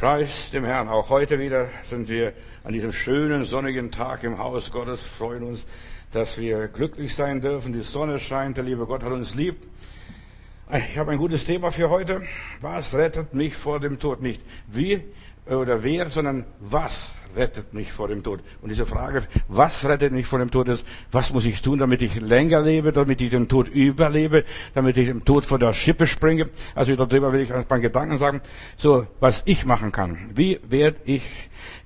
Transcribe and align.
Preis 0.00 0.50
dem 0.50 0.64
Herrn. 0.64 0.88
Auch 0.88 1.10
heute 1.10 1.38
wieder 1.38 1.68
sind 1.84 2.08
wir 2.08 2.32
an 2.64 2.72
diesem 2.72 2.90
schönen 2.90 3.44
sonnigen 3.44 3.90
Tag 3.90 4.24
im 4.24 4.38
Haus 4.38 4.72
Gottes, 4.72 5.02
freuen 5.02 5.42
uns, 5.42 5.66
dass 6.10 6.38
wir 6.38 6.68
glücklich 6.68 7.14
sein 7.14 7.42
dürfen. 7.42 7.74
Die 7.74 7.82
Sonne 7.82 8.18
scheint, 8.18 8.56
der 8.56 8.64
liebe 8.64 8.86
Gott 8.86 9.02
hat 9.02 9.12
uns 9.12 9.34
lieb. 9.34 9.56
Ich 10.72 10.96
habe 10.96 11.10
ein 11.10 11.18
gutes 11.18 11.44
Thema 11.44 11.70
für 11.70 11.90
heute. 11.90 12.22
Was 12.62 12.94
rettet 12.94 13.34
mich 13.34 13.54
vor 13.54 13.78
dem 13.78 13.98
Tod? 13.98 14.22
Nicht 14.22 14.40
wie 14.68 15.04
oder 15.56 15.82
wer, 15.82 16.08
sondern 16.08 16.44
was 16.60 17.12
rettet 17.36 17.72
mich 17.74 17.92
vor 17.92 18.08
dem 18.08 18.22
Tod? 18.22 18.40
Und 18.62 18.70
diese 18.70 18.86
Frage, 18.86 19.22
was 19.48 19.86
rettet 19.86 20.12
mich 20.12 20.26
vor 20.26 20.38
dem 20.38 20.50
Tod 20.50 20.68
ist, 20.68 20.84
was 21.10 21.32
muss 21.32 21.44
ich 21.44 21.62
tun, 21.62 21.78
damit 21.78 22.02
ich 22.02 22.20
länger 22.20 22.60
lebe, 22.60 22.92
damit 22.92 23.20
ich 23.20 23.30
den 23.30 23.48
Tod 23.48 23.68
überlebe, 23.68 24.44
damit 24.74 24.96
ich 24.96 25.06
dem 25.06 25.24
Tod 25.24 25.44
vor 25.44 25.58
der 25.58 25.72
Schippe 25.72 26.06
springe? 26.06 26.50
Also 26.74 26.94
darüber 26.96 27.32
will 27.32 27.40
ich 27.40 27.52
ein 27.52 27.64
paar 27.64 27.80
Gedanken 27.80 28.18
sagen. 28.18 28.40
So, 28.76 29.06
was 29.20 29.42
ich 29.46 29.64
machen 29.64 29.92
kann. 29.92 30.30
Wie 30.34 30.60
werde 30.68 30.98
ich 31.04 31.22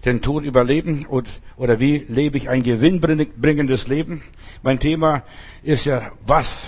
den 0.04 0.22
Tod 0.22 0.44
überleben 0.44 1.06
und, 1.06 1.28
oder 1.56 1.80
wie 1.80 2.04
lebe 2.08 2.36
ich 2.36 2.48
ein 2.48 2.62
gewinnbringendes 2.62 3.88
Leben? 3.88 4.22
Mein 4.62 4.78
Thema 4.78 5.22
ist 5.62 5.86
ja, 5.86 6.12
was 6.26 6.66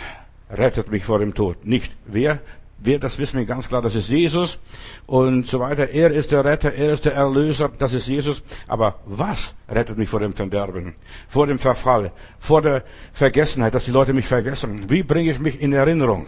rettet 0.50 0.90
mich 0.90 1.04
vor 1.04 1.18
dem 1.18 1.34
Tod? 1.34 1.64
Nicht 1.64 1.92
wer 2.06 2.40
Wer, 2.78 2.98
das 2.98 3.18
wissen 3.18 3.38
wir 3.38 3.46
ganz 3.46 3.68
klar, 3.68 3.80
das 3.80 3.94
ist 3.94 4.10
Jesus 4.10 4.58
und 5.06 5.46
so 5.46 5.60
weiter. 5.60 5.88
Er 5.88 6.10
ist 6.10 6.30
der 6.30 6.44
Retter, 6.44 6.74
er 6.74 6.92
ist 6.92 7.06
der 7.06 7.14
Erlöser, 7.14 7.70
das 7.78 7.94
ist 7.94 8.06
Jesus. 8.06 8.42
Aber 8.68 9.00
was 9.06 9.54
rettet 9.68 9.96
mich 9.96 10.10
vor 10.10 10.20
dem 10.20 10.34
Verderben, 10.34 10.94
vor 11.28 11.46
dem 11.46 11.58
Verfall, 11.58 12.12
vor 12.38 12.60
der 12.60 12.84
Vergessenheit, 13.14 13.74
dass 13.74 13.86
die 13.86 13.92
Leute 13.92 14.12
mich 14.12 14.26
vergessen? 14.26 14.90
Wie 14.90 15.02
bringe 15.02 15.32
ich 15.32 15.38
mich 15.38 15.60
in 15.60 15.72
Erinnerung? 15.72 16.26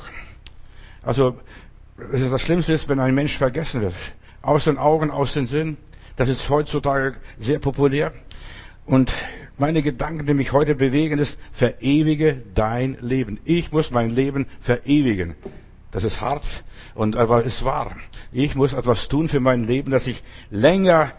Also, 1.02 1.36
das 2.10 2.40
Schlimmste 2.40 2.72
ist, 2.72 2.88
wenn 2.88 3.00
ein 3.00 3.14
Mensch 3.14 3.36
vergessen 3.36 3.82
wird. 3.82 3.94
Aus 4.40 4.64
den 4.64 4.78
Augen, 4.78 5.10
aus 5.10 5.34
den 5.34 5.46
Sinn. 5.46 5.76
Das 6.16 6.28
ist 6.28 6.48
heutzutage 6.48 7.16
sehr 7.38 7.58
populär. 7.58 8.12
Und 8.86 9.12
meine 9.58 9.82
Gedanken, 9.82 10.26
die 10.26 10.34
mich 10.34 10.52
heute 10.52 10.74
bewegen, 10.74 11.18
ist, 11.18 11.38
verewige 11.52 12.42
dein 12.54 12.96
Leben. 13.00 13.38
Ich 13.44 13.70
muss 13.70 13.90
mein 13.90 14.10
Leben 14.10 14.46
verewigen. 14.60 15.34
Das 15.90 16.04
ist 16.04 16.20
hart 16.20 16.64
und 16.94 17.16
aber 17.16 17.44
ist 17.44 17.64
wahr. 17.64 17.96
Ich 18.32 18.54
muss 18.54 18.74
etwas 18.74 19.08
tun 19.08 19.28
für 19.28 19.40
mein 19.40 19.64
Leben, 19.64 19.90
dass 19.90 20.06
ich 20.06 20.22
länger 20.50 21.12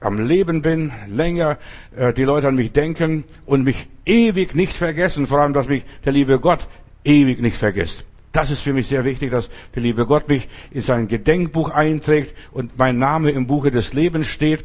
am 0.00 0.26
Leben 0.26 0.62
bin, 0.62 0.92
länger 1.08 1.58
äh, 1.96 2.12
die 2.12 2.24
Leute 2.24 2.48
an 2.48 2.56
mich 2.56 2.72
denken 2.72 3.24
und 3.46 3.62
mich 3.62 3.86
ewig 4.04 4.54
nicht 4.54 4.74
vergessen. 4.74 5.26
Vor 5.26 5.38
allem, 5.38 5.52
dass 5.52 5.68
mich 5.68 5.84
der 6.04 6.12
liebe 6.12 6.40
Gott 6.40 6.66
ewig 7.04 7.40
nicht 7.40 7.56
vergisst. 7.56 8.04
Das 8.32 8.50
ist 8.50 8.62
für 8.62 8.72
mich 8.72 8.86
sehr 8.86 9.04
wichtig, 9.04 9.30
dass 9.30 9.50
der 9.74 9.82
liebe 9.82 10.06
Gott 10.06 10.28
mich 10.28 10.48
in 10.70 10.82
sein 10.82 11.06
Gedenkbuch 11.06 11.70
einträgt 11.70 12.34
und 12.50 12.78
mein 12.78 12.98
Name 12.98 13.30
im 13.30 13.46
Buche 13.46 13.70
des 13.70 13.92
Lebens 13.92 14.26
steht. 14.26 14.64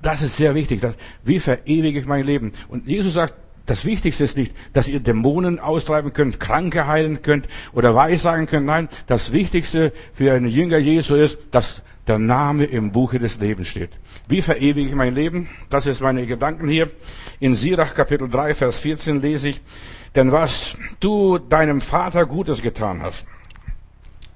Das 0.00 0.22
ist 0.22 0.36
sehr 0.36 0.54
wichtig. 0.54 0.80
Dass, 0.80 0.94
wie 1.22 1.38
verewige 1.38 2.00
ich 2.00 2.06
mein 2.06 2.24
Leben? 2.24 2.52
Und 2.68 2.88
Jesus 2.88 3.14
sagt, 3.14 3.34
das 3.66 3.84
Wichtigste 3.84 4.24
ist 4.24 4.36
nicht, 4.36 4.54
dass 4.72 4.88
ihr 4.88 5.00
Dämonen 5.00 5.58
austreiben 5.58 6.12
könnt, 6.12 6.40
Kranke 6.40 6.86
heilen 6.86 7.22
könnt 7.22 7.48
oder 7.72 7.94
Weissagen 7.94 8.46
könnt. 8.46 8.66
Nein, 8.66 8.88
das 9.06 9.32
Wichtigste 9.32 9.92
für 10.14 10.32
einen 10.32 10.48
Jünger 10.48 10.78
Jesu 10.78 11.14
ist, 11.14 11.38
dass 11.50 11.82
der 12.06 12.18
Name 12.18 12.64
im 12.64 12.90
Buche 12.90 13.18
des 13.18 13.38
Lebens 13.38 13.68
steht. 13.68 13.90
Wie 14.26 14.42
verewige 14.42 14.88
ich 14.88 14.94
mein 14.94 15.14
Leben? 15.14 15.48
Das 15.70 15.86
ist 15.86 16.00
meine 16.00 16.26
Gedanken 16.26 16.68
hier. 16.68 16.90
In 17.38 17.54
Sirach 17.54 17.94
Kapitel 17.94 18.28
3, 18.28 18.54
Vers 18.54 18.78
14 18.80 19.20
lese 19.20 19.50
ich, 19.50 19.60
denn 20.14 20.32
was 20.32 20.76
du 21.00 21.38
deinem 21.38 21.80
Vater 21.80 22.26
Gutes 22.26 22.60
getan 22.60 23.02
hast, 23.02 23.24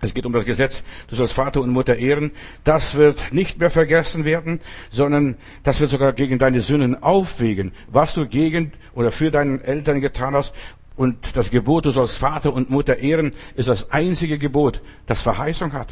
es 0.07 0.15
geht 0.15 0.27
um 0.27 0.33
das 0.33 0.45
Gesetz, 0.45 0.83
du 1.09 1.17
sollst 1.17 1.35
Vater 1.35 1.61
und 1.61 1.71
Mutter 1.71 1.97
ehren. 1.97 2.31
Das 2.65 2.95
wird 2.95 3.33
nicht 3.33 3.59
mehr 3.59 3.71
vergessen 3.71 4.25
werden, 4.25 4.61
sondern 4.91 5.37
das 5.63 5.81
wird 5.81 5.91
sogar 5.91 6.13
gegen 6.13 6.39
deine 6.39 6.61
Sünden 6.61 7.03
aufwägen, 7.03 7.73
was 7.89 8.15
du 8.15 8.27
gegen 8.27 8.73
oder 8.95 9.13
für 9.13 9.31
deinen 9.31 9.61
Eltern 9.61 10.01
getan 10.01 10.35
hast. 10.35 10.55
Und 10.97 11.37
das 11.37 11.51
Gebot, 11.51 11.85
du 11.85 11.91
sollst 11.91 12.17
Vater 12.17 12.53
und 12.53 12.71
Mutter 12.71 12.97
ehren, 12.97 13.33
ist 13.55 13.69
das 13.69 13.91
einzige 13.91 14.39
Gebot, 14.39 14.81
das 15.07 15.21
Verheißung 15.21 15.75
hat. 15.75 15.89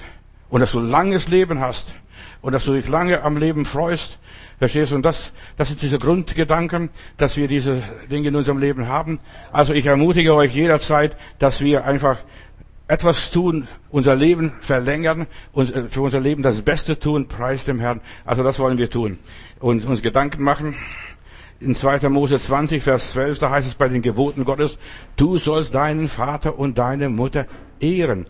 Und 0.48 0.60
dass 0.60 0.72
du 0.72 0.81
langes 0.81 1.28
Leben 1.28 1.60
hast. 1.60 1.94
Und 2.41 2.52
dass 2.52 2.64
du 2.64 2.72
dich 2.72 2.88
lange 2.88 3.22
am 3.22 3.36
Leben 3.36 3.64
freust. 3.64 4.19
Verstehst 4.58 4.92
du? 4.92 4.96
Und 4.96 5.02
das, 5.02 5.32
das 5.56 5.69
sind 5.69 5.82
diese 5.82 5.98
Grundgedanken, 5.98 6.91
dass 7.16 7.36
wir 7.36 7.48
diese 7.48 7.82
Dinge 8.10 8.28
in 8.28 8.36
unserem 8.36 8.58
Leben 8.58 8.86
haben. 8.88 9.19
Also 9.52 9.75
ich 9.75 9.86
ermutige 9.86 10.34
euch 10.34 10.54
jederzeit, 10.54 11.16
dass 11.38 11.60
wir 11.60 11.84
einfach 11.84 12.19
etwas 12.86 13.30
tun, 13.30 13.66
unser 13.90 14.14
Leben 14.14 14.52
verlängern 14.60 15.26
und 15.52 15.74
äh, 15.74 15.88
für 15.88 16.02
unser 16.02 16.20
Leben 16.20 16.42
das 16.42 16.62
Beste 16.62 16.98
tun, 16.98 17.28
preis 17.28 17.64
dem 17.64 17.80
Herrn. 17.80 18.00
Also 18.24 18.42
das 18.42 18.58
wollen 18.58 18.78
wir 18.78 18.90
tun 18.90 19.18
und 19.60 19.84
uns 19.86 20.02
Gedanken 20.02 20.42
machen. 20.42 20.74
In 21.60 21.74
2. 21.74 22.08
Mose 22.10 22.38
20, 22.40 22.82
Vers 22.82 23.12
12, 23.12 23.38
da 23.38 23.50
heißt 23.50 23.68
es 23.68 23.74
bei 23.74 23.88
den 23.88 24.02
Geboten 24.02 24.44
Gottes, 24.44 24.78
du 25.16 25.38
sollst 25.38 25.74
deinen 25.74 26.08
Vater 26.08 26.58
und 26.58 26.76
deine 26.76 27.08
Mutter 27.08 27.46
ehren. 27.80 28.26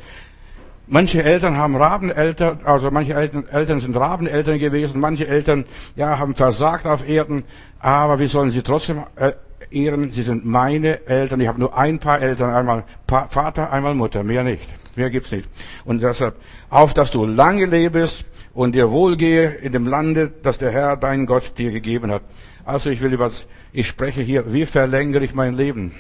Manche 0.86 1.22
Eltern 1.24 1.56
haben 1.56 1.74
Rabeneltern, 1.76 2.60
also 2.64 2.90
manche 2.90 3.14
Eltern, 3.14 3.48
Eltern 3.48 3.80
sind 3.80 3.96
Rabeneltern 3.96 4.58
gewesen, 4.58 5.00
manche 5.00 5.26
Eltern, 5.26 5.64
ja, 5.96 6.18
haben 6.18 6.34
versagt 6.34 6.86
auf 6.86 7.08
Erden, 7.08 7.44
aber 7.80 8.18
wir 8.18 8.28
sollen 8.28 8.50
sie 8.50 8.62
trotzdem 8.62 9.02
äh, 9.16 9.32
ehren. 9.70 10.12
Sie 10.12 10.22
sind 10.22 10.44
meine 10.44 11.06
Eltern. 11.06 11.40
Ich 11.40 11.48
habe 11.48 11.60
nur 11.60 11.76
ein 11.76 11.98
paar 11.98 12.20
Eltern, 12.20 12.54
einmal 12.54 12.84
Vater, 13.06 13.72
einmal 13.72 13.94
Mutter, 13.94 14.22
mehr 14.22 14.44
nicht. 14.44 14.68
Mehr 14.96 15.10
gibt's 15.10 15.32
nicht. 15.32 15.48
Und 15.84 16.02
deshalb, 16.02 16.36
auf, 16.70 16.94
dass 16.94 17.10
du 17.10 17.26
lange 17.26 17.66
lebst 17.66 18.24
und 18.52 18.74
dir 18.74 18.90
wohlgehe 18.90 19.50
in 19.50 19.72
dem 19.72 19.86
Lande, 19.86 20.32
das 20.42 20.58
der 20.58 20.70
Herr, 20.70 20.96
dein 20.96 21.26
Gott, 21.26 21.58
dir 21.58 21.70
gegeben 21.72 22.10
hat. 22.10 22.22
Also 22.64 22.90
ich 22.90 23.00
will 23.00 23.12
über, 23.12 23.30
ich 23.72 23.88
spreche 23.88 24.22
hier, 24.22 24.52
wie 24.52 24.64
verlängere 24.64 25.24
ich 25.24 25.34
mein 25.34 25.54
Leben? 25.54 25.92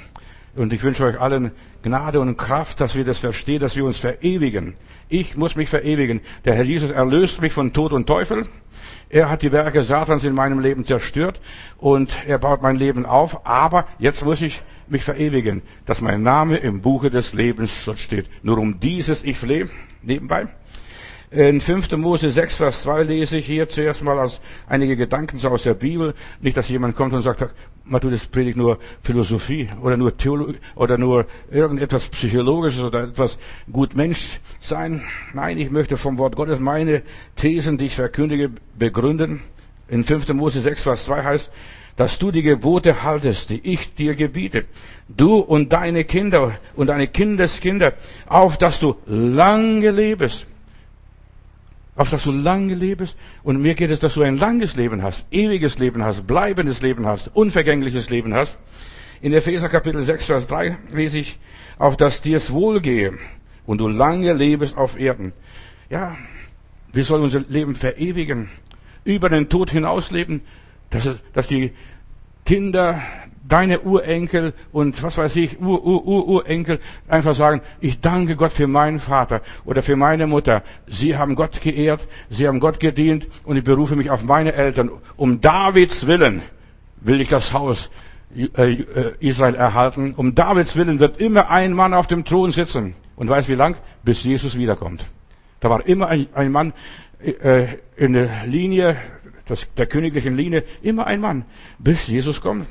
Und 0.56 0.72
ich 0.72 0.82
wünsche 0.82 1.04
euch 1.04 1.20
allen 1.20 1.50
Gnade 1.82 2.20
und 2.20 2.36
Kraft, 2.36 2.80
dass 2.80 2.94
wir 2.94 3.04
das 3.04 3.18
verstehen, 3.18 3.60
dass 3.60 3.76
wir 3.76 3.84
uns 3.84 3.98
verewigen. 3.98 4.74
Ich 5.08 5.36
muss 5.36 5.56
mich 5.56 5.68
verewigen. 5.68 6.20
Der 6.44 6.54
Herr 6.54 6.64
Jesus 6.64 6.90
erlöst 6.90 7.40
mich 7.42 7.52
von 7.52 7.72
Tod 7.72 7.92
und 7.92 8.06
Teufel. 8.06 8.46
Er 9.08 9.28
hat 9.30 9.42
die 9.42 9.52
Werke 9.52 9.82
Satans 9.82 10.24
in 10.24 10.32
meinem 10.32 10.60
Leben 10.60 10.84
zerstört 10.84 11.40
und 11.78 12.16
er 12.26 12.38
baut 12.38 12.62
mein 12.62 12.76
Leben 12.76 13.04
auf. 13.04 13.46
Aber 13.46 13.86
jetzt 13.98 14.24
muss 14.24 14.42
ich 14.42 14.62
mich 14.86 15.02
verewigen, 15.02 15.62
dass 15.86 16.00
mein 16.00 16.22
Name 16.22 16.56
im 16.56 16.80
Buche 16.80 17.10
des 17.10 17.34
Lebens 17.34 17.84
dort 17.84 17.98
steht. 17.98 18.26
Nur 18.42 18.58
um 18.58 18.78
dieses 18.80 19.24
ich 19.24 19.38
flehe, 19.38 19.68
nebenbei. 20.02 20.48
In 21.30 21.60
5. 21.60 21.96
Mose 21.96 22.30
6, 22.30 22.56
Vers 22.58 22.82
2 22.82 23.02
lese 23.02 23.38
ich 23.38 23.46
hier 23.46 23.68
zuerst 23.68 24.04
mal 24.04 24.20
als 24.20 24.40
einige 24.68 24.96
Gedanken 24.96 25.38
so 25.38 25.48
aus 25.48 25.64
der 25.64 25.74
Bibel. 25.74 26.14
Nicht, 26.40 26.56
dass 26.56 26.68
jemand 26.68 26.94
kommt 26.94 27.12
und 27.12 27.22
sagt, 27.22 27.42
man 27.84 28.00
tut 28.00 28.12
das 28.12 28.26
predigt 28.26 28.56
nur 28.56 28.78
Philosophie 29.02 29.68
oder 29.82 29.96
nur 29.96 30.16
Theologie 30.16 30.58
oder 30.74 30.98
nur 30.98 31.26
irgendetwas 31.50 32.08
Psychologisches 32.08 32.82
oder 32.82 33.04
etwas 33.04 33.38
gut 33.70 33.94
Mensch 33.94 34.40
sein. 34.58 35.02
Nein, 35.34 35.58
ich 35.58 35.70
möchte 35.70 35.96
vom 35.96 36.18
Wort 36.18 36.36
Gottes 36.36 36.58
meine 36.58 37.02
Thesen, 37.36 37.78
die 37.78 37.86
ich 37.86 37.94
verkündige, 37.94 38.50
begründen. 38.78 39.42
In 39.88 40.02
5. 40.02 40.28
Mose 40.30 40.62
6, 40.62 40.82
Vers 40.82 41.04
2 41.04 41.24
heißt, 41.24 41.50
dass 41.96 42.18
du 42.18 42.30
die 42.30 42.42
Gebote 42.42 43.02
haltest, 43.02 43.50
die 43.50 43.60
ich 43.62 43.94
dir 43.94 44.14
gebiete, 44.16 44.64
du 45.08 45.36
und 45.36 45.72
deine 45.72 46.04
Kinder 46.04 46.52
und 46.74 46.88
deine 46.88 47.06
Kindeskinder, 47.06 47.92
auf 48.26 48.56
dass 48.56 48.80
du 48.80 48.96
lange 49.06 49.90
lebest 49.90 50.46
auf 51.96 52.10
das 52.10 52.24
du 52.24 52.32
lange 52.32 52.74
lebst. 52.74 53.16
Und 53.42 53.60
mir 53.60 53.74
geht 53.74 53.90
es, 53.90 54.00
dass 54.00 54.14
du 54.14 54.22
ein 54.22 54.38
langes 54.38 54.76
Leben 54.76 55.02
hast, 55.02 55.26
ewiges 55.30 55.78
Leben 55.78 56.04
hast, 56.04 56.26
bleibendes 56.26 56.82
Leben 56.82 57.06
hast, 57.06 57.30
unvergängliches 57.34 58.10
Leben 58.10 58.34
hast. 58.34 58.58
In 59.20 59.32
Epheser 59.32 59.68
Kapitel 59.68 60.02
6, 60.02 60.26
Vers 60.26 60.46
3 60.48 60.76
lese 60.92 61.18
ich, 61.18 61.38
auf 61.78 61.96
dass 61.96 62.22
dir's 62.22 62.52
wohlgehe 62.52 63.14
und 63.66 63.78
du 63.78 63.88
lange 63.88 64.32
lebest 64.32 64.76
auf 64.76 64.98
Erden. 64.98 65.32
Ja, 65.88 66.16
wir 66.92 67.04
sollen 67.04 67.22
unser 67.22 67.40
Leben 67.48 67.74
verewigen, 67.74 68.50
über 69.04 69.28
den 69.28 69.48
Tod 69.48 69.70
hinausleben, 69.70 70.42
dass, 70.90 71.08
dass 71.32 71.46
die 71.46 71.72
Kinder 72.44 73.02
deine 73.46 73.80
Urenkel 73.80 74.54
und 74.72 75.02
was 75.02 75.18
weiß 75.18 75.36
ich, 75.36 75.60
Ur, 75.60 75.84
Ur, 75.84 76.06
Ur, 76.06 76.28
Urenkel 76.28 76.80
einfach 77.08 77.34
sagen, 77.34 77.60
ich 77.80 78.00
danke 78.00 78.36
Gott 78.36 78.52
für 78.52 78.66
meinen 78.66 78.98
Vater 78.98 79.42
oder 79.64 79.82
für 79.82 79.96
meine 79.96 80.26
Mutter. 80.26 80.62
Sie 80.86 81.16
haben 81.16 81.34
Gott 81.34 81.60
geehrt, 81.60 82.06
sie 82.30 82.48
haben 82.48 82.60
Gott 82.60 82.80
gedient 82.80 83.28
und 83.44 83.56
ich 83.56 83.64
berufe 83.64 83.96
mich 83.96 84.10
auf 84.10 84.24
meine 84.24 84.54
Eltern. 84.54 84.90
Um 85.16 85.40
Davids 85.40 86.06
Willen 86.06 86.42
will 87.00 87.20
ich 87.20 87.28
das 87.28 87.52
Haus 87.52 87.90
äh, 88.34 88.72
äh, 88.72 89.14
Israel 89.20 89.54
erhalten. 89.54 90.14
Um 90.16 90.34
Davids 90.34 90.76
Willen 90.76 90.98
wird 90.98 91.20
immer 91.20 91.50
ein 91.50 91.74
Mann 91.74 91.92
auf 91.92 92.06
dem 92.06 92.24
Thron 92.24 92.50
sitzen. 92.50 92.94
Und 93.16 93.28
weiß 93.28 93.48
wie 93.48 93.54
lang? 93.54 93.76
Bis 94.02 94.24
Jesus 94.24 94.58
wiederkommt. 94.58 95.06
Da 95.60 95.70
war 95.70 95.86
immer 95.86 96.08
ein, 96.08 96.26
ein 96.34 96.50
Mann 96.50 96.72
äh, 97.20 97.66
in 97.96 98.14
der 98.14 98.46
Linie, 98.46 98.96
das, 99.46 99.72
der 99.74 99.86
königlichen 99.86 100.34
Linie, 100.34 100.64
immer 100.82 101.06
ein 101.06 101.20
Mann, 101.20 101.44
bis 101.78 102.06
Jesus 102.06 102.40
kommt 102.40 102.66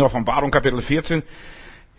in 0.00 0.06
Offenbarung 0.06 0.50
Kapitel 0.50 0.80
14, 0.80 1.22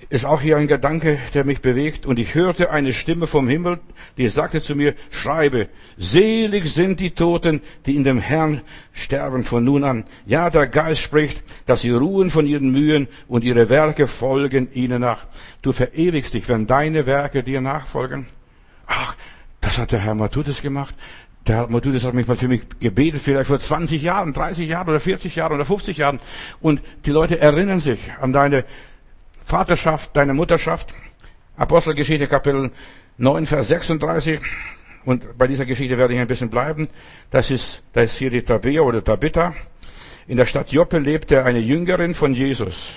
ist 0.10 0.26
auch 0.26 0.42
hier 0.42 0.58
ein 0.58 0.68
Gedanke, 0.68 1.20
der 1.36 1.46
mich 1.46 1.62
bewegt. 1.62 2.08
Und 2.08 2.18
ich 2.18 2.34
hörte 2.34 2.72
eine 2.72 2.94
Stimme 2.94 3.28
vom 3.28 3.48
Himmel, 3.48 3.80
die 4.18 4.28
sagte 4.28 4.60
zu 4.60 4.76
mir, 4.76 4.96
schreibe, 5.12 5.70
selig 5.98 6.66
sind 6.74 7.00
die 7.00 7.12
Toten, 7.12 7.62
die 7.86 7.96
in 7.96 8.04
dem 8.04 8.18
Herrn 8.18 8.62
sterben 8.92 9.44
von 9.44 9.64
nun 9.64 9.84
an. 9.84 10.06
Ja, 10.26 10.50
der 10.50 10.66
Geist 10.66 11.02
spricht, 11.02 11.44
dass 11.68 11.82
sie 11.82 11.92
ruhen 11.92 12.32
von 12.32 12.48
ihren 12.48 12.72
Mühen 12.72 13.08
und 13.28 13.44
ihre 13.44 13.70
Werke 13.70 14.08
folgen 14.08 14.74
ihnen 14.74 15.02
nach. 15.02 15.28
Du 15.62 15.72
verewigst 15.72 16.34
dich, 16.34 16.50
wenn 16.50 16.66
deine 16.66 17.06
Werke 17.06 17.44
dir 17.44 17.62
nachfolgen. 17.62 18.26
Ach, 18.88 19.16
das 19.62 19.78
hat 19.78 19.92
der 19.92 20.00
Herr 20.00 20.16
Matthäus 20.16 20.64
gemacht. 20.64 20.96
Der 21.48 21.56
Herr 21.56 21.68
Matthäus 21.70 22.04
hat 22.04 22.14
mich 22.14 22.28
mal 22.28 22.36
für 22.38 22.48
mich 22.48 22.62
gebetet, 22.80 23.22
vielleicht 23.22 23.48
vor 23.48 23.58
20 23.58 24.02
Jahren, 24.02 24.32
30 24.32 24.68
Jahren 24.68 24.90
oder 24.90 25.00
40 25.00 25.36
Jahren 25.36 25.54
oder 25.54 25.66
50 25.66 25.98
Jahren. 25.98 26.20
Und 26.60 26.82
die 27.06 27.12
Leute 27.12 27.40
erinnern 27.40 27.80
sich 27.80 28.00
an 28.20 28.32
deine 28.32 28.64
Vaterschaft, 29.44 30.16
deine 30.16 30.34
Mutterschaft. 30.36 30.94
Apostelgeschichte 31.58 32.28
Kapitel 32.28 32.72
9, 33.18 33.48
Vers 33.48 33.70
36. 33.70 34.40
Und 35.04 35.38
bei 35.38 35.48
dieser 35.48 35.66
Geschichte 35.66 35.98
werde 35.98 36.14
ich 36.14 36.20
ein 36.20 36.28
bisschen 36.28 36.50
bleiben. 36.50 36.90
Das 37.32 37.50
ist, 37.50 37.82
das 37.94 38.14
ist 38.14 38.18
hier 38.20 38.30
die 38.30 38.44
Tabea 38.44 38.82
oder 38.82 39.04
Tabitha. 39.04 39.56
In 40.28 40.38
der 40.38 40.46
Stadt 40.46 40.72
Joppe 40.72 41.00
lebte 41.00 41.44
eine 41.44 41.60
Jüngerin 41.60 42.14
von 42.14 42.36
Jesus. 42.36 42.94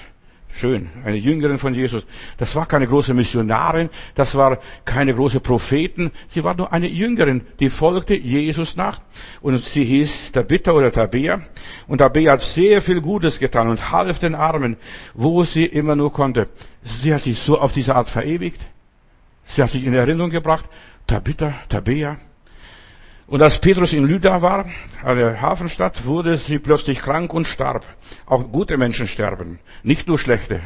Schön, 0.57 0.89
eine 1.05 1.17
Jüngerin 1.17 1.59
von 1.59 1.75
Jesus. 1.75 2.07
Das 2.39 2.55
war 2.55 2.67
keine 2.67 2.87
große 2.87 3.13
Missionarin, 3.13 3.91
das 4.15 4.37
war 4.37 4.61
keine 4.85 5.13
große 5.13 5.41
Propheten, 5.41 6.13
sie 6.31 6.45
war 6.45 6.55
nur 6.55 6.73
eine 6.73 6.87
Jüngerin, 6.87 7.43
die 7.59 7.71
folgte 7.71 8.15
Jesus 8.15 8.77
nach. 8.77 9.01
Und 9.41 9.59
sie 9.59 9.85
hieß 9.85 10.31
Tabitha 10.31 10.71
oder 10.71 10.93
Tabea. 10.93 11.41
Und 11.89 11.99
Tabea 11.99 12.35
hat 12.35 12.43
sehr 12.43 12.83
viel 12.83 13.01
Gutes 13.01 13.41
getan 13.41 13.67
und 13.67 13.91
half 13.91 14.21
den 14.21 14.37
Armen, 14.37 14.77
wo 15.13 15.43
sie 15.43 15.67
immer 15.67 15.97
nur 15.97 16.13
konnte. 16.13 16.47
Sie 16.85 17.13
hat 17.13 17.23
sich 17.23 17.37
so 17.41 17.59
auf 17.59 17.73
diese 17.73 17.97
Art 17.97 18.09
verewigt. 18.09 18.61
Sie 19.47 19.61
hat 19.61 19.71
sich 19.71 19.85
in 19.85 19.93
Erinnerung 19.93 20.31
gebracht. 20.31 20.67
Tabitha, 21.09 21.55
Tabea. 21.69 22.17
Und 23.27 23.41
als 23.41 23.59
Petrus 23.59 23.93
in 23.93 24.07
Lydda 24.07 24.43
war, 24.43 24.67
eine 25.03 25.41
Hafenstadt, 25.41 26.05
wurde 26.05 26.37
sie 26.37 26.59
plötzlich 26.59 27.01
krank 27.01 27.33
und 27.33 27.47
starb. 27.47 27.87
Auch 28.27 28.53
gute 28.53 28.77
Menschen 28.77 29.09
sterben, 29.09 29.59
nicht 29.83 30.07
nur 30.07 30.19
schlechte. 30.19 30.61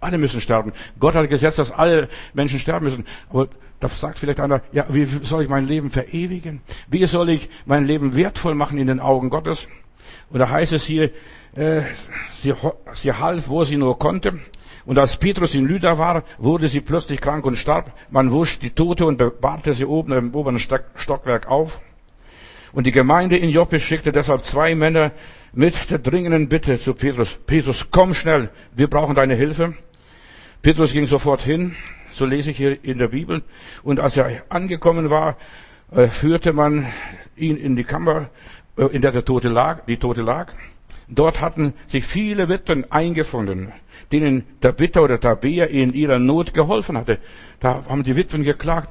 Alle 0.00 0.18
müssen 0.18 0.42
sterben. 0.42 0.72
Gott 1.00 1.14
hat 1.14 1.30
gesetzt, 1.30 1.58
dass 1.58 1.70
alle 1.70 2.08
Menschen 2.34 2.58
sterben 2.58 2.84
müssen. 2.84 3.06
Aber 3.30 3.48
da 3.80 3.88
sagt 3.88 4.18
vielleicht 4.18 4.38
einer, 4.38 4.60
ja, 4.72 4.84
wie 4.90 5.06
soll 5.06 5.44
ich 5.44 5.48
mein 5.48 5.66
Leben 5.66 5.90
verewigen? 5.90 6.60
Wie 6.88 7.06
soll 7.06 7.30
ich 7.30 7.48
mein 7.64 7.86
Leben 7.86 8.14
wertvoll 8.14 8.54
machen 8.54 8.76
in 8.76 8.86
den 8.86 9.00
Augen 9.00 9.30
Gottes? 9.30 9.66
Und 10.28 10.40
da 10.40 10.50
heißt 10.50 10.72
es 10.74 10.84
hier, 10.84 11.10
äh, 11.54 11.82
sie, 12.32 12.52
sie 12.92 13.12
half, 13.14 13.48
wo 13.48 13.64
sie 13.64 13.78
nur 13.78 13.98
konnte. 13.98 14.38
Und 14.84 14.98
als 14.98 15.16
Petrus 15.16 15.54
in 15.54 15.66
Lydda 15.66 15.96
war, 15.96 16.24
wurde 16.36 16.68
sie 16.68 16.82
plötzlich 16.82 17.22
krank 17.22 17.46
und 17.46 17.56
starb. 17.56 17.90
Man 18.10 18.30
wusch 18.30 18.58
die 18.58 18.70
Tote 18.70 19.06
und 19.06 19.16
bewahrte 19.16 19.72
sie 19.72 19.86
oben 19.86 20.12
im 20.12 20.34
oberen 20.34 20.58
Stockwerk 20.58 21.48
auf. 21.48 21.80
Und 22.74 22.88
die 22.88 22.92
Gemeinde 22.92 23.36
in 23.36 23.50
Joppe 23.50 23.78
schickte 23.78 24.10
deshalb 24.10 24.44
zwei 24.44 24.74
Männer 24.74 25.12
mit 25.52 25.90
der 25.90 26.00
dringenden 26.00 26.48
Bitte 26.48 26.76
zu 26.76 26.94
Petrus. 26.94 27.38
Petrus, 27.46 27.86
komm 27.92 28.14
schnell, 28.14 28.50
wir 28.74 28.88
brauchen 28.88 29.14
deine 29.14 29.36
Hilfe. 29.36 29.74
Petrus 30.60 30.92
ging 30.92 31.06
sofort 31.06 31.42
hin, 31.42 31.76
so 32.10 32.26
lese 32.26 32.50
ich 32.50 32.56
hier 32.56 32.82
in 32.82 32.98
der 32.98 33.08
Bibel. 33.08 33.42
Und 33.84 34.00
als 34.00 34.16
er 34.16 34.42
angekommen 34.48 35.08
war, 35.08 35.36
äh, 35.92 36.08
führte 36.08 36.52
man 36.52 36.86
ihn 37.36 37.56
in 37.56 37.76
die 37.76 37.84
Kammer, 37.84 38.28
äh, 38.76 38.86
in 38.86 39.02
der 39.02 39.12
der 39.12 39.24
Tote 39.24 39.50
lag, 39.50 39.84
die 39.86 39.98
Tote 39.98 40.22
lag. 40.22 40.52
Dort 41.06 41.40
hatten 41.40 41.74
sich 41.86 42.04
viele 42.04 42.48
Witwen 42.48 42.90
eingefunden, 42.90 43.72
denen 44.10 44.46
der 44.62 44.72
Bitter 44.72 45.04
oder 45.04 45.20
Tabea 45.20 45.66
in 45.66 45.92
ihrer 45.92 46.18
Not 46.18 46.54
geholfen 46.54 46.96
hatte. 46.96 47.18
Da 47.60 47.84
haben 47.88 48.02
die 48.02 48.16
Witwen 48.16 48.42
geklagt, 48.42 48.88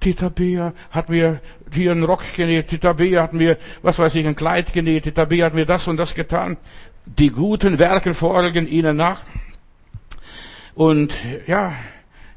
Tita 0.00 0.28
Bea 0.28 0.72
hat 0.90 1.08
mir 1.08 1.40
hier 1.72 1.92
einen 1.92 2.04
Rock 2.04 2.22
genäht, 2.36 2.68
Tita 2.68 2.92
Bea 2.92 3.22
hat 3.22 3.32
mir, 3.32 3.58
was 3.82 3.98
weiß 3.98 4.14
ich, 4.14 4.26
ein 4.26 4.36
Kleid 4.36 4.72
genäht, 4.72 5.04
Tita 5.04 5.24
Bea 5.24 5.46
hat 5.46 5.54
mir 5.54 5.66
das 5.66 5.88
und 5.88 5.96
das 5.96 6.14
getan. 6.14 6.56
Die 7.06 7.30
guten 7.30 7.78
Werke 7.78 8.14
folgen 8.14 8.66
ihnen 8.66 8.96
nach. 8.96 9.22
Und 10.74 11.16
ja, 11.46 11.72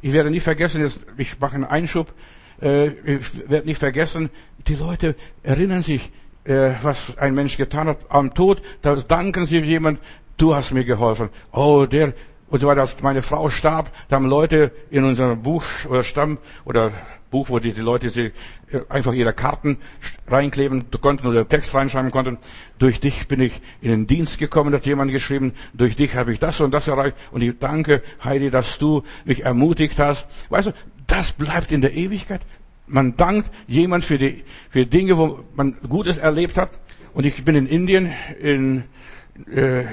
ich 0.01 0.13
werde 0.13 0.31
nie 0.31 0.39
vergessen, 0.39 0.81
jetzt, 0.81 0.99
ich 1.17 1.39
mache 1.39 1.55
einen 1.55 1.65
Einschub, 1.65 2.13
äh, 2.61 2.87
ich 2.87 3.49
werde 3.49 3.67
nicht 3.67 3.79
vergessen, 3.79 4.29
die 4.67 4.75
Leute 4.75 5.15
erinnern 5.43 5.83
sich, 5.83 6.11
äh, 6.45 6.71
was 6.81 7.17
ein 7.17 7.33
Mensch 7.33 7.57
getan 7.57 7.87
hat 7.87 7.97
am 8.09 8.33
Tod, 8.33 8.61
da 8.81 8.95
danken 8.95 9.45
sie 9.45 9.59
jemand, 9.59 9.99
du 10.37 10.55
hast 10.55 10.71
mir 10.71 10.85
geholfen. 10.85 11.29
Oh, 11.51 11.85
der, 11.85 12.13
und 12.49 12.59
so 12.59 12.67
weiter. 12.67 12.81
Als 12.81 13.01
meine 13.01 13.21
Frau 13.21 13.49
starb, 13.49 13.91
da 14.09 14.15
haben 14.15 14.25
Leute 14.25 14.71
in 14.89 15.03
unserem 15.03 15.41
Buch 15.41 15.63
oder 15.87 16.03
Stamm 16.03 16.37
oder 16.65 16.91
Buch, 17.29 17.49
wo 17.49 17.59
die, 17.59 17.73
die 17.73 17.81
Leute 17.81 18.09
sie 18.09 18.31
äh, 18.71 18.81
einfach 18.89 19.13
ihre 19.13 19.33
Karten 19.33 19.77
reinkleben 20.27 20.85
konnten 21.01 21.27
oder 21.27 21.47
Text 21.47 21.73
reinschreiben 21.73 22.11
konnten. 22.11 22.37
Durch 22.77 22.99
dich 22.99 23.27
bin 23.27 23.41
ich 23.41 23.61
in 23.81 23.89
den 23.89 24.07
Dienst 24.07 24.39
gekommen, 24.39 24.73
hat 24.73 24.85
jemand 24.85 25.11
geschrieben. 25.11 25.53
Durch 25.73 25.95
dich 25.95 26.15
habe 26.15 26.33
ich 26.33 26.39
das 26.39 26.59
und 26.61 26.71
das 26.71 26.87
erreicht. 26.87 27.15
Und 27.31 27.41
ich 27.41 27.53
danke, 27.59 28.01
Heidi, 28.23 28.49
dass 28.49 28.79
du 28.79 29.03
mich 29.25 29.45
ermutigt 29.45 29.99
hast. 29.99 30.27
Weißt 30.49 30.67
du, 30.67 30.73
das 31.07 31.33
bleibt 31.33 31.71
in 31.71 31.81
der 31.81 31.93
Ewigkeit. 31.93 32.41
Man 32.87 33.15
dankt 33.17 33.51
jemand 33.67 34.03
für 34.03 34.17
die, 34.17 34.43
für 34.69 34.85
Dinge, 34.85 35.17
wo 35.17 35.43
man 35.55 35.77
Gutes 35.87 36.17
erlebt 36.17 36.57
hat. 36.57 36.71
Und 37.13 37.25
ich 37.25 37.43
bin 37.43 37.55
in 37.55 37.67
Indien, 37.67 38.11
in, 38.39 38.83
äh, 39.51 39.85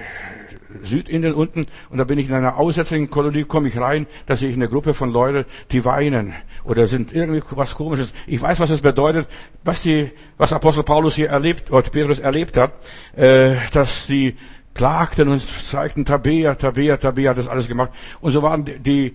Südindien 0.82 1.34
unten 1.34 1.66
und 1.90 1.98
da 1.98 2.04
bin 2.04 2.18
ich 2.18 2.28
in 2.28 2.34
einer 2.34 2.56
aussätzigen 2.56 3.10
Kolonie, 3.10 3.44
komme 3.44 3.68
ich 3.68 3.78
rein, 3.78 4.06
da 4.26 4.36
sehe 4.36 4.48
ich 4.48 4.56
eine 4.56 4.68
Gruppe 4.68 4.94
von 4.94 5.10
Leuten, 5.10 5.44
die 5.72 5.84
weinen 5.84 6.34
oder 6.64 6.86
sind 6.86 7.12
irgendwie 7.12 7.42
was 7.50 7.74
komisches. 7.74 8.12
Ich 8.26 8.40
weiß, 8.40 8.60
was 8.60 8.70
es 8.70 8.80
bedeutet, 8.80 9.28
was 9.64 9.82
die, 9.82 10.10
was 10.36 10.52
Apostel 10.52 10.82
Paulus 10.82 11.14
hier 11.14 11.28
erlebt, 11.28 11.70
oder 11.70 11.88
Petrus 11.88 12.18
erlebt 12.18 12.56
hat, 12.56 12.72
äh, 13.16 13.54
dass 13.72 14.06
die 14.06 14.36
klagten 14.74 15.28
und 15.28 15.40
zeigten 15.40 16.04
Tabea, 16.04 16.54
Tabea, 16.54 16.96
Tabea 16.98 17.30
hat 17.30 17.38
das 17.38 17.48
alles 17.48 17.66
gemacht. 17.66 17.90
Und 18.20 18.32
so 18.32 18.42
waren 18.42 18.64
die, 18.64 19.14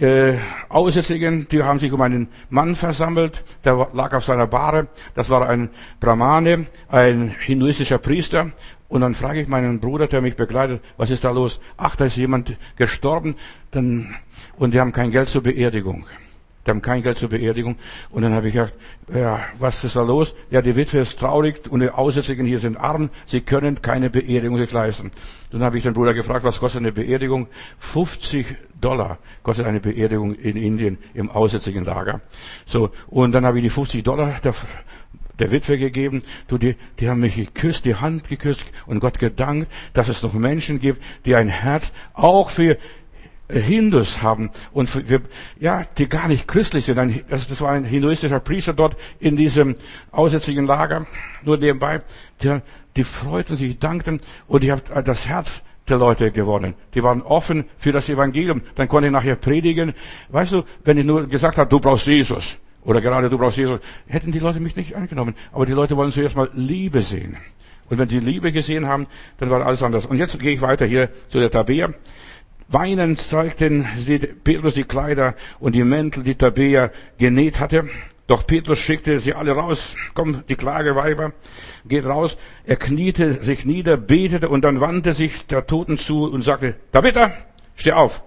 äh, 0.00 0.34
Aussätzigen, 0.68 1.48
die 1.50 1.62
haben 1.62 1.78
sich 1.78 1.92
um 1.92 2.00
einen 2.00 2.28
Mann 2.50 2.76
versammelt, 2.76 3.42
der 3.64 3.88
lag 3.92 4.14
auf 4.14 4.24
seiner 4.24 4.46
Bahre. 4.46 4.88
Das 5.14 5.30
war 5.30 5.48
ein 5.48 5.70
Brahmane, 5.98 6.66
ein 6.88 7.34
hinduistischer 7.40 7.98
Priester. 7.98 8.52
Und 8.88 9.02
dann 9.02 9.14
frage 9.14 9.40
ich 9.40 9.48
meinen 9.48 9.80
Bruder, 9.80 10.06
der 10.06 10.22
mich 10.22 10.36
begleitet, 10.36 10.82
was 10.96 11.10
ist 11.10 11.24
da 11.24 11.30
los? 11.30 11.60
Ach, 11.76 11.94
da 11.94 12.06
ist 12.06 12.16
jemand 12.16 12.56
gestorben, 12.76 13.36
dann, 13.70 14.14
und 14.56 14.72
die 14.72 14.80
haben 14.80 14.92
kein 14.92 15.10
Geld 15.10 15.28
zur 15.28 15.42
Beerdigung. 15.42 16.06
Die 16.68 16.70
haben 16.70 16.82
kein 16.82 17.02
Geld 17.02 17.16
zur 17.16 17.30
Beerdigung. 17.30 17.76
Und 18.10 18.22
dann 18.22 18.34
habe 18.34 18.48
ich 18.48 18.52
gesagt, 18.52 18.74
ja, 19.10 19.40
was 19.58 19.84
ist 19.84 19.96
da 19.96 20.02
los? 20.02 20.34
Ja, 20.50 20.60
die 20.60 20.76
Witwe 20.76 20.98
ist 20.98 21.18
traurig 21.18 21.62
und 21.70 21.80
die 21.80 21.88
Aussätzigen 21.88 22.46
hier 22.46 22.58
sind 22.58 22.76
arm. 22.76 23.08
Sie 23.26 23.40
können 23.40 23.80
keine 23.80 24.10
Beerdigung 24.10 24.58
sich 24.58 24.70
leisten. 24.70 25.10
Dann 25.50 25.62
habe 25.62 25.78
ich 25.78 25.84
den 25.84 25.94
Bruder 25.94 26.12
gefragt, 26.12 26.44
was 26.44 26.60
kostet 26.60 26.82
eine 26.82 26.92
Beerdigung? 26.92 27.46
50 27.78 28.54
Dollar 28.80 29.16
kostet 29.42 29.64
eine 29.64 29.80
Beerdigung 29.80 30.34
in 30.34 30.56
Indien 30.56 30.98
im 31.14 31.30
aussätzigen 31.30 31.86
Lager. 31.86 32.20
So, 32.66 32.90
und 33.06 33.32
dann 33.32 33.46
habe 33.46 33.58
ich 33.58 33.64
die 33.64 33.70
50 33.70 34.02
Dollar 34.02 34.38
der, 34.44 34.52
der 35.38 35.50
Witwe 35.50 35.78
gegeben. 35.78 36.22
Du, 36.48 36.58
die, 36.58 36.76
die 36.98 37.08
haben 37.08 37.20
mich 37.20 37.36
geküsst, 37.36 37.84
die 37.84 37.94
Hand 37.94 38.28
geküsst 38.28 38.64
und 38.86 39.00
Gott 39.00 39.18
gedankt, 39.18 39.70
dass 39.92 40.08
es 40.08 40.22
noch 40.22 40.34
Menschen 40.34 40.80
gibt, 40.80 41.02
die 41.24 41.34
ein 41.34 41.48
Herz 41.48 41.92
auch 42.14 42.50
für 42.50 42.76
Hindus 43.50 44.22
haben 44.22 44.50
und 44.72 45.08
wir, 45.08 45.22
ja, 45.58 45.86
die 45.96 46.08
gar 46.08 46.28
nicht 46.28 46.46
christlich 46.46 46.84
sind. 46.84 46.98
Ein, 46.98 47.22
das, 47.30 47.46
das 47.46 47.60
war 47.62 47.72
ein 47.72 47.84
hinduistischer 47.84 48.40
Priester 48.40 48.74
dort 48.74 48.96
in 49.20 49.36
diesem 49.36 49.76
aussätzigen 50.10 50.66
Lager, 50.66 51.06
nur 51.44 51.56
nebenbei. 51.56 52.02
Die, 52.42 52.60
die 52.96 53.04
freuten 53.04 53.56
sich, 53.56 53.78
dankten 53.78 54.20
und 54.48 54.64
ich 54.64 54.70
habe 54.70 55.02
das 55.02 55.26
Herz 55.26 55.62
der 55.88 55.96
Leute 55.96 56.30
gewonnen. 56.30 56.74
Die 56.94 57.02
waren 57.02 57.22
offen 57.22 57.64
für 57.78 57.92
das 57.92 58.10
Evangelium. 58.10 58.60
Dann 58.74 58.88
konnte 58.88 59.06
ich 59.06 59.12
nachher 59.12 59.36
predigen. 59.36 59.94
Weißt 60.28 60.52
du, 60.52 60.64
wenn 60.84 60.98
ich 60.98 61.06
nur 61.06 61.26
gesagt 61.26 61.56
habe, 61.56 61.70
du 61.70 61.80
brauchst 61.80 62.06
Jesus 62.06 62.58
oder 62.88 63.02
gerade 63.02 63.28
du 63.28 63.36
brauchst 63.36 63.58
Jesus, 63.58 63.80
hätten 64.06 64.32
die 64.32 64.38
Leute 64.38 64.60
mich 64.60 64.74
nicht 64.74 64.96
angenommen. 64.96 65.34
Aber 65.52 65.66
die 65.66 65.74
Leute 65.74 65.94
wollen 65.98 66.10
zuerst 66.10 66.36
mal 66.36 66.48
Liebe 66.54 67.02
sehen. 67.02 67.36
Und 67.90 67.98
wenn 67.98 68.08
sie 68.08 68.18
Liebe 68.18 68.50
gesehen 68.50 68.86
haben, 68.86 69.06
dann 69.36 69.50
war 69.50 69.64
alles 69.66 69.82
anders. 69.82 70.06
Und 70.06 70.16
jetzt 70.16 70.38
gehe 70.38 70.54
ich 70.54 70.62
weiter 70.62 70.86
hier 70.86 71.10
zu 71.28 71.38
der 71.38 71.50
Tabea. 71.50 71.90
Weinend 72.68 73.18
zeigten 73.18 73.86
sie 73.98 74.18
Petrus 74.18 74.72
die 74.72 74.84
Kleider 74.84 75.34
und 75.60 75.74
die 75.74 75.84
Mäntel, 75.84 76.22
die 76.24 76.34
Tabea 76.34 76.90
genäht 77.18 77.60
hatte. 77.60 77.90
Doch 78.26 78.46
Petrus 78.46 78.78
schickte 78.78 79.18
sie 79.18 79.34
alle 79.34 79.52
raus. 79.52 79.94
Komm, 80.14 80.44
die 80.48 80.56
Klageweiber, 80.56 81.34
geht 81.84 82.06
raus. 82.06 82.38
Er 82.64 82.76
kniete 82.76 83.44
sich 83.44 83.66
nieder, 83.66 83.98
betete 83.98 84.48
und 84.48 84.62
dann 84.62 84.80
wandte 84.80 85.12
sich 85.12 85.46
der 85.46 85.66
Toten 85.66 85.98
zu 85.98 86.24
und 86.24 86.40
sagte, 86.40 86.76
Tabitha, 86.90 87.32
steh 87.74 87.92
auf. 87.92 88.22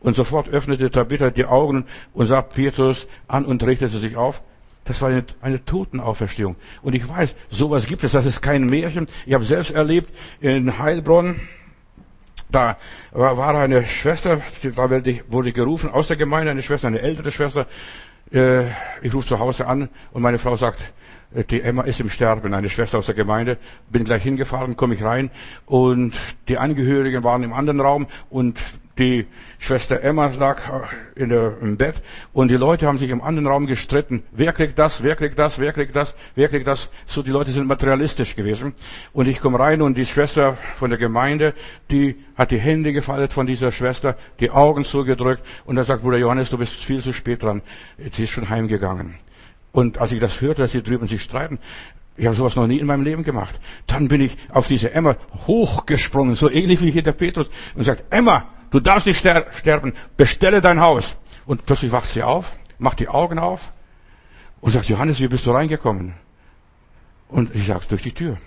Und 0.00 0.16
sofort 0.16 0.48
öffnete 0.48 0.90
Tabitha 0.90 1.30
die 1.30 1.44
Augen 1.44 1.84
und 2.14 2.26
sah 2.26 2.42
Petrus 2.42 3.06
an 3.28 3.44
und 3.44 3.62
richtete 3.62 3.98
sich 3.98 4.16
auf. 4.16 4.42
Das 4.84 5.02
war 5.02 5.10
eine, 5.10 5.24
eine 5.42 5.64
Totenauferstehung. 5.64 6.56
Und 6.82 6.94
ich 6.94 7.06
weiß, 7.06 7.34
sowas 7.50 7.86
gibt 7.86 8.02
es. 8.02 8.12
Das 8.12 8.26
ist 8.26 8.40
kein 8.40 8.64
Märchen. 8.64 9.08
Ich 9.26 9.34
habe 9.34 9.44
selbst 9.44 9.70
erlebt 9.70 10.10
in 10.40 10.78
Heilbronn, 10.78 11.40
Da 12.50 12.76
war 13.12 13.54
eine 13.54 13.86
Schwester, 13.86 14.40
da 14.62 14.90
wurde 14.90 15.52
gerufen 15.52 15.90
aus 15.90 16.08
der 16.08 16.16
Gemeinde, 16.16 16.50
eine 16.50 16.62
Schwester, 16.62 16.88
eine 16.88 17.00
ältere 17.00 17.30
Schwester. 17.30 17.66
Äh, 18.32 18.66
ich 19.02 19.14
rufe 19.14 19.26
zu 19.26 19.38
Hause 19.38 19.66
an 19.66 19.88
und 20.12 20.22
meine 20.22 20.38
Frau 20.38 20.56
sagt, 20.56 20.80
äh, 21.34 21.44
die 21.44 21.62
Emma 21.62 21.82
ist 21.82 22.00
im 22.00 22.08
Sterben, 22.08 22.52
eine 22.52 22.68
Schwester 22.68 22.98
aus 22.98 23.06
der 23.06 23.14
Gemeinde. 23.14 23.56
Bin 23.90 24.04
gleich 24.04 24.22
hingefahren, 24.22 24.76
komme 24.76 24.94
ich 24.94 25.02
rein 25.02 25.30
und 25.66 26.14
die 26.48 26.58
Angehörigen 26.58 27.22
waren 27.22 27.42
im 27.44 27.52
anderen 27.52 27.80
Raum 27.80 28.06
und 28.30 28.58
die 29.00 29.26
Schwester 29.58 30.02
Emma 30.02 30.26
lag 30.26 30.60
in 31.16 31.30
der, 31.30 31.56
im 31.60 31.76
Bett 31.76 31.96
und 32.32 32.48
die 32.48 32.56
Leute 32.56 32.86
haben 32.86 32.98
sich 32.98 33.10
im 33.10 33.22
anderen 33.22 33.46
Raum 33.46 33.66
gestritten. 33.66 34.22
Wer 34.30 34.52
kriegt 34.52 34.78
das? 34.78 35.02
Wer 35.02 35.16
kriegt 35.16 35.38
das? 35.38 35.58
Wer 35.58 35.72
kriegt 35.72 35.96
das? 35.96 36.14
Wer 36.34 36.48
kriegt 36.48 36.66
das? 36.66 36.90
So, 37.06 37.22
die 37.22 37.30
Leute 37.30 37.50
sind 37.50 37.66
materialistisch 37.66 38.36
gewesen. 38.36 38.74
Und 39.12 39.26
ich 39.26 39.40
komme 39.40 39.58
rein 39.58 39.80
und 39.80 39.96
die 39.96 40.06
Schwester 40.06 40.58
von 40.76 40.90
der 40.90 40.98
Gemeinde, 40.98 41.54
die 41.90 42.16
hat 42.36 42.50
die 42.50 42.58
Hände 42.58 42.92
gefaltet 42.92 43.32
von 43.32 43.46
dieser 43.46 43.72
Schwester, 43.72 44.16
die 44.38 44.50
Augen 44.50 44.84
zugedrückt 44.84 45.42
und 45.64 45.78
er 45.78 45.84
sagt, 45.84 46.02
Bruder 46.02 46.18
Johannes, 46.18 46.50
du 46.50 46.58
bist 46.58 46.74
viel 46.74 47.02
zu 47.02 47.12
spät 47.12 47.42
dran. 47.42 47.62
Sie 48.12 48.24
ist 48.24 48.30
schon 48.30 48.50
heimgegangen. 48.50 49.14
Und 49.72 49.98
als 49.98 50.12
ich 50.12 50.20
das 50.20 50.40
hörte, 50.40 50.62
dass 50.62 50.72
sie 50.72 50.82
drüben 50.82 51.06
sich 51.06 51.22
streiten, 51.22 51.58
ich 52.18 52.26
habe 52.26 52.36
sowas 52.36 52.54
noch 52.54 52.66
nie 52.66 52.78
in 52.78 52.86
meinem 52.86 53.02
Leben 53.02 53.24
gemacht. 53.24 53.58
Dann 53.86 54.08
bin 54.08 54.20
ich 54.20 54.36
auf 54.50 54.66
diese 54.66 54.92
Emma 54.92 55.16
hochgesprungen, 55.46 56.34
so 56.34 56.50
ähnlich 56.50 56.82
wie 56.82 56.90
hier 56.90 57.02
der 57.02 57.12
Petrus, 57.12 57.48
und 57.74 57.84
sagt, 57.84 58.04
Emma, 58.10 58.46
du 58.70 58.80
darfst 58.80 59.06
nicht 59.06 59.18
sterben, 59.18 59.92
bestelle 60.16 60.60
dein 60.60 60.80
Haus. 60.80 61.16
Und 61.46 61.66
plötzlich 61.66 61.92
wacht 61.92 62.08
sie 62.08 62.22
auf, 62.22 62.54
macht 62.78 63.00
die 63.00 63.08
Augen 63.08 63.38
auf 63.38 63.72
und 64.60 64.72
sagt, 64.72 64.88
Johannes, 64.88 65.20
wie 65.20 65.28
bist 65.28 65.46
du 65.46 65.52
reingekommen? 65.52 66.14
Und 67.28 67.54
ich 67.54 67.66
sag's 67.66 67.88
durch 67.88 68.02
die 68.02 68.12
Tür. 68.12 68.38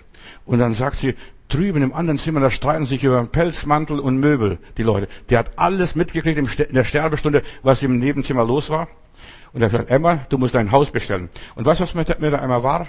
Und 0.46 0.58
dann 0.58 0.74
sagt 0.74 0.96
sie, 0.96 1.14
drüben 1.48 1.82
im 1.82 1.92
anderen 1.92 2.18
Zimmer, 2.18 2.40
da 2.40 2.50
streiten 2.50 2.86
sich 2.86 3.04
über 3.04 3.24
Pelzmantel 3.26 3.98
und 3.98 4.18
Möbel, 4.18 4.58
die 4.76 4.82
Leute. 4.82 5.08
Die 5.30 5.36
hat 5.36 5.52
alles 5.56 5.94
mitgekriegt 5.94 6.38
in 6.38 6.74
der 6.74 6.84
Sterbestunde, 6.84 7.42
was 7.62 7.82
im 7.82 7.98
Nebenzimmer 7.98 8.44
los 8.44 8.70
war. 8.70 8.88
Und 9.52 9.62
er 9.62 9.70
sagt, 9.70 9.90
Emma, 9.90 10.20
du 10.28 10.38
musst 10.38 10.54
dein 10.54 10.72
Haus 10.72 10.90
bestellen. 10.90 11.28
Und 11.54 11.64
weißt 11.64 11.80
du, 11.80 11.84
was 11.84 11.94
mit 11.94 12.08
der 12.08 12.20
Emma 12.20 12.62
war? 12.62 12.88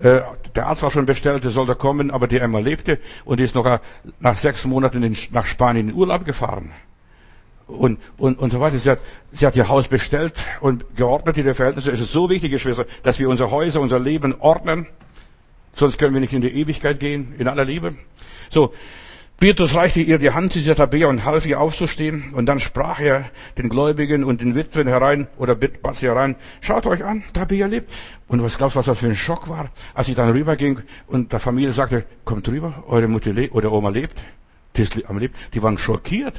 Äh, 0.00 0.20
der 0.54 0.66
Arzt 0.66 0.82
war 0.82 0.90
schon 0.90 1.06
bestellt, 1.06 1.44
der 1.44 1.50
sollte 1.50 1.74
kommen, 1.74 2.10
aber 2.10 2.28
die 2.28 2.38
Emma 2.38 2.60
lebte 2.60 2.98
und 3.24 3.40
die 3.40 3.44
ist 3.44 3.54
noch 3.54 3.80
nach 4.20 4.36
sechs 4.36 4.64
Monaten 4.64 5.02
in, 5.02 5.16
nach 5.32 5.46
Spanien 5.46 5.88
in 5.88 5.94
Urlaub 5.94 6.24
gefahren. 6.24 6.72
Und, 7.66 8.00
und, 8.16 8.38
und 8.38 8.50
so 8.50 8.60
weiter. 8.60 8.78
Sie 8.78 8.88
hat, 8.88 9.00
sie 9.32 9.46
hat 9.46 9.54
ihr 9.54 9.68
Haus 9.68 9.88
bestellt 9.88 10.34
und 10.60 10.96
geordnet 10.96 11.36
der 11.36 11.54
Verhältnisse. 11.54 11.92
Es 11.92 12.00
ist 12.00 12.12
so 12.12 12.30
wichtig, 12.30 12.50
Geschwister, 12.50 12.86
dass 13.02 13.18
wir 13.18 13.28
unser 13.28 13.50
Häuser, 13.50 13.80
unser 13.80 13.98
Leben 13.98 14.34
ordnen. 14.40 14.86
Sonst 15.74 15.98
können 15.98 16.14
wir 16.14 16.20
nicht 16.20 16.32
in 16.32 16.40
die 16.40 16.52
Ewigkeit 16.52 16.98
gehen, 16.98 17.34
in 17.38 17.46
aller 17.46 17.64
Liebe. 17.64 17.96
So, 18.48 18.72
Petrus 19.40 19.76
reichte 19.76 20.00
ihr 20.00 20.18
die 20.18 20.32
Hand, 20.32 20.56
dieser 20.56 20.74
Tabea, 20.74 21.06
und 21.06 21.24
half 21.24 21.46
ihr 21.46 21.60
aufzustehen. 21.60 22.32
Und 22.32 22.46
dann 22.46 22.58
sprach 22.58 22.98
er 22.98 23.30
den 23.56 23.68
Gläubigen 23.68 24.24
und 24.24 24.40
den 24.40 24.56
Witwen 24.56 24.88
herein, 24.88 25.28
oder 25.36 25.54
bat 25.54 25.94
sie 25.94 26.08
herein, 26.08 26.34
schaut 26.60 26.86
euch 26.86 27.04
an, 27.04 27.22
Tabea 27.32 27.68
lebt. 27.68 27.88
Und 28.26 28.42
was 28.42 28.58
glaubst 28.58 28.74
du, 28.74 28.80
was 28.80 28.86
das 28.86 28.98
für 28.98 29.06
ein 29.06 29.14
Schock 29.14 29.48
war, 29.48 29.70
als 29.94 30.08
ich 30.08 30.16
dann 30.16 30.30
rüberging 30.30 30.80
und 31.06 31.32
der 31.32 31.38
Familie 31.38 31.72
sagte, 31.72 32.04
kommt 32.24 32.48
rüber, 32.48 32.82
eure 32.88 33.06
Mutter 33.06 33.30
lebt, 33.30 33.54
oder 33.54 33.70
Oma 33.70 33.90
lebt, 33.90 34.20
die 34.74 34.82
ist 34.82 35.08
am 35.08 35.18
Leben. 35.18 35.34
Die 35.54 35.62
waren 35.62 35.78
schockiert. 35.78 36.34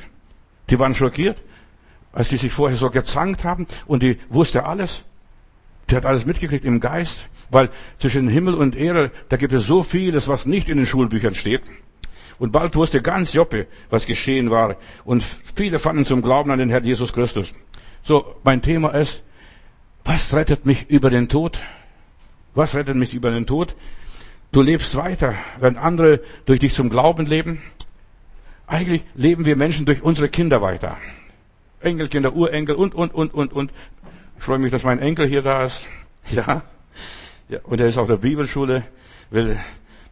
Die 0.70 0.78
waren 0.78 0.94
schockiert, 0.94 1.38
als 2.12 2.28
die 2.28 2.38
sich 2.38 2.52
vorher 2.52 2.78
so 2.78 2.90
gezankt 2.90 3.46
haben 3.46 3.66
und 3.88 4.04
die 4.04 4.20
wusste 4.28 4.66
alles. 4.66 5.06
Die 5.90 5.96
hat 5.96 6.06
alles 6.06 6.26
mitgekriegt 6.26 6.66
im 6.66 6.82
Geist, 6.82 7.30
weil 7.50 7.70
zwischen 7.98 8.28
Himmel 8.28 8.56
und 8.56 8.76
Erde, 8.76 9.12
da 9.30 9.38
gibt 9.38 9.54
es 9.54 9.66
so 9.66 9.84
vieles, 9.84 10.28
was 10.28 10.46
nicht 10.46 10.68
in 10.68 10.76
den 10.76 10.86
Schulbüchern 10.86 11.34
steht. 11.34 11.62
Und 12.40 12.52
bald 12.52 12.76
wusste 12.76 13.02
ganz 13.02 13.34
Joppe, 13.34 13.68
was 13.90 14.06
geschehen 14.06 14.50
war. 14.50 14.78
Und 15.04 15.24
viele 15.56 15.78
fanden 15.78 16.06
zum 16.06 16.22
Glauben 16.22 16.52
an 16.52 16.60
den 16.60 16.70
Herrn 16.70 16.86
Jesus 16.86 17.12
Christus. 17.12 17.54
So, 18.02 18.36
mein 18.44 18.62
Thema 18.62 18.90
ist, 18.90 19.24
was 20.06 20.34
rettet 20.34 20.66
mich 20.66 20.90
über 20.90 21.10
den 21.10 21.28
Tod? 21.28 21.62
Was 22.56 22.74
rettet 22.76 22.96
mich 22.96 23.14
über 23.14 23.30
den 23.30 23.46
Tod? 23.46 23.76
Du 24.52 24.62
lebst 24.62 24.96
weiter, 24.96 25.36
wenn 25.60 25.78
andere 25.78 26.22
durch 26.46 26.60
dich 26.60 26.74
zum 26.74 26.90
Glauben 26.90 27.26
leben. 27.26 27.62
Eigentlich 28.66 29.04
leben 29.16 29.46
wir 29.46 29.56
Menschen 29.56 29.86
durch 29.86 30.02
unsere 30.02 30.30
Kinder 30.30 30.62
weiter. 30.62 30.98
Enkelkinder, 31.82 32.34
Urenkel 32.34 32.76
und, 32.76 32.96
und, 32.96 33.14
und, 33.14 33.34
und, 33.34 33.54
und. 33.54 33.72
Ich 34.38 34.44
freue 34.44 34.60
mich, 34.60 34.72
dass 34.72 34.84
mein 34.84 35.00
Enkel 35.00 35.28
hier 35.28 35.42
da 35.42 35.66
ist. 35.66 35.88
Ja. 36.32 36.62
ja 37.48 37.60
und 37.64 37.80
er 37.80 37.88
ist 37.88 37.98
auf 37.98 38.08
der 38.08 38.18
Bibelschule, 38.18 38.84
will 39.32 39.58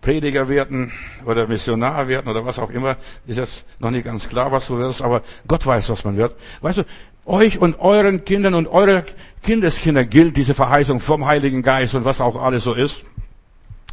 Prediger 0.01 0.47
werden 0.47 0.91
oder 1.25 1.47
Missionar 1.47 2.07
werden 2.07 2.27
oder 2.29 2.45
was 2.45 2.59
auch 2.59 2.69
immer, 2.69 2.97
ist 3.25 3.37
jetzt 3.37 3.65
noch 3.79 3.91
nicht 3.91 4.05
ganz 4.05 4.29
klar, 4.29 4.51
was 4.51 4.67
du 4.67 4.77
wirst, 4.77 5.01
aber 5.01 5.23
Gott 5.47 5.65
weiß, 5.65 5.89
was 5.89 6.03
man 6.03 6.17
wird. 6.17 6.35
Weißt 6.61 6.79
du, 6.79 6.83
euch 7.25 7.59
und 7.59 7.79
euren 7.79 8.23
Kindern 8.23 8.53
und 8.53 8.67
eure 8.67 9.05
Kindeskinder 9.43 10.05
gilt 10.05 10.37
diese 10.37 10.53
Verheißung 10.53 10.99
vom 10.99 11.25
Heiligen 11.25 11.61
Geist 11.61 11.95
und 11.95 12.05
was 12.05 12.21
auch 12.21 12.41
alles 12.41 12.63
so 12.63 12.73
ist. 12.73 13.03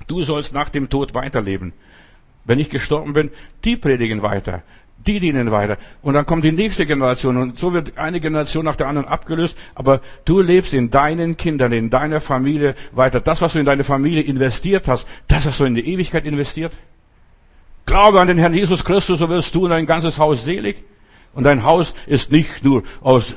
Du 0.07 0.23
sollst 0.23 0.53
nach 0.53 0.69
dem 0.69 0.89
Tod 0.89 1.15
weiterleben. 1.15 1.73
Wenn 2.45 2.59
ich 2.59 2.69
gestorben 2.69 3.15
bin, 3.15 3.31
die 3.65 3.77
predigen 3.77 4.23
weiter 4.23 4.63
die 5.07 5.21
dienen 5.21 5.51
weiter. 5.51 5.79
Und 6.03 6.15
dann 6.15 6.27
kommt 6.27 6.45
die 6.45 6.53
nächste 6.53 6.87
Generation 6.87 7.37
und 7.37 7.59
so 7.59 7.73
wird 7.73 7.99
eine 7.99 8.21
Generation 8.21 8.65
nach 8.65 8.77
der 8.77 8.89
anderen 8.89 9.09
abgelöst. 9.09 9.57
Aber 9.75 10.01
du 10.25 10.41
lebst 10.41 10.75
in 10.75 10.91
deinen 10.91 11.37
Kindern, 11.37 11.73
in 11.73 11.91
deiner 11.91 12.21
Familie 12.21 12.75
weiter. 12.93 13.21
Das, 13.21 13.43
was 13.43 13.53
du 13.53 13.59
in 13.59 13.67
deine 13.67 13.85
Familie 13.85 14.23
investiert 14.23 14.89
hast, 14.89 15.07
das 15.29 15.47
hast 15.47 15.61
du 15.61 15.65
in 15.65 15.75
die 15.75 15.87
Ewigkeit 15.93 16.25
investiert. 16.25 16.73
Glaube 17.87 18.21
an 18.21 18.29
den 18.29 18.39
Herrn 18.39 18.55
Jesus 18.55 18.85
Christus, 18.85 19.19
so 19.19 19.29
wirst 19.29 19.55
du 19.55 19.65
und 19.65 19.71
dein 19.71 19.87
ganzes 19.87 20.19
Haus 20.19 20.45
selig. 20.45 20.85
Und 21.35 21.45
dein 21.45 21.65
Haus 21.65 21.95
ist 22.07 22.31
nicht 22.31 22.65
nur 22.65 22.85
aus 23.03 23.35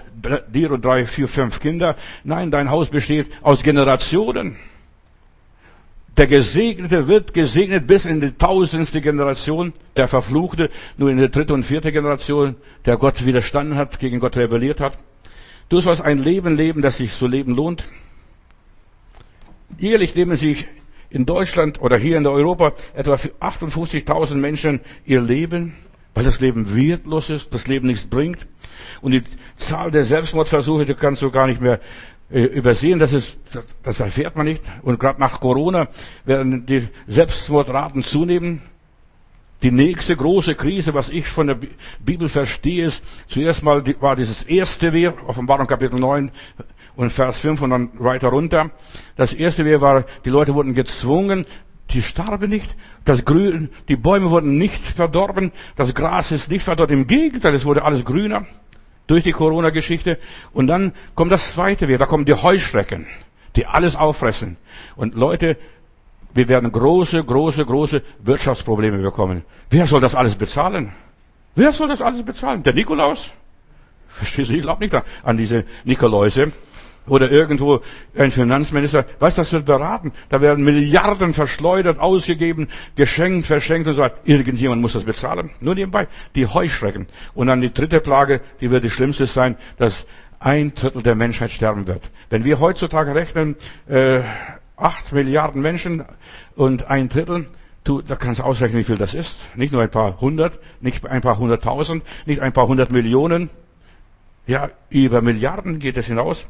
dir 0.47 0.71
und 0.71 0.85
drei, 0.85 1.05
vier, 1.05 1.27
fünf 1.27 1.59
Kinder. 1.59 1.95
Nein, 2.23 2.51
dein 2.51 2.69
Haus 2.69 2.89
besteht 2.89 3.27
aus 3.41 3.63
Generationen. 3.63 4.57
Der 6.17 6.25
Gesegnete 6.25 7.07
wird 7.07 7.35
gesegnet 7.35 7.85
bis 7.85 8.05
in 8.05 8.21
die 8.21 8.31
tausendste 8.31 9.01
Generation. 9.01 9.73
Der 9.95 10.07
Verfluchte 10.07 10.71
nur 10.97 11.11
in 11.11 11.17
die 11.17 11.29
dritte 11.29 11.53
und 11.53 11.63
vierte 11.63 11.91
Generation, 11.91 12.55
der 12.85 12.97
Gott 12.97 13.23
widerstanden 13.23 13.77
hat, 13.77 13.99
gegen 13.99 14.19
Gott 14.19 14.35
rebelliert 14.35 14.79
hat. 14.79 14.97
Du 15.69 15.79
sollst 15.79 16.01
ein 16.01 16.17
Leben 16.17 16.55
leben, 16.55 16.81
das 16.81 16.97
sich 16.97 17.11
zu 17.11 17.27
leben 17.27 17.53
lohnt. 17.53 17.87
Jährlich 19.77 20.15
leben 20.15 20.35
sich 20.37 20.65
in 21.11 21.27
Deutschland 21.27 21.81
oder 21.81 21.97
hier 21.97 22.17
in 22.17 22.25
Europa 22.25 22.73
etwa 22.95 23.13
58.000 23.13 24.35
Menschen 24.35 24.79
ihr 25.05 25.21
Leben, 25.21 25.75
weil 26.15 26.23
das 26.23 26.39
Leben 26.39 26.73
wertlos 26.75 27.29
ist, 27.29 27.53
das 27.53 27.67
Leben 27.67 27.85
nichts 27.85 28.07
bringt. 28.07 28.47
Und 29.01 29.11
die 29.11 29.23
Zahl 29.57 29.91
der 29.91 30.03
Selbstmordversuche, 30.03 30.85
die 30.85 30.95
kannst 30.95 31.21
du 31.21 31.29
gar 31.29 31.45
nicht 31.45 31.61
mehr 31.61 31.79
übersehen, 32.29 32.99
das 32.99 33.13
ist, 33.13 33.37
das 33.83 33.99
erfährt 33.99 34.35
man 34.35 34.45
nicht. 34.45 34.61
Und 34.81 34.99
gerade 34.99 35.19
nach 35.19 35.39
Corona 35.39 35.87
werden 36.25 36.65
die 36.65 36.87
Selbstmordraten 37.07 38.03
zunehmen. 38.03 38.61
Die 39.63 39.71
nächste 39.71 40.15
große 40.15 40.53
Krise, 40.53 40.93
was 40.93 41.09
ich 41.09 41.25
von 41.27 41.47
der 41.47 41.57
Bibel 41.99 42.29
verstehe, 42.29 42.85
ist, 42.85 43.03
zuerst 43.27 43.63
mal 43.63 43.83
war 44.01 44.15
dieses 44.15 44.43
erste 44.43 44.93
Wehr, 44.93 45.15
Offenbarung 45.25 45.65
Kapitel 45.65 45.99
9 45.99 46.31
und 46.95 47.09
Vers 47.09 47.39
5 47.39 47.61
und 47.63 47.69
dann 47.71 47.89
weiter 47.93 48.27
runter. 48.27 48.69
Das 49.15 49.33
erste 49.33 49.65
Wehr 49.65 49.81
war, 49.81 50.05
die 50.25 50.29
Leute 50.29 50.53
wurden 50.53 50.75
gezwungen, 50.75 51.47
die 51.89 52.03
starben 52.03 52.49
nicht, 52.49 52.75
das 53.03 53.25
Grün, 53.25 53.69
die 53.87 53.95
Bäume 53.95 54.29
wurden 54.29 54.59
nicht 54.59 54.85
verdorben, 54.85 55.51
das 55.75 55.95
Gras 55.95 56.31
ist 56.31 56.51
nicht 56.51 56.63
verdorben, 56.63 56.95
im 56.95 57.07
Gegenteil, 57.07 57.55
es 57.55 57.65
wurde 57.65 57.83
alles 57.83 58.05
grüner 58.05 58.45
durch 59.07 59.23
die 59.23 59.31
Corona-Geschichte. 59.31 60.19
Und 60.53 60.67
dann 60.67 60.93
kommt 61.15 61.31
das 61.31 61.53
zweite 61.53 61.87
wieder, 61.87 61.97
da 61.97 62.05
kommen 62.05 62.25
die 62.25 62.33
Heuschrecken, 62.33 63.07
die 63.55 63.65
alles 63.65 63.95
auffressen. 63.95 64.57
Und 64.95 65.15
Leute, 65.15 65.57
wir 66.33 66.47
werden 66.47 66.71
große, 66.71 67.23
große, 67.23 67.65
große 67.65 68.03
Wirtschaftsprobleme 68.19 68.99
bekommen. 68.99 69.43
Wer 69.69 69.87
soll 69.87 70.01
das 70.01 70.13
alles 70.13 70.35
bezahlen? 70.35 70.91
Wer 71.55 71.73
soll 71.73 71.87
das 71.87 72.01
alles 72.01 72.23
bezahlen? 72.23 72.61
Der 72.61 72.73
Nikolaus? 72.73 73.31
Verstehst 74.09 74.49
du? 74.49 74.53
Ich 74.53 74.61
glaube 74.61 74.83
nicht 74.83 74.95
an 75.23 75.37
diese 75.37 75.65
Nikoläuse 75.83 76.51
oder 77.07 77.31
irgendwo 77.31 77.81
ein 78.15 78.31
Finanzminister, 78.31 79.05
was 79.19 79.35
das 79.35 79.51
wird 79.53 79.65
beraten? 79.65 80.11
Da 80.29 80.41
werden 80.41 80.63
Milliarden 80.63 81.33
verschleudert, 81.33 81.99
ausgegeben, 81.99 82.67
geschenkt, 82.95 83.47
verschenkt 83.47 83.87
und 83.87 83.95
so 83.95 84.01
weiter. 84.01 84.17
Irgendjemand 84.25 84.81
muss 84.81 84.93
das 84.93 85.03
bezahlen. 85.03 85.49
Nur 85.59 85.75
nebenbei. 85.75 86.07
Die 86.35 86.45
Heuschrecken. 86.45 87.07
Und 87.33 87.47
dann 87.47 87.61
die 87.61 87.73
dritte 87.73 87.99
Plage, 88.01 88.41
die 88.61 88.71
wird 88.71 88.83
die 88.83 88.89
schlimmste 88.89 89.25
sein, 89.25 89.57
dass 89.77 90.05
ein 90.39 90.73
Drittel 90.75 91.01
der 91.01 91.15
Menschheit 91.15 91.51
sterben 91.51 91.87
wird. 91.87 92.09
Wenn 92.29 92.43
wir 92.43 92.59
heutzutage 92.59 93.15
rechnen, 93.15 93.55
äh, 93.87 94.19
acht 94.75 95.11
Milliarden 95.11 95.61
Menschen 95.61 96.05
und 96.55 96.89
ein 96.89 97.09
Drittel, 97.09 97.47
du, 97.83 98.01
da 98.01 98.15
kannst 98.15 98.39
du 98.39 98.43
ausrechnen, 98.43 98.79
wie 98.79 98.83
viel 98.83 98.97
das 98.97 99.13
ist. 99.13 99.47
Nicht 99.55 99.73
nur 99.73 99.81
ein 99.81 99.89
paar 99.89 100.21
hundert, 100.21 100.59
nicht 100.81 101.05
ein 101.05 101.21
paar 101.21 101.39
hunderttausend, 101.39 102.03
nicht 102.25 102.41
ein 102.41 102.53
paar 102.53 102.67
hundert 102.67 102.91
Millionen. 102.91 103.49
Ja, 104.45 104.69
über 104.89 105.21
Milliarden 105.21 105.79
geht 105.79 105.97
es 105.97 106.07
hinaus. 106.07 106.47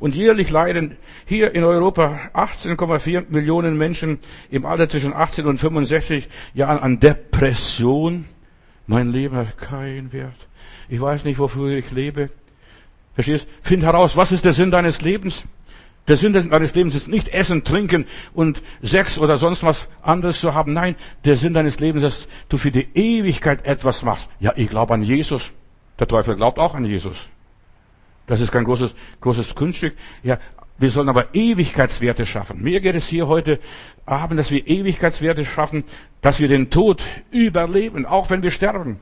Und 0.00 0.14
jährlich 0.14 0.50
leiden 0.50 0.96
hier 1.26 1.54
in 1.54 1.62
Europa 1.62 2.18
18,4 2.32 3.26
Millionen 3.28 3.76
Menschen 3.76 4.18
im 4.50 4.64
Alter 4.64 4.88
zwischen 4.88 5.12
18 5.12 5.46
und 5.46 5.58
65 5.58 6.28
Jahren 6.54 6.78
an 6.78 7.00
Depression. 7.00 8.24
Mein 8.86 9.12
Leben 9.12 9.36
hat 9.36 9.58
keinen 9.58 10.12
Wert. 10.12 10.48
Ich 10.88 11.00
weiß 11.00 11.24
nicht, 11.24 11.38
wofür 11.38 11.76
ich 11.76 11.90
lebe. 11.90 12.30
Verstehst? 13.14 13.46
Find 13.62 13.82
heraus, 13.82 14.16
was 14.16 14.32
ist 14.32 14.46
der 14.46 14.54
Sinn 14.54 14.70
deines 14.70 15.02
Lebens? 15.02 15.44
Der 16.08 16.16
Sinn 16.16 16.32
deines 16.32 16.74
Lebens 16.74 16.94
ist 16.94 17.06
nicht 17.06 17.28
Essen, 17.28 17.62
Trinken 17.62 18.06
und 18.32 18.62
Sex 18.80 19.18
oder 19.18 19.36
sonst 19.36 19.62
was 19.62 19.86
anderes 20.00 20.40
zu 20.40 20.54
haben. 20.54 20.72
Nein, 20.72 20.96
der 21.26 21.36
Sinn 21.36 21.52
deines 21.52 21.78
Lebens 21.78 22.02
ist, 22.02 22.24
dass 22.24 22.28
du 22.48 22.56
für 22.56 22.70
die 22.70 22.88
Ewigkeit 22.94 23.66
etwas 23.66 24.02
machst. 24.02 24.30
Ja, 24.40 24.54
ich 24.56 24.70
glaube 24.70 24.94
an 24.94 25.02
Jesus. 25.02 25.52
Der 25.98 26.08
Teufel 26.08 26.36
glaubt 26.36 26.58
auch 26.58 26.74
an 26.74 26.86
Jesus. 26.86 27.28
Das 28.30 28.40
ist 28.40 28.52
kein 28.52 28.62
großes, 28.62 28.94
großes 29.20 29.56
Kunststück. 29.56 29.96
Ja, 30.22 30.38
wir 30.78 30.88
sollen 30.90 31.08
aber 31.08 31.34
Ewigkeitswerte 31.34 32.24
schaffen. 32.24 32.62
Mir 32.62 32.80
geht 32.80 32.94
es 32.94 33.08
hier 33.08 33.26
heute 33.26 33.58
Abend, 34.06 34.38
dass 34.38 34.52
wir 34.52 34.68
Ewigkeitswerte 34.68 35.44
schaffen, 35.44 35.82
dass 36.22 36.38
wir 36.38 36.46
den 36.46 36.70
Tod 36.70 37.02
überleben, 37.32 38.06
auch 38.06 38.30
wenn 38.30 38.44
wir 38.44 38.52
sterben. 38.52 39.00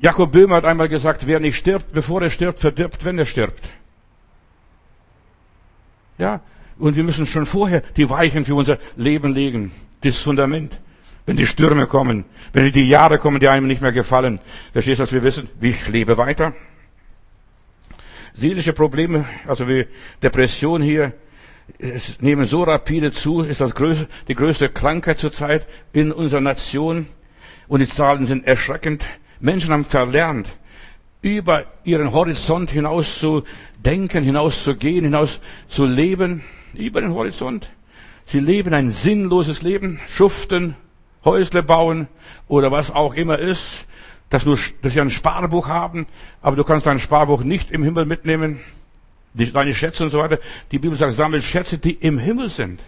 Jakob 0.00 0.32
Böhmer 0.32 0.56
hat 0.56 0.64
einmal 0.64 0.88
gesagt, 0.88 1.26
wer 1.26 1.40
nicht 1.40 1.58
stirbt, 1.58 1.92
bevor 1.92 2.22
er 2.22 2.30
stirbt, 2.30 2.58
verdirbt, 2.58 3.04
wenn 3.04 3.18
er 3.18 3.26
stirbt. 3.26 3.68
Ja, 6.16 6.40
und 6.78 6.96
wir 6.96 7.04
müssen 7.04 7.26
schon 7.26 7.44
vorher 7.44 7.82
die 7.98 8.08
Weichen 8.08 8.46
für 8.46 8.54
unser 8.54 8.78
Leben 8.96 9.34
legen, 9.34 9.72
das 10.00 10.16
Fundament. 10.16 10.80
Wenn 11.26 11.36
die 11.36 11.46
Stürme 11.46 11.86
kommen, 11.86 12.24
wenn 12.54 12.72
die 12.72 12.88
Jahre 12.88 13.18
kommen, 13.18 13.40
die 13.40 13.48
einem 13.48 13.66
nicht 13.66 13.82
mehr 13.82 13.92
gefallen, 13.92 14.40
verstehst 14.72 15.00
du, 15.00 15.02
dass 15.02 15.12
wir 15.12 15.22
wissen, 15.22 15.50
ich 15.60 15.86
lebe 15.86 16.16
weiter. 16.16 16.54
Seelische 18.34 18.72
Probleme, 18.72 19.26
also 19.46 19.68
wie 19.68 19.86
Depression 20.22 20.82
hier, 20.82 21.12
es 21.78 22.20
nehmen 22.20 22.44
so 22.44 22.62
rapide 22.62 23.12
zu, 23.12 23.40
ist 23.40 23.60
das 23.60 23.74
größte, 23.74 24.08
die 24.28 24.34
größte 24.34 24.68
Krankheit 24.68 25.18
zurzeit 25.18 25.66
in 25.92 26.12
unserer 26.12 26.40
Nation. 26.40 27.06
Und 27.68 27.80
die 27.80 27.88
Zahlen 27.88 28.26
sind 28.26 28.46
erschreckend. 28.46 29.04
Menschen 29.38 29.72
haben 29.72 29.84
verlernt, 29.84 30.48
über 31.22 31.64
ihren 31.84 32.12
Horizont 32.12 32.70
hinaus 32.70 33.18
zu 33.18 33.44
denken, 33.84 34.24
hinaus 34.24 34.64
zu 34.64 34.74
gehen, 34.74 35.04
hinaus 35.04 35.40
zu 35.68 35.86
leben, 35.86 36.42
über 36.74 37.00
den 37.00 37.14
Horizont. 37.14 37.70
Sie 38.24 38.40
leben 38.40 38.74
ein 38.74 38.90
sinnloses 38.90 39.62
Leben, 39.62 40.00
schuften, 40.08 40.76
Häusle 41.24 41.62
bauen 41.62 42.08
oder 42.48 42.70
was 42.70 42.90
auch 42.90 43.14
immer 43.14 43.38
ist, 43.38 43.86
dass, 44.30 44.44
du, 44.44 44.56
dass 44.82 44.92
sie 44.92 45.00
ein 45.00 45.10
Sparbuch 45.10 45.68
haben, 45.68 46.06
aber 46.40 46.56
du 46.56 46.64
kannst 46.64 46.86
dein 46.86 46.98
Sparbuch 46.98 47.42
nicht 47.42 47.70
im 47.70 47.82
Himmel 47.82 48.06
mitnehmen, 48.06 48.60
deine 49.34 49.74
Schätze 49.74 50.04
und 50.04 50.10
so 50.10 50.18
weiter. 50.18 50.38
Die 50.72 50.78
Bibel 50.78 50.96
sagt, 50.96 51.14
sammel 51.14 51.42
Schätze, 51.42 51.78
die 51.78 51.92
im 51.92 52.18
Himmel 52.18 52.48
sind. 52.48 52.80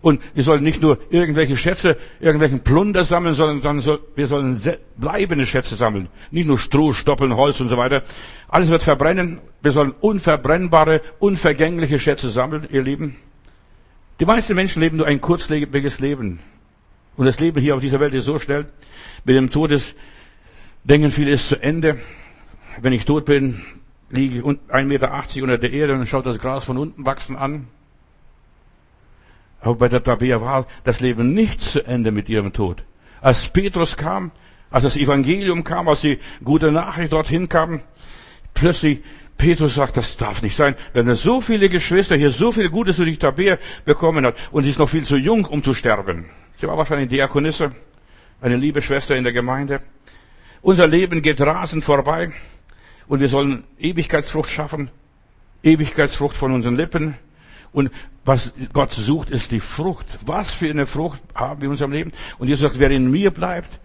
Und 0.00 0.20
wir 0.34 0.42
sollen 0.42 0.62
nicht 0.62 0.82
nur 0.82 0.98
irgendwelche 1.08 1.56
Schätze, 1.56 1.96
irgendwelchen 2.20 2.60
Plunder 2.60 3.04
sammeln, 3.04 3.34
sondern, 3.34 3.62
sondern 3.62 4.00
wir 4.14 4.26
sollen 4.26 4.60
bleibende 4.98 5.46
Schätze 5.46 5.76
sammeln. 5.76 6.08
Nicht 6.30 6.46
nur 6.46 6.58
Stroh, 6.58 6.92
Stoppeln, 6.92 7.34
Holz 7.36 7.58
und 7.60 7.70
so 7.70 7.78
weiter. 7.78 8.02
Alles 8.48 8.68
wird 8.68 8.82
verbrennen. 8.82 9.38
Wir 9.62 9.72
sollen 9.72 9.94
unverbrennbare, 9.98 11.00
unvergängliche 11.20 11.98
Schätze 11.98 12.28
sammeln, 12.28 12.68
ihr 12.70 12.82
Lieben. 12.82 13.16
Die 14.20 14.26
meisten 14.26 14.54
Menschen 14.54 14.82
leben 14.82 14.98
nur 14.98 15.06
ein 15.06 15.22
kurzlebiges 15.22 16.00
Leben. 16.00 16.40
Und 17.16 17.24
das 17.24 17.40
Leben 17.40 17.60
hier 17.60 17.74
auf 17.74 17.80
dieser 17.80 17.98
Welt 17.98 18.12
ist 18.12 18.26
so 18.26 18.38
schnell. 18.38 18.66
Mit 19.24 19.36
dem 19.36 19.50
Tod 19.50 19.70
ist, 19.70 19.94
denken 20.84 21.10
viele, 21.10 21.30
ist 21.30 21.48
zu 21.48 21.60
Ende. 21.60 21.98
Wenn 22.80 22.92
ich 22.92 23.04
tot 23.04 23.24
bin, 23.24 23.62
liege 24.10 24.38
ich 24.38 24.42
1,80 24.42 24.84
Meter 24.84 25.12
unter 25.42 25.58
der 25.58 25.72
Erde 25.72 25.94
und 25.94 26.06
schaut 26.06 26.26
das 26.26 26.38
Gras 26.38 26.64
von 26.64 26.78
unten 26.78 27.04
wachsen 27.04 27.36
an. 27.36 27.68
Aber 29.60 29.76
bei 29.76 29.88
der 29.88 30.02
Tabea 30.02 30.40
war 30.40 30.66
das 30.84 31.00
Leben 31.00 31.32
nicht 31.32 31.62
zu 31.62 31.86
Ende 31.86 32.12
mit 32.12 32.28
ihrem 32.28 32.52
Tod. 32.52 32.84
Als 33.22 33.48
Petrus 33.48 33.96
kam, 33.96 34.30
als 34.70 34.82
das 34.82 34.96
Evangelium 34.96 35.64
kam, 35.64 35.88
als 35.88 36.02
die 36.02 36.18
gute 36.42 36.70
Nachricht 36.70 37.12
dorthin 37.12 37.48
kam, 37.48 37.80
plötzlich 38.52 39.00
Petrus 39.38 39.74
sagt, 39.74 39.96
das 39.96 40.16
darf 40.16 40.42
nicht 40.42 40.54
sein. 40.54 40.74
Wenn 40.92 41.08
er 41.08 41.16
so 41.16 41.40
viele 41.40 41.68
Geschwister 41.68 42.16
hier 42.16 42.30
so 42.30 42.52
viel 42.52 42.68
Gutes 42.68 42.98
durch 42.98 43.18
Tabea 43.18 43.58
bekommen 43.84 44.26
hat 44.26 44.36
und 44.52 44.64
sie 44.64 44.70
ist 44.70 44.78
noch 44.78 44.88
viel 44.88 45.04
zu 45.04 45.16
jung, 45.16 45.46
um 45.46 45.62
zu 45.62 45.72
sterben. 45.72 46.26
Sie 46.58 46.66
war 46.66 46.76
wahrscheinlich 46.76 47.08
Diakonisse, 47.08 47.72
eine 48.40 48.56
liebe 48.56 48.82
Schwester 48.82 49.16
in 49.16 49.24
der 49.24 49.32
Gemeinde. 49.32 49.80
Unser 50.64 50.86
Leben 50.86 51.20
geht 51.20 51.42
rasend 51.42 51.84
vorbei 51.84 52.32
und 53.06 53.20
wir 53.20 53.28
sollen 53.28 53.64
Ewigkeitsfrucht 53.78 54.48
schaffen. 54.48 54.90
Ewigkeitsfrucht 55.62 56.34
von 56.34 56.52
unseren 56.52 56.74
Lippen. 56.74 57.18
Und 57.70 57.90
was 58.24 58.54
Gott 58.72 58.92
sucht, 58.92 59.28
ist 59.28 59.50
die 59.50 59.60
Frucht. 59.60 60.06
Was 60.24 60.54
für 60.54 60.70
eine 60.70 60.86
Frucht 60.86 61.20
haben 61.34 61.60
wir 61.60 61.66
in 61.66 61.72
unserem 61.72 61.92
Leben? 61.92 62.12
Und 62.38 62.48
Jesus 62.48 62.62
sagt, 62.62 62.78
wer 62.78 62.90
in 62.90 63.10
mir 63.10 63.30
bleibt 63.30 63.78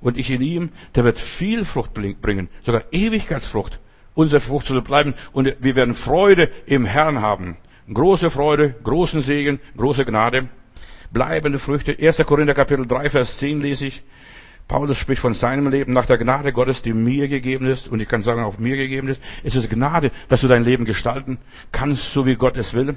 und 0.00 0.16
ich 0.16 0.30
in 0.30 0.40
ihm, 0.40 0.70
der 0.94 1.04
wird 1.04 1.20
viel 1.20 1.66
Frucht 1.66 1.92
bringen. 1.92 2.48
Sogar 2.64 2.84
Ewigkeitsfrucht. 2.92 3.78
Unsere 4.14 4.40
Frucht 4.40 4.64
soll 4.64 4.80
bleiben 4.80 5.12
und 5.32 5.54
wir 5.60 5.76
werden 5.76 5.92
Freude 5.92 6.50
im 6.64 6.86
Herrn 6.86 7.20
haben. 7.20 7.58
Große 7.92 8.30
Freude, 8.30 8.74
großen 8.84 9.20
Segen, 9.20 9.60
große 9.76 10.06
Gnade. 10.06 10.48
Bleibende 11.10 11.58
Früchte. 11.58 11.94
1. 12.00 12.24
Korinther 12.24 12.54
Kapitel 12.54 12.86
3, 12.86 13.10
Vers 13.10 13.36
10 13.36 13.60
lese 13.60 13.88
ich. 13.88 14.02
Paulus 14.68 14.98
spricht 14.98 15.20
von 15.20 15.32
seinem 15.32 15.68
Leben 15.70 15.92
nach 15.92 16.06
der 16.06 16.18
Gnade 16.18 16.52
Gottes, 16.52 16.82
die 16.82 16.92
mir 16.92 17.28
gegeben 17.28 17.66
ist, 17.66 17.88
und 17.88 18.00
ich 18.00 18.08
kann 18.08 18.22
sagen, 18.22 18.42
auch 18.42 18.58
mir 18.58 18.76
gegeben 18.76 19.08
ist. 19.08 19.20
Es 19.44 19.54
ist 19.54 19.70
Gnade, 19.70 20.10
dass 20.28 20.40
du 20.40 20.48
dein 20.48 20.64
Leben 20.64 20.84
gestalten 20.84 21.38
kannst, 21.70 22.12
so 22.12 22.26
wie 22.26 22.34
Gott 22.34 22.56
es 22.56 22.74
will. 22.74 22.96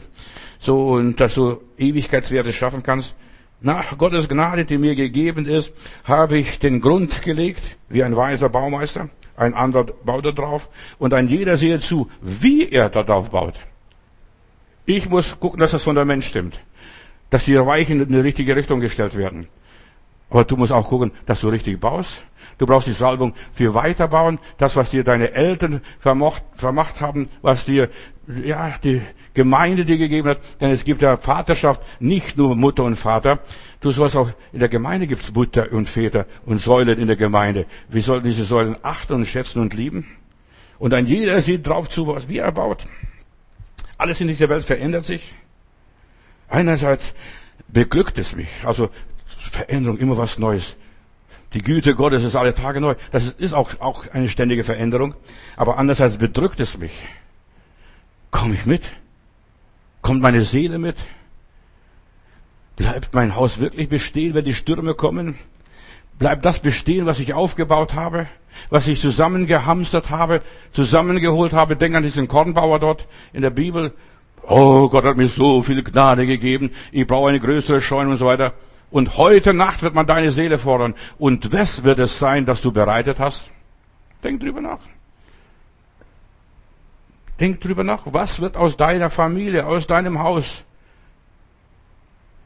So, 0.60 0.94
und 0.94 1.20
dass 1.20 1.36
du 1.36 1.62
Ewigkeitswerte 1.78 2.54
schaffen 2.54 2.82
kannst. 2.82 3.16
Nach 3.62 3.98
Gottes 3.98 4.28
Gnade, 4.28 4.66
die 4.66 4.78
mir 4.78 4.96
gegeben 4.96 5.46
ist, 5.46 5.74
habe 6.06 6.40
ich 6.40 6.58
den 6.60 6.82
Grund 6.82 7.22
gelegt, 7.22 7.62
wie 7.88 8.04
ein 8.04 8.16
weiser 8.16 8.50
Baumeister. 8.50 9.10
Ein 9.36 9.54
anderer 9.54 9.86
baut 9.86 10.26
da 10.26 10.32
drauf. 10.32 10.70
Und 10.98 11.14
ein 11.14 11.28
jeder 11.28 11.56
sehe 11.56 11.80
zu, 11.80 12.10
wie 12.22 12.68
er 12.70 12.90
darauf 12.90 13.30
baut. 13.30 13.60
Ich 14.86 15.10
muss 15.10 15.40
gucken, 15.40 15.60
dass 15.60 15.72
das 15.72 15.84
Fundament 15.84 16.24
stimmt. 16.24 16.60
Dass 17.30 17.46
die 17.46 17.56
Weichen 17.56 18.02
in 18.02 18.10
die 18.10 18.20
richtige 18.20 18.56
Richtung 18.56 18.80
gestellt 18.80 19.16
werden. 19.16 19.48
Aber 20.30 20.44
du 20.44 20.58
musst 20.58 20.72
auch 20.72 20.88
gucken, 20.88 21.12
dass 21.26 21.42
du 21.42 21.50
richtig 21.50 21.80
baust. 21.80 22.24
Du 22.58 22.66
brauchst 22.66 22.88
die 22.88 22.94
Salbung 22.94 23.34
für 23.54 23.74
Weiterbauen. 23.74 24.38
Das, 24.58 24.76
was 24.76 24.92
dir 24.92 25.04
deine 25.04 25.32
Eltern 25.32 25.82
vermocht, 26.00 26.44
vermacht 26.56 27.02
haben, 27.02 27.30
was 27.42 27.66
dir, 27.66 27.90
ja, 28.44 28.76
die 28.84 29.02
Gemeinde 29.34 29.86
dir 29.86 29.98
gegeben 29.98 30.28
hat. 30.28 30.40
Denn 30.60 30.70
es 30.70 30.84
gibt 30.84 31.02
ja 31.02 31.18
Vaterschaft, 31.18 31.82
nicht 32.00 32.38
nur 32.38 32.56
Mutter 32.56 32.84
und 32.84 32.96
Vater. 32.96 33.40
Du 33.80 33.92
sollst 33.92 34.16
auch, 34.16 34.32
in 34.52 34.60
der 34.60 34.70
Gemeinde 34.70 35.08
gibt's 35.08 35.34
Mutter 35.34 35.72
und 35.72 35.90
Väter 35.90 36.26
und 36.46 36.60
Säulen 36.60 37.00
in 37.00 37.08
der 37.08 37.16
Gemeinde. 37.16 37.66
Wir 37.88 38.04
sollten 38.04 38.28
diese 38.28 38.44
Säulen 38.44 38.76
achten 38.84 39.14
und 39.14 39.26
schätzen 39.26 39.62
und 39.62 39.74
lieben. 39.74 40.06
Und 40.78 40.94
ein 40.94 41.06
jeder 41.06 41.42
sieht 41.42 41.66
drauf 41.66 41.90
zu, 41.90 42.08
was 42.08 42.30
wir 42.30 42.44
er 42.44 42.52
baut. 42.52 42.86
Alles 43.98 44.22
in 44.22 44.28
dieser 44.28 44.50
Welt 44.50 44.66
verändert 44.66 45.06
sich. 45.06 45.34
Einerseits 46.50 47.14
beglückt 47.68 48.18
es 48.18 48.36
mich. 48.36 48.50
Also 48.64 48.90
Veränderung, 49.38 49.98
immer 49.98 50.18
was 50.18 50.38
Neues. 50.40 50.76
Die 51.54 51.62
Güte 51.62 51.96
Gottes 51.96 52.24
ist 52.24 52.36
alle 52.36 52.54
Tage 52.54 52.80
neu. 52.80 52.96
Das 53.12 53.30
ist 53.30 53.54
auch, 53.54 53.80
auch 53.80 54.06
eine 54.14 54.30
ständige 54.30 54.64
Veränderung. 54.64 55.16
Aber 55.56 55.78
andererseits 55.78 56.18
bedrückt 56.18 56.60
es 56.60 56.78
mich. 56.78 56.92
Komme 58.32 58.54
ich 58.54 58.66
mit? 58.66 58.84
Kommt 60.02 60.22
meine 60.22 60.46
Seele 60.46 60.78
mit? 60.78 60.96
Bleibt 62.76 63.14
mein 63.14 63.36
Haus 63.36 63.60
wirklich 63.60 63.90
bestehen, 63.90 64.36
wenn 64.36 64.46
die 64.46 64.54
Stürme 64.54 64.94
kommen? 64.94 65.38
Bleibt 66.20 66.46
das 66.46 66.60
bestehen, 66.60 67.06
was 67.06 67.20
ich 67.20 67.34
aufgebaut 67.34 67.96
habe? 67.96 68.28
Was 68.70 68.88
ich 68.88 69.02
zusammengehamstert 69.02 70.10
habe, 70.10 70.42
zusammengeholt 70.74 71.54
habe? 71.54 71.76
Denk 71.76 71.96
an 71.96 72.04
diesen 72.04 72.28
Kornbauer 72.28 72.80
dort 72.80 73.08
in 73.34 73.42
der 73.42 73.50
Bibel. 73.50 73.94
Oh, 74.44 74.90
Gott 74.90 75.06
hat 75.06 75.18
mir 75.18 75.28
so 75.28 75.62
viel 75.62 75.84
Gnade 75.84 76.26
gegeben. 76.26 76.72
Ich 76.92 77.08
brauche 77.08 77.30
eine 77.30 77.40
größere 77.40 77.82
Scheune 77.82 78.12
und 78.12 78.18
so 78.18 78.26
weiter. 78.26 78.54
Und 78.92 79.18
heute 79.18 79.54
Nacht 79.54 79.84
wird 79.84 79.94
man 79.94 80.08
deine 80.08 80.32
Seele 80.32 80.58
fordern. 80.58 80.96
Und 81.18 81.54
was 81.54 81.84
wird 81.84 82.00
es 82.00 82.18
sein, 82.18 82.46
das 82.46 82.62
du 82.62 82.72
bereitet 82.72 83.20
hast? 83.20 83.50
Denk 84.24 84.40
drüber 84.40 84.62
nach. 84.62 84.80
Denk 87.40 87.62
drüber 87.62 87.84
nach. 87.84 88.02
Was 88.06 88.42
wird 88.42 88.58
aus 88.58 88.78
deiner 88.78 89.10
Familie, 89.10 89.66
aus 89.66 89.88
deinem 89.88 90.20
Haus? 90.20 90.64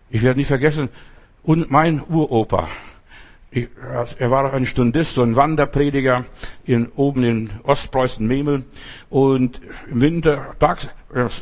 Ich 0.09 0.21
werde 0.21 0.39
nie 0.39 0.45
vergessen, 0.45 0.89
und 1.41 1.71
mein 1.71 2.01
Uropa, 2.07 2.69
ich, 3.51 3.67
er 4.17 4.31
war 4.31 4.53
ein 4.53 4.65
Stundist, 4.65 5.15
so 5.15 5.23
ein 5.23 5.35
Wanderprediger 5.35 6.25
in, 6.65 6.87
oben 6.95 7.23
in 7.23 7.49
Ostpreußen, 7.63 8.25
Memel. 8.25 8.63
Und 9.09 9.59
im 9.89 10.01
Winter, 10.01 10.55
tags, 10.59 10.87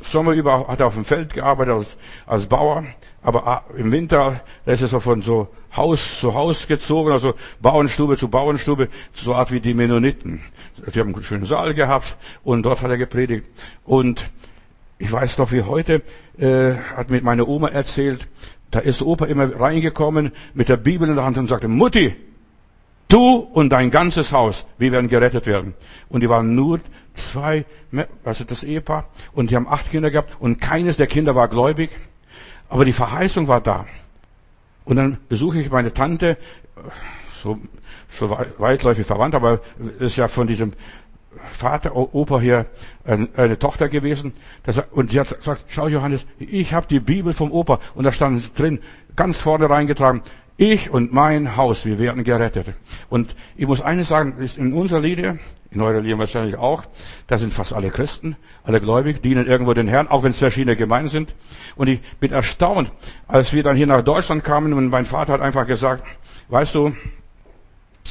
Sommer 0.03 0.31
über 0.33 0.67
hat 0.67 0.79
er 0.79 0.87
auf 0.87 0.95
dem 0.95 1.05
Feld 1.05 1.33
gearbeitet 1.33 1.73
als, 1.73 1.97
als 2.25 2.47
Bauer. 2.47 2.83
Aber 3.23 3.45
ah, 3.45 3.63
im 3.77 3.91
Winter, 3.91 4.41
da 4.65 4.71
ist 4.71 4.79
so 4.81 4.99
von 4.99 5.21
so 5.21 5.47
Haus 5.75 6.19
zu 6.19 6.33
Haus 6.33 6.67
gezogen, 6.67 7.11
also 7.11 7.35
Bauernstube 7.61 8.17
zu 8.17 8.27
Bauernstube, 8.27 8.89
so 9.13 9.35
Art 9.35 9.51
wie 9.51 9.59
die 9.59 9.73
Mennoniten. 9.73 10.41
Die 10.93 10.99
haben 10.99 11.13
einen 11.13 11.23
schönen 11.23 11.45
Saal 11.45 11.73
gehabt 11.73 12.17
und 12.43 12.63
dort 12.63 12.81
hat 12.81 12.89
er 12.89 12.97
gepredigt. 12.97 13.47
Und 13.83 14.25
ich 14.97 15.11
weiß 15.11 15.37
noch 15.37 15.51
wie 15.51 15.61
heute, 15.61 16.01
äh, 16.37 16.73
hat 16.73 17.09
mir 17.09 17.21
meine 17.21 17.45
Oma 17.45 17.69
erzählt, 17.69 18.27
da 18.71 18.79
ist 18.79 19.01
Opa 19.01 19.25
immer 19.25 19.59
reingekommen 19.59 20.31
mit 20.53 20.69
der 20.69 20.77
Bibel 20.77 21.07
in 21.07 21.15
der 21.15 21.25
Hand 21.25 21.37
und 21.37 21.47
sagte, 21.47 21.67
Mutti, 21.67 22.15
Du 23.11 23.39
und 23.39 23.71
dein 23.71 23.91
ganzes 23.91 24.31
Haus, 24.31 24.65
wir 24.77 24.93
werden 24.93 25.09
gerettet 25.09 25.45
werden. 25.45 25.73
Und 26.07 26.21
die 26.21 26.29
waren 26.29 26.55
nur 26.55 26.79
zwei, 27.13 27.65
also 28.23 28.45
das 28.45 28.63
Ehepaar, 28.63 29.09
und 29.33 29.51
die 29.51 29.57
haben 29.57 29.67
acht 29.67 29.91
Kinder 29.91 30.09
gehabt, 30.09 30.29
und 30.39 30.61
keines 30.61 30.95
der 30.95 31.07
Kinder 31.07 31.35
war 31.35 31.49
gläubig. 31.49 31.89
Aber 32.71 32.85
die 32.85 32.93
Verheißung 32.93 33.49
war 33.49 33.59
da. 33.59 33.85
Und 34.85 34.95
dann 34.95 35.17
besuche 35.27 35.59
ich 35.59 35.69
meine 35.69 35.93
Tante, 35.93 36.37
so, 37.43 37.59
so 38.09 38.29
weitläufig 38.59 39.05
verwandt, 39.05 39.35
aber 39.35 39.59
ist 39.99 40.15
ja 40.15 40.29
von 40.29 40.47
diesem 40.47 40.71
Vater, 41.43 41.93
Opa 41.95 42.39
hier 42.39 42.67
eine 43.03 43.59
Tochter 43.59 43.89
gewesen. 43.89 44.31
Und 44.91 45.11
sie 45.11 45.19
hat 45.19 45.37
gesagt, 45.37 45.65
schau 45.67 45.89
Johannes, 45.89 46.25
ich 46.39 46.73
habe 46.73 46.87
die 46.87 47.01
Bibel 47.01 47.33
vom 47.33 47.51
Opa. 47.51 47.81
Und 47.93 48.05
da 48.05 48.13
stand 48.13 48.57
drin, 48.57 48.79
ganz 49.17 49.41
vorne 49.41 49.69
reingetragen, 49.69 50.21
ich 50.61 50.91
und 50.91 51.11
mein 51.11 51.55
Haus, 51.57 51.85
wir 51.85 51.97
werden 51.97 52.23
gerettet. 52.23 52.67
Und 53.09 53.35
ich 53.55 53.65
muss 53.65 53.81
eines 53.81 54.07
sagen, 54.07 54.35
ist 54.39 54.57
in 54.57 54.73
unserer 54.73 54.99
Linie, 54.99 55.39
in 55.71 55.81
eurer 55.81 55.99
Linie 55.99 56.19
wahrscheinlich 56.19 56.55
auch, 56.55 56.83
da 57.27 57.37
sind 57.37 57.53
fast 57.53 57.73
alle 57.73 57.89
Christen, 57.89 58.35
alle 58.63 58.79
gläubig, 58.79 59.21
dienen 59.21 59.47
irgendwo 59.47 59.73
den 59.73 59.87
Herrn, 59.87 60.07
auch 60.07 60.23
wenn 60.23 60.31
es 60.31 60.39
verschiedene 60.39 60.75
Gemeinden 60.75 61.09
sind. 61.09 61.35
Und 61.75 61.87
ich 61.87 62.01
bin 62.19 62.31
erstaunt, 62.31 62.91
als 63.27 63.53
wir 63.53 63.63
dann 63.63 63.75
hier 63.75 63.87
nach 63.87 64.03
Deutschland 64.03 64.43
kamen 64.43 64.73
und 64.73 64.89
mein 64.89 65.05
Vater 65.05 65.33
hat 65.33 65.41
einfach 65.41 65.65
gesagt, 65.65 66.03
weißt 66.49 66.75
du, 66.75 66.93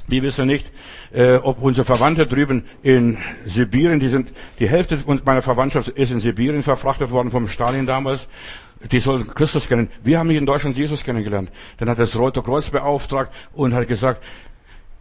wir 0.06 0.22
wissen 0.22 0.46
nicht, 0.46 0.70
äh, 1.12 1.36
ob 1.36 1.62
unsere 1.62 1.84
Verwandte 1.84 2.26
drüben 2.26 2.64
in 2.82 3.18
Sibirien, 3.46 4.00
die 4.00 4.08
sind, 4.08 4.32
die 4.58 4.68
Hälfte 4.68 4.98
meiner 5.24 5.42
Verwandtschaft 5.42 5.88
ist 5.88 6.10
in 6.10 6.20
Sibirien 6.20 6.62
verfrachtet 6.62 7.10
worden 7.10 7.30
vom 7.30 7.46
Stalin 7.46 7.86
damals. 7.86 8.28
Die 8.90 9.00
sollen 9.00 9.32
Christus 9.34 9.68
kennen. 9.68 9.90
Wir 10.02 10.18
haben 10.18 10.30
hier 10.30 10.38
in 10.38 10.46
Deutschland 10.46 10.76
Jesus 10.76 11.04
kennengelernt. 11.04 11.50
Dann 11.78 11.88
hat 11.88 11.98
das 11.98 12.16
Rote 12.16 12.42
Kreuz 12.42 12.70
beauftragt 12.70 13.32
und 13.52 13.74
hat 13.74 13.88
gesagt, 13.88 14.22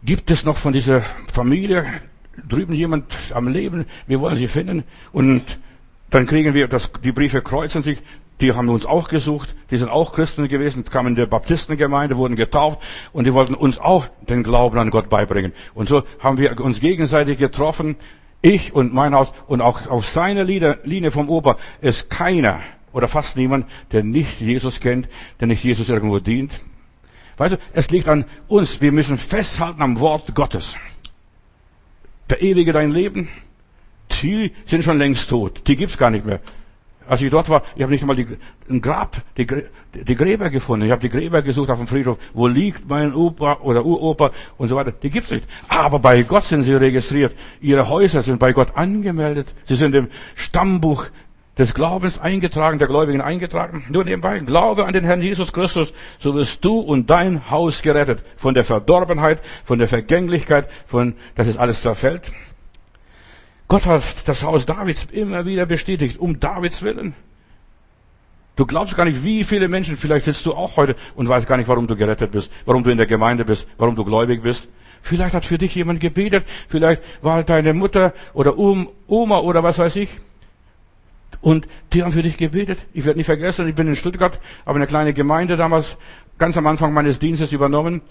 gibt 0.02 0.30
es 0.30 0.44
noch 0.44 0.56
von 0.56 0.72
dieser 0.72 1.02
Familie 1.32 1.86
drüben 2.48 2.74
jemand 2.74 3.06
am 3.32 3.48
Leben? 3.48 3.86
Wir 4.06 4.20
wollen 4.20 4.36
sie 4.36 4.48
finden. 4.48 4.84
Und 5.12 5.58
dann 6.10 6.26
kriegen 6.26 6.54
wir 6.54 6.68
das, 6.68 6.90
die 7.02 7.12
Briefe 7.12 7.40
kreuzen 7.40 7.82
sich 7.82 8.02
die 8.40 8.54
haben 8.54 8.68
uns 8.68 8.86
auch 8.86 9.08
gesucht, 9.08 9.54
die 9.70 9.76
sind 9.76 9.90
auch 9.90 10.12
Christen 10.12 10.48
gewesen, 10.48 10.84
kamen 10.84 11.08
in 11.08 11.14
der 11.14 11.26
Baptistengemeinde, 11.26 12.16
wurden 12.16 12.36
getauft 12.36 12.80
und 13.12 13.26
die 13.26 13.34
wollten 13.34 13.54
uns 13.54 13.78
auch 13.78 14.06
den 14.28 14.42
Glauben 14.42 14.78
an 14.78 14.90
Gott 14.90 15.08
beibringen. 15.08 15.52
Und 15.74 15.88
so 15.88 16.04
haben 16.18 16.38
wir 16.38 16.58
uns 16.60 16.80
gegenseitig 16.80 17.38
getroffen, 17.38 17.96
ich 18.42 18.74
und 18.74 18.94
mein 18.94 19.14
Haus 19.14 19.32
und 19.46 19.60
auch 19.60 19.86
auf 19.88 20.06
seiner 20.06 20.44
Linie 20.44 21.10
vom 21.10 21.28
Opa 21.28 21.58
ist 21.82 22.08
keiner 22.08 22.60
oder 22.92 23.08
fast 23.08 23.36
niemand, 23.36 23.66
der 23.92 24.02
nicht 24.02 24.40
Jesus 24.40 24.80
kennt, 24.80 25.08
der 25.38 25.46
nicht 25.46 25.64
Jesus 25.64 25.88
irgendwo 25.88 26.18
dient. 26.18 26.52
Weißt 27.36 27.54
du, 27.54 27.58
es 27.72 27.90
liegt 27.90 28.08
an 28.08 28.24
uns, 28.48 28.80
wir 28.80 28.92
müssen 28.92 29.16
festhalten 29.16 29.80
am 29.82 29.98
Wort 30.00 30.34
Gottes. 30.34 30.76
Verewige 32.28 32.72
dein 32.72 32.92
Leben. 32.92 33.28
Die 34.22 34.52
sind 34.66 34.84
schon 34.84 34.98
längst 34.98 35.30
tot. 35.30 35.66
Die 35.66 35.76
gibt's 35.76 35.96
gar 35.96 36.10
nicht 36.10 36.26
mehr. 36.26 36.40
Als 37.08 37.22
ich 37.22 37.30
dort 37.30 37.48
war, 37.48 37.64
ich 37.74 37.82
habe 37.82 37.90
nicht 37.90 38.02
einmal 38.02 38.14
die, 38.14 38.26
ein 38.68 38.80
Grab, 38.80 39.16
die, 39.36 39.46
die 39.94 40.14
Gräber 40.14 40.48
gefunden. 40.48 40.86
Ich 40.86 40.92
habe 40.92 41.00
die 41.00 41.08
Gräber 41.08 41.42
gesucht 41.42 41.70
auf 41.70 41.78
dem 41.78 41.88
Friedhof. 41.88 42.18
Wo 42.34 42.46
liegt 42.46 42.88
mein 42.88 43.14
Opa 43.14 43.54
oder 43.62 43.84
Uropa 43.84 44.30
und 44.58 44.68
so 44.68 44.76
weiter. 44.76 44.92
Die 44.92 45.10
gibt's 45.10 45.32
nicht. 45.32 45.44
Aber 45.66 45.98
bei 45.98 46.22
Gott 46.22 46.44
sind 46.44 46.62
sie 46.62 46.74
registriert. 46.74 47.34
Ihre 47.60 47.88
Häuser 47.88 48.22
sind 48.22 48.38
bei 48.38 48.52
Gott 48.52 48.76
angemeldet. 48.76 49.48
Sie 49.66 49.74
sind 49.74 49.94
im 49.96 50.08
Stammbuch 50.36 51.06
des 51.58 51.74
Glaubens 51.74 52.18
eingetragen, 52.18 52.78
der 52.78 52.88
Gläubigen 52.88 53.20
eingetragen. 53.20 53.84
Nur 53.88 54.04
nebenbei, 54.04 54.38
glaube 54.38 54.86
an 54.86 54.92
den 54.92 55.04
Herrn 55.04 55.20
Jesus 55.20 55.52
Christus, 55.52 55.92
so 56.18 56.34
wirst 56.34 56.64
du 56.64 56.78
und 56.78 57.10
dein 57.10 57.50
Haus 57.50 57.82
gerettet. 57.82 58.20
Von 58.36 58.54
der 58.54 58.64
Verdorbenheit, 58.64 59.40
von 59.64 59.78
der 59.78 59.88
Vergänglichkeit, 59.88 60.68
von, 60.86 61.14
dass 61.34 61.46
es 61.46 61.58
alles 61.58 61.82
zerfällt. 61.82 62.22
Gott 63.68 63.86
hat 63.86 64.02
das 64.24 64.42
Haus 64.42 64.66
Davids 64.66 65.06
immer 65.12 65.46
wieder 65.46 65.66
bestätigt, 65.66 66.18
um 66.18 66.40
Davids 66.40 66.82
Willen. 66.82 67.14
Du 68.56 68.66
glaubst 68.66 68.96
gar 68.96 69.04
nicht, 69.04 69.22
wie 69.24 69.44
viele 69.44 69.68
Menschen, 69.68 69.96
vielleicht 69.96 70.24
sitzt 70.24 70.44
du 70.44 70.54
auch 70.54 70.76
heute 70.76 70.96
und 71.14 71.28
weißt 71.28 71.46
gar 71.46 71.56
nicht, 71.56 71.68
warum 71.68 71.86
du 71.86 71.96
gerettet 71.96 72.32
bist, 72.32 72.50
warum 72.66 72.84
du 72.84 72.90
in 72.90 72.98
der 72.98 73.06
Gemeinde 73.06 73.44
bist, 73.44 73.66
warum 73.78 73.96
du 73.96 74.04
gläubig 74.04 74.42
bist. 74.42 74.68
Vielleicht 75.02 75.34
hat 75.34 75.46
für 75.46 75.56
dich 75.56 75.74
jemand 75.74 76.00
gebetet, 76.00 76.44
vielleicht 76.68 77.02
war 77.22 77.42
deine 77.42 77.72
Mutter 77.72 78.12
oder 78.34 78.58
Oma 78.58 79.38
oder 79.38 79.62
was 79.62 79.78
weiß 79.78 79.96
ich. 79.96 80.10
Und 81.40 81.66
die 81.92 82.02
haben 82.02 82.12
für 82.12 82.22
dich 82.22 82.36
gebetet. 82.36 82.78
Ich 82.92 83.04
werde 83.04 83.18
nicht 83.18 83.26
vergessen, 83.26 83.66
ich 83.68 83.74
bin 83.74 83.88
in 83.88 83.96
Stuttgart, 83.96 84.38
habe 84.66 84.76
eine 84.76 84.86
kleine 84.86 85.14
Gemeinde 85.14 85.56
damals 85.56 85.96
ganz 86.38 86.56
am 86.56 86.66
Anfang 86.66 86.92
meines 86.92 87.18
Dienstes 87.18 87.52
übernommen. 87.52 88.02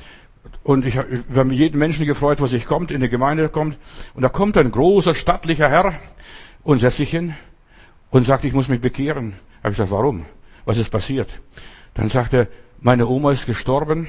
Und 0.63 0.85
ich, 0.85 0.97
habe 0.97 1.45
mich 1.45 1.59
jeden 1.59 1.77
Menschen 1.77 2.05
gefreut, 2.05 2.41
was 2.41 2.53
ich 2.53 2.65
kommt, 2.65 2.91
in 2.91 3.01
die 3.01 3.09
Gemeinde 3.09 3.49
kommt. 3.49 3.77
Und 4.13 4.23
da 4.23 4.29
kommt 4.29 4.57
ein 4.57 4.71
großer, 4.71 5.13
stattlicher 5.13 5.69
Herr 5.69 5.93
und 6.63 6.79
setzt 6.79 6.97
sich 6.97 7.09
hin 7.09 7.35
und 8.09 8.25
sagt, 8.25 8.45
ich 8.45 8.53
muss 8.53 8.67
mich 8.67 8.81
bekehren. 8.81 9.33
Habe 9.59 9.71
ich 9.71 9.77
gesagt, 9.77 9.91
warum? 9.91 10.25
Was 10.65 10.77
ist 10.77 10.89
passiert? 10.89 11.29
Dann 11.93 12.09
sagt 12.09 12.33
er, 12.33 12.47
meine 12.81 13.07
Oma 13.07 13.31
ist 13.31 13.45
gestorben 13.45 14.07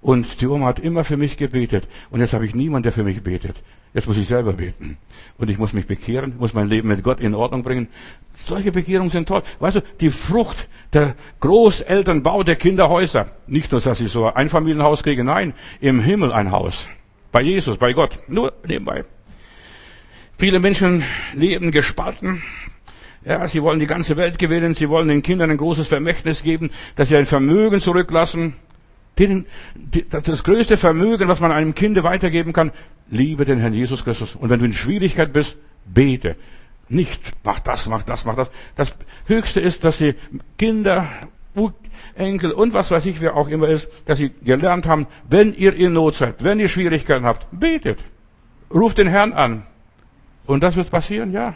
und 0.00 0.40
die 0.40 0.46
Oma 0.46 0.66
hat 0.66 0.80
immer 0.80 1.04
für 1.04 1.16
mich 1.16 1.36
gebetet. 1.36 1.86
Und 2.10 2.20
jetzt 2.20 2.32
habe 2.32 2.46
ich 2.46 2.54
niemanden, 2.54 2.84
der 2.84 2.92
für 2.92 3.04
mich 3.04 3.22
betet. 3.22 3.62
Jetzt 3.94 4.06
muss 4.06 4.16
ich 4.18 4.28
selber 4.28 4.52
beten. 4.52 4.98
Und 5.38 5.50
ich 5.50 5.58
muss 5.58 5.72
mich 5.72 5.86
bekehren, 5.86 6.34
muss 6.38 6.54
mein 6.54 6.68
Leben 6.68 6.88
mit 6.88 7.02
Gott 7.02 7.20
in 7.20 7.34
Ordnung 7.34 7.62
bringen. 7.62 7.88
Solche 8.36 8.70
Bekehrungen 8.70 9.10
sind 9.10 9.28
toll. 9.28 9.42
Weißt 9.58 9.76
du, 9.76 9.82
die 10.00 10.10
Frucht 10.10 10.68
der 10.92 11.14
Großeltern 11.40 12.22
baut 12.22 12.48
der 12.48 12.56
Kinderhäuser. 12.56 13.30
Nicht 13.46 13.72
nur, 13.72 13.80
dass 13.80 14.00
ich 14.00 14.12
so 14.12 14.26
ein 14.26 14.36
Einfamilienhaus 14.36 15.02
kriege, 15.02 15.24
nein, 15.24 15.54
im 15.80 16.00
Himmel 16.00 16.32
ein 16.32 16.50
Haus. 16.50 16.88
Bei 17.32 17.42
Jesus, 17.42 17.78
bei 17.78 17.92
Gott. 17.92 18.18
Nur 18.28 18.52
nebenbei. 18.66 19.04
Viele 20.38 20.60
Menschen 20.60 21.02
leben 21.34 21.72
gespalten. 21.72 22.42
Ja, 23.24 23.46
sie 23.48 23.62
wollen 23.62 23.80
die 23.80 23.86
ganze 23.86 24.16
Welt 24.16 24.38
gewinnen, 24.38 24.74
sie 24.74 24.88
wollen 24.88 25.08
den 25.08 25.22
Kindern 25.22 25.50
ein 25.50 25.56
großes 25.56 25.88
Vermächtnis 25.88 26.42
geben, 26.42 26.70
dass 26.94 27.08
sie 27.08 27.16
ein 27.16 27.26
Vermögen 27.26 27.80
zurücklassen. 27.80 28.54
Den, 29.18 29.46
das 30.10 30.44
größte 30.44 30.76
Vermögen, 30.76 31.28
was 31.28 31.40
man 31.40 31.50
einem 31.50 31.74
Kind 31.74 32.00
weitergeben 32.02 32.52
kann, 32.52 32.72
liebe 33.10 33.44
den 33.44 33.58
Herrn 33.58 33.74
Jesus 33.74 34.04
Christus. 34.04 34.36
Und 34.36 34.50
wenn 34.50 34.60
du 34.60 34.66
in 34.66 34.72
Schwierigkeit 34.72 35.32
bist, 35.32 35.56
bete. 35.86 36.36
Nicht, 36.88 37.32
mach 37.42 37.58
das, 37.58 37.88
mach 37.88 38.02
das, 38.02 38.24
mach 38.24 38.36
das. 38.36 38.50
Das 38.76 38.94
Höchste 39.26 39.60
ist, 39.60 39.84
dass 39.84 39.98
die 39.98 40.14
Kinder, 40.56 41.08
Enkel 42.14 42.52
und 42.52 42.74
was 42.74 42.90
weiß 42.90 43.06
ich, 43.06 43.20
wer 43.20 43.36
auch 43.36 43.48
immer 43.48 43.68
ist, 43.68 43.88
dass 44.06 44.18
sie 44.18 44.30
gelernt 44.42 44.86
haben, 44.86 45.06
wenn 45.28 45.54
ihr 45.54 45.74
in 45.74 45.92
Not 45.92 46.14
seid, 46.14 46.42
wenn 46.44 46.60
ihr 46.60 46.68
Schwierigkeiten 46.68 47.24
habt, 47.24 47.46
betet. 47.50 47.98
Ruft 48.72 48.98
den 48.98 49.08
Herrn 49.08 49.32
an. 49.32 49.66
Und 50.46 50.62
das 50.62 50.76
wird 50.76 50.90
passieren, 50.90 51.32
ja. 51.32 51.54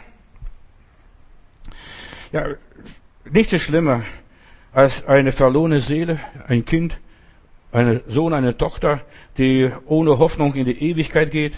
Ja, 2.31 2.47
nichts 3.31 3.53
ist 3.53 3.63
schlimmer 3.63 4.03
als 4.71 5.05
eine 5.05 5.31
verlorene 5.31 5.79
Seele, 5.79 6.19
ein 6.47 6.65
Kind, 6.65 6.99
ein 7.73 8.01
Sohn, 8.07 8.33
eine 8.33 8.57
Tochter, 8.57 9.01
die 9.37 9.69
ohne 9.85 10.19
Hoffnung 10.19 10.53
in 10.53 10.65
die 10.65 10.89
Ewigkeit 10.89 11.31
geht. 11.31 11.53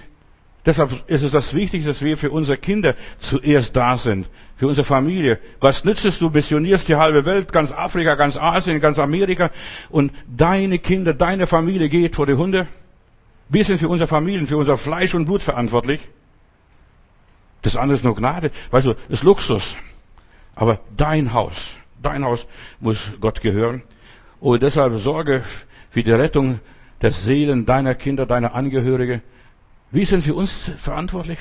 Deshalb 0.66 1.04
ist 1.08 1.22
es 1.22 1.32
das 1.32 1.54
Wichtigste, 1.54 1.92
dass 1.92 2.02
wir 2.02 2.18
für 2.18 2.32
unsere 2.32 2.58
Kinder 2.58 2.96
zuerst 3.20 3.76
da 3.76 3.98
sind, 3.98 4.28
für 4.56 4.68
unsere 4.68 4.86
Familie. 4.86 5.40
Was 5.60 5.86
nützt 5.86 6.06
es, 6.06 6.18
du 6.18 6.30
missionierst 6.30 6.88
die 6.88 6.96
halbe 6.96 7.26
Welt, 7.26 7.52
ganz 7.52 7.72
Afrika, 7.72 8.16
ganz 8.16 8.36
Asien, 8.38 8.80
ganz 8.80 8.98
Amerika 8.98 9.52
und 9.90 10.12
deine 10.26 10.80
Kinder, 10.80 11.14
deine 11.14 11.46
Familie 11.46 11.90
geht 11.90 12.16
vor 12.16 12.26
die 12.26 12.34
Hunde? 12.34 12.68
Wir 13.50 13.64
sind 13.64 13.78
für 13.78 13.90
unsere 13.90 14.08
Familien, 14.08 14.48
für 14.48 14.58
unser 14.58 14.78
Fleisch 14.78 15.14
und 15.14 15.26
Blut 15.26 15.44
verantwortlich. 15.44 16.00
Das 17.62 17.76
andere 17.76 17.96
ist 17.96 18.04
nur 18.04 18.16
Gnade. 18.16 18.52
Weißt 18.72 18.88
du, 18.88 18.96
ist 19.10 19.24
Luxus. 19.24 19.76
Aber 20.56 20.80
dein 20.96 21.34
Haus, 21.34 21.78
dein 22.02 22.24
Haus 22.24 22.48
muss 22.80 23.12
Gott 23.20 23.42
gehören. 23.42 23.84
Und 24.40 24.64
deshalb 24.64 25.00
sorge 25.00 25.44
für 25.96 26.04
die 26.04 26.12
Rettung 26.12 26.60
der 27.02 27.14
Seelen 27.14 27.66
deiner 27.66 27.96
Kinder, 27.96 28.26
deiner 28.26 28.54
Angehörige. 28.54 29.22
Wir 29.92 30.06
sind 30.06 30.26
für 30.26 30.34
uns 30.34 30.70
verantwortlich, 30.78 31.40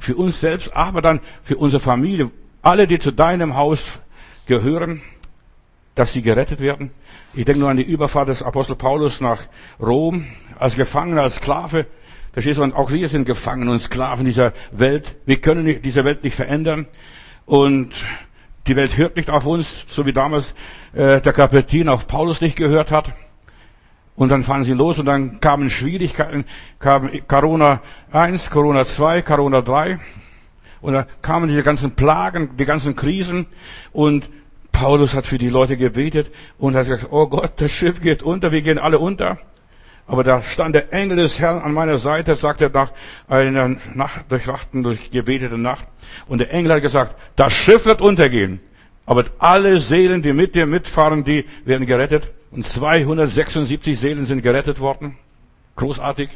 für 0.00 0.16
uns 0.16 0.40
selbst, 0.40 0.74
aber 0.74 1.00
dann 1.00 1.20
für 1.44 1.56
unsere 1.56 1.80
Familie. 1.80 2.32
Alle, 2.62 2.88
die 2.88 2.98
zu 2.98 3.12
deinem 3.12 3.54
Haus 3.54 4.00
gehören, 4.46 5.02
dass 5.94 6.12
sie 6.12 6.20
gerettet 6.20 6.58
werden. 6.58 6.90
Ich 7.32 7.44
denke 7.44 7.60
nur 7.60 7.70
an 7.70 7.76
die 7.76 7.84
Überfahrt 7.84 8.28
des 8.28 8.42
Apostel 8.42 8.74
Paulus 8.74 9.20
nach 9.20 9.38
Rom, 9.78 10.26
als 10.58 10.74
Gefangener, 10.74 11.22
als 11.22 11.36
Sklave. 11.36 11.86
Verstehst 12.32 12.58
du? 12.58 12.64
Und 12.64 12.74
auch 12.74 12.90
wir 12.90 13.08
sind 13.08 13.24
Gefangen 13.24 13.68
und 13.68 13.78
Sklaven 13.78 14.26
dieser 14.26 14.52
Welt. 14.72 15.14
Wir 15.26 15.40
können 15.40 15.80
diese 15.80 16.04
Welt 16.04 16.24
nicht 16.24 16.34
verändern. 16.34 16.88
Und 17.46 18.04
die 18.66 18.74
Welt 18.74 18.96
hört 18.96 19.14
nicht 19.14 19.30
auf 19.30 19.46
uns, 19.46 19.86
so 19.86 20.06
wie 20.06 20.12
damals 20.12 20.54
äh, 20.92 21.20
der 21.20 21.32
Kapitän 21.32 21.88
auf 21.88 22.08
Paulus 22.08 22.40
nicht 22.40 22.56
gehört 22.56 22.90
hat. 22.90 23.12
Und 24.14 24.28
dann 24.28 24.44
fahren 24.44 24.64
sie 24.64 24.74
los 24.74 24.98
und 24.98 25.06
dann 25.06 25.40
kamen 25.40 25.70
Schwierigkeiten, 25.70 26.44
kam 26.78 27.10
Corona 27.26 27.80
1, 28.12 28.50
Corona 28.50 28.84
2, 28.84 29.22
Corona 29.22 29.62
3. 29.62 29.98
Und 30.82 30.92
da 30.94 31.06
kamen 31.22 31.48
diese 31.48 31.62
ganzen 31.62 31.92
Plagen, 31.92 32.56
die 32.58 32.64
ganzen 32.64 32.94
Krisen. 32.94 33.46
Und 33.92 34.28
Paulus 34.70 35.14
hat 35.14 35.26
für 35.26 35.38
die 35.38 35.48
Leute 35.48 35.76
gebetet 35.76 36.30
und 36.58 36.74
hat 36.74 36.86
gesagt, 36.86 37.08
oh 37.10 37.26
Gott, 37.26 37.52
das 37.56 37.72
Schiff 37.72 38.00
geht 38.00 38.22
unter, 38.22 38.52
wir 38.52 38.62
gehen 38.62 38.78
alle 38.78 38.98
unter. 38.98 39.38
Aber 40.06 40.24
da 40.24 40.42
stand 40.42 40.74
der 40.74 40.92
Engel 40.92 41.18
des 41.18 41.38
Herrn 41.38 41.62
an 41.62 41.72
meiner 41.72 41.98
Seite, 41.98 42.34
sagt 42.34 42.60
er 42.60 42.70
nach 42.70 42.92
einer 43.28 43.76
Nacht, 43.94 44.24
durchwachten, 44.28 44.82
durch 44.82 45.10
gebetete 45.10 45.56
Nacht. 45.56 45.86
Und 46.26 46.38
der 46.38 46.52
Engel 46.52 46.72
hat 46.72 46.82
gesagt, 46.82 47.14
das 47.36 47.52
Schiff 47.52 47.86
wird 47.86 48.00
untergehen. 48.00 48.60
Aber 49.06 49.24
alle 49.38 49.78
Seelen, 49.78 50.22
die 50.22 50.32
mit 50.32 50.54
dir 50.54 50.66
mitfahren, 50.66 51.24
die 51.24 51.46
werden 51.64 51.86
gerettet. 51.86 52.32
Und 52.52 52.66
276 52.66 53.98
Seelen 53.98 54.26
sind 54.26 54.42
gerettet 54.42 54.78
worden. 54.78 55.16
Großartig. 55.76 56.28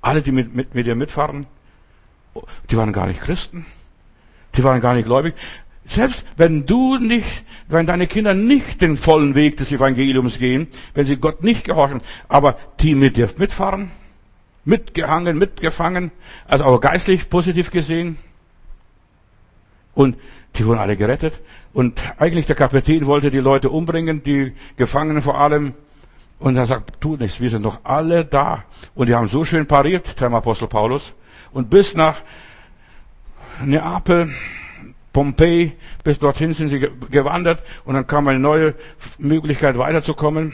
Alle, 0.00 0.20
die 0.20 0.32
mit, 0.32 0.54
mit, 0.54 0.74
mit 0.74 0.86
dir 0.86 0.96
mitfahren, 0.96 1.46
die 2.70 2.76
waren 2.76 2.92
gar 2.92 3.06
nicht 3.06 3.20
Christen. 3.20 3.64
Die 4.56 4.64
waren 4.64 4.80
gar 4.80 4.94
nicht 4.94 5.06
gläubig. 5.06 5.34
Selbst 5.86 6.24
wenn 6.36 6.66
du 6.66 6.98
nicht, 6.98 7.44
wenn 7.68 7.86
deine 7.86 8.06
Kinder 8.06 8.34
nicht 8.34 8.82
den 8.82 8.96
vollen 8.96 9.34
Weg 9.34 9.56
des 9.56 9.72
Evangeliums 9.72 10.38
gehen, 10.38 10.66
wenn 10.94 11.06
sie 11.06 11.16
Gott 11.16 11.42
nicht 11.42 11.64
gehorchen, 11.64 12.02
aber 12.28 12.58
die 12.80 12.94
mit 12.94 13.16
dir 13.16 13.30
mitfahren, 13.38 13.90
mitgehangen, 14.64 15.38
mitgefangen, 15.38 16.10
also 16.46 16.64
auch 16.64 16.80
geistlich 16.80 17.30
positiv 17.30 17.70
gesehen, 17.70 18.18
und 19.94 20.16
die 20.56 20.66
wurden 20.66 20.78
alle 20.78 20.96
gerettet. 20.96 21.40
Und 21.72 22.02
eigentlich 22.18 22.46
der 22.46 22.56
Kapitän 22.56 23.06
wollte 23.06 23.30
die 23.30 23.38
Leute 23.38 23.70
umbringen, 23.70 24.22
die 24.22 24.52
Gefangenen 24.76 25.22
vor 25.22 25.38
allem. 25.38 25.74
Und 26.38 26.56
er 26.56 26.66
sagt, 26.66 27.00
tu 27.00 27.16
nichts, 27.16 27.40
wir 27.40 27.50
sind 27.50 27.64
doch 27.64 27.80
alle 27.84 28.24
da. 28.24 28.64
Und 28.94 29.08
die 29.08 29.14
haben 29.14 29.28
so 29.28 29.44
schön 29.44 29.66
pariert, 29.66 30.20
der 30.20 30.32
Apostel 30.32 30.68
Paulus. 30.68 31.14
Und 31.52 31.70
bis 31.70 31.94
nach 31.94 32.20
Neapel, 33.62 34.30
Pompeji, 35.12 35.72
bis 36.04 36.18
dorthin 36.18 36.52
sind 36.52 36.68
sie 36.68 36.88
gewandert. 37.10 37.62
Und 37.84 37.94
dann 37.94 38.06
kam 38.06 38.28
eine 38.28 38.38
neue 38.38 38.74
Möglichkeit 39.18 39.78
weiterzukommen. 39.78 40.52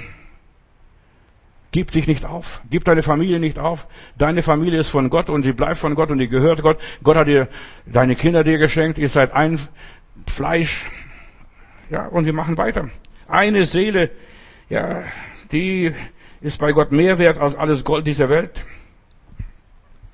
Gib 1.75 1.91
dich 1.91 2.07
nicht 2.07 2.25
auf. 2.25 2.63
Gib 2.71 2.85
deine 2.85 3.03
Familie 3.03 3.41
nicht 3.41 3.59
auf. 3.59 3.89
Deine 4.17 4.45
Familie 4.45 4.79
ist 4.79 4.91
von 4.91 5.11
Gott 5.11 5.29
und 5.29 5.43
sie 5.43 5.53
bleibt 5.53 5.77
von 5.77 5.97
Gott 5.97 6.13
und 6.13 6.19
die 6.19 6.29
gehört 6.29 6.63
Gott. 6.63 6.79
Gott 7.03 7.17
hat 7.17 7.27
dir 7.27 7.49
deine 7.85 8.15
Kinder 8.15 8.45
dir 8.45 8.59
geschenkt. 8.59 8.97
Ihr 8.97 9.09
seid 9.09 9.33
ein 9.33 9.59
Fleisch. 10.29 10.87
Ja, 11.91 12.07
und 12.07 12.27
wir 12.27 12.33
machen 12.33 12.57
weiter. 12.59 12.91
Eine 13.27 13.65
Seele, 13.65 14.13
ja, 14.69 15.03
die 15.51 15.93
ist 16.41 16.61
bei 16.61 16.71
Gott 16.71 16.93
mehr 16.93 17.19
wert 17.19 17.39
als 17.39 17.57
alles 17.57 17.83
Gold 17.83 18.07
dieser 18.07 18.29
Welt. 18.29 18.65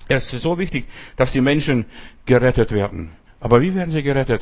Es 0.08 0.32
ist 0.32 0.40
so 0.40 0.58
wichtig, 0.58 0.86
dass 1.16 1.32
die 1.32 1.42
Menschen 1.42 1.84
gerettet 2.24 2.72
werden. 2.72 3.10
Aber 3.38 3.60
wie 3.60 3.74
werden 3.74 3.90
sie 3.90 4.02
gerettet? 4.02 4.40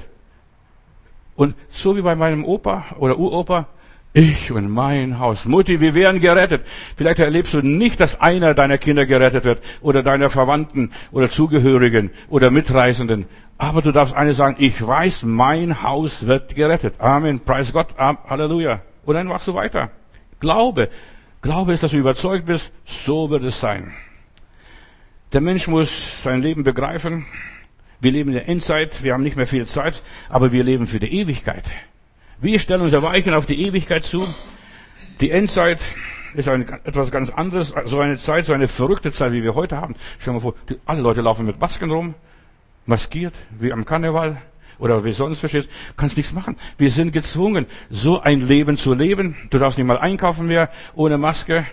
Und 1.35 1.57
so 1.70 1.96
wie 1.96 2.02
bei 2.02 2.14
meinem 2.14 2.44
Opa 2.44 2.85
oder 3.00 3.18
Uropa, 3.18 3.66
ich 4.18 4.50
und 4.50 4.68
mein 4.68 5.18
Haus. 5.18 5.44
Mutti, 5.44 5.81
wir 5.81 5.94
werden 5.94 6.20
gerettet. 6.20 6.66
Vielleicht 6.96 7.20
erlebst 7.20 7.54
du 7.54 7.62
nicht, 7.62 8.00
dass 8.00 8.20
einer 8.20 8.52
deiner 8.54 8.76
Kinder 8.76 9.07
gerettet 9.07 9.44
wird 9.44 9.62
oder 9.81 10.02
deiner 10.02 10.28
Verwandten 10.28 10.90
oder 11.12 11.31
Zugehörigen 11.31 12.11
oder 12.28 12.50
Mitreisenden. 12.50 13.26
Aber 13.59 13.81
du 13.81 13.92
darfst 13.92 14.14
eines 14.14 14.37
sagen, 14.37 14.57
ich 14.59 14.85
weiß, 14.85 15.22
mein 15.22 15.83
Haus 15.83 16.26
wird 16.26 16.54
gerettet. 16.54 16.94
Amen. 16.98 17.40
Preis 17.40 17.72
Gott. 17.72 17.88
Halleluja. 17.96 18.81
Und 19.04 19.14
dann 19.14 19.28
machst 19.28 19.46
du 19.46 19.54
weiter. 19.54 19.90
Glaube. 20.40 20.88
Glaube 21.40 21.72
ist, 21.72 21.83
dass 21.83 21.92
du 21.92 21.98
überzeugt 21.98 22.46
bist. 22.46 22.72
So 22.85 23.31
wird 23.31 23.44
es 23.44 23.61
sein. 23.61 23.92
Der 25.33 25.40
Mensch 25.40 25.68
muss 25.68 26.22
sein 26.22 26.42
Leben 26.42 26.64
begreifen. 26.64 27.26
Wir 28.00 28.12
leben 28.12 28.31
in 28.31 28.35
der 28.35 28.48
Endzeit. 28.48 29.02
Wir 29.02 29.12
haben 29.12 29.22
nicht 29.22 29.37
mehr 29.37 29.46
viel 29.46 29.66
Zeit. 29.66 30.02
Aber 30.28 30.52
wir 30.52 30.64
leben 30.64 30.87
für 30.87 31.00
die 31.00 31.20
Ewigkeit. 31.20 31.64
Wir 32.40 32.61
stellen 32.61 32.83
unser 32.83 33.03
Weichen 33.03 33.35
auf 33.35 33.46
die 33.46 33.66
Ewigkeit 33.66 34.05
zu. 34.05 34.24
Die 35.20 35.33
Endzeit 35.33 35.81
ist 36.35 36.48
ein, 36.48 36.68
etwas 36.85 37.11
ganz 37.11 37.31
anderes, 37.31 37.74
so 37.87 37.98
eine 37.98 38.16
Zeit, 38.16 38.44
so 38.44 38.53
eine 38.53 38.68
verrückte 38.68 39.11
Zeit, 39.11 39.33
wie 39.33 39.42
wir 39.42 39.57
heute 39.57 39.79
haben. 39.79 39.96
Stell 40.20 40.35
dir 40.35 40.37
mal 40.37 40.42
vor, 40.42 40.55
die, 40.68 40.79
alle 40.87 41.01
Leute 41.01 41.20
laufen 41.20 41.46
mit 41.46 41.61
Masken 41.61 41.90
rum, 41.90 42.14
maskiert, 42.87 43.35
wie 43.59 43.72
am 43.72 43.85
Karneval 43.85 44.40
oder 44.79 45.05
wie 45.05 45.11
sonst 45.11 45.40
verstehst, 45.40 45.68
kannst 45.96 46.16
nichts 46.16 46.33
machen. 46.33 46.57
Wir 46.77 46.92
sind 46.92 47.11
gezwungen, 47.11 47.66
so 47.90 48.20
ein 48.20 48.46
Leben 48.46 48.77
zu 48.77 48.94
leben. 48.94 49.35
Du 49.51 49.59
darfst 49.59 49.77
nicht 49.77 49.88
mal 49.88 49.98
einkaufen 49.98 50.46
mehr 50.46 50.70
ohne 50.94 51.18
Maske, 51.18 51.66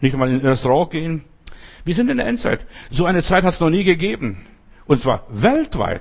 nicht 0.00 0.16
mal 0.16 0.30
in 0.30 0.40
ein 0.40 0.46
Restaurant 0.46 0.92
gehen. 0.92 1.24
Wir 1.84 1.94
sind 1.94 2.08
in 2.08 2.16
der 2.16 2.26
Endzeit. 2.26 2.64
So 2.88 3.04
eine 3.04 3.22
Zeit 3.22 3.44
hat 3.44 3.52
es 3.52 3.60
noch 3.60 3.68
nie 3.68 3.84
gegeben. 3.84 4.46
Und 4.86 5.02
zwar 5.02 5.26
weltweit. 5.28 6.00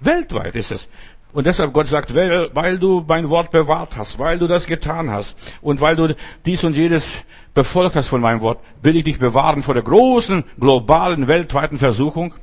Weltweit 0.00 0.56
ist 0.56 0.70
es. 0.70 0.88
Und 1.32 1.46
deshalb 1.46 1.72
Gott 1.72 1.86
sagt, 1.86 2.14
weil, 2.14 2.50
weil 2.54 2.78
du 2.78 3.04
mein 3.06 3.30
Wort 3.30 3.50
bewahrt 3.50 3.96
hast, 3.96 4.18
weil 4.18 4.38
du 4.38 4.46
das 4.46 4.66
getan 4.66 5.10
hast 5.10 5.34
und 5.62 5.80
weil 5.80 5.96
du 5.96 6.14
dies 6.44 6.62
und 6.62 6.76
jedes 6.76 7.16
befolgt 7.54 7.96
hast 7.96 8.08
von 8.08 8.20
meinem 8.20 8.42
Wort, 8.42 8.60
will 8.82 8.96
ich 8.96 9.04
dich 9.04 9.18
bewahren 9.18 9.62
vor 9.62 9.74
der 9.74 9.82
großen, 9.82 10.44
globalen, 10.60 11.28
weltweiten 11.28 11.78
Versuchung. 11.78 12.34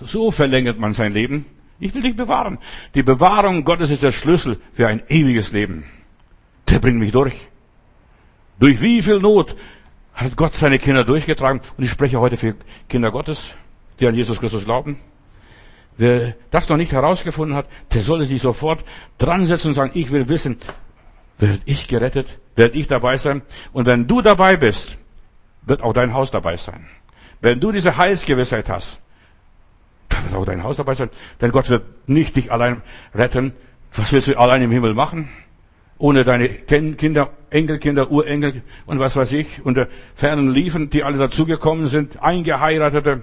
So 0.00 0.30
verlängert 0.30 0.78
man 0.78 0.94
sein 0.94 1.12
Leben. 1.12 1.46
Ich 1.78 1.94
will 1.94 2.02
dich 2.02 2.16
bewahren. 2.16 2.58
Die 2.94 3.02
Bewahrung 3.02 3.64
Gottes 3.64 3.90
ist 3.90 4.02
der 4.02 4.12
Schlüssel 4.12 4.58
für 4.72 4.88
ein 4.88 5.02
ewiges 5.08 5.52
Leben. 5.52 5.84
Der 6.68 6.78
bringt 6.78 6.98
mich 6.98 7.12
durch. 7.12 7.48
Durch 8.58 8.80
wie 8.80 9.02
viel 9.02 9.20
Not 9.20 9.56
hat 10.14 10.36
Gott 10.36 10.54
seine 10.54 10.78
Kinder 10.78 11.04
durchgetragen? 11.04 11.60
Und 11.76 11.84
ich 11.84 11.90
spreche 11.90 12.18
heute 12.18 12.38
für 12.38 12.54
Kinder 12.88 13.10
Gottes, 13.10 13.50
die 14.00 14.06
an 14.06 14.14
Jesus 14.14 14.40
Christus 14.40 14.64
glauben. 14.64 14.98
Wer 15.98 16.34
das 16.50 16.68
noch 16.68 16.76
nicht 16.76 16.92
herausgefunden 16.92 17.56
hat, 17.56 17.66
der 17.92 18.02
solle 18.02 18.24
sich 18.26 18.42
sofort 18.42 18.84
dran 19.18 19.46
setzen 19.46 19.68
und 19.68 19.74
sagen, 19.74 19.92
ich 19.94 20.10
will 20.10 20.28
wissen, 20.28 20.58
werde 21.38 21.60
ich 21.64 21.88
gerettet? 21.88 22.38
Werde 22.54 22.76
ich 22.76 22.86
dabei 22.86 23.16
sein? 23.18 23.42
Und 23.72 23.86
wenn 23.86 24.06
du 24.06 24.22
dabei 24.22 24.56
bist, 24.56 24.96
wird 25.62 25.82
auch 25.82 25.92
dein 25.92 26.14
Haus 26.14 26.30
dabei 26.30 26.56
sein. 26.56 26.86
Wenn 27.40 27.60
du 27.60 27.72
diese 27.72 27.96
Heilsgewissheit 27.96 28.68
hast, 28.68 28.98
dann 30.08 30.24
wird 30.24 30.34
auch 30.34 30.44
dein 30.44 30.62
Haus 30.62 30.76
dabei 30.76 30.94
sein. 30.94 31.10
Denn 31.40 31.50
Gott 31.50 31.68
wird 31.68 31.84
nicht 32.08 32.36
dich 32.36 32.52
allein 32.52 32.82
retten. 33.14 33.52
Was 33.94 34.12
willst 34.12 34.28
du 34.28 34.38
allein 34.38 34.62
im 34.62 34.70
Himmel 34.70 34.94
machen? 34.94 35.28
Ohne 35.98 36.24
deine 36.24 36.48
Kinder, 36.48 37.30
Enkelkinder, 37.48 38.10
Urenkel 38.10 38.62
und 38.84 38.98
was 38.98 39.16
weiß 39.16 39.32
ich, 39.32 39.64
unter 39.64 39.88
fernen 40.14 40.50
Liefen, 40.50 40.90
die 40.90 41.02
alle 41.02 41.16
dazugekommen 41.16 41.88
sind, 41.88 42.22
Eingeheiratete, 42.22 43.22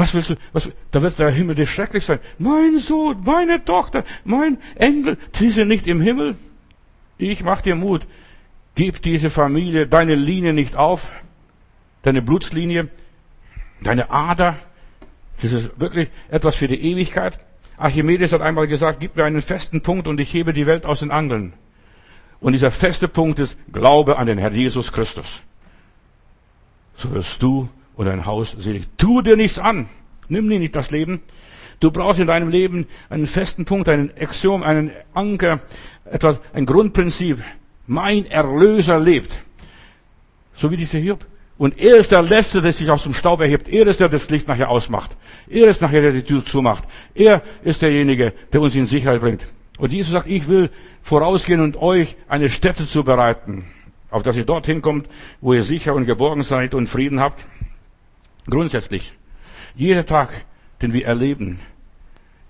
was 0.00 0.14
willst 0.14 0.30
du? 0.30 0.36
Was, 0.52 0.72
da 0.92 1.02
wird 1.02 1.18
der 1.18 1.30
Himmel 1.30 1.54
dir 1.54 1.66
schrecklich 1.66 2.06
sein. 2.06 2.20
Mein 2.38 2.78
Sohn, 2.78 3.20
meine 3.24 3.62
Tochter, 3.62 4.04
mein 4.24 4.56
Engel, 4.76 5.18
die 5.38 5.50
sind 5.50 5.68
nicht 5.68 5.86
im 5.86 6.00
Himmel. 6.00 6.36
Ich 7.18 7.42
mach 7.42 7.60
dir 7.60 7.74
Mut. 7.74 8.06
Gib 8.74 9.02
diese 9.02 9.28
Familie, 9.28 9.86
deine 9.86 10.14
Linie 10.14 10.54
nicht 10.54 10.74
auf, 10.74 11.12
deine 12.02 12.22
Blutslinie, 12.22 12.88
deine 13.82 14.10
Ader. 14.10 14.56
Das 15.42 15.52
ist 15.52 15.78
wirklich 15.78 16.08
etwas 16.30 16.56
für 16.56 16.68
die 16.68 16.80
Ewigkeit. 16.80 17.38
Archimedes 17.76 18.32
hat 18.32 18.40
einmal 18.40 18.68
gesagt, 18.68 19.00
gib 19.00 19.16
mir 19.16 19.24
einen 19.24 19.42
festen 19.42 19.82
Punkt 19.82 20.08
und 20.08 20.18
ich 20.18 20.32
hebe 20.32 20.54
die 20.54 20.64
Welt 20.64 20.86
aus 20.86 21.00
den 21.00 21.10
Angeln. 21.10 21.52
Und 22.40 22.54
dieser 22.54 22.70
feste 22.70 23.06
Punkt 23.06 23.38
ist 23.38 23.58
Glaube 23.70 24.16
an 24.16 24.26
den 24.26 24.38
Herrn 24.38 24.54
Jesus 24.54 24.92
Christus. 24.92 25.42
So 26.96 27.12
wirst 27.12 27.42
du 27.42 27.68
und 28.00 28.06
dein 28.06 28.24
Haus 28.24 28.56
selig. 28.58 28.88
Tu 28.96 29.20
dir 29.20 29.36
nichts 29.36 29.58
an. 29.58 29.86
Nimm 30.30 30.48
dir 30.48 30.58
nicht 30.58 30.74
das 30.74 30.90
Leben. 30.90 31.20
Du 31.80 31.90
brauchst 31.90 32.18
in 32.18 32.26
deinem 32.26 32.48
Leben 32.48 32.86
einen 33.10 33.26
festen 33.26 33.66
Punkt, 33.66 33.90
einen 33.90 34.10
Axiom, 34.18 34.62
einen 34.62 34.90
Anker, 35.12 35.60
etwas, 36.06 36.40
ein 36.54 36.64
Grundprinzip. 36.64 37.42
Mein 37.86 38.24
Erlöser 38.24 38.98
lebt. 38.98 39.42
So 40.54 40.70
wie 40.70 40.78
dieser 40.78 40.98
Hiob. 40.98 41.26
Und 41.58 41.78
er 41.78 41.96
ist 41.96 42.10
der 42.10 42.22
Letzte, 42.22 42.62
der 42.62 42.72
sich 42.72 42.88
aus 42.88 43.02
dem 43.02 43.12
Staub 43.12 43.42
erhebt. 43.42 43.68
Er 43.68 43.86
ist 43.86 44.00
der, 44.00 44.08
der 44.08 44.18
das 44.18 44.30
Licht 44.30 44.48
nachher 44.48 44.70
ausmacht. 44.70 45.14
Er 45.46 45.68
ist 45.68 45.82
nachher, 45.82 46.00
der 46.00 46.12
die 46.12 46.22
Tür 46.22 46.42
zumacht. 46.42 46.84
Er 47.14 47.42
ist 47.64 47.82
derjenige, 47.82 48.32
der 48.50 48.62
uns 48.62 48.74
in 48.76 48.86
Sicherheit 48.86 49.20
bringt. 49.20 49.42
Und 49.76 49.92
Jesus 49.92 50.12
sagt, 50.12 50.26
ich 50.26 50.48
will 50.48 50.70
vorausgehen 51.02 51.60
und 51.60 51.76
euch 51.76 52.16
eine 52.28 52.48
Stätte 52.48 52.86
zubereiten, 52.86 53.66
auf 54.10 54.22
dass 54.22 54.38
ihr 54.38 54.46
dorthin 54.46 54.80
kommt, 54.80 55.06
wo 55.42 55.52
ihr 55.52 55.64
sicher 55.64 55.94
und 55.94 56.06
geborgen 56.06 56.44
seid 56.44 56.72
und 56.72 56.86
Frieden 56.86 57.20
habt. 57.20 57.44
Grundsätzlich, 58.50 59.14
jeder 59.76 60.04
Tag, 60.04 60.30
den 60.82 60.92
wir 60.92 61.06
erleben, 61.06 61.60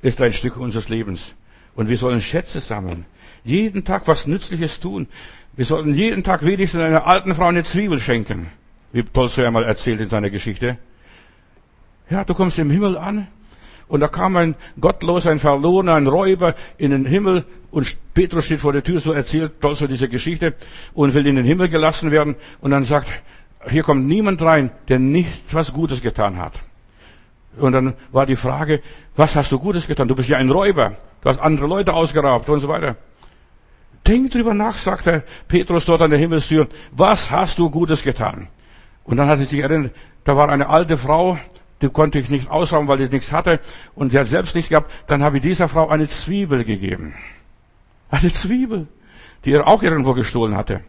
ist 0.03 0.21
ein 0.23 0.33
Stück 0.33 0.57
unseres 0.57 0.89
Lebens. 0.89 1.35
Und 1.75 1.89
wir 1.89 1.99
sollen 1.99 2.21
Schätze 2.21 2.61
sammeln. 2.61 3.05
Jeden 3.45 3.85
Tag 3.85 4.09
was 4.09 4.27
Nützliches 4.27 4.81
tun. 4.81 5.07
Wir 5.55 5.65
sollten 5.65 5.95
jeden 5.95 6.25
Tag 6.25 6.45
wenigstens 6.45 6.81
einer 6.81 7.07
alten 7.07 7.35
Frau 7.35 7.47
eine 7.47 7.65
Zwiebel 7.65 7.99
schenken. 7.99 8.49
Wie 8.93 9.03
Tolstoy 9.03 9.47
einmal 9.47 9.65
erzählt 9.65 10.01
in 10.01 10.09
seiner 10.09 10.31
Geschichte. 10.31 10.79
Ja, 12.09 12.25
du 12.25 12.35
kommst 12.35 12.59
im 12.59 12.71
Himmel 12.71 12.97
an. 12.97 13.29
Und 13.87 14.01
da 14.01 14.09
kam 14.09 14.37
ein 14.37 14.55
Gottloser, 14.81 15.33
ein 15.33 15.39
Verlorener, 15.39 15.95
ein 15.95 16.07
Räuber 16.07 16.55
in 16.79 16.93
den 16.93 17.05
Himmel. 17.05 17.45
Und 17.71 17.97
Petrus 18.15 18.47
steht 18.47 18.61
vor 18.61 18.73
der 18.73 18.85
Tür, 18.85 19.01
so 19.01 19.13
erzählt 19.13 19.61
Tolstoy 19.61 19.89
diese 19.89 20.09
Geschichte. 20.09 20.55
Und 20.95 21.15
will 21.15 21.27
in 21.27 21.37
den 21.37 21.45
Himmel 21.45 21.69
gelassen 21.69 22.11
werden. 22.11 22.37
Und 22.61 22.71
dann 22.71 22.85
sagt 22.85 23.11
hier 23.69 23.83
kommt 23.83 24.07
niemand 24.07 24.41
rein, 24.43 24.71
der 24.89 24.99
nicht 24.99 25.53
was 25.53 25.73
Gutes 25.73 26.01
getan 26.01 26.39
hat. 26.39 26.61
Und 27.59 27.73
dann 27.73 27.95
war 28.13 28.27
die 28.27 28.37
Frage, 28.37 28.81
was 29.17 29.37
hast 29.37 29.53
du 29.53 29.59
Gutes 29.59 29.87
getan? 29.87 30.09
Du 30.09 30.15
bist 30.15 30.29
ja 30.29 30.39
ein 30.39 30.51
Räuber. 30.51 30.97
Du 31.21 31.29
hast 31.29 31.41
andere 31.41 31.67
Leute 31.67 31.93
ausgeraubt 31.93 32.49
und 32.49 32.61
so 32.61 32.69
weiter. 32.69 32.97
Denk 34.07 34.31
drüber 34.31 34.55
nach, 34.55 34.79
sagt 34.79 35.07
der 35.07 35.25
Petrus 35.49 35.85
dort 35.85 36.01
an 36.01 36.11
der 36.11 36.19
Himmelstür. 36.19 36.69
Was 36.93 37.31
hast 37.31 37.59
du 37.59 37.69
Gutes 37.69 38.03
getan? 38.03 38.49
Und 39.05 39.19
dann 39.19 39.29
hat 39.29 39.41
er 39.41 39.47
sich 39.47 39.61
erinnert, 39.61 39.95
da 40.25 40.37
war 40.37 40.49
eine 40.49 40.69
alte 40.69 40.97
Frau, 40.97 41.39
die 41.83 41.89
konnte 41.89 42.19
ich 42.19 42.29
nicht 42.31 42.51
aushauen, 42.51 42.89
weil 42.89 42.99
sie 42.99 43.09
nichts 43.09 43.33
hatte. 43.33 43.61
Und 43.95 44.13
sie 44.13 44.19
hat 44.19 44.27
selbst 44.27 44.55
nichts 44.55 44.71
gehabt. 44.71 44.91
Dann 45.07 45.23
habe 45.23 45.37
ich 45.37 45.43
dieser 45.43 45.69
Frau 45.69 45.89
eine 45.89 46.09
Zwiebel 46.09 46.65
gegeben. 46.65 47.15
Eine 48.11 48.33
Zwiebel, 48.33 48.89
die 49.45 49.53
er 49.53 49.67
auch 49.67 49.83
irgendwo 49.83 50.15
gestohlen 50.15 50.57
hatte. 50.57 50.81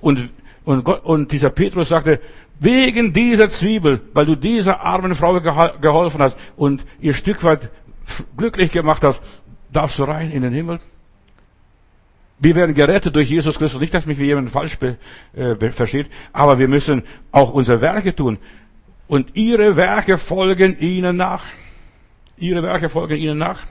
Und, 0.00 0.30
und, 0.64 0.84
Gott, 0.84 1.04
und 1.04 1.30
dieser 1.32 1.50
Petrus 1.50 1.90
sagte, 1.90 2.20
wegen 2.58 3.12
dieser 3.12 3.48
Zwiebel, 3.48 4.00
weil 4.12 4.26
du 4.26 4.36
dieser 4.36 4.80
armen 4.80 5.14
Frau 5.14 5.40
geholfen 5.40 6.22
hast 6.22 6.38
und 6.56 6.84
ihr 7.00 7.14
Stück 7.14 7.42
weit 7.44 7.70
glücklich 8.36 8.70
gemacht 8.70 9.02
hast, 9.02 9.22
darfst 9.72 9.98
du 9.98 10.04
rein 10.04 10.30
in 10.30 10.42
den 10.42 10.52
Himmel. 10.52 10.80
Wir 12.38 12.54
werden 12.54 12.74
gerettet 12.74 13.14
durch 13.14 13.30
Jesus 13.30 13.58
Christus. 13.58 13.80
Nicht, 13.80 13.94
dass 13.94 14.06
mich 14.06 14.18
jemand 14.18 14.50
falsch 14.50 14.78
be, 14.78 14.98
äh, 15.34 15.70
versteht, 15.70 16.08
aber 16.32 16.58
wir 16.58 16.68
müssen 16.68 17.02
auch 17.32 17.52
unsere 17.52 17.80
Werke 17.80 18.14
tun. 18.14 18.38
Und 19.06 19.36
ihre 19.36 19.76
Werke 19.76 20.18
folgen 20.18 20.78
ihnen 20.78 21.16
nach. 21.16 21.44
Ihre 22.36 22.62
Werke 22.62 22.88
folgen 22.88 23.16
ihnen 23.16 23.38
nach. 23.38 23.62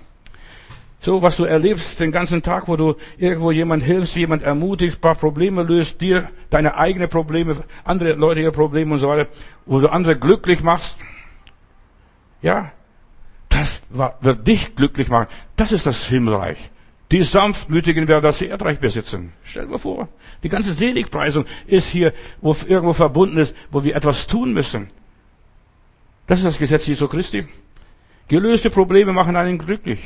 So, 1.04 1.22
was 1.22 1.36
du 1.36 1.44
erlebst 1.44 2.00
den 2.00 2.13
ganzen 2.13 2.42
Tag, 2.42 2.70
wo 2.70 2.78
du 2.78 2.96
irgendwo 3.18 3.52
jemand 3.52 3.84
hilfst, 3.84 4.16
jemand 4.16 4.42
ermutigst, 4.42 5.02
paar 5.02 5.16
Probleme 5.16 5.62
löst, 5.63 6.00
dir 6.00 6.30
deine 6.50 6.78
eigenen 6.78 7.10
Probleme, 7.10 7.62
andere 7.84 8.13
Leute 8.13 8.39
ihre 8.39 8.54
Probleme 8.54 8.94
und 8.94 9.00
so 9.00 9.10
weiter, 9.10 9.30
wo 9.66 9.82
du 9.82 9.92
andere 9.92 10.18
glücklich 10.18 10.63
machst. 10.63 10.98
Ja, 12.42 12.72
das 13.50 13.82
wird 13.89 14.48
dich 14.48 14.78
glücklich 14.78 15.10
machen. 15.10 15.28
Das 15.58 15.74
ist 15.74 15.86
das 15.86 16.06
Himmelreich. 16.06 16.70
Die 17.12 17.24
Sanftmütigen 17.24 18.08
werden 18.08 18.24
das 18.24 18.42
Erdreich 18.42 18.80
besitzen. 18.80 19.34
Stell 19.44 19.68
dir 19.68 19.80
vor, 19.80 20.08
die 20.42 20.50
ganze 20.50 20.74
Seligpreisung 20.74 21.44
ist 21.68 21.89
hier, 21.89 22.13
wo 22.39 22.56
irgendwo 22.66 22.94
verbunden 22.94 23.39
ist, 23.39 23.54
wo 23.72 23.84
wir 23.84 23.98
etwas 23.98 24.26
tun 24.26 24.54
müssen. 24.54 24.88
Das 26.28 26.39
ist 26.39 26.46
das 26.46 26.58
Gesetz 26.58 26.88
Jesu 26.88 27.10
Christi. 27.10 27.46
Gelöste 28.30 28.70
Probleme 28.70 29.12
machen 29.12 29.36
einen 29.36 29.58
glücklich. 29.58 30.00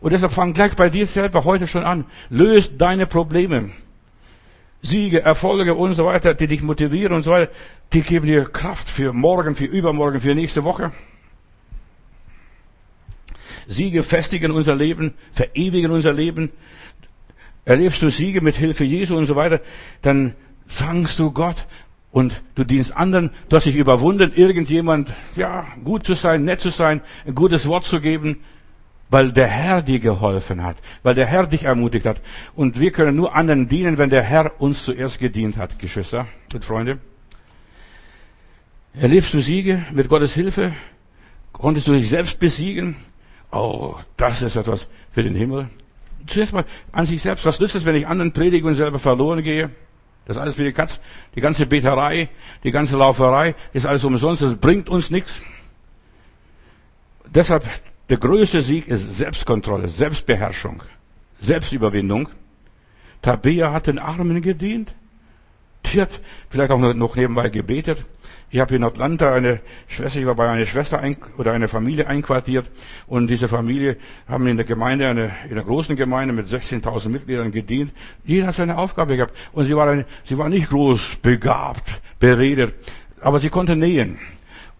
Und 0.00 0.12
deshalb 0.12 0.32
fang 0.32 0.52
gleich 0.52 0.74
bei 0.76 0.88
dir 0.88 1.06
selber 1.06 1.44
heute 1.44 1.66
schon 1.66 1.84
an. 1.84 2.04
Löst 2.30 2.72
deine 2.78 3.06
Probleme. 3.06 3.70
Siege, 4.82 5.22
Erfolge 5.22 5.74
und 5.74 5.94
so 5.94 6.06
weiter, 6.06 6.32
die 6.32 6.46
dich 6.46 6.62
motivieren 6.62 7.12
und 7.12 7.22
so 7.22 7.32
weiter, 7.32 7.52
die 7.92 8.02
geben 8.02 8.26
dir 8.26 8.44
Kraft 8.44 8.88
für 8.88 9.12
morgen, 9.12 9.54
für 9.54 9.66
übermorgen, 9.66 10.20
für 10.20 10.34
nächste 10.34 10.64
Woche. 10.64 10.92
Siege 13.66 14.02
festigen 14.02 14.52
unser 14.52 14.74
Leben, 14.74 15.14
verewigen 15.34 15.90
unser 15.90 16.14
Leben. 16.14 16.50
Erlebst 17.66 18.00
du 18.00 18.10
Siege 18.10 18.40
mit 18.40 18.56
Hilfe 18.56 18.84
Jesu 18.84 19.16
und 19.16 19.26
so 19.26 19.36
weiter, 19.36 19.60
dann 20.00 20.34
sagst 20.66 21.18
du 21.18 21.30
Gott 21.30 21.66
und 22.10 22.40
du 22.54 22.64
dienst 22.64 22.96
anderen, 22.96 23.30
du 23.48 23.56
hast 23.56 23.66
dich 23.66 23.76
überwunden, 23.76 24.32
irgendjemand, 24.34 25.12
ja, 25.36 25.66
gut 25.84 26.04
zu 26.04 26.14
sein, 26.14 26.44
nett 26.44 26.60
zu 26.60 26.70
sein, 26.70 27.02
ein 27.26 27.34
gutes 27.34 27.68
Wort 27.68 27.84
zu 27.84 28.00
geben, 28.00 28.40
weil 29.10 29.32
der 29.32 29.48
Herr 29.48 29.82
dir 29.82 29.98
geholfen 29.98 30.62
hat, 30.62 30.76
weil 31.02 31.14
der 31.14 31.26
Herr 31.26 31.46
dich 31.46 31.64
ermutigt 31.64 32.06
hat. 32.06 32.20
Und 32.54 32.78
wir 32.78 32.92
können 32.92 33.16
nur 33.16 33.34
anderen 33.34 33.68
dienen, 33.68 33.98
wenn 33.98 34.08
der 34.08 34.22
Herr 34.22 34.60
uns 34.60 34.84
zuerst 34.84 35.18
gedient 35.18 35.56
hat, 35.56 35.78
Geschwister 35.78 36.26
und 36.54 36.64
Freunde. 36.64 36.98
Erlebst 38.94 39.34
du 39.34 39.40
Siege 39.40 39.82
mit 39.92 40.08
Gottes 40.08 40.32
Hilfe? 40.32 40.72
Konntest 41.52 41.88
du 41.88 41.92
dich 41.92 42.08
selbst 42.08 42.38
besiegen? 42.38 42.96
Oh, 43.52 43.96
das 44.16 44.42
ist 44.42 44.56
etwas 44.56 44.88
für 45.12 45.22
den 45.22 45.34
Himmel. 45.34 45.68
Zuerst 46.26 46.52
mal 46.52 46.64
an 46.92 47.06
sich 47.06 47.20
selbst. 47.20 47.44
Was 47.44 47.58
nützt 47.58 47.74
es, 47.74 47.84
wenn 47.84 47.96
ich 47.96 48.06
anderen 48.06 48.32
predige 48.32 48.66
und 48.66 48.74
selber 48.76 48.98
verloren 48.98 49.42
gehe? 49.42 49.70
Das 50.26 50.36
ist 50.36 50.42
alles 50.42 50.54
für 50.54 50.64
die 50.64 50.72
Katz. 50.72 51.00
Die 51.34 51.40
ganze 51.40 51.66
Beterei, 51.66 52.28
die 52.62 52.70
ganze 52.70 52.96
Lauferei, 52.96 53.56
ist 53.72 53.86
alles 53.86 54.04
umsonst. 54.04 54.42
Das 54.42 54.54
bringt 54.56 54.88
uns 54.88 55.10
nichts. 55.10 55.40
Deshalb 57.26 57.64
der 58.10 58.18
größte 58.18 58.60
Sieg 58.60 58.88
ist 58.88 59.16
Selbstkontrolle, 59.16 59.88
Selbstbeherrschung, 59.88 60.82
Selbstüberwindung. 61.40 62.28
Tabea 63.22 63.72
hat 63.72 63.86
den 63.86 64.00
Armen 64.00 64.42
gedient. 64.42 64.92
Die 65.86 66.00
hat 66.00 66.20
vielleicht 66.50 66.72
auch 66.72 66.78
noch 66.78 67.16
nebenbei 67.16 67.48
gebetet. 67.48 68.04
Ich 68.50 68.58
habe 68.58 68.74
in 68.74 68.82
Atlanta 68.82 69.32
eine 69.32 69.60
Schwester, 69.86 70.18
ich 70.18 70.26
war 70.26 70.34
bei 70.34 70.48
einer 70.48 70.66
Schwester 70.66 71.00
oder 71.38 71.52
einer 71.52 71.68
Familie 71.68 72.08
einquartiert 72.08 72.68
und 73.06 73.28
diese 73.28 73.46
Familie 73.46 73.96
haben 74.26 74.46
in 74.48 74.56
der 74.56 74.66
Gemeinde, 74.66 75.08
eine, 75.08 75.30
in 75.44 75.52
einer 75.52 75.62
großen 75.62 75.94
Gemeinde 75.94 76.34
mit 76.34 76.48
16.000 76.48 77.08
Mitgliedern 77.10 77.52
gedient. 77.52 77.92
Jeder 78.24 78.48
hat 78.48 78.56
seine 78.56 78.76
Aufgabe 78.76 79.16
gehabt 79.16 79.34
und 79.52 79.66
sie 79.66 79.76
war, 79.76 79.88
eine, 79.88 80.04
sie 80.24 80.36
war 80.36 80.48
nicht 80.48 80.68
groß 80.68 81.16
begabt, 81.22 82.02
beredet, 82.18 82.74
aber 83.20 83.38
sie 83.38 83.50
konnte 83.50 83.76
nähen. 83.76 84.18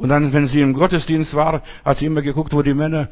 Und 0.00 0.08
dann, 0.08 0.32
wenn 0.32 0.48
sie 0.48 0.62
im 0.62 0.72
Gottesdienst 0.72 1.34
war, 1.34 1.60
hat 1.84 1.98
sie 1.98 2.06
immer 2.06 2.22
geguckt, 2.22 2.54
wo 2.54 2.62
die 2.62 2.72
Männer 2.72 3.08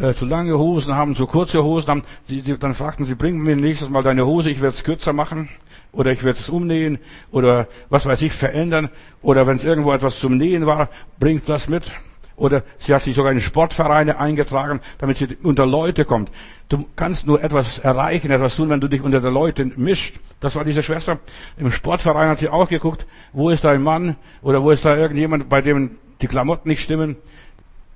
äh, 0.00 0.14
zu 0.14 0.24
lange 0.24 0.56
Hosen 0.56 0.94
haben, 0.94 1.14
zu 1.14 1.26
kurze 1.26 1.62
Hosen 1.62 1.90
haben. 1.90 2.02
Sie, 2.28 2.40
sie, 2.40 2.56
dann 2.56 2.72
fragten 2.72 3.04
sie, 3.04 3.14
bring 3.14 3.42
mir 3.42 3.56
nächstes 3.56 3.90
Mal 3.90 4.02
deine 4.02 4.24
Hose, 4.24 4.48
ich 4.48 4.62
werde 4.62 4.74
es 4.74 4.82
kürzer 4.82 5.12
machen. 5.12 5.50
Oder 5.92 6.12
ich 6.12 6.24
werde 6.24 6.38
es 6.38 6.48
umnähen. 6.48 6.98
Oder 7.30 7.68
was 7.90 8.06
weiß 8.06 8.22
ich, 8.22 8.32
verändern. 8.32 8.88
Oder 9.20 9.46
wenn 9.46 9.56
es 9.56 9.66
irgendwo 9.66 9.92
etwas 9.92 10.18
zum 10.18 10.38
Nähen 10.38 10.64
war, 10.64 10.88
bringt 11.18 11.46
das 11.46 11.68
mit. 11.68 11.92
Oder 12.36 12.62
sie 12.78 12.94
hat 12.94 13.02
sich 13.02 13.14
sogar 13.14 13.32
in 13.32 13.40
Sportvereine 13.40 14.18
eingetragen, 14.18 14.80
damit 14.96 15.18
sie 15.18 15.36
unter 15.42 15.66
Leute 15.66 16.06
kommt. 16.06 16.30
Du 16.70 16.86
kannst 16.96 17.26
nur 17.26 17.44
etwas 17.44 17.80
erreichen, 17.80 18.30
etwas 18.30 18.56
tun, 18.56 18.70
wenn 18.70 18.80
du 18.80 18.88
dich 18.88 19.02
unter 19.02 19.20
der 19.20 19.30
Leute 19.30 19.66
mischt. 19.76 20.18
Das 20.40 20.56
war 20.56 20.64
diese 20.64 20.82
Schwester. 20.82 21.18
Im 21.58 21.70
Sportverein 21.70 22.30
hat 22.30 22.38
sie 22.38 22.48
auch 22.48 22.70
geguckt, 22.70 23.06
wo 23.34 23.50
ist 23.50 23.64
dein 23.64 23.82
Mann? 23.82 24.16
Oder 24.40 24.62
wo 24.62 24.70
ist 24.70 24.86
da 24.86 24.96
irgendjemand, 24.96 25.50
bei 25.50 25.60
dem 25.60 25.98
die 26.20 26.26
Klamotten 26.26 26.68
nicht 26.68 26.82
stimmen. 26.82 27.16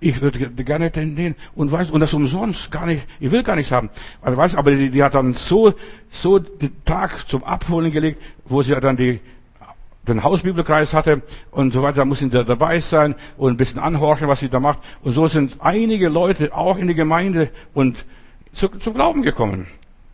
Ich 0.00 0.20
würde 0.20 0.50
gerne 0.50 0.90
den, 0.90 1.34
und 1.54 1.72
weiß, 1.72 1.90
und 1.90 2.00
das 2.00 2.12
umsonst, 2.12 2.70
gar 2.70 2.84
nicht, 2.84 3.06
ich 3.20 3.30
will 3.30 3.42
gar 3.42 3.56
nichts 3.56 3.72
haben. 3.72 3.88
Also 4.20 4.36
weiß, 4.36 4.54
aber 4.56 4.72
die, 4.72 4.90
die 4.90 5.02
hat 5.02 5.14
dann 5.14 5.32
so, 5.32 5.72
so 6.10 6.38
den 6.38 6.84
Tag 6.84 7.26
zum 7.26 7.42
Abholen 7.42 7.90
gelegt, 7.90 8.20
wo 8.44 8.60
sie 8.60 8.78
dann 8.78 8.96
die, 8.98 9.20
den 10.06 10.22
Hausbibelkreis 10.22 10.92
hatte 10.92 11.22
und 11.50 11.72
so 11.72 11.82
weiter, 11.82 11.98
da 11.98 12.04
muss 12.04 12.18
sie 12.18 12.28
da 12.28 12.42
dabei 12.42 12.80
sein 12.80 13.14
und 13.38 13.54
ein 13.54 13.56
bisschen 13.56 13.80
anhorchen, 13.80 14.28
was 14.28 14.40
sie 14.40 14.50
da 14.50 14.60
macht. 14.60 14.80
Und 15.02 15.12
so 15.12 15.26
sind 15.26 15.56
einige 15.60 16.08
Leute 16.08 16.54
auch 16.54 16.76
in 16.76 16.88
die 16.88 16.94
Gemeinde 16.94 17.48
und 17.72 18.04
zu, 18.52 18.68
zum 18.68 18.94
Glauben 18.94 19.22
gekommen. 19.22 19.66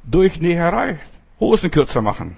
Durch 0.05 0.41
Näherei. 0.41 1.01
Hosen 1.41 1.71
kürzer 1.71 2.03
machen. 2.03 2.37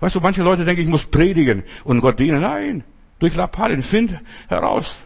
Weißt 0.00 0.14
du, 0.14 0.20
manche 0.20 0.42
Leute 0.42 0.64
denken, 0.64 0.82
ich 0.82 0.88
muss 0.88 1.06
predigen 1.06 1.64
und 1.82 2.00
Gott 2.00 2.18
dienen. 2.18 2.40
Nein. 2.40 2.84
Durch 3.18 3.34
Lappalien. 3.34 3.82
Find 3.82 4.20
heraus 4.48 4.96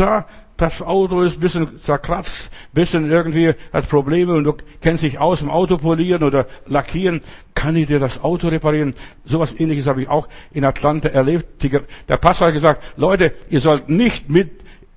da, 0.00 0.26
das 0.58 0.82
Auto 0.82 1.22
ist 1.22 1.36
ein 1.36 1.40
bisschen 1.40 1.80
zerkratzt, 1.80 2.50
bisschen 2.72 3.08
irgendwie 3.08 3.54
hat 3.72 3.88
Probleme 3.88 4.34
und 4.34 4.44
du 4.44 4.54
kennst 4.80 5.04
dich 5.04 5.18
aus 5.18 5.40
im 5.40 5.50
Auto 5.50 5.76
polieren 5.76 6.24
oder 6.24 6.46
lackieren, 6.66 7.22
kann 7.54 7.76
ich 7.76 7.86
dir 7.86 8.00
das 8.00 8.22
Auto 8.22 8.48
reparieren? 8.48 8.94
Sowas 9.24 9.54
ähnliches 9.58 9.86
habe 9.86 10.02
ich 10.02 10.08
auch 10.08 10.28
in 10.50 10.64
Atlanta 10.64 11.08
erlebt. 11.08 11.62
Der 12.08 12.16
Pastor 12.16 12.48
hat 12.48 12.54
gesagt, 12.54 12.82
Leute, 12.96 13.32
ihr 13.50 13.60
sollt 13.60 13.88
nicht 13.88 14.28
mit 14.28 14.50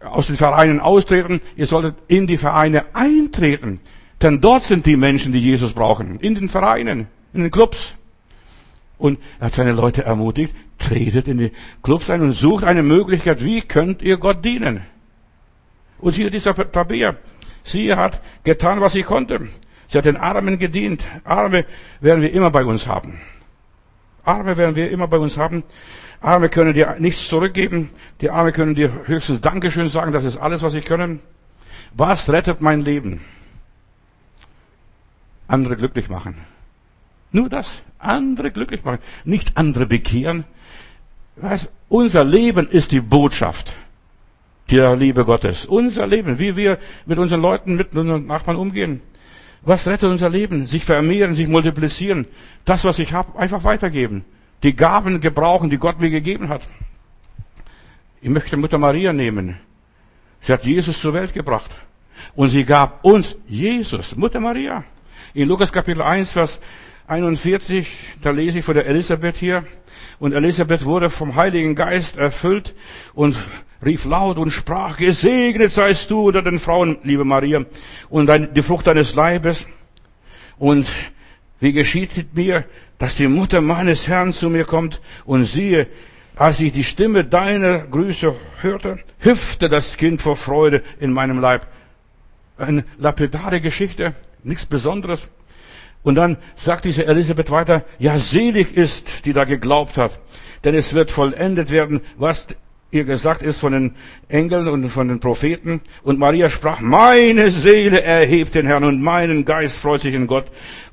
aus 0.03 0.27
den 0.27 0.35
Vereinen 0.35 0.79
austreten, 0.79 1.41
ihr 1.55 1.67
solltet 1.67 1.95
in 2.07 2.25
die 2.25 2.37
Vereine 2.37 2.85
eintreten. 2.93 3.81
Denn 4.21 4.41
dort 4.41 4.63
sind 4.63 4.87
die 4.87 4.97
Menschen, 4.97 5.31
die 5.31 5.39
Jesus 5.39 5.73
brauchen. 5.73 6.15
In 6.19 6.33
den 6.33 6.49
Vereinen, 6.49 7.07
in 7.33 7.43
den 7.43 7.51
Clubs. 7.51 7.93
Und 8.97 9.19
er 9.39 9.47
hat 9.47 9.53
seine 9.53 9.71
Leute 9.73 10.03
ermutigt, 10.03 10.55
tretet 10.77 11.27
in 11.27 11.37
die 11.37 11.51
Clubs 11.83 12.09
ein 12.09 12.21
und 12.21 12.33
sucht 12.33 12.63
eine 12.63 12.83
Möglichkeit, 12.83 13.43
wie 13.43 13.61
könnt 13.61 14.01
ihr 14.01 14.17
Gott 14.17 14.43
dienen? 14.43 14.81
Und 16.01 16.13
siehe 16.13 16.31
dieser 16.31 16.55
Tabea, 16.55 17.15
sie 17.63 17.93
hat 17.95 18.21
getan, 18.43 18.81
was 18.81 18.93
sie 18.93 19.03
konnte. 19.03 19.47
Sie 19.87 19.97
hat 19.97 20.05
den 20.05 20.17
Armen 20.17 20.57
gedient. 20.57 21.03
Arme 21.23 21.65
werden 21.99 22.21
wir 22.21 22.33
immer 22.33 22.49
bei 22.49 22.65
uns 22.65 22.87
haben. 22.87 23.21
Arme 24.23 24.57
werden 24.57 24.75
wir 24.75 24.89
immer 24.89 25.07
bei 25.07 25.17
uns 25.17 25.37
haben. 25.37 25.63
Arme 26.21 26.49
können 26.49 26.73
dir 26.73 26.95
nichts 26.99 27.27
zurückgeben. 27.27 27.89
Die 28.21 28.29
Arme 28.29 28.51
können 28.51 28.75
dir 28.75 29.05
höchstens 29.05 29.41
Dankeschön 29.41 29.89
sagen. 29.89 30.11
Das 30.11 30.23
ist 30.23 30.37
alles, 30.37 30.61
was 30.61 30.73
sie 30.73 30.81
können. 30.81 31.19
Was 31.93 32.29
rettet 32.29 32.61
mein 32.61 32.81
Leben? 32.81 33.21
Andere 35.47 35.75
glücklich 35.75 36.09
machen. 36.09 36.35
Nur 37.31 37.49
das. 37.49 37.83
Andere 37.99 38.51
glücklich 38.51 38.83
machen. 38.83 38.99
Nicht 39.25 39.57
andere 39.57 39.85
bekehren. 39.85 40.45
Weißt, 41.35 41.69
unser 41.89 42.23
Leben 42.23 42.69
ist 42.69 42.91
die 42.91 43.01
Botschaft 43.01 43.75
der 44.69 44.95
Liebe 44.95 45.25
Gottes. 45.25 45.65
Unser 45.65 46.07
Leben, 46.07 46.39
wie 46.39 46.55
wir 46.55 46.77
mit 47.05 47.17
unseren 47.17 47.41
Leuten, 47.41 47.75
mit 47.75 47.93
unseren 47.95 48.25
Nachbarn 48.25 48.57
umgehen. 48.57 49.01
Was 49.63 49.87
rettet 49.87 50.09
unser 50.09 50.29
Leben? 50.29 50.65
Sich 50.65 50.85
vermehren, 50.85 51.33
sich 51.33 51.47
multiplizieren. 51.47 52.27
Das, 52.65 52.83
was 52.83 52.99
ich 52.99 53.13
habe, 53.13 53.37
einfach 53.37 53.63
weitergeben. 53.63 54.25
Die 54.63 54.75
Gaben 54.75 55.21
gebrauchen, 55.21 55.69
die 55.69 55.77
Gott 55.77 55.99
mir 55.99 56.09
gegeben 56.09 56.49
hat. 56.49 56.61
Ich 58.21 58.29
möchte 58.29 58.57
Mutter 58.57 58.77
Maria 58.77 59.13
nehmen. 59.13 59.57
Sie 60.41 60.51
hat 60.53 60.65
Jesus 60.65 60.99
zur 60.99 61.13
Welt 61.13 61.33
gebracht. 61.33 61.71
Und 62.35 62.49
sie 62.49 62.65
gab 62.65 63.03
uns 63.03 63.37
Jesus, 63.47 64.15
Mutter 64.15 64.39
Maria. 64.39 64.83
In 65.33 65.47
Lukas 65.47 65.71
Kapitel 65.71 66.01
1, 66.01 66.31
Vers 66.31 66.59
41, 67.07 67.87
da 68.21 68.31
lese 68.31 68.59
ich 68.59 68.65
von 68.65 68.75
der 68.75 68.85
Elisabeth 68.85 69.37
hier. 69.37 69.65
Und 70.19 70.33
Elisabeth 70.33 70.85
wurde 70.85 71.09
vom 71.09 71.35
Heiligen 71.35 71.75
Geist 71.75 72.17
erfüllt 72.17 72.75
und 73.13 73.37
rief 73.83 74.05
laut 74.05 74.37
und 74.37 74.51
sprach, 74.51 74.97
gesegnet 74.97 75.71
seist 75.71 76.09
du 76.11 76.27
unter 76.27 76.41
den 76.41 76.59
Frauen, 76.59 76.97
liebe 77.03 77.25
Maria, 77.25 77.65
und 78.09 78.29
die 78.55 78.61
Frucht 78.61 78.87
deines 78.87 79.15
Leibes. 79.15 79.65
Und 80.57 80.87
wie 81.59 81.73
geschieht 81.73 82.35
mir, 82.35 82.65
dass 82.97 83.15
die 83.15 83.27
Mutter 83.27 83.61
meines 83.61 84.07
Herrn 84.07 84.33
zu 84.33 84.49
mir 84.49 84.65
kommt 84.65 85.01
und 85.25 85.45
siehe, 85.45 85.87
als 86.35 86.59
ich 86.59 86.71
die 86.71 86.83
Stimme 86.83 87.23
deiner 87.23 87.79
Grüße 87.79 88.33
hörte, 88.61 88.99
hüpfte 89.19 89.69
das 89.69 89.97
Kind 89.97 90.21
vor 90.21 90.35
Freude 90.35 90.81
in 90.99 91.11
meinem 91.11 91.39
Leib. 91.39 91.67
Eine 92.57 92.85
lapidare 92.97 93.61
Geschichte, 93.61 94.13
nichts 94.43 94.65
Besonderes. 94.65 95.27
Und 96.03 96.15
dann 96.15 96.37
sagt 96.55 96.85
diese 96.85 97.05
Elisabeth 97.05 97.51
weiter, 97.51 97.85
ja 97.99 98.17
selig 98.17 98.75
ist, 98.75 99.25
die 99.25 99.33
da 99.33 99.43
geglaubt 99.43 99.97
hat, 99.97 100.19
denn 100.63 100.73
es 100.73 100.93
wird 100.93 101.11
vollendet 101.11 101.69
werden, 101.69 102.01
was 102.17 102.47
ihr 102.91 103.05
gesagt 103.05 103.41
ist 103.41 103.59
von 103.59 103.71
den 103.71 103.95
Engeln 104.27 104.67
und 104.67 104.89
von 104.89 105.07
den 105.07 105.19
Propheten. 105.19 105.81
Und 106.03 106.19
Maria 106.19 106.49
sprach, 106.49 106.81
meine 106.81 107.49
Seele 107.49 108.01
erhebt 108.01 108.53
den 108.55 108.67
Herrn 108.67 108.83
und 108.83 109.01
meinen 109.01 109.45
Geist 109.45 109.79
freut 109.79 110.01
sich 110.01 110.13
in 110.13 110.27
Gott, 110.27 110.45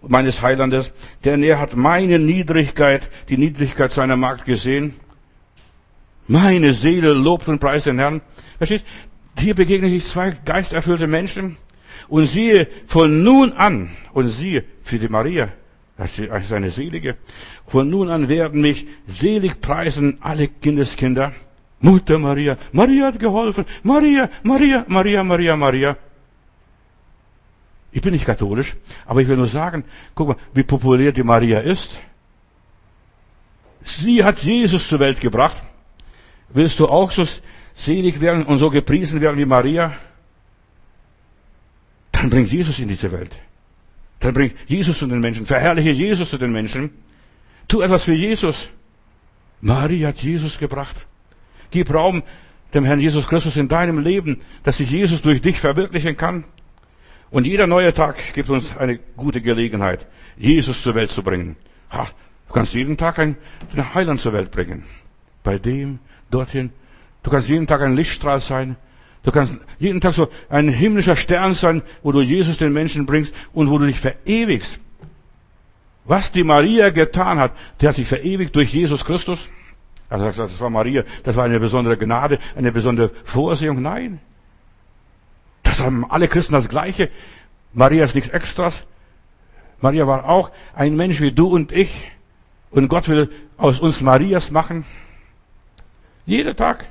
meines 0.07 0.40
Heilandes, 0.40 0.92
denn 1.24 1.42
er 1.42 1.59
hat 1.61 1.76
meine 1.76 2.18
Niedrigkeit, 2.18 3.11
die 3.28 3.36
Niedrigkeit 3.36 3.92
seiner 3.92 4.16
Magd 4.16 4.44
gesehen. 4.44 4.94
Meine 6.28 6.72
Seele 6.72 7.12
lobt 7.12 7.49
und 7.49 7.59
preist 7.59 7.86
den 7.86 7.99
Herrn. 7.99 8.20
Versteht? 8.59 8.84
Hier 9.38 9.55
begegnen 9.55 9.90
sich 9.90 10.05
zwei 10.05 10.36
geisterfüllte 10.44 11.07
Menschen. 11.07 11.57
Und 12.09 12.26
siehe, 12.26 12.68
von 12.86 13.22
nun 13.22 13.53
an, 13.53 13.90
und 14.12 14.28
siehe, 14.28 14.64
für 14.82 14.99
die 14.99 15.09
Maria, 15.09 15.49
das 15.96 16.18
ist 16.18 16.53
eine 16.53 16.70
Selige, 16.70 17.16
von 17.66 17.90
nun 17.90 18.09
an 18.09 18.28
werden 18.28 18.61
mich 18.61 18.86
selig 19.07 19.61
preisen 19.61 20.18
alle 20.20 20.49
Kindeskinder. 20.49 21.32
Mutter 21.81 22.18
Maria, 22.18 22.57
Maria 22.72 23.07
hat 23.07 23.18
geholfen, 23.18 23.64
Maria, 23.83 24.29
Maria, 24.43 24.85
Maria, 24.89 25.22
Maria, 25.22 25.57
Maria. 25.57 25.97
Ich 27.93 28.03
bin 28.03 28.12
nicht 28.12 28.26
katholisch, 28.26 28.76
aber 29.07 29.22
ich 29.22 29.29
will 29.29 29.37
nur 29.37 29.47
sagen, 29.47 29.85
guck 30.14 30.29
mal, 30.29 30.37
wie 30.55 30.62
populär 30.62 31.12
die 31.12 31.22
Maria 31.22 31.61
ist. 31.61 32.01
Sie 33.83 34.22
hat 34.22 34.39
Jesus 34.39 34.89
zur 34.89 34.99
Welt 34.99 35.20
gebracht. 35.20 35.62
Willst 36.51 36.79
du 36.81 36.87
auch 36.87 37.11
so 37.11 37.24
selig 37.74 38.20
werden 38.20 38.45
und 38.45 38.59
so 38.59 38.70
gepriesen 38.70 39.20
werden 39.20 39.39
wie 39.39 39.47
Maria? 39.47 39.95
Dann 42.12 42.29
bringt 42.31 42.51
Jesus 42.53 42.79
in 42.79 42.89
diese 42.89 43.11
Welt. 43.12 43.31
Dann 44.20 44.35
bringt 44.35 44.55
Jesus 44.66 44.99
zu 44.99 45.07
den 45.07 45.20
Menschen. 45.20 45.47
Verherrliche 45.47 45.91
Jesus 45.91 46.31
zu 46.31 46.39
den 46.39 46.53
Menschen. 46.53 46.91
Tu 47.68 47.81
etwas 47.81 48.05
für 48.05 48.14
Jesus. 48.14 48.68
Maria 49.61 50.09
hat 50.09 50.22
Jesus 50.22 50.59
gebracht. 50.59 50.97
Gib 51.70 51.92
Raum 51.92 52.22
dem 52.74 52.84
Herrn 52.84 53.00
Jesus 53.00 53.28
Christus 53.28 53.56
in 53.56 53.68
deinem 53.68 53.98
Leben, 53.98 54.40
dass 54.62 54.78
sich 54.78 54.90
Jesus 54.90 55.22
durch 55.22 55.40
dich 55.40 55.58
verwirklichen 55.60 56.16
kann. 56.16 56.44
Und 57.30 57.46
jeder 57.46 57.66
neue 57.66 57.92
Tag 57.92 58.16
gibt 58.34 58.48
uns 58.50 58.76
eine 58.76 58.98
gute 59.16 59.40
Gelegenheit, 59.40 60.06
Jesus 60.36 60.82
zur 60.82 60.94
Welt 60.94 61.10
zu 61.10 61.22
bringen. 61.22 61.56
Ha, 61.90 62.08
du 62.48 62.54
kannst 62.54 62.74
jeden 62.74 62.96
Tag 62.96 63.18
einen 63.18 63.36
Heiland 63.94 64.20
zur 64.20 64.32
Welt 64.32 64.50
bringen. 64.50 64.84
Bei 65.42 65.58
dem, 65.58 65.98
dorthin. 66.30 66.70
Du 67.22 67.30
kannst 67.30 67.48
jeden 67.48 67.66
Tag 67.66 67.82
ein 67.82 67.96
Lichtstrahl 67.96 68.40
sein. 68.40 68.76
Du 69.22 69.32
kannst 69.32 69.54
jeden 69.78 70.00
Tag 70.00 70.14
so 70.14 70.28
ein 70.48 70.68
himmlischer 70.68 71.16
Stern 71.16 71.54
sein, 71.54 71.82
wo 72.02 72.12
du 72.12 72.20
Jesus 72.20 72.56
den 72.56 72.72
Menschen 72.72 73.04
bringst 73.04 73.34
und 73.52 73.68
wo 73.70 73.78
du 73.78 73.86
dich 73.86 74.00
verewigst. 74.00 74.78
Was 76.04 76.32
die 76.32 76.44
Maria 76.44 76.88
getan 76.88 77.38
hat, 77.38 77.52
die 77.80 77.88
hat 77.88 77.96
sich 77.96 78.08
verewigt 78.08 78.56
durch 78.56 78.72
Jesus 78.72 79.04
Christus. 79.04 79.50
Also 80.11 80.42
das 80.42 80.61
war 80.61 80.70
Maria, 80.70 81.04
das 81.24 81.36
war 81.36 81.44
eine 81.44 81.61
besondere 81.61 81.96
Gnade, 81.96 82.38
eine 82.56 82.72
besondere 82.72 83.11
Vorsehung. 83.24 83.82
Nein. 83.82 84.20
Das 85.62 85.80
haben 85.80 86.11
alle 86.11 86.28
Christen 86.28 86.54
das 86.54 86.68
Gleiche. 86.68 87.11
Maria 87.74 88.04
ist 88.04 88.14
nichts 88.14 88.30
Extras. 88.30 88.84
Maria 89.80 90.06
war 90.06 90.28
auch 90.28 90.50
ein 90.74 90.96
Mensch 90.96 91.20
wie 91.20 91.32
du 91.32 91.48
und 91.48 91.72
ich. 91.72 92.11
Und 92.70 92.88
Gott 92.88 93.09
will 93.09 93.30
aus 93.56 93.80
uns 93.80 94.00
Marias 94.00 94.50
machen. 94.50 94.84
Jeden 96.26 96.56
Tag 96.56 96.86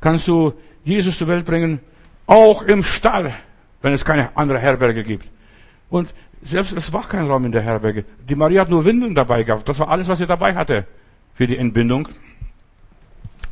kannst 0.00 0.28
du 0.28 0.52
Jesus 0.84 1.18
zur 1.18 1.28
Welt 1.28 1.46
bringen, 1.46 1.80
auch 2.26 2.62
im 2.62 2.84
Stall, 2.84 3.34
wenn 3.82 3.92
es 3.92 4.04
keine 4.04 4.36
andere 4.36 4.58
Herberge 4.58 5.02
gibt. 5.04 5.26
Und 5.88 6.12
selbst 6.42 6.72
es 6.72 6.92
war 6.92 7.08
kein 7.08 7.26
Raum 7.26 7.44
in 7.44 7.52
der 7.52 7.62
Herberge. 7.62 8.04
Die 8.28 8.34
Maria 8.34 8.62
hat 8.62 8.70
nur 8.70 8.84
Windeln 8.84 9.14
dabei 9.14 9.42
gehabt. 9.42 9.68
Das 9.68 9.78
war 9.78 9.88
alles, 9.88 10.08
was 10.08 10.18
sie 10.18 10.26
dabei 10.26 10.54
hatte 10.54 10.86
für 11.34 11.46
die 11.46 11.56
Entbindung. 11.56 12.08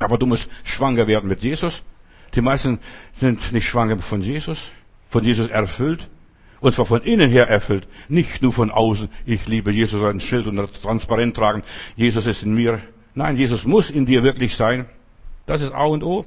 Aber 0.04 0.18
du 0.18 0.26
musst 0.26 0.48
schwanger 0.62 1.06
werden 1.06 1.28
mit 1.28 1.42
Jesus. 1.42 1.82
Die 2.34 2.40
meisten 2.40 2.78
sind 3.16 3.52
nicht 3.52 3.66
schwanger 3.66 3.98
von 3.98 4.22
Jesus, 4.22 4.70
von 5.08 5.24
Jesus 5.24 5.48
erfüllt. 5.48 6.08
Und 6.60 6.74
zwar 6.74 6.86
von 6.86 7.02
innen 7.02 7.30
her 7.30 7.48
erfüllt, 7.48 7.86
nicht 8.08 8.40
nur 8.40 8.52
von 8.52 8.70
außen. 8.70 9.08
Ich 9.26 9.46
liebe 9.46 9.70
Jesus, 9.70 10.02
ein 10.02 10.20
Schild 10.20 10.46
und 10.46 10.56
transparent 10.82 11.36
tragen. 11.36 11.62
Jesus 11.94 12.26
ist 12.26 12.42
in 12.42 12.54
mir. 12.54 12.80
Nein, 13.14 13.36
Jesus 13.36 13.64
muss 13.64 13.90
in 13.90 14.06
dir 14.06 14.22
wirklich 14.22 14.54
sein. 14.56 14.86
Das 15.46 15.60
ist 15.60 15.72
A 15.72 15.84
und 15.84 16.02
O. 16.02 16.24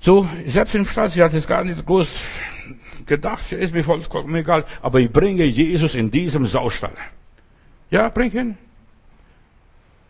So, 0.00 0.28
selbst 0.46 0.74
im 0.74 0.84
Staat, 0.84 1.12
sie 1.12 1.22
hat 1.22 1.32
es 1.32 1.46
gar 1.46 1.64
nicht 1.64 1.86
groß 1.86 2.10
gedacht, 3.06 3.52
ist 3.52 3.72
mir 3.72 3.84
vollkommen 3.84 4.34
egal, 4.34 4.64
aber 4.82 5.00
ich 5.00 5.10
bringe 5.10 5.44
Jesus 5.44 5.94
in 5.94 6.10
diesem 6.10 6.46
Saustall. 6.46 6.96
Ja, 7.90 8.08
bring 8.10 8.32
ihn. 8.32 8.58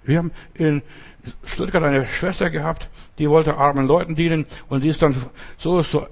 Wir 0.05 0.19
haben 0.19 0.33
in 0.55 0.83
Stuttgart 1.45 1.83
eine 1.83 2.07
Schwester 2.07 2.51
gehabt, 2.51 2.89
die 3.19 3.29
wollte 3.29 3.57
armen 3.57 3.87
Leuten 3.87 4.15
dienen 4.15 4.45
und 4.69 4.85
die 4.85 4.89
ist 4.89 5.03
dann 5.03 5.15
so 5.57 5.83
so 5.83 6.07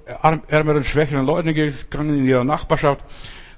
ärmeren, 0.47 0.83
schwächeren 0.83 1.25
Leuten 1.25 1.53
gegangen 1.53 2.17
in 2.17 2.25
ihrer 2.25 2.43
Nachbarschaft 2.43 3.01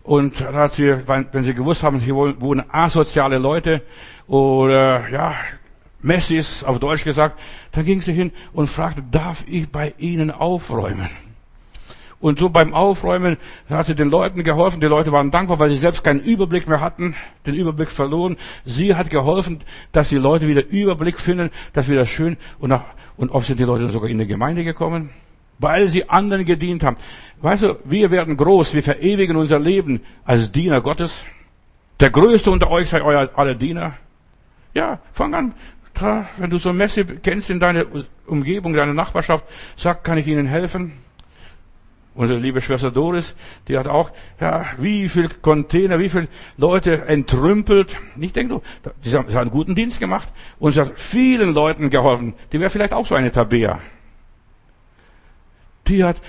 und 0.03 0.41
dann 0.41 0.55
hat 0.55 0.73
sie, 0.73 0.95
wenn 1.07 1.43
sie 1.43 1.53
gewusst 1.53 1.83
haben, 1.83 1.99
hier 1.99 2.15
wohnen 2.15 2.63
asoziale 2.69 3.37
Leute 3.37 3.81
oder 4.27 5.09
ja 5.09 5.35
Messis, 6.01 6.63
auf 6.63 6.79
Deutsch 6.79 7.03
gesagt, 7.03 7.39
dann 7.71 7.85
ging 7.85 7.99
sie 8.01 8.13
hin 8.13 8.31
und 8.53 8.67
fragte, 8.69 9.03
darf 9.09 9.43
ich 9.47 9.67
bei 9.69 9.93
Ihnen 9.97 10.29
aufräumen? 10.29 11.09
Und 12.19 12.39
so 12.39 12.49
beim 12.49 12.73
Aufräumen 12.73 13.37
hat 13.69 13.87
sie 13.87 13.95
den 13.95 14.09
Leuten 14.09 14.43
geholfen. 14.43 14.81
Die 14.81 14.87
Leute 14.87 15.11
waren 15.11 15.31
dankbar, 15.31 15.59
weil 15.59 15.69
sie 15.69 15.75
selbst 15.75 16.03
keinen 16.03 16.21
Überblick 16.21 16.67
mehr 16.67 16.81
hatten, 16.81 17.15
den 17.45 17.55
Überblick 17.55 17.91
verloren. 17.91 18.37
Sie 18.65 18.95
hat 18.95 19.09
geholfen, 19.09 19.61
dass 19.91 20.09
die 20.09 20.17
Leute 20.17 20.47
wieder 20.47 20.65
Überblick 20.65 21.19
finden, 21.19 21.51
dass 21.73 21.89
wieder 21.89 22.05
schön 22.05 22.37
und, 22.59 22.69
nach, 22.69 22.83
und 23.17 23.31
oft 23.31 23.47
sind 23.47 23.59
die 23.59 23.65
Leute 23.65 23.89
sogar 23.89 24.09
in 24.09 24.17
die 24.17 24.27
Gemeinde 24.27 24.63
gekommen, 24.63 25.09
weil 25.59 25.89
sie 25.89 26.09
anderen 26.09 26.45
gedient 26.45 26.83
haben. 26.83 26.97
Weißt 27.41 27.63
du, 27.63 27.75
wir 27.83 28.11
werden 28.11 28.37
groß, 28.37 28.73
wir 28.73 28.83
verewigen 28.83 29.35
unser 29.35 29.59
Leben 29.59 30.01
als 30.23 30.51
Diener 30.51 30.81
Gottes. 30.81 31.23
Der 31.99 32.09
Größte 32.09 32.49
unter 32.49 32.71
euch 32.71 32.89
sei 32.89 33.01
euer 33.01 33.29
alle 33.35 33.55
Diener. 33.55 33.93
Ja, 34.73 34.99
fang 35.13 35.33
an, 35.33 35.53
wenn 36.37 36.49
du 36.49 36.57
so 36.57 36.73
Messe 36.73 37.05
kennst 37.05 37.49
in 37.49 37.59
deiner 37.59 37.85
Umgebung, 38.27 38.73
deiner 38.73 38.93
Nachbarschaft, 38.93 39.45
sag, 39.77 40.03
kann 40.03 40.17
ich 40.17 40.27
Ihnen 40.27 40.47
helfen? 40.47 41.04
Unsere 42.15 42.39
liebe 42.39 42.61
Schwester 42.61 42.91
Doris, 42.91 43.35
die 43.67 43.77
hat 43.77 43.89
auch, 43.89 44.09
ja, 44.39 44.65
wie 44.77 45.09
viel 45.09 45.27
Container, 45.27 45.99
wie 45.99 46.07
viele 46.07 46.29
Leute 46.57 47.05
entrümpelt. 47.07 47.93
Ich 48.17 48.31
denke, 48.31 48.61
sie 49.01 49.17
hat 49.17 49.35
einen 49.35 49.51
guten 49.51 49.75
Dienst 49.75 49.99
gemacht 49.99 50.29
und 50.57 50.71
sie 50.71 50.79
hat 50.79 50.97
vielen 50.97 51.53
Leuten 51.53 51.89
geholfen. 51.89 52.33
Die 52.53 52.59
wäre 52.59 52.69
vielleicht 52.69 52.93
auch 52.93 53.05
so 53.05 53.15
eine 53.15 53.33
Tabea. 53.33 53.79
Die 55.87 56.05
hat 56.05 56.21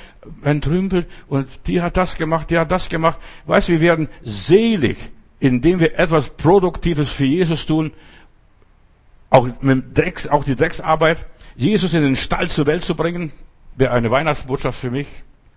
entrümpelt 0.43 1.07
und 1.29 1.49
die 1.69 1.81
hat 1.81 1.97
das 1.97 2.17
gemacht, 2.17 2.51
die 2.51 2.59
hat 2.59 2.73
das 2.73 2.89
gemacht. 2.89 3.19
Weißt 3.47 3.69
du, 3.69 3.75
wir 3.75 3.81
werden 3.81 4.09
selig, 4.25 4.97
indem 5.39 5.79
wir 5.79 5.97
etwas 5.99 6.31
Produktives 6.31 7.11
für 7.11 7.27
Jesus 7.27 7.65
tun 7.65 7.93
auch, 9.31 9.49
mit 9.61 9.97
Drecks, 9.97 10.27
auch 10.27 10.45
die 10.45 10.57
Drecksarbeit, 10.57 11.27
Jesus 11.57 11.95
in 11.95 12.03
den 12.03 12.17
Stall 12.17 12.49
zur 12.49 12.67
Welt 12.67 12.85
zu 12.85 12.95
bringen, 12.95 13.33
wäre 13.77 13.93
eine 13.93 14.11
Weihnachtsbotschaft 14.11 14.79
für 14.79 14.91
mich, 14.91 15.07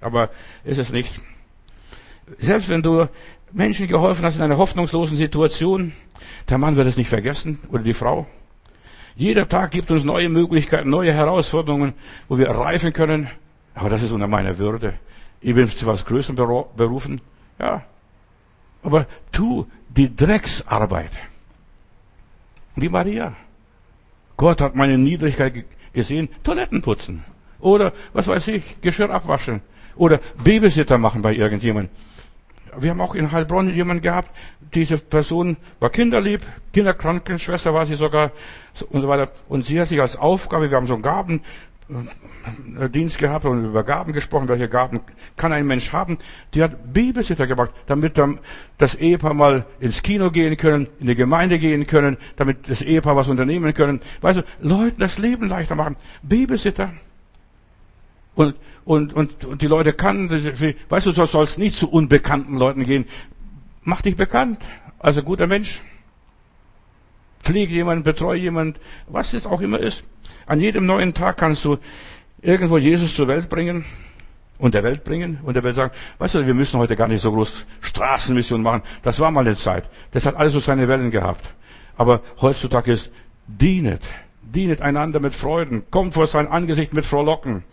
aber 0.01 0.29
ist 0.63 0.77
es 0.77 0.91
nicht. 0.91 1.21
Selbst 2.37 2.69
wenn 2.69 2.81
du 2.81 3.07
Menschen 3.51 3.87
geholfen 3.87 4.25
hast 4.25 4.37
in 4.37 4.43
einer 4.43 4.57
hoffnungslosen 4.57 5.17
Situation, 5.17 5.93
der 6.47 6.57
Mann 6.57 6.75
wird 6.75 6.87
es 6.87 6.97
nicht 6.97 7.09
vergessen 7.09 7.59
oder 7.71 7.83
die 7.83 7.93
Frau. 7.93 8.27
Jeder 9.15 9.49
Tag 9.49 9.71
gibt 9.71 9.91
uns 9.91 10.03
neue 10.03 10.29
Möglichkeiten, 10.29 10.89
neue 10.89 11.13
Herausforderungen, 11.13 11.93
wo 12.27 12.37
wir 12.37 12.49
reifen 12.49 12.93
können. 12.93 13.29
Aber 13.75 13.89
das 13.89 14.03
ist 14.03 14.11
unter 14.11 14.27
meiner 14.27 14.57
Würde. 14.57 14.93
Ich 15.41 15.53
bin 15.53 15.67
zu 15.67 15.85
was 15.85 16.05
Größerem 16.05 16.35
berufen. 16.75 17.21
Ja. 17.59 17.83
Aber 18.83 19.07
tu 19.31 19.67
die 19.89 20.15
Drecksarbeit. 20.15 21.11
Wie 22.75 22.89
Maria. 22.89 23.33
Gott 24.37 24.61
hat 24.61 24.75
meine 24.75 24.97
Niedrigkeit 24.97 25.65
gesehen, 25.93 26.29
Toiletten 26.43 26.81
putzen. 26.81 27.23
Oder, 27.59 27.91
was 28.13 28.27
weiß 28.27 28.47
ich, 28.47 28.79
Geschirr 28.81 29.09
abwaschen. 29.09 29.61
Oder 29.99 30.19
Babysitter 30.43 30.97
machen 30.97 31.21
bei 31.21 31.35
irgendjemandem. 31.35 31.93
Wir 32.79 32.91
haben 32.91 33.01
auch 33.01 33.15
in 33.15 33.31
Heilbronn 33.33 33.73
jemanden 33.73 34.01
gehabt, 34.01 34.31
diese 34.73 34.97
Person 34.97 35.57
war 35.79 35.89
kinderlieb, 35.89 36.41
Kinderkrankenschwester 36.71 37.73
war 37.73 37.85
sie 37.85 37.95
sogar 37.95 38.31
und 38.91 39.01
so 39.01 39.07
weiter. 39.09 39.31
Und 39.49 39.65
sie 39.65 39.79
hat 39.81 39.89
sich 39.89 39.99
als 39.99 40.15
Aufgabe, 40.15 40.71
wir 40.71 40.77
haben 40.77 40.87
so 40.87 40.93
einen 40.93 41.03
Gabendienst 41.89 43.17
gehabt 43.17 43.43
und 43.43 43.65
über 43.65 43.83
Gaben 43.83 44.13
gesprochen, 44.13 44.47
welche 44.47 44.69
Gaben 44.69 45.01
kann 45.35 45.51
ein 45.51 45.67
Mensch 45.67 45.91
haben. 45.91 46.17
Die 46.53 46.63
hat 46.63 46.93
Babysitter 46.93 47.47
gemacht, 47.47 47.71
damit 47.87 48.17
dann 48.17 48.39
das 48.77 48.95
Ehepaar 48.95 49.33
mal 49.33 49.65
ins 49.81 50.01
Kino 50.01 50.31
gehen 50.31 50.55
können, 50.55 50.87
in 51.01 51.07
die 51.07 51.15
Gemeinde 51.15 51.59
gehen 51.59 51.87
können, 51.87 52.15
damit 52.37 52.69
das 52.69 52.81
Ehepaar 52.81 53.17
was 53.17 53.27
unternehmen 53.27 53.73
können. 53.73 53.99
Weißt 54.21 54.39
du, 54.39 54.43
Leuten 54.61 55.01
das 55.01 55.17
Leben 55.17 55.49
leichter 55.49 55.75
machen. 55.75 55.97
Babysitter. 56.21 56.93
Und, 58.39 58.55
und, 58.85 59.11
und, 59.11 59.43
und 59.43 59.61
die 59.61 59.67
Leute 59.67 59.91
kannten, 59.91 60.29
weißt 60.87 61.05
du, 61.07 61.11
du 61.11 61.25
sollst 61.25 61.59
nicht 61.59 61.75
zu 61.75 61.89
unbekannten 61.91 62.55
Leuten 62.55 62.85
gehen. 62.85 63.03
Mach 63.83 64.01
dich 64.01 64.15
bekannt 64.15 64.59
als 64.97 65.17
ein 65.17 65.25
guter 65.25 65.45
Mensch. 65.45 65.81
Pflege 67.41 67.73
jemanden, 67.73 68.05
betreue 68.05 68.39
jemanden, 68.39 68.79
was 69.07 69.33
es 69.33 69.45
auch 69.45 69.59
immer 69.59 69.81
ist. 69.81 70.05
An 70.45 70.61
jedem 70.61 70.85
neuen 70.85 71.13
Tag 71.13 71.35
kannst 71.35 71.65
du 71.65 71.79
irgendwo 72.41 72.77
Jesus 72.77 73.13
zur 73.13 73.27
Welt 73.27 73.49
bringen 73.49 73.83
und 74.57 74.73
der 74.73 74.83
Welt 74.83 75.03
bringen 75.03 75.39
und 75.43 75.55
der 75.55 75.65
Welt 75.65 75.75
sagen, 75.75 75.91
weißt 76.19 76.35
du, 76.35 76.47
wir 76.47 76.53
müssen 76.53 76.79
heute 76.79 76.95
gar 76.95 77.09
nicht 77.09 77.21
so 77.21 77.33
groß 77.33 77.65
Straßenmission 77.81 78.61
machen. 78.61 78.83
Das 79.03 79.19
war 79.19 79.31
mal 79.31 79.45
eine 79.45 79.57
Zeit. 79.57 79.83
Das 80.11 80.25
hat 80.25 80.37
alles 80.37 80.53
so 80.53 80.61
seine 80.61 80.87
Wellen 80.87 81.11
gehabt. 81.11 81.53
Aber 81.97 82.21
heutzutage 82.39 82.93
ist, 82.93 83.11
dienet, 83.47 84.01
dienet 84.41 84.81
einander 84.81 85.19
mit 85.19 85.35
Freuden, 85.35 85.83
kommt 85.91 86.13
vor 86.13 86.25
sein 86.25 86.47
Angesicht 86.47 86.93
mit 86.93 87.05
Frohlocken. 87.05 87.65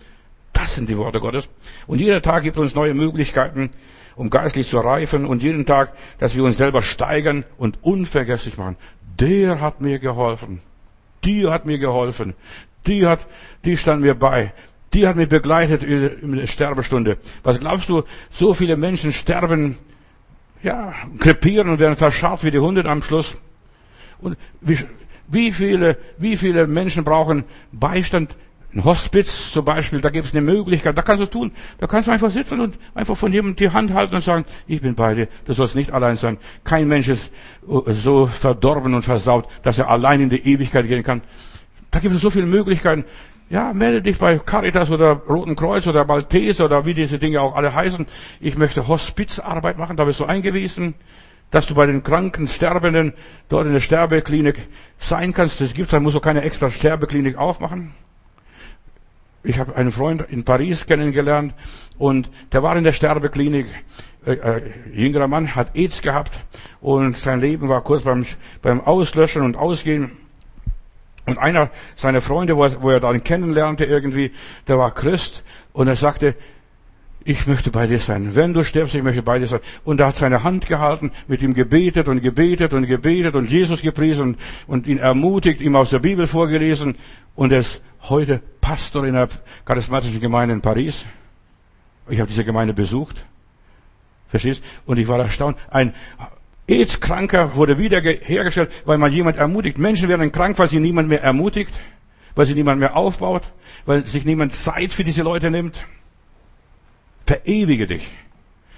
Das 0.52 0.74
sind 0.74 0.88
die 0.88 0.96
Worte 0.96 1.20
Gottes. 1.20 1.48
Und 1.86 2.00
jeder 2.00 2.22
Tag 2.22 2.42
gibt 2.42 2.56
uns 2.56 2.74
neue 2.74 2.94
Möglichkeiten, 2.94 3.70
um 4.16 4.30
geistlich 4.30 4.68
zu 4.68 4.78
reifen 4.78 5.26
und 5.26 5.42
jeden 5.42 5.66
Tag, 5.66 5.92
dass 6.18 6.34
wir 6.34 6.44
uns 6.44 6.56
selber 6.56 6.82
steigern 6.82 7.44
und 7.58 7.78
unvergesslich 7.82 8.56
machen. 8.56 8.76
Der 9.18 9.60
hat 9.60 9.80
mir 9.80 9.98
geholfen. 9.98 10.60
Die 11.24 11.48
hat 11.48 11.66
mir 11.66 11.78
geholfen. 11.78 12.34
Die 12.86 13.06
hat, 13.06 13.26
die 13.64 13.76
stand 13.76 14.02
mir 14.02 14.14
bei. 14.14 14.52
Die 14.94 15.06
hat 15.06 15.16
mich 15.16 15.28
begleitet 15.28 15.82
in 15.82 16.36
der 16.36 16.46
Sterbestunde. 16.46 17.18
Was 17.42 17.58
glaubst 17.58 17.88
du, 17.88 18.04
so 18.30 18.54
viele 18.54 18.76
Menschen 18.76 19.12
sterben, 19.12 19.76
ja, 20.62 20.94
krepieren 21.18 21.68
und 21.68 21.78
werden 21.78 21.96
verscharrt 21.96 22.44
wie 22.44 22.50
die 22.50 22.58
Hunde 22.58 22.84
am 22.84 23.02
Schluss. 23.02 23.36
Und 24.18 24.36
wie, 24.60 24.78
wie 25.28 25.52
viele, 25.52 25.98
wie 26.18 26.36
viele 26.36 26.66
Menschen 26.66 27.04
brauchen 27.04 27.44
Beistand 27.72 28.36
ein 28.76 28.84
Hospiz 28.84 29.52
zum 29.52 29.64
Beispiel, 29.64 30.02
da 30.02 30.10
gibt 30.10 30.26
es 30.26 30.34
eine 30.34 30.42
Möglichkeit, 30.42 30.96
da 30.98 31.02
kannst 31.02 31.22
du 31.22 31.26
tun. 31.26 31.52
Da 31.78 31.86
kannst 31.86 32.08
du 32.08 32.12
einfach 32.12 32.30
sitzen 32.30 32.60
und 32.60 32.78
einfach 32.94 33.16
von 33.16 33.32
jemandem 33.32 33.56
die 33.56 33.70
Hand 33.70 33.94
halten 33.94 34.14
und 34.14 34.20
sagen, 34.20 34.44
ich 34.66 34.82
bin 34.82 34.94
bei 34.94 35.14
dir, 35.14 35.28
du 35.46 35.54
sollst 35.54 35.74
nicht 35.74 35.92
allein 35.92 36.16
sein. 36.16 36.36
Kein 36.62 36.86
Mensch 36.86 37.08
ist 37.08 37.32
äh, 37.66 37.92
so 37.92 38.26
verdorben 38.26 38.92
und 38.92 39.02
versaut, 39.02 39.48
dass 39.62 39.78
er 39.78 39.88
allein 39.88 40.20
in 40.20 40.30
die 40.30 40.46
Ewigkeit 40.46 40.86
gehen 40.88 41.02
kann. 41.02 41.22
Da 41.90 42.00
gibt 42.00 42.14
es 42.14 42.20
so 42.20 42.28
viele 42.28 42.44
Möglichkeiten. 42.44 43.04
Ja, 43.48 43.72
melde 43.72 44.02
dich 44.02 44.18
bei 44.18 44.38
Caritas 44.38 44.90
oder 44.90 45.12
Roten 45.12 45.56
Kreuz 45.56 45.86
oder 45.86 46.04
Maltese 46.04 46.64
oder 46.64 46.84
wie 46.84 46.94
diese 46.94 47.18
Dinge 47.18 47.40
auch 47.40 47.54
alle 47.54 47.74
heißen. 47.74 48.06
Ich 48.40 48.58
möchte 48.58 48.88
Hospizarbeit 48.88 49.78
machen, 49.78 49.96
da 49.96 50.04
bist 50.04 50.20
du 50.20 50.26
eingewiesen, 50.26 50.94
dass 51.50 51.66
du 51.66 51.74
bei 51.74 51.86
den 51.86 52.02
kranken 52.02 52.46
Sterbenden 52.46 53.14
dort 53.48 53.66
in 53.66 53.72
der 53.72 53.80
Sterbeklinik 53.80 54.68
sein 54.98 55.32
kannst. 55.32 55.62
Das 55.62 55.72
gibt's, 55.72 55.92
dann 55.92 56.02
musst 56.02 56.16
du 56.16 56.20
keine 56.20 56.42
extra 56.42 56.70
Sterbeklinik 56.70 57.38
aufmachen. 57.38 57.94
Ich 59.46 59.60
habe 59.60 59.76
einen 59.76 59.92
Freund 59.92 60.24
in 60.28 60.42
Paris 60.42 60.86
kennengelernt 60.86 61.54
und 61.98 62.28
der 62.50 62.64
war 62.64 62.76
in 62.76 62.82
der 62.82 62.92
Sterbeklinik. 62.92 63.66
Äh, 64.26 64.32
äh, 64.32 64.62
jüngerer 64.92 65.28
Mann 65.28 65.54
hat 65.54 65.76
AIDS 65.76 66.02
gehabt 66.02 66.40
und 66.80 67.16
sein 67.16 67.40
Leben 67.40 67.68
war 67.68 67.80
kurz 67.82 68.02
beim, 68.02 68.26
beim 68.60 68.80
Auslöschen 68.80 69.42
und 69.42 69.56
Ausgehen. 69.56 70.10
Und 71.26 71.38
einer 71.38 71.70
seiner 71.94 72.20
Freunde, 72.20 72.56
wo 72.56 72.90
er, 72.90 72.98
dann 72.98 73.22
kennenlernte 73.22 73.84
irgendwie, 73.84 74.32
der 74.66 74.78
war 74.78 74.92
Christ 74.92 75.44
und 75.72 75.86
er 75.86 75.96
sagte, 75.96 76.34
ich 77.24 77.46
möchte 77.46 77.70
bei 77.70 77.86
dir 77.86 77.98
sein. 77.98 78.34
Wenn 78.34 78.52
du 78.52 78.64
stirbst, 78.64 78.94
ich 78.94 79.02
möchte 79.02 79.22
bei 79.22 79.40
dir 79.40 79.48
sein. 79.48 79.60
Und 79.84 79.98
er 79.98 80.08
hat 80.08 80.16
seine 80.16 80.44
Hand 80.44 80.66
gehalten, 80.66 81.10
mit 81.26 81.42
ihm 81.42 81.54
gebetet 81.54 82.08
und 82.08 82.20
gebetet 82.20 82.72
und 82.72 82.86
gebetet 82.86 83.34
und 83.34 83.50
Jesus 83.50 83.82
gepriesen 83.82 84.22
und, 84.22 84.38
und 84.68 84.86
ihn 84.86 84.98
ermutigt, 84.98 85.60
ihm 85.60 85.74
aus 85.74 85.90
der 85.90 85.98
Bibel 85.98 86.28
vorgelesen. 86.28 86.96
Und 87.36 87.52
er 87.52 87.60
ist 87.60 87.80
heute 88.02 88.40
Pastor 88.60 89.06
in 89.06 89.14
der 89.14 89.28
charismatischen 89.64 90.20
Gemeinde 90.20 90.54
in 90.54 90.60
Paris. 90.60 91.04
Ich 92.08 92.18
habe 92.18 92.28
diese 92.28 92.44
Gemeinde 92.44 92.74
besucht. 92.74 93.24
Verstehst? 94.28 94.62
Und 94.86 94.98
ich 94.98 95.06
war 95.06 95.20
erstaunt. 95.20 95.56
Ein 95.70 95.94
AIDS-Kranker 96.66 97.54
wurde 97.54 97.78
wieder 97.78 98.00
hergestellt, 98.00 98.70
weil 98.84 98.98
man 98.98 99.12
jemand 99.12 99.36
ermutigt. 99.36 99.78
Menschen 99.78 100.08
werden 100.08 100.32
krank, 100.32 100.58
weil 100.58 100.68
sie 100.68 100.80
niemand 100.80 101.08
mehr 101.08 101.22
ermutigt, 101.22 101.72
weil 102.34 102.46
sie 102.46 102.54
niemand 102.54 102.80
mehr 102.80 102.96
aufbaut, 102.96 103.44
weil 103.84 104.04
sich 104.04 104.24
niemand 104.24 104.52
Zeit 104.52 104.92
für 104.92 105.04
diese 105.04 105.22
Leute 105.22 105.50
nimmt. 105.50 105.84
Verewige 107.26 107.86
dich. 107.86 108.08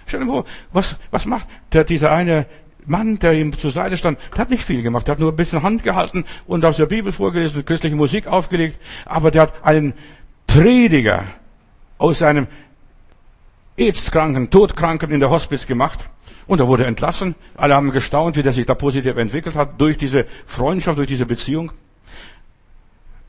Stell 0.06 0.20
dir 0.20 0.26
vor, 0.26 0.44
was, 0.72 0.96
was 1.10 1.26
macht 1.26 1.46
der, 1.72 1.84
dieser 1.84 2.10
eine 2.12 2.46
Mann, 2.88 3.18
der 3.18 3.34
ihm 3.34 3.56
zur 3.56 3.70
Seite 3.70 3.96
stand, 3.96 4.18
der 4.32 4.38
hat 4.38 4.50
nicht 4.50 4.64
viel 4.64 4.82
gemacht. 4.82 5.06
Der 5.06 5.12
hat 5.12 5.20
nur 5.20 5.32
ein 5.32 5.36
bisschen 5.36 5.62
Hand 5.62 5.82
gehalten 5.82 6.24
und 6.46 6.64
aus 6.64 6.76
der 6.76 6.86
Bibel 6.86 7.12
vorgelesen, 7.12 7.64
christliche 7.64 7.96
Musik 7.96 8.26
aufgelegt. 8.26 8.78
Aber 9.04 9.30
der 9.30 9.42
hat 9.42 9.64
einen 9.64 9.94
Prediger 10.46 11.24
aus 11.98 12.22
einem 12.22 12.46
AIDS-Kranken, 13.76 14.50
Todkranken 14.50 15.10
in 15.10 15.20
der 15.20 15.30
Hospice 15.30 15.66
gemacht. 15.66 16.08
Und 16.46 16.60
er 16.60 16.66
wurde 16.66 16.86
entlassen. 16.86 17.34
Alle 17.56 17.74
haben 17.74 17.90
gestaunt, 17.90 18.36
wie 18.36 18.42
der 18.42 18.52
sich 18.52 18.66
da 18.66 18.74
positiv 18.74 19.16
entwickelt 19.16 19.54
hat 19.54 19.80
durch 19.80 19.98
diese 19.98 20.26
Freundschaft, 20.46 20.96
durch 20.96 21.08
diese 21.08 21.26
Beziehung. 21.26 21.72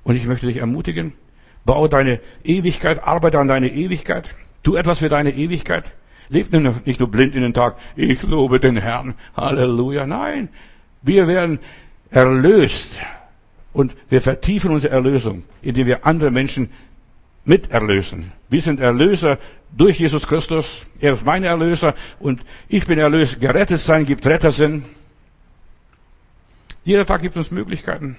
Und 0.04 0.16
ich 0.16 0.26
möchte 0.26 0.48
dich 0.48 0.58
ermutigen, 0.58 1.14
bau 1.66 1.88
deine 1.88 2.22
Ewigkeit, 2.44 3.04
arbeite 3.04 3.40
an 3.40 3.50
deine 3.50 3.68
Ewigkeit, 3.68 4.30
tu 4.64 4.76
etwas 4.76 5.00
für 5.00 5.10
deine 5.10 5.32
Ewigkeit. 5.36 5.92
Lebt 6.30 6.54
nicht 6.54 7.00
nur 7.00 7.10
blind 7.10 7.34
in 7.34 7.42
den 7.42 7.54
Tag, 7.54 7.78
ich 7.96 8.22
lobe 8.24 8.60
den 8.60 8.78
Herrn, 8.78 9.16
Halleluja. 9.36 10.06
Nein, 10.06 10.50
wir 11.02 11.28
werden 11.28 11.60
erlöst 12.12 13.00
und 13.74 13.96
wir 14.10 14.22
vertiefen 14.22 14.72
unsere 14.72 14.94
Erlösung, 14.94 15.44
indem 15.62 15.88
wir 15.88 16.06
andere 16.06 16.30
Menschen 16.30 16.70
miterlösen. 17.46 18.32
Wir 18.50 18.62
sind 18.62 18.80
Erlöser 18.80 19.40
durch 19.76 20.00
Jesus 20.00 20.28
Christus. 20.28 20.86
Er 21.00 21.14
ist 21.14 21.26
mein 21.26 21.44
Erlöser 21.44 21.96
und 22.20 22.42
ich 22.68 22.86
bin 22.86 23.00
erlöst. 23.00 23.42
Gerettet 23.42 23.80
sein 23.80 24.06
gibt 24.06 24.26
Rettersinn. 24.26 24.86
Jeder 26.84 27.06
Tag 27.06 27.22
gibt 27.22 27.38
uns 27.38 27.52
Möglichkeiten, 27.52 28.18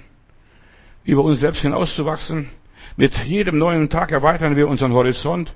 über 1.05 1.23
uns 1.23 1.41
selbst 1.41 1.63
hinauszuwachsen. 1.63 2.49
Mit 2.97 3.17
jedem 3.25 3.59
neuen 3.59 3.89
Tag 3.89 4.13
erweitern 4.13 4.57
wir 4.57 4.69
unseren 4.69 4.93
Horizont. 4.93 5.55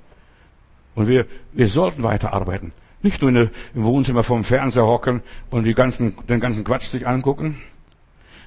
Und 0.94 1.06
wir, 1.06 1.26
wir 1.52 1.68
sollten 1.68 2.02
weiterarbeiten. 2.02 2.72
Nicht 3.02 3.20
nur 3.20 3.30
im 3.30 3.50
Wohnzimmer 3.74 4.22
vom 4.22 4.44
Fernseher 4.44 4.86
hocken 4.86 5.22
und 5.50 5.64
die 5.64 5.74
ganzen, 5.74 6.16
den 6.28 6.40
ganzen 6.40 6.64
Quatsch 6.64 6.86
sich 6.86 7.06
angucken. 7.06 7.60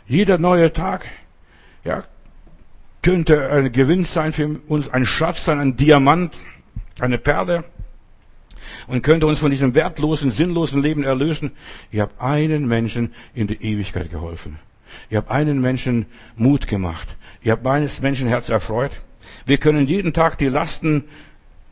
Jeder 0.08 0.38
neue 0.38 0.74
Tag, 0.74 1.06
ja, 1.84 2.06
könnte 3.02 3.50
ein 3.52 3.72
Gewinn 3.72 4.04
sein 4.04 4.32
für 4.32 4.60
uns, 4.68 4.90
ein 4.90 5.06
Schatz 5.06 5.46
sein, 5.46 5.60
ein 5.60 5.78
Diamant, 5.78 6.34
eine 7.00 7.18
Perle 7.18 7.66
und 8.88 9.04
könnte 9.04 9.28
uns 9.28 9.40
von 9.40 9.52
diesem 9.52 9.76
wertlosen, 9.76 10.32
sinnlosen 10.32 10.82
Leben 10.82 11.04
erlösen. 11.04 11.52
Ihr 11.92 12.04
habt 12.04 12.20
einen 12.22 12.68
Menschen 12.68 13.14
in 13.34 13.48
die 13.48 13.62
Ewigkeit 13.62 14.10
geholfen. 14.10 14.60
Ihr 15.10 15.20
habt 15.20 15.30
einen 15.30 15.62
Menschen 15.62 16.06
Mut 16.36 16.68
gemacht. 16.68 17.16
Ihr 17.44 17.52
habt 17.52 17.64
meines 17.64 18.02
Menschen 18.02 18.28
Herz 18.28 18.50
erfreut. 18.50 18.92
Wir 19.46 19.58
können 19.58 19.88
jeden 19.88 20.14
Tag 20.14 20.38
die 20.38 20.48
Lasten 20.48 21.04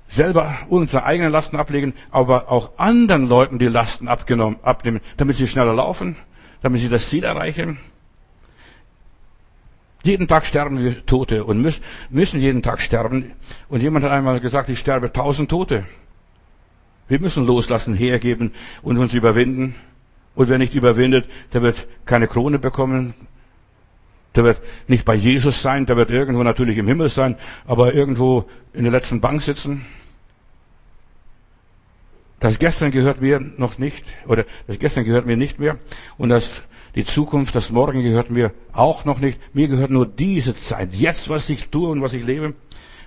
selber 0.07 0.57
unsere 0.69 1.03
eigenen 1.03 1.31
Lasten 1.31 1.55
ablegen, 1.55 1.93
aber 2.11 2.51
auch 2.51 2.71
anderen 2.77 3.27
Leuten 3.27 3.59
die 3.59 3.67
Lasten 3.67 4.07
abgenommen, 4.07 4.59
abnehmen, 4.61 5.01
damit 5.17 5.37
sie 5.37 5.47
schneller 5.47 5.73
laufen, 5.73 6.15
damit 6.61 6.81
sie 6.81 6.89
das 6.89 7.09
Ziel 7.09 7.23
erreichen. 7.23 7.77
Jeden 10.03 10.27
Tag 10.27 10.45
sterben 10.45 10.83
wir 10.83 11.03
Tote 11.07 11.43
und 11.45 11.61
müssen 12.11 12.39
jeden 12.39 12.61
Tag 12.61 12.79
sterben. 12.79 13.31
Und 13.69 13.81
jemand 13.81 14.05
hat 14.05 14.11
einmal 14.11 14.39
gesagt, 14.39 14.69
ich 14.69 14.77
sterbe 14.77 15.11
tausend 15.11 15.49
Tote. 15.49 15.83
Wir 17.07 17.19
müssen 17.19 17.45
loslassen, 17.45 17.95
hergeben 17.95 18.51
und 18.83 18.99
uns 18.99 19.15
überwinden. 19.15 19.75
Und 20.35 20.49
wer 20.49 20.59
nicht 20.59 20.75
überwindet, 20.75 21.27
der 21.53 21.63
wird 21.63 21.87
keine 22.05 22.27
Krone 22.27 22.59
bekommen. 22.59 23.15
Der 24.35 24.43
wird 24.43 24.61
nicht 24.87 25.05
bei 25.05 25.15
Jesus 25.15 25.61
sein, 25.61 25.85
der 25.85 25.95
wird 25.97 26.09
irgendwo 26.09 26.43
natürlich 26.43 26.77
im 26.77 26.87
Himmel 26.87 27.09
sein, 27.09 27.35
aber 27.65 27.93
irgendwo 27.93 28.45
in 28.73 28.83
der 28.83 28.91
letzten 28.91 29.21
Bank 29.21 29.41
sitzen. 29.41 29.85
Das 32.39 32.59
Gestern 32.59 32.91
gehört 32.91 33.21
mir 33.21 33.39
noch 33.39 33.77
nicht, 33.77 34.03
oder 34.27 34.45
das 34.67 34.77
Gestern 34.77 35.05
gehört 35.05 35.25
mir 35.25 35.37
nicht 35.37 35.57
mehr. 35.57 35.77
Und 36.17 36.29
das, 36.29 36.63
die 36.95 37.05
Zukunft, 37.05 37.55
das 37.55 37.71
Morgen 37.71 38.03
gehört 38.03 38.29
mir 38.29 38.51
auch 38.73 39.05
noch 39.05 39.19
nicht. 39.19 39.39
Mir 39.55 39.67
gehört 39.67 39.89
nur 39.89 40.05
diese 40.05 40.55
Zeit. 40.55 40.93
Jetzt, 40.93 41.29
was 41.29 41.49
ich 41.49 41.69
tue 41.69 41.89
und 41.89 42.01
was 42.01 42.13
ich 42.13 42.25
lebe. 42.25 42.53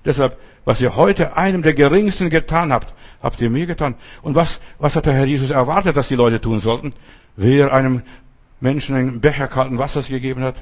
Deshalb, 0.04 0.38
was 0.64 0.80
ihr 0.80 0.96
heute 0.96 1.36
einem 1.36 1.62
der 1.62 1.74
geringsten 1.74 2.30
getan 2.30 2.72
habt, 2.72 2.94
habt 3.22 3.40
ihr 3.40 3.50
mir 3.50 3.66
getan. 3.66 3.96
Und 4.22 4.34
was, 4.34 4.60
was 4.78 4.96
hat 4.96 5.06
der 5.06 5.12
Herr 5.12 5.26
Jesus 5.26 5.50
erwartet, 5.50 5.96
dass 5.96 6.08
die 6.08 6.14
Leute 6.14 6.40
tun 6.40 6.60
sollten? 6.60 6.94
Wer 7.36 7.72
einem 7.72 8.02
Menschen 8.60 8.96
einen 8.96 9.20
Becher 9.20 9.48
kalten 9.48 9.78
Wassers 9.78 10.08
gegeben 10.08 10.42
hat? 10.42 10.56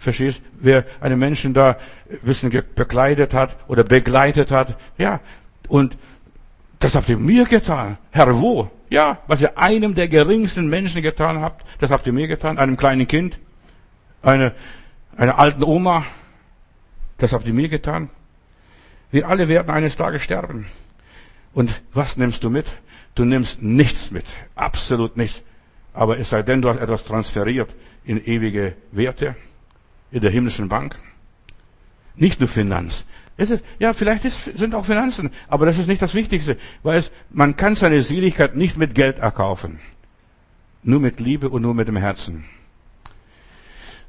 Verstehst? 0.00 0.40
Wer 0.58 0.86
einen 1.02 1.18
Menschen 1.18 1.52
da 1.52 1.76
ein 2.10 2.18
bisschen 2.22 2.50
bekleidet 2.74 3.34
hat 3.34 3.54
oder 3.68 3.84
begleitet 3.84 4.50
hat? 4.50 4.76
Ja. 4.96 5.20
Und 5.68 5.98
das 6.78 6.94
habt 6.94 7.10
ihr 7.10 7.18
mir 7.18 7.44
getan. 7.44 7.98
Herr, 8.10 8.40
wo? 8.40 8.70
Ja, 8.88 9.18
was 9.26 9.42
ihr 9.42 9.58
einem 9.58 9.94
der 9.94 10.08
geringsten 10.08 10.68
Menschen 10.68 11.02
getan 11.02 11.42
habt, 11.42 11.66
das 11.80 11.90
habt 11.90 12.06
ihr 12.06 12.14
mir 12.14 12.28
getan. 12.28 12.58
Einem 12.58 12.78
kleinen 12.78 13.06
Kind, 13.06 13.38
eine, 14.22 14.52
einer 15.18 15.38
alten 15.38 15.62
Oma, 15.62 16.06
das 17.18 17.34
habt 17.34 17.46
ihr 17.46 17.52
mir 17.52 17.68
getan. 17.68 18.08
Wir 19.10 19.28
alle 19.28 19.48
werden 19.48 19.70
eines 19.70 19.96
Tages 19.96 20.22
sterben. 20.22 20.66
Und 21.52 21.82
was 21.92 22.16
nimmst 22.16 22.42
du 22.42 22.48
mit? 22.48 22.66
Du 23.14 23.26
nimmst 23.26 23.60
nichts 23.60 24.12
mit. 24.12 24.24
Absolut 24.54 25.18
nichts. 25.18 25.42
Aber 25.92 26.18
es 26.18 26.30
sei 26.30 26.42
denn, 26.42 26.62
du 26.62 26.70
hast 26.70 26.78
etwas 26.78 27.04
transferiert 27.04 27.74
in 28.04 28.24
ewige 28.24 28.74
Werte, 28.92 29.36
in 30.12 30.20
der 30.20 30.30
himmlischen 30.30 30.68
Bank. 30.68 30.96
Nicht 32.16 32.40
nur 32.40 32.48
Finanz. 32.48 33.04
Ist, 33.36 33.62
ja, 33.78 33.94
vielleicht 33.94 34.26
ist, 34.26 34.44
sind 34.56 34.74
auch 34.74 34.84
Finanzen, 34.84 35.30
aber 35.48 35.64
das 35.64 35.78
ist 35.78 35.86
nicht 35.86 36.02
das 36.02 36.14
Wichtigste, 36.14 36.58
weil 36.82 36.98
es, 36.98 37.10
man 37.30 37.56
kann 37.56 37.74
seine 37.74 38.02
Seligkeit 38.02 38.54
nicht 38.54 38.76
mit 38.76 38.94
Geld 38.94 39.18
erkaufen. 39.18 39.80
Nur 40.82 41.00
mit 41.00 41.20
Liebe 41.20 41.48
und 41.48 41.62
nur 41.62 41.74
mit 41.74 41.88
dem 41.88 41.96
Herzen. 41.96 42.44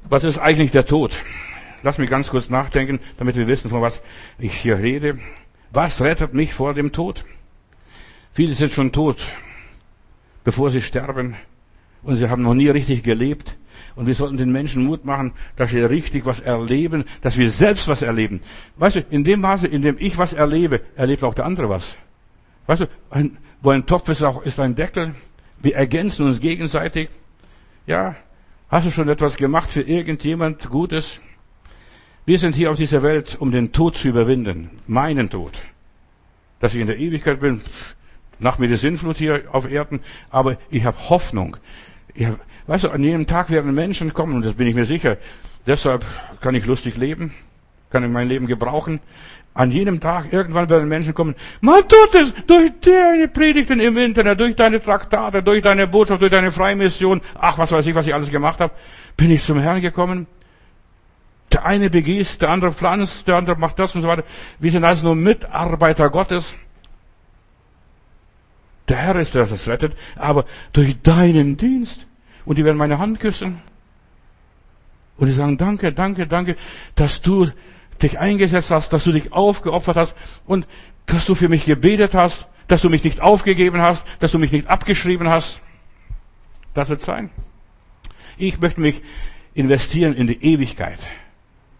Was 0.04 0.24
ist 0.24 0.38
eigentlich 0.38 0.70
der 0.70 0.84
Tod? 0.84 1.18
Lass 1.82 1.98
mich 1.98 2.10
ganz 2.10 2.28
kurz 2.28 2.50
nachdenken, 2.50 3.00
damit 3.16 3.36
wir 3.36 3.46
wissen, 3.46 3.70
von 3.70 3.80
was 3.80 4.02
ich 4.38 4.54
hier 4.54 4.78
rede. 4.78 5.18
Was 5.70 6.00
rettet 6.00 6.34
mich 6.34 6.52
vor 6.52 6.74
dem 6.74 6.92
Tod? 6.92 7.24
Viele 8.34 8.54
sind 8.54 8.72
schon 8.72 8.92
tot, 8.92 9.26
bevor 10.44 10.70
sie 10.70 10.82
sterben. 10.82 11.36
Und 12.02 12.16
sie 12.16 12.28
haben 12.28 12.42
noch 12.42 12.54
nie 12.54 12.68
richtig 12.68 13.02
gelebt. 13.02 13.56
Und 13.94 14.06
wir 14.06 14.14
sollten 14.14 14.36
den 14.36 14.52
Menschen 14.52 14.84
Mut 14.84 15.04
machen, 15.04 15.32
dass 15.56 15.70
sie 15.70 15.80
richtig 15.80 16.24
was 16.24 16.40
erleben, 16.40 17.04
dass 17.20 17.36
wir 17.36 17.50
selbst 17.50 17.88
was 17.88 18.02
erleben. 18.02 18.40
Weißt 18.76 18.96
du, 18.96 19.00
in 19.10 19.24
dem 19.24 19.40
Maße, 19.40 19.66
in 19.66 19.82
dem 19.82 19.96
ich 19.98 20.16
was 20.18 20.32
erlebe, 20.32 20.80
erlebt 20.96 21.22
auch 21.22 21.34
der 21.34 21.44
andere 21.44 21.68
was. 21.68 21.96
Weißt 22.66 22.82
du, 22.82 22.86
ein, 23.10 23.36
wo 23.60 23.70
ein 23.70 23.86
Topf 23.86 24.08
ist, 24.08 24.22
auch, 24.22 24.42
ist 24.42 24.58
ein 24.60 24.74
Deckel. 24.74 25.14
Wir 25.60 25.76
ergänzen 25.76 26.26
uns 26.26 26.40
gegenseitig. 26.40 27.10
Ja, 27.86 28.16
hast 28.68 28.86
du 28.86 28.90
schon 28.90 29.08
etwas 29.08 29.36
gemacht 29.36 29.70
für 29.70 29.82
irgendjemand 29.82 30.70
Gutes? 30.70 31.20
Wir 32.24 32.38
sind 32.38 32.54
hier 32.54 32.70
auf 32.70 32.76
dieser 32.76 33.02
Welt, 33.02 33.36
um 33.40 33.50
den 33.50 33.72
Tod 33.72 33.96
zu 33.96 34.08
überwinden. 34.08 34.70
Meinen 34.86 35.28
Tod. 35.28 35.60
Dass 36.60 36.74
ich 36.74 36.80
in 36.80 36.86
der 36.86 36.98
Ewigkeit 36.98 37.40
bin, 37.40 37.60
nach 38.38 38.58
mir 38.58 38.68
die 38.68 38.76
Sinnflut 38.76 39.16
hier 39.16 39.42
auf 39.52 39.70
Erden, 39.70 40.00
aber 40.30 40.56
ich 40.70 40.84
habe 40.84 40.96
Hoffnung. 41.08 41.56
Hab, 42.20 42.38
weißt 42.66 42.84
du, 42.84 42.90
an 42.90 43.02
jedem 43.02 43.26
Tag 43.26 43.50
werden 43.50 43.74
Menschen 43.74 44.12
kommen, 44.12 44.34
und 44.34 44.44
das 44.44 44.54
bin 44.54 44.66
ich 44.66 44.74
mir 44.74 44.84
sicher. 44.84 45.16
Deshalb 45.66 46.04
kann 46.40 46.54
ich 46.54 46.66
lustig 46.66 46.96
leben, 46.96 47.32
kann 47.90 48.04
ich 48.04 48.10
mein 48.10 48.28
Leben 48.28 48.46
gebrauchen. 48.46 49.00
An 49.54 49.70
jedem 49.70 50.00
Tag, 50.00 50.32
irgendwann 50.32 50.70
werden 50.70 50.88
Menschen 50.88 51.12
kommen, 51.12 51.34
man 51.60 51.82
tut 51.86 52.14
es 52.14 52.32
durch 52.46 52.72
deine 52.80 53.28
Predigten 53.28 53.80
im 53.80 53.98
Internet, 53.98 54.40
durch 54.40 54.56
deine 54.56 54.82
Traktate, 54.82 55.42
durch 55.42 55.62
deine 55.62 55.86
Botschaft, 55.86 56.22
durch 56.22 56.30
deine 56.30 56.50
Freimission, 56.50 57.20
ach, 57.38 57.58
was 57.58 57.70
weiß 57.70 57.86
ich, 57.86 57.94
was 57.94 58.06
ich 58.06 58.14
alles 58.14 58.30
gemacht 58.30 58.60
habe, 58.60 58.72
bin 59.14 59.30
ich 59.30 59.44
zum 59.44 59.58
Herrn 59.58 59.82
gekommen. 59.82 60.26
Der 61.52 61.66
eine 61.66 61.90
begießt, 61.90 62.40
der 62.40 62.48
andere 62.48 62.72
pflanzt, 62.72 63.28
der 63.28 63.36
andere 63.36 63.56
macht 63.56 63.78
das 63.78 63.94
und 63.94 64.00
so 64.00 64.08
weiter. 64.08 64.24
Wir 64.58 64.70
sind 64.70 64.84
also 64.84 65.06
nur 65.06 65.16
Mitarbeiter 65.16 66.08
Gottes. 66.08 66.54
Der 68.92 68.98
Herr 68.98 69.16
ist 69.16 69.34
der, 69.34 69.46
das 69.46 69.68
rettet, 69.68 69.96
aber 70.16 70.44
durch 70.74 71.00
deinen 71.00 71.56
Dienst. 71.56 72.06
Und 72.44 72.58
die 72.58 72.64
werden 72.66 72.76
meine 72.76 72.98
Hand 72.98 73.20
küssen. 73.20 73.62
Und 75.16 75.28
die 75.28 75.32
sagen, 75.32 75.56
danke, 75.56 75.94
danke, 75.94 76.26
danke, 76.26 76.58
dass 76.94 77.22
du 77.22 77.48
dich 78.02 78.18
eingesetzt 78.18 78.70
hast, 78.70 78.92
dass 78.92 79.04
du 79.04 79.12
dich 79.12 79.32
aufgeopfert 79.32 79.96
hast 79.96 80.14
und 80.44 80.66
dass 81.06 81.24
du 81.24 81.34
für 81.34 81.48
mich 81.48 81.64
gebetet 81.64 82.12
hast, 82.12 82.46
dass 82.68 82.82
du 82.82 82.90
mich 82.90 83.02
nicht 83.02 83.22
aufgegeben 83.22 83.80
hast, 83.80 84.04
dass 84.18 84.32
du 84.32 84.38
mich 84.38 84.52
nicht 84.52 84.66
abgeschrieben 84.66 85.30
hast. 85.30 85.62
Das 86.74 86.90
wird 86.90 87.00
sein. 87.00 87.30
Ich 88.36 88.60
möchte 88.60 88.82
mich 88.82 89.00
investieren 89.54 90.12
in 90.12 90.26
die 90.26 90.44
Ewigkeit. 90.44 90.98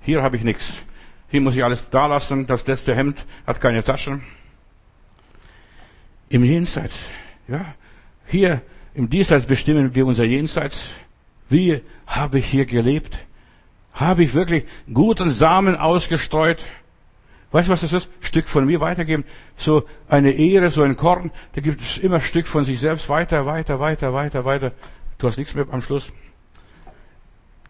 Hier 0.01 0.23
habe 0.23 0.37
ich 0.39 0.45
nichts. 0.45 0.83
Hier 1.29 1.43
muss 1.43 1.57
ich 1.57 1.63
alles 1.63 1.91
da 1.91 2.07
lassen. 2.07 2.47
Das 2.47 2.67
letzte 2.67 2.95
Hemd 2.95 3.27
hat 3.47 3.61
keine 3.61 3.85
Taschen. 3.85 4.23
Im 6.33 6.45
Jenseits, 6.45 6.99
ja, 7.47 7.74
hier 8.26 8.62
im 8.95 9.11
Diesseits 9.11 9.45
bestimmen 9.45 9.95
wir 9.95 10.07
unser 10.07 10.24
Jenseits. 10.24 10.89
Wie 11.51 11.83
habe 12.07 12.39
ich 12.39 12.47
hier 12.47 12.64
gelebt? 12.64 13.18
Habe 13.93 14.24
ich 14.24 14.33
wirklich 14.33 14.64
guten 14.91 15.28
Samen 15.28 15.76
ausgestreut? 15.76 16.64
Weißt 17.51 17.68
du, 17.68 17.72
was 17.72 17.83
das 17.83 17.93
ist? 17.93 18.09
Stück 18.20 18.49
von 18.49 18.64
mir 18.64 18.80
weitergeben. 18.80 19.24
So 19.59 19.85
eine 20.09 20.33
Ehre, 20.33 20.70
so 20.70 20.83
ein 20.83 20.97
Korn, 20.97 21.33
da 21.55 21.61
gibt 21.61 21.83
es 21.83 21.99
immer 21.99 22.22
Stück 22.22 22.47
von 22.47 22.64
sich 22.64 22.80
selbst 22.80 23.11
weiter, 23.11 23.45
weiter, 23.45 23.78
weiter, 23.78 24.14
weiter, 24.14 24.47
weiter. 24.47 24.72
Du 25.18 25.28
hast 25.28 25.37
nichts 25.37 25.55
mehr 25.55 25.66
am 25.70 25.83
Schluss. 25.83 26.11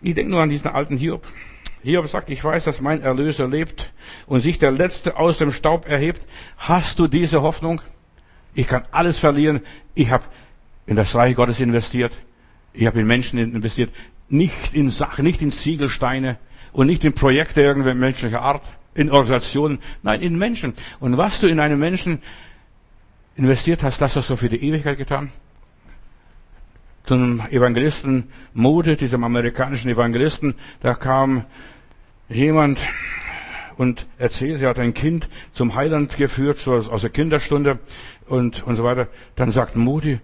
Ich 0.03 0.15
denke 0.15 0.31
nur 0.31 0.41
an 0.41 0.51
diesen 0.51 0.71
alten 0.71 0.97
Hiob. 0.99 1.27
Hiob 1.83 2.07
sagt, 2.07 2.31
ich 2.31 2.45
weiß, 2.45 2.63
dass 2.63 2.81
mein 2.81 3.03
Erlöser 3.03 3.49
lebt 3.49 3.93
und 4.27 4.41
sich 4.41 4.61
der 4.61 4.71
Letzte 4.71 5.17
aus 5.17 5.39
dem 5.39 5.51
Staub 5.51 5.89
erhebt. 5.89 6.25
Hast 6.59 7.01
du 7.01 7.09
diese 7.09 7.43
Hoffnung? 7.43 7.81
Ich 8.55 8.67
kann 8.67 8.85
alles 8.91 9.19
verlieren. 9.19 9.61
Ich 9.95 10.11
habe 10.11 10.25
in 10.87 10.97
das 10.97 11.15
Reich 11.15 11.37
Gottes 11.37 11.61
investiert. 11.61 12.13
Ich 12.73 12.87
habe 12.87 13.01
in 13.01 13.07
Menschen 13.07 13.39
investiert. 13.39 13.91
Nicht 14.29 14.75
in 14.75 14.91
Sachen, 14.91 15.25
nicht 15.25 15.43
in 15.43 15.53
Ziegelsteine 15.53 16.39
und 16.73 16.87
nicht 16.87 17.05
in 17.05 17.13
Projekte 17.13 17.61
irgendwelcher 17.61 17.99
menschlicher 17.99 18.43
Art, 18.43 18.63
in 18.95 19.11
Organisationen. 19.11 19.79
Nein, 20.03 20.23
in 20.23 20.39
Menschen. 20.39 20.75
Und 21.01 21.17
was 21.17 21.41
du 21.41 21.47
in 21.47 21.61
einen 21.61 21.79
Menschen 21.79 22.21
investiert 23.37 23.83
hast, 23.83 24.01
das 24.01 24.17
hast 24.17 24.31
du 24.31 24.37
für 24.37 24.49
die 24.49 24.63
Ewigkeit 24.63 24.99
getan. 24.99 25.31
Zum 27.05 27.41
Evangelisten 27.51 28.29
Mode, 28.55 28.97
diesem 28.97 29.25
amerikanischen 29.25 29.91
Evangelisten, 29.91 30.55
da 30.81 30.95
kam 30.95 31.45
jemand 32.29 32.79
und 33.77 34.07
erzählt, 34.19 34.63
er 34.63 34.71
hat 34.71 34.79
ein 34.79 34.95
Kind 34.95 35.29
zum 35.53 35.75
Heiland 35.75 36.17
geführt, 36.17 36.59
so 36.59 36.75
aus 36.75 37.01
der 37.01 37.11
Kinderstunde 37.11 37.79
und, 38.27 38.63
und 38.67 38.77
so 38.77 38.85
weiter. 38.85 39.09
Dann 39.37 39.51
sagt 39.51 39.77
Moody, 39.77 40.21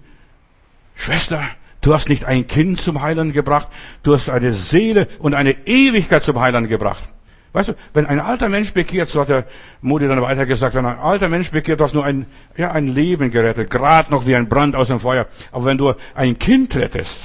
Schwester, 0.95 1.43
du 1.81 1.95
hast 1.95 2.09
nicht 2.09 2.25
ein 2.25 2.47
Kind 2.47 2.81
zum 2.81 3.03
Heiland 3.03 3.33
gebracht, 3.33 3.69
du 4.03 4.15
hast 4.15 4.29
eine 4.29 4.53
Seele 4.53 5.09
und 5.19 5.35
eine 5.35 5.67
Ewigkeit 5.67 6.23
zum 6.23 6.41
Heiland 6.41 6.69
gebracht. 6.69 7.05
Weißt 7.53 7.71
du, 7.71 7.75
wenn 7.95 8.07
ein 8.07 8.21
alter 8.21 8.49
Mensch 8.49 8.75
bekehrt, 8.75 9.09
so 9.09 9.21
hat 9.21 9.31
der 9.31 9.45
Moody 9.81 10.07
dann 10.07 10.21
weiter 10.21 10.45
gesagt, 10.45 10.75
wenn 10.75 10.85
ein 10.85 10.99
alter 10.99 11.29
Mensch 11.29 11.51
bekehrt, 11.51 11.81
du 11.81 11.85
hast 11.85 11.95
nur 11.95 12.05
ein, 12.05 12.27
ja, 12.57 12.73
ein 12.73 12.87
Leben 12.87 13.31
gerettet, 13.31 13.71
gerade 13.71 14.11
noch 14.11 14.27
wie 14.27 14.37
ein 14.37 14.49
Brand 14.49 14.77
aus 14.77 14.89
dem 14.89 15.01
Feuer. 15.01 15.27
Aber 15.51 15.65
wenn 15.65 15.79
du 15.79 15.95
ein 16.15 16.39
Kind 16.39 16.77
rettest, 16.77 17.23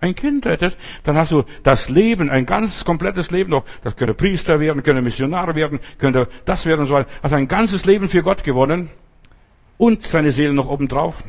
ein 0.00 0.14
Kind 0.14 0.46
rettest, 0.46 0.78
dann 1.04 1.16
hast 1.16 1.32
du 1.32 1.44
das 1.62 1.88
Leben, 1.88 2.30
ein 2.30 2.46
ganz 2.46 2.84
komplettes 2.84 3.30
Leben 3.30 3.50
noch. 3.50 3.64
Das 3.84 3.96
könnte 3.96 4.14
Priester 4.14 4.60
werden, 4.60 4.82
könnte 4.82 5.02
Missionar 5.02 5.54
werden, 5.54 5.80
könnte 5.98 6.28
das 6.44 6.66
werden 6.66 6.80
und 6.80 6.86
so 6.86 6.94
weiter. 6.94 7.10
Hast 7.22 7.32
ein 7.32 7.48
ganzes 7.48 7.84
Leben 7.84 8.08
für 8.08 8.22
Gott 8.22 8.42
gewonnen 8.44 8.90
und 9.76 10.06
seine 10.06 10.32
Seele 10.32 10.52
noch 10.52 10.68
obendrauf. 10.68 11.22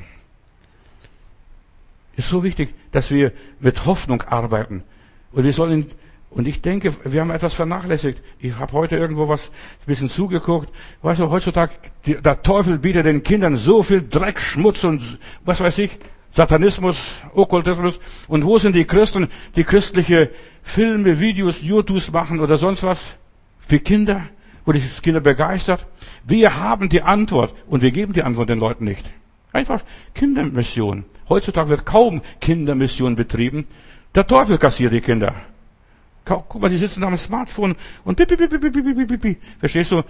Ist 2.15 2.29
so 2.29 2.43
wichtig, 2.43 2.73
dass 2.91 3.11
wir 3.11 3.31
mit 3.59 3.85
Hoffnung 3.85 4.21
arbeiten. 4.21 4.83
Und 5.31 5.43
wir 5.43 5.53
sollen, 5.53 5.91
und 6.29 6.47
ich 6.47 6.61
denke, 6.61 6.93
wir 7.03 7.21
haben 7.21 7.31
etwas 7.31 7.53
vernachlässigt. 7.53 8.21
Ich 8.39 8.57
habe 8.57 8.73
heute 8.73 8.97
irgendwo 8.97 9.27
was 9.27 9.49
ein 9.49 9.85
bisschen 9.87 10.09
zugeguckt. 10.09 10.69
Weißt 11.01 11.19
du, 11.19 11.29
heutzutage, 11.29 11.73
der 12.05 12.41
Teufel 12.43 12.77
bietet 12.77 13.05
den 13.05 13.23
Kindern 13.23 13.55
so 13.57 13.83
viel 13.83 14.01
Dreck, 14.07 14.39
Schmutz 14.39 14.83
und 14.83 15.19
was 15.43 15.61
weiß 15.61 15.77
ich, 15.79 15.97
Satanismus, 16.33 16.97
Okkultismus. 17.33 17.99
Und 18.27 18.45
wo 18.45 18.57
sind 18.57 18.75
die 18.75 18.85
Christen, 18.85 19.27
die 19.55 19.63
christliche 19.63 20.29
Filme, 20.63 21.19
Videos, 21.19 21.61
YouTubes 21.61 22.11
machen 22.11 22.39
oder 22.39 22.57
sonst 22.57 22.83
was? 22.83 23.17
Für 23.59 23.79
Kinder, 23.79 24.23
wo 24.65 24.71
die 24.71 24.81
Kinder 25.01 25.19
begeistert. 25.19 25.85
Wir 26.23 26.59
haben 26.59 26.89
die 26.89 27.01
Antwort 27.01 27.53
und 27.67 27.81
wir 27.81 27.91
geben 27.91 28.13
die 28.13 28.23
Antwort 28.23 28.49
den 28.49 28.59
Leuten 28.59 28.85
nicht. 28.85 29.05
Einfach 29.53 29.81
Kindermission. 30.13 31.03
Heutzutage 31.27 31.69
wird 31.69 31.85
kaum 31.85 32.21
Kindermission 32.39 33.15
betrieben. 33.15 33.67
Der 34.15 34.25
Teufel 34.25 34.57
kassiert 34.57 34.93
die 34.93 35.01
Kinder. 35.01 35.35
Guck 36.23 36.61
mal, 36.61 36.69
die 36.69 36.77
sitzen 36.77 37.03
am 37.03 37.17
Smartphone 37.17 37.75
und 38.05 38.15
pipi, 38.15 38.37
pipi, 38.37 38.57
pipi, 38.59 38.81
pipi, 38.81 39.05
pipi. 39.05 39.37
Verstehst 39.59 39.91
du? 39.91 40.03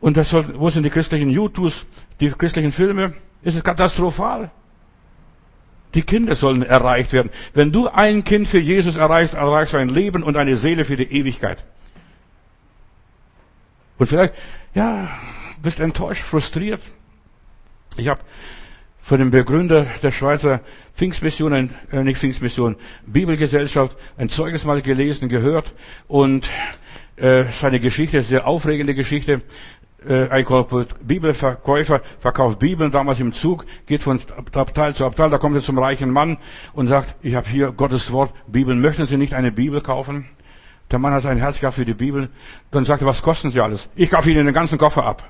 Und 0.00 0.16
das 0.16 0.30
soll, 0.30 0.58
wo 0.58 0.70
sind 0.70 0.84
die 0.84 0.90
christlichen 0.90 1.30
YouTubes, 1.30 1.86
die 2.20 2.30
christlichen 2.30 2.72
Filme? 2.72 3.14
Es 3.42 3.54
ist 3.54 3.64
katastrophal. 3.64 4.50
Die 5.96 6.02
Kinder 6.02 6.36
sollen 6.36 6.62
erreicht 6.62 7.14
werden. 7.14 7.30
Wenn 7.54 7.72
du 7.72 7.88
ein 7.88 8.22
Kind 8.22 8.46
für 8.48 8.58
Jesus 8.58 8.96
erreichst, 8.96 9.32
erreichst 9.32 9.72
du 9.72 9.78
ein 9.78 9.88
Leben 9.88 10.22
und 10.22 10.36
eine 10.36 10.56
Seele 10.56 10.84
für 10.84 10.96
die 10.98 11.10
Ewigkeit. 11.10 11.64
Und 13.96 14.06
vielleicht, 14.06 14.34
ja, 14.74 15.08
bist 15.62 15.80
enttäuscht, 15.80 16.22
frustriert. 16.22 16.82
Ich 17.96 18.08
habe 18.08 18.20
von 19.00 19.18
dem 19.18 19.30
Begründer 19.30 19.86
der 20.02 20.12
Schweizer 20.12 20.60
Pfingstmission, 20.94 21.70
äh, 21.90 22.02
nicht 22.02 22.18
Pfingstmission, 22.18 22.76
Bibelgesellschaft, 23.06 23.96
ein 24.18 24.28
Zeugnis 24.28 24.64
mal 24.64 24.82
gelesen, 24.82 25.30
gehört 25.30 25.72
und 26.08 26.50
äh, 27.16 27.44
seine 27.52 27.80
Geschichte, 27.80 28.20
sehr 28.20 28.46
aufregende 28.46 28.94
Geschichte. 28.94 29.40
Äh, 30.08 30.28
ein 30.28 30.46
Bibelverkäufer 31.02 32.00
verkauft 32.20 32.60
Bibeln 32.60 32.92
damals 32.92 33.18
im 33.18 33.32
Zug, 33.32 33.66
geht 33.86 34.02
von 34.04 34.20
Abteil 34.52 34.94
zu 34.94 35.04
Abteil, 35.04 35.30
da 35.30 35.38
kommt 35.38 35.56
er 35.56 35.62
zum 35.62 35.78
reichen 35.78 36.10
Mann 36.10 36.38
und 36.74 36.86
sagt, 36.86 37.16
ich 37.22 37.34
habe 37.34 37.48
hier 37.48 37.72
Gottes 37.72 38.12
Wort, 38.12 38.32
Bibeln, 38.46 38.80
möchten 38.80 39.06
Sie 39.06 39.16
nicht 39.16 39.34
eine 39.34 39.50
Bibel 39.50 39.80
kaufen? 39.80 40.26
Der 40.92 41.00
Mann 41.00 41.12
hat 41.12 41.26
ein 41.26 41.38
Herz 41.38 41.58
gehabt 41.58 41.74
für 41.74 41.84
die 41.84 41.94
Bibel. 41.94 42.28
Dann 42.70 42.84
sagte 42.84 43.04
er, 43.04 43.08
was 43.08 43.20
kosten 43.20 43.50
Sie 43.50 43.60
alles? 43.60 43.88
Ich 43.96 44.08
kaufe 44.08 44.30
Ihnen 44.30 44.46
den 44.46 44.54
ganzen 44.54 44.78
Koffer 44.78 45.04
ab. 45.04 45.24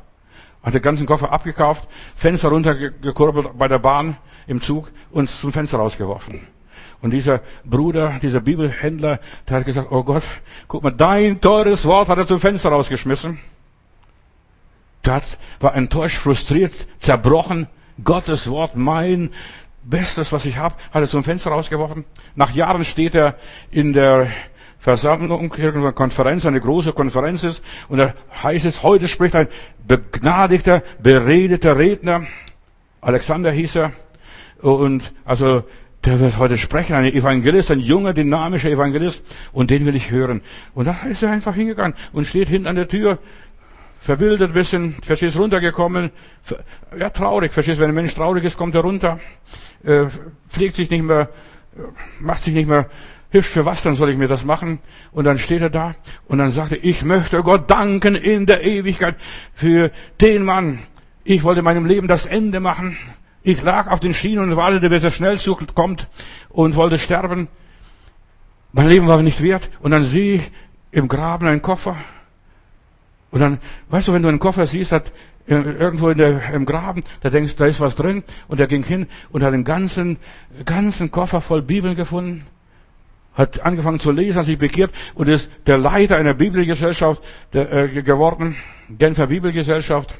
Hat 0.63 0.75
den 0.75 0.83
ganzen 0.83 1.07
Koffer 1.07 1.33
abgekauft, 1.33 1.89
Fenster 2.15 2.49
runtergekurbelt 2.49 3.57
bei 3.57 3.69
der 3.69 3.79
Bahn 3.79 4.19
im 4.47 4.61
Zug 4.61 4.91
und 5.11 5.31
zum 5.31 5.53
Fenster 5.53 5.79
rausgeworfen. 5.79 6.47
Und 7.01 7.13
dieser 7.13 7.41
Bruder, 7.65 8.19
dieser 8.21 8.41
Bibelhändler, 8.41 9.21
der 9.49 9.57
hat 9.57 9.65
gesagt, 9.65 9.89
oh 9.91 10.03
Gott, 10.03 10.25
guck 10.69 10.83
mal, 10.83 10.91
dein 10.91 11.41
teures 11.41 11.87
Wort 11.87 12.09
hat 12.09 12.19
er 12.19 12.27
zum 12.27 12.41
Fenster 12.41 12.69
rausgeschmissen. 12.69 13.39
Hat, 15.07 15.39
war 15.61 15.75
enttäuscht, 15.75 16.19
frustriert, 16.19 16.87
zerbrochen. 16.99 17.69
Gottes 18.03 18.51
Wort, 18.51 18.77
mein 18.77 19.31
Bestes, 19.83 20.33
was 20.33 20.45
ich 20.45 20.59
habe, 20.59 20.75
hat 20.91 21.03
er 21.03 21.09
zum 21.09 21.25
Fenster 21.25 21.51
rausgeworfen. 21.51 22.05
Nach 22.35 22.53
Jahren 22.53 22.85
steht 22.85 23.15
er 23.15 23.37
in 23.71 23.93
der 23.93 24.29
Versammlung, 24.79 25.53
irgendeine 25.57 25.93
Konferenz, 25.93 26.45
eine 26.45 26.61
große 26.61 26.93
Konferenz 26.93 27.43
ist, 27.43 27.63
und 27.89 27.99
da 27.99 28.15
heißt 28.43 28.67
es, 28.67 28.83
heute 28.83 29.09
spricht 29.09 29.35
ein 29.35 29.49
begnadigter, 29.87 30.83
beredeter 31.03 31.77
Redner, 31.79 32.27
Alexander 33.01 33.51
hieß 33.51 33.77
er, 33.77 33.93
und 34.61 35.13
also 35.25 35.65
der 36.05 36.21
wird 36.21 36.39
heute 36.39 36.57
sprechen, 36.57 36.95
ein 36.95 37.13
Evangelist, 37.13 37.73
ein 37.73 37.81
junger, 37.81 38.13
dynamischer 38.13 38.71
Evangelist, 38.71 39.23
und 39.53 39.71
den 39.71 39.87
will 39.87 39.97
ich 39.97 40.11
hören. 40.13 40.41
Und 40.73 40.87
da 40.87 40.97
ist 41.11 41.23
er 41.23 41.31
einfach 41.31 41.55
hingegangen 41.57 41.97
und 42.13 42.27
steht 42.27 42.49
hinten 42.49 42.69
an 42.69 42.77
der 42.77 42.87
Tür, 42.87 43.19
verwildert 44.07 44.55
bisschen, 44.55 44.95
verstehst, 45.03 45.39
runtergekommen, 45.39 46.11
ja, 46.99 47.11
traurig, 47.11 47.53
verstehst, 47.53 47.81
wenn 47.81 47.91
ein 47.91 47.95
Mensch 47.95 48.15
traurig 48.15 48.45
ist, 48.45 48.57
kommt 48.57 48.75
er 48.75 48.83
runter, 48.83 49.19
äh, 49.85 50.07
pflegt 50.49 50.77
sich 50.77 50.89
nicht 50.91 51.03
mehr, 51.03 51.29
macht 52.21 52.43
sich 52.43 52.55
nicht 52.55 52.69
mehr 52.69 52.89
Hilft 53.31 53.51
für 53.51 53.67
was, 53.67 53.83
dann 53.83 53.97
soll 53.97 54.11
ich 54.11 54.17
mir 54.17 54.29
das 54.29 54.45
machen? 54.45 54.79
Und 55.11 55.25
dann 55.25 55.37
steht 55.37 55.61
er 55.61 55.69
da 55.69 55.95
und 56.27 56.39
dann 56.39 56.53
sagt 56.53 56.73
er, 56.73 56.85
ich 56.85 57.03
möchte 57.03 57.43
Gott 57.43 57.69
danken 57.69 58.15
in 58.15 58.47
der 58.47 58.63
Ewigkeit 58.63 59.17
für 59.53 59.91
den 60.21 60.45
Mann. 60.45 60.79
Ich 61.25 61.43
wollte 61.43 61.63
meinem 61.63 61.87
Leben 61.87 62.07
das 62.07 62.25
Ende 62.25 62.61
machen. 62.61 62.97
Ich 63.43 63.61
lag 63.63 63.89
auf 63.89 63.99
den 63.99 64.15
Schienen 64.15 64.45
und 64.45 64.57
wartete, 64.57 64.89
bis 64.89 65.03
der 65.03 65.11
Schnellzug 65.11 65.75
kommt 65.75 66.09
und 66.49 66.77
wollte 66.77 66.99
sterben. 66.99 67.49
Mein 68.73 68.89
Leben 68.89 69.09
war 69.09 69.21
nicht 69.23 69.43
wert. 69.43 69.69
Und 69.81 69.91
dann 69.91 70.05
sehe 70.05 70.37
ich 70.37 70.51
im 70.93 71.09
Graben 71.09 71.49
einen 71.49 71.63
Koffer. 71.63 71.97
Und 73.37 73.41
dann, 73.41 73.59
weißt 73.91 74.09
du, 74.09 74.15
wenn 74.15 74.23
du 74.23 74.31
einen 74.31 74.39
Koffer 74.39 74.65
siehst, 74.65 74.93
hat 74.93 75.13
irgendwo 75.47 76.09
in 76.09 76.17
der, 76.17 76.55
im 76.55 76.65
Graben, 76.65 77.05
da 77.21 77.29
denkst, 77.29 77.57
da 77.57 77.67
ist 77.67 77.81
was 77.81 77.95
drin. 77.95 78.25
Und 78.49 78.61
er 78.61 78.67
ging 78.67 78.83
hin 78.83 79.09
und 79.31 79.43
hat 79.43 79.53
einen 79.53 79.63
ganzen, 79.63 80.17
ganzen 80.65 81.11
Koffer 81.11 81.43
voll 81.43 81.61
Bibeln 81.61 81.97
gefunden 81.97 82.47
hat 83.35 83.61
angefangen 83.61 84.01
zu 84.01 84.11
lesen, 84.11 84.39
hat 84.39 84.47
sich 84.47 84.57
bekehrt 84.57 84.91
und 85.15 85.29
ist 85.29 85.51
der 85.67 85.77
Leiter 85.77 86.17
einer 86.17 86.33
Bibelgesellschaft 86.33 87.23
der, 87.53 87.71
äh, 87.71 88.03
geworden, 88.03 88.57
Genfer 88.89 89.27
Bibelgesellschaft. 89.27 90.17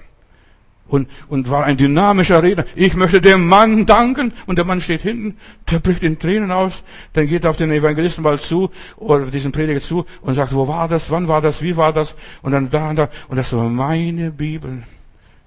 Und, 0.89 1.09
und 1.29 1.51
war 1.51 1.65
ein 1.65 1.77
dynamischer 1.77 2.43
Redner. 2.43 2.65
Ich 2.77 2.95
möchte 2.95 3.21
dem 3.21 3.49
Mann 3.49 3.87
danken. 3.87 4.33
Und 4.47 4.57
der 4.57 4.65
Mann 4.65 4.81
steht 4.81 5.03
hinten, 5.03 5.37
der 5.71 5.81
bricht 5.81 6.03
in 6.03 6.19
Tränen 6.19 6.53
aus. 6.53 6.83
Dann 7.13 7.27
geht 7.27 7.45
er 7.45 7.51
auf 7.51 7.57
den 7.57 7.73
Evangelisten 7.73 8.23
mal 8.23 8.39
zu, 8.39 8.71
oder 8.97 9.27
diesen 9.27 9.53
Prediger 9.53 9.81
zu, 9.81 10.07
und 10.21 10.35
sagt, 10.35 10.55
wo 10.55 10.69
war 10.69 10.89
das, 10.89 11.11
wann 11.11 11.27
war 11.27 11.41
das, 11.41 11.61
wie 11.63 11.77
war 11.77 11.93
das? 11.93 12.15
Und 12.43 12.53
dann 12.53 12.71
da 12.71 12.91
und 12.91 12.97
da. 12.97 13.09
Und 13.29 13.37
das 13.37 13.53
war 13.53 13.69
meine 13.69 14.31
Bibel, 14.31 14.85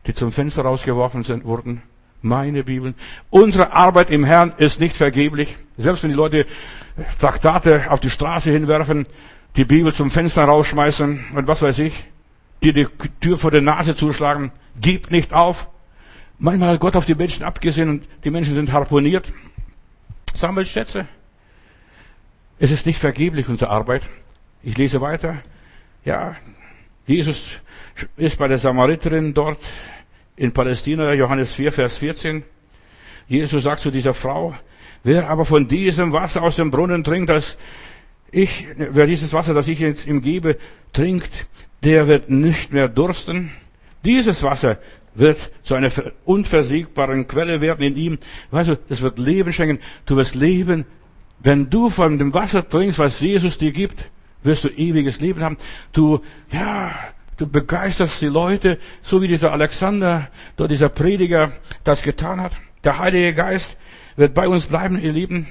die 0.07 0.13
zum 0.13 0.31
Fenster 0.31 0.63
rausgeworfen 0.63 1.23
sind, 1.23 1.45
wurden. 1.45 1.83
Meine 2.21 2.65
Bibel. 2.65 2.93
Unsere 3.29 3.71
Arbeit 3.71 4.09
im 4.09 4.25
Herrn 4.25 4.51
ist 4.57 4.81
nicht 4.81 4.97
vergeblich. 4.97 5.55
Selbst 5.77 6.03
wenn 6.03 6.09
die 6.09 6.17
Leute 6.17 6.45
Traktate 7.19 7.89
auf 7.89 8.01
die 8.01 8.09
Straße 8.09 8.51
hinwerfen, 8.51 9.07
die 9.55 9.63
Bibel 9.63 9.93
zum 9.93 10.11
Fenster 10.11 10.43
rausschmeißen 10.43 11.27
und 11.33 11.47
was 11.47 11.61
weiß 11.61 11.79
ich, 11.79 12.05
dir 12.64 12.74
die 12.74 12.88
Tür 13.22 13.38
vor 13.38 13.51
der 13.51 13.62
Nase 13.62 13.95
zuschlagen, 13.95 14.51
gib 14.80 15.12
nicht 15.12 15.34
auf. 15.34 15.70
Manchmal 16.38 16.70
hat 16.70 16.80
Gott 16.80 16.95
auf 16.95 17.05
die 17.05 17.16
Menschen 17.16 17.43
abgesehen 17.43 17.89
und 17.89 18.07
die 18.24 18.30
Menschen 18.30 18.55
sind 18.55 18.72
harponiert. 18.72 19.32
Sammelt 20.34 20.68
Schätze. 20.68 21.07
Es 22.60 22.72
ist 22.72 22.86
nicht 22.86 22.99
vergeblich, 22.99 23.47
unsere 23.47 23.72
Arbeit. 23.72 24.07
Ich 24.64 24.78
lese 24.78 25.01
weiter. 25.01 25.38
Ja, 26.05 26.36
Jesus 27.07 27.60
ist 28.18 28.38
bei 28.38 28.47
der 28.47 28.57
Samariterin 28.57 29.34
dort 29.34 29.60
in 30.36 30.51
Palästina, 30.51 31.14
Johannes 31.14 31.53
4, 31.53 31.72
Vers 31.72 31.97
14. 31.97 32.43
Jesus 33.28 33.64
sagt 33.64 33.82
zu 33.82 33.91
dieser 33.91 34.14
Frau, 34.14 34.55
wer 35.03 35.30
aber 35.30 35.45
von 35.45 35.68
diesem 35.68 36.14
Wasser 36.14 36.41
aus 36.41 36.55
dem 36.55 36.72
Brunnen 36.72 37.03
trinkt, 37.03 37.30
das 37.30 37.57
ich, 38.32 38.68
wer 38.78 39.07
dieses 39.07 39.34
Wasser, 39.34 39.53
das 39.53 39.68
ich 39.68 39.80
jetzt 39.80 40.07
ihm 40.07 40.22
gebe, 40.22 40.57
trinkt, 40.93 41.47
der 41.84 42.07
wird 42.07 42.30
nicht 42.30 42.71
mehr 42.71 42.88
dursten. 42.88 43.51
Dieses 44.03 44.43
Wasser 44.43 44.77
wird 45.13 45.51
zu 45.63 45.75
einer 45.75 45.91
unversiegbaren 46.25 47.27
Quelle 47.27 47.61
werden 47.61 47.84
in 47.84 47.97
ihm. 47.97 48.19
Weißt 48.51 48.69
du, 48.69 48.77
das 48.88 49.01
wird 49.01 49.19
Leben 49.19 49.51
schenken. 49.51 49.80
Du 50.05 50.15
wirst 50.15 50.36
leben. 50.36 50.86
Wenn 51.39 51.69
du 51.69 51.89
von 51.89 52.17
dem 52.17 52.34
Wasser 52.34 52.67
trinkst, 52.67 52.99
was 52.99 53.19
Jesus 53.19 53.57
dir 53.57 53.71
gibt, 53.71 54.09
wirst 54.43 54.63
du 54.63 54.69
ewiges 54.69 55.19
Leben 55.19 55.41
haben. 55.41 55.57
Du, 55.93 56.21
ja, 56.51 56.91
Du 57.39 57.47
begeisterst 57.47 58.21
die 58.21 58.25
Leute, 58.25 58.80
so 59.01 59.21
wie 59.21 59.30
dieser 59.30 59.53
Alexander, 59.53 60.27
dieser 60.59 60.89
Prediger 60.89 61.53
das 61.86 62.01
getan 62.01 62.41
hat. 62.41 62.51
Der 62.84 62.99
Heilige 62.99 63.34
Geist 63.34 63.77
wird 64.17 64.34
bei 64.34 64.45
uns 64.45 64.65
bleiben, 64.65 65.01
ihr 65.01 65.13
Lieben. 65.13 65.47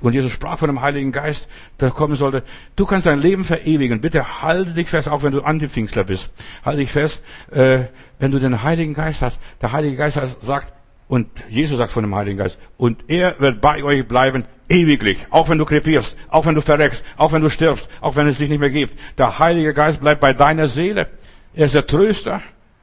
Und 0.00 0.12
Jesus 0.12 0.32
sprach 0.32 0.58
von 0.58 0.68
dem 0.68 0.82
Heiligen 0.82 1.10
Geist, 1.10 1.48
der 1.80 1.90
kommen 1.90 2.16
sollte. 2.16 2.42
Du 2.76 2.84
kannst 2.84 3.06
dein 3.06 3.20
Leben 3.20 3.44
verewigen. 3.44 4.00
Bitte 4.00 4.42
halte 4.42 4.74
dich 4.74 4.88
fest, 4.88 5.08
auch 5.08 5.22
wenn 5.22 5.32
du 5.32 5.40
Antipfingstler 5.40 6.04
bist. 6.04 6.30
Halte 6.64 6.80
dich 6.80 6.92
fest, 6.92 7.22
äh, 7.50 7.84
wenn 8.18 8.30
du 8.30 8.38
den 8.38 8.62
Heiligen 8.62 8.92
Geist 8.92 9.22
hast. 9.22 9.40
Der 9.62 9.72
Heilige 9.72 9.96
Geist 9.96 10.20
sagt, 10.42 10.72
und 11.08 11.28
Jesus 11.48 11.78
sagt 11.78 11.92
von 11.92 12.02
dem 12.02 12.14
Heiligen 12.14 12.36
Geist, 12.36 12.58
und 12.76 13.04
er 13.08 13.40
wird 13.40 13.60
bei 13.60 13.82
euch 13.82 14.06
bleiben 14.06 14.44
ewiglich, 14.68 15.18
auch 15.30 15.48
wenn 15.48 15.58
du 15.58 15.64
krepierst, 15.64 16.16
auch 16.28 16.44
wenn 16.44 16.54
du 16.54 16.60
verreckst, 16.60 17.04
auch 17.16 17.32
wenn 17.32 17.42
du 17.42 17.48
stirbst, 17.48 17.88
auch 18.00 18.16
wenn 18.16 18.26
es 18.26 18.38
dich 18.38 18.50
nicht 18.50 18.60
mehr 18.60 18.70
gibt. 18.70 18.98
Der 19.16 19.38
Heilige 19.38 19.72
Geist 19.72 20.00
bleibt 20.00 20.20
bei 20.20 20.32
deiner 20.32 20.68
Seele. 20.68 21.08
Er 21.54 21.66
ist 21.66 21.74
der 21.74 21.86
Tröster. 21.86 22.42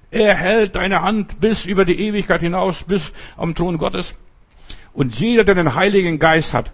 Er 0.10 0.36
hält 0.36 0.76
deine 0.76 1.02
Hand 1.02 1.40
bis 1.40 1.66
über 1.66 1.86
die 1.86 2.00
Ewigkeit 2.00 2.42
hinaus, 2.42 2.84
bis 2.84 3.12
am 3.36 3.56
Thron 3.56 3.78
Gottes. 3.78 4.16
Und 4.94 5.20
jeder, 5.20 5.44
der 5.44 5.56
den 5.56 5.76
Heiligen 5.76 6.20
Geist 6.20 6.54
hat, 6.54 6.72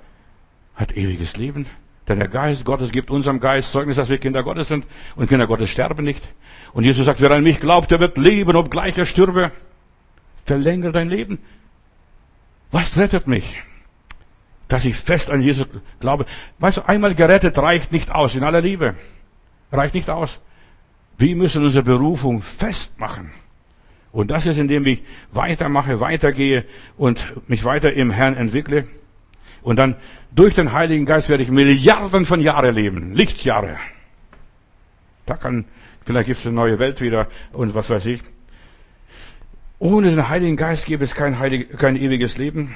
hat 0.80 0.95
ewiges 0.95 1.36
Leben. 1.36 1.65
Denn 2.07 2.17
der 2.17 2.30
Geist 2.30 2.65
Gottes 2.65 2.91
gibt 2.91 3.11
unserem 3.11 3.39
Geist 3.39 3.71
Zeugnis, 3.71 3.97
dass 3.97 4.09
wir 4.09 4.17
Kinder 4.17 4.41
Gottes 4.41 4.69
sind. 4.69 4.86
Und 5.15 5.27
Kinder 5.30 5.45
Gottes 5.45 5.69
sterben 5.69 6.05
nicht. 6.05 6.23
Und 6.73 6.86
Jesus 6.86 7.05
sagt, 7.05 7.21
wer 7.21 7.30
an 7.32 7.43
mich 7.43 7.59
glaubt, 7.59 7.91
der 7.91 7.99
wird 7.99 8.17
leben, 8.17 8.55
obgleich 8.55 8.97
er 8.97 9.05
stürbe. 9.05 9.51
Verlängere 10.45 10.93
dein 10.93 11.09
Leben. 11.09 11.39
Was 12.71 12.97
rettet 12.97 13.27
mich? 13.27 13.61
Dass 14.69 14.86
ich 14.86 14.95
fest 14.95 15.30
an 15.30 15.41
Jesus 15.41 15.67
glaube. 15.99 16.25
Weißt 16.59 16.77
du, 16.77 16.88
einmal 16.88 17.13
gerettet 17.13 17.57
reicht 17.57 17.91
nicht 17.91 18.09
aus, 18.09 18.34
in 18.34 18.43
aller 18.43 18.61
Liebe. 18.61 18.95
Reicht 19.71 19.93
nicht 19.93 20.09
aus. 20.09 20.39
Wir 21.17 21.36
müssen 21.36 21.63
unsere 21.63 21.84
Berufung 21.84 22.41
festmachen. 22.41 23.32
Und 24.11 24.32
das 24.32 24.47
ist, 24.47 24.57
indem 24.57 24.86
ich 24.86 25.03
weitermache, 25.32 25.99
weitergehe 25.99 26.65
und 26.97 27.34
mich 27.49 27.65
weiter 27.65 27.93
im 27.93 28.09
Herrn 28.09 28.38
entwickle. 28.38 28.88
Und 29.62 29.78
dann 29.78 29.95
durch 30.32 30.53
den 30.53 30.74
Heiligen 30.74 31.05
Geist 31.05 31.30
werde 31.30 31.43
ich 31.43 31.49
Milliarden 31.49 32.26
von 32.26 32.41
Jahren 32.41 32.74
leben. 32.74 33.14
Lichtjahre. 33.14 33.78
Da 35.26 35.38
kann, 35.38 35.66
vielleicht 36.05 36.28
gibt 36.28 36.39
es 36.39 36.45
eine 36.45 36.55
neue 36.55 36.80
Welt 36.80 37.01
wieder 37.01 37.28
und 37.51 37.76
was 37.76 37.89
weiß 37.89 38.05
ich. 38.07 38.22
Ohne 39.80 40.10
den 40.10 40.28
Heiligen 40.28 40.57
Geist 40.57 40.86
gäbe 40.86 41.03
es 41.03 41.16
kein, 41.16 41.39
heilig, 41.39 41.70
kein 41.78 41.95
ewiges 41.95 42.38
Leben. 42.38 42.76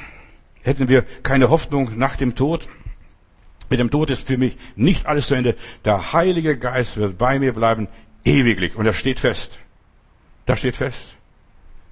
Hätten 0.61 0.87
wir 0.87 1.03
keine 1.23 1.49
Hoffnung 1.49 1.97
nach 1.97 2.15
dem 2.15 2.35
Tod. 2.35 2.69
Mit 3.69 3.79
dem 3.79 3.91
Tod 3.91 4.09
ist 4.09 4.27
für 4.27 4.37
mich 4.37 4.57
nicht 4.75 5.05
alles 5.05 5.27
zu 5.27 5.35
Ende. 5.35 5.55
Der 5.83 6.13
Heilige 6.13 6.57
Geist 6.57 6.97
wird 6.97 7.17
bei 7.17 7.39
mir 7.39 7.53
bleiben, 7.53 7.87
ewiglich. 8.23 8.75
Und 8.75 8.85
das 8.85 8.95
steht 8.95 9.19
fest. 9.19 9.59
Das 10.45 10.59
steht 10.59 10.75
fest. 10.75 11.15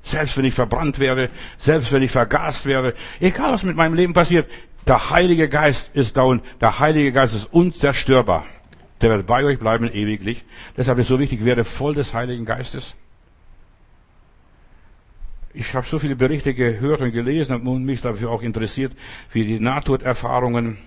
Selbst 0.03 0.37
wenn 0.37 0.45
ich 0.45 0.53
verbrannt 0.53 0.99
werde, 0.99 1.29
selbst 1.57 1.91
wenn 1.91 2.01
ich 2.01 2.11
vergast 2.11 2.65
werde, 2.65 2.95
egal 3.19 3.53
was 3.53 3.63
mit 3.63 3.75
meinem 3.75 3.93
Leben 3.93 4.13
passiert, 4.13 4.49
der 4.87 5.09
Heilige 5.11 5.47
Geist 5.49 5.91
ist 5.93 6.17
da 6.17 6.23
und 6.23 6.43
der 6.59 6.79
Heilige 6.79 7.11
Geist 7.11 7.35
ist 7.35 7.53
unzerstörbar. 7.53 8.45
Der 9.01 9.09
wird 9.09 9.27
bei 9.27 9.43
euch 9.43 9.59
bleiben 9.59 9.91
ewiglich. 9.91 10.43
Deshalb 10.77 10.99
ist 10.99 11.05
es 11.05 11.09
so 11.09 11.19
wichtig, 11.19 11.43
werde 11.43 11.63
voll 11.63 11.95
des 11.95 12.13
Heiligen 12.13 12.45
Geistes. 12.45 12.95
Ich 15.53 15.73
habe 15.73 15.85
so 15.85 15.99
viele 15.99 16.15
Berichte 16.15 16.53
gehört 16.53 17.01
und 17.01 17.11
gelesen 17.11 17.67
und 17.67 17.83
mich 17.83 18.01
dafür 18.01 18.29
auch 18.31 18.41
interessiert, 18.41 18.93
wie 19.31 19.43
die 19.43 19.59
Nahtoderfahrungen, 19.59 20.77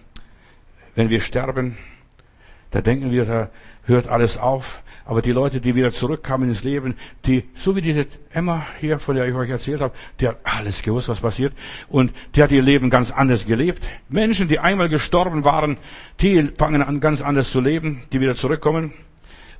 wenn 0.95 1.11
wir 1.11 1.20
sterben, 1.20 1.76
da 2.74 2.80
denken 2.80 3.12
wir, 3.12 3.24
da 3.24 3.50
hört 3.84 4.08
alles 4.08 4.36
auf. 4.36 4.82
Aber 5.04 5.22
die 5.22 5.30
Leute, 5.30 5.60
die 5.60 5.76
wieder 5.76 5.92
zurückkamen 5.92 6.48
ins 6.48 6.64
Leben, 6.64 6.96
die, 7.24 7.44
so 7.54 7.76
wie 7.76 7.80
diese 7.80 8.06
Emma 8.32 8.66
hier, 8.80 8.98
von 8.98 9.14
der 9.14 9.28
ich 9.28 9.34
euch 9.34 9.48
erzählt 9.48 9.80
habe, 9.80 9.94
die 10.18 10.26
hat 10.26 10.38
alles 10.42 10.82
gewusst, 10.82 11.08
was 11.08 11.20
passiert. 11.20 11.52
Und 11.88 12.12
die 12.34 12.42
hat 12.42 12.50
ihr 12.50 12.62
Leben 12.62 12.90
ganz 12.90 13.12
anders 13.12 13.46
gelebt. 13.46 13.88
Menschen, 14.08 14.48
die 14.48 14.58
einmal 14.58 14.88
gestorben 14.88 15.44
waren, 15.44 15.76
die 16.20 16.50
fangen 16.58 16.82
an, 16.82 16.98
ganz 16.98 17.22
anders 17.22 17.52
zu 17.52 17.60
leben, 17.60 18.02
die 18.12 18.18
wieder 18.18 18.34
zurückkommen. 18.34 18.92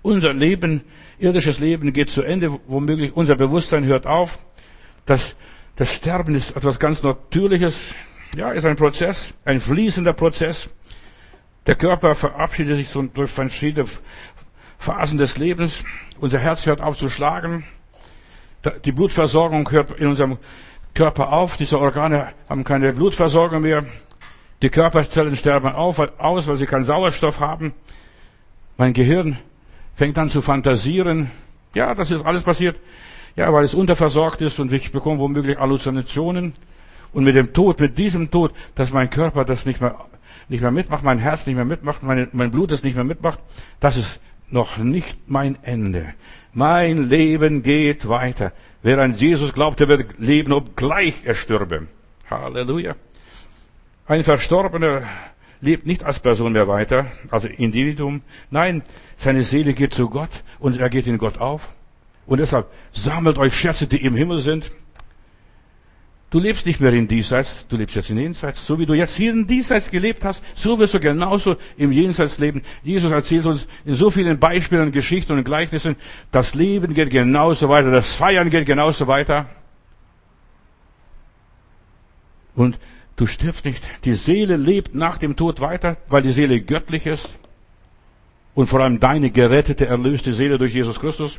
Unser 0.03 0.33
Leben, 0.33 0.81
irdisches 1.21 1.61
Leben 1.61 1.93
geht 1.93 2.11
zu 2.11 2.25
Ende, 2.25 2.59
womöglich 2.67 3.15
unser 3.15 3.37
Bewusstsein 3.37 3.85
hört 3.85 4.09
auf. 4.09 4.41
Das, 5.07 5.37
das 5.77 5.95
Sterben 5.95 6.35
ist 6.35 6.57
etwas 6.57 6.81
ganz 6.81 7.05
Natürliches. 7.05 7.95
Ja, 8.35 8.51
ist 8.51 8.65
ein 8.65 8.75
Prozess, 8.75 9.35
ein 9.45 9.61
fließender 9.61 10.15
Prozess. 10.15 10.69
Der 11.67 11.77
Körper 11.77 12.15
verabschiedet 12.15 12.77
sich 12.77 12.91
durch 12.93 13.31
verschiedene 13.31 13.89
Phasen 14.79 15.19
des 15.19 15.39
Lebens. 15.39 15.83
Unser 16.21 16.39
Herz 16.39 16.67
hört 16.67 16.83
auf 16.83 16.97
zu 16.99 17.09
schlagen. 17.09 17.65
Die 18.85 18.93
Blutversorgung 18.93 19.71
hört 19.71 19.93
in 19.93 20.09
unserem 20.09 20.39
Körper 20.93 21.33
auf. 21.33 21.57
Diese 21.57 21.79
Organe 21.79 22.33
haben 22.49 22.65
keine 22.65 22.93
Blutversorgung 22.93 23.63
mehr. 23.63 23.85
Die 24.63 24.69
Körperzellen 24.71 25.37
sterben 25.37 25.73
auf, 25.73 25.99
aus, 26.19 26.47
weil 26.47 26.57
sie 26.57 26.67
keinen 26.67 26.85
Sauerstoff 26.85 27.41
haben. 27.41 27.73
Mein 28.77 28.93
Gehirn 28.93 29.39
fängt 29.95 30.19
an 30.19 30.31
zu 30.31 30.43
fantasieren. 30.43 31.31
Ja, 31.75 31.95
das 31.95 32.11
ist 32.11 32.25
alles 32.25 32.43
passiert. 32.43 32.77
Ja, 33.37 33.53
weil 33.53 33.65
es 33.65 33.75
unterversorgt 33.75 34.41
ist 34.43 34.61
und 34.61 34.73
ich 34.73 34.93
bekomme 34.93 35.19
womöglich 35.19 35.59
Halluzinationen. 35.59 36.55
Und 37.13 37.25
mit 37.25 37.37
dem 37.37 37.53
Tod, 37.53 37.81
mit 37.81 37.97
diesem 37.97 38.31
Tod, 38.31 38.53
dass 38.75 38.93
mein 38.93 39.09
Körper 39.09 39.45
das 39.45 39.67
nicht 39.67 39.81
mehr 39.81 39.97
nicht 40.49 40.61
mehr 40.61 40.71
mitmacht, 40.71 41.03
mein 41.03 41.19
Herz 41.19 41.47
nicht 41.47 41.57
mehr 41.57 41.65
mitmacht, 41.65 42.03
meine, 42.03 42.29
mein 42.33 42.51
Blut 42.51 42.73
es 42.73 42.83
nicht 42.83 42.95
mehr 42.95 43.05
mitmacht, 43.05 43.41
das 43.81 43.97
ist 43.97 44.21
noch 44.51 44.79
nicht 44.79 45.17
mein 45.27 45.59
Ende. 45.63 46.15
Mein 46.53 47.09
Leben 47.09 47.63
geht 47.63 48.09
weiter. 48.09 48.53
Wer 48.83 48.99
an 48.99 49.15
Jesus 49.15 49.53
glaubt, 49.53 49.81
der 49.81 49.89
wird 49.89 50.19
leben, 50.19 50.53
obgleich 50.53 51.23
er 51.25 51.35
stürbe. 51.35 51.89
Halleluja. 52.31 52.95
Ein 54.07 54.23
Verstorbener 54.23 55.03
lebt 55.61 55.87
nicht 55.87 56.05
als 56.05 56.21
Person 56.21 56.53
mehr 56.53 56.69
weiter, 56.69 57.07
als 57.31 57.47
Individuum. 57.47 58.23
Nein, 58.51 58.83
seine 59.17 59.43
Seele 59.43 59.75
geht 59.75 59.95
zu 59.95 60.09
Gott 60.09 60.43
und 60.59 60.79
er 60.79 60.91
geht 60.91 61.07
in 61.07 61.19
Gott 61.19 61.39
auf. 61.39 61.73
Und 62.27 62.39
deshalb 62.39 62.67
sammelt 62.93 63.39
euch 63.39 63.55
Schätze, 63.55 63.87
die 63.87 64.05
im 64.05 64.15
Himmel 64.15 64.39
sind. 64.39 64.71
Du 66.35 66.41
lebst 66.41 66.67
nicht 66.67 66.81
mehr 66.81 66.93
in 66.93 67.07
Diesseits, 67.07 67.65
du 67.69 67.77
lebst 67.77 67.95
jetzt 67.95 68.11
in 68.11 68.19
Jenseits. 68.19 68.67
So 68.67 68.77
wie 68.81 68.87
du 68.87 68.95
jetzt 68.95 69.15
hier 69.15 69.31
in 69.31 69.47
Diesseits 69.47 69.89
gelebt 69.89 70.25
hast, 70.25 70.43
so 70.57 70.77
wirst 70.81 70.93
du 70.93 70.99
genauso 70.99 71.55
im 71.77 71.93
Jenseits 71.93 72.41
leben. 72.41 72.63
Jesus 72.83 73.13
erzählt 73.13 73.47
uns 73.47 73.69
in 73.85 73.95
so 73.95 74.11
vielen 74.11 74.41
Beispielen, 74.41 74.91
Geschichten 74.91 75.31
und 75.35 75.45
Gleichnissen, 75.45 75.95
das 76.33 76.57
Leben 76.57 76.93
geht 76.93 77.11
genauso 77.11 77.69
weiter, 77.69 77.93
das 77.93 78.17
Feiern 78.17 78.51
geht 78.51 78.67
genauso 78.67 79.07
weiter. 79.07 79.47
Und 82.57 82.81
du 83.15 83.29
stirbst 83.29 83.65
nicht. 83.65 83.85
Die 84.05 84.15
Seele 84.15 84.57
lebt 84.57 84.93
nach 84.93 85.19
dem 85.19 85.37
Tod 85.37 85.61
weiter, 85.61 85.99
weil 86.09 86.23
die 86.23 86.33
Seele 86.33 86.61
göttlich 86.61 87.07
ist. 87.07 87.29
Und 88.57 88.67
vor 88.67 88.81
allem 88.81 88.99
deine 88.99 89.31
gerettete, 89.31 89.87
erlöste 89.87 90.33
Seele 90.33 90.59
durch 90.59 90.75
Jesus 90.75 90.99
Christus. 90.99 91.39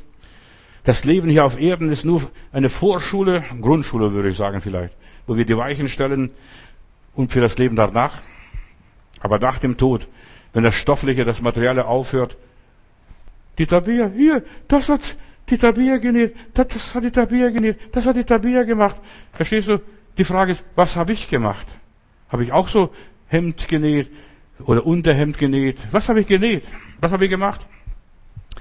Das 0.86 1.04
Leben 1.04 1.30
hier 1.30 1.44
auf 1.44 1.60
Erden 1.60 1.92
ist 1.92 2.06
nur 2.06 2.22
eine 2.54 2.70
Vorschule, 2.70 3.44
Grundschule 3.60 4.14
würde 4.14 4.30
ich 4.30 4.38
sagen 4.38 4.62
vielleicht, 4.62 4.94
wo 5.26 5.36
wir 5.36 5.44
die 5.44 5.58
Weichen 5.58 5.88
stellen 5.88 6.32
und 7.16 7.32
für 7.32 7.42
das 7.42 7.58
Leben 7.58 7.76
danach. 7.76 8.22
Aber 9.20 9.40
nach 9.40 9.58
dem 9.58 9.78
Tod, 9.78 10.08
wenn 10.54 10.64
das 10.64 10.76
Stoffliche, 10.76 11.26
das 11.26 11.42
Materielle 11.42 11.86
aufhört, 11.86 12.38
die 13.58 13.66
Tabia, 13.66 14.12
hier, 14.16 14.44
das 14.68 14.88
hat 14.88 15.02
die 15.50 15.58
Tabia 15.58 15.98
genäht, 15.98 16.36
das, 16.54 16.68
das 16.68 16.94
hat 16.94 17.04
die 17.04 17.12
Tabia 17.12 17.50
genäht, 17.50 17.78
das 17.92 18.06
hat 18.06 18.16
die 18.16 18.24
Tabia 18.24 18.64
gemacht. 18.64 18.98
Verstehst 19.34 19.68
du? 19.68 19.82
Die 20.20 20.24
Frage 20.24 20.52
ist, 20.52 20.64
was 20.76 20.96
habe 20.96 21.14
ich 21.14 21.30
gemacht? 21.30 21.66
Habe 22.30 22.44
ich 22.44 22.52
auch 22.52 22.68
so 22.68 22.92
Hemd 23.28 23.68
genäht 23.68 24.12
oder 24.60 24.86
Unterhemd 24.86 25.40
genäht? 25.40 25.78
Was 25.92 26.10
habe 26.10 26.22
ich 26.22 26.28
genäht? 26.28 26.64
Was 27.02 27.12
habe 27.12 27.26
ich 27.26 27.32
gemacht? 27.32 27.66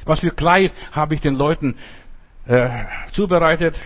Was 0.04 0.20
für 0.20 0.30
Kleid 0.30 0.72
habe 0.92 1.14
ich 1.14 1.20
den 1.20 1.34
Leuten 1.34 1.76
äh, 2.46 2.68
zubereitet. 3.12 3.76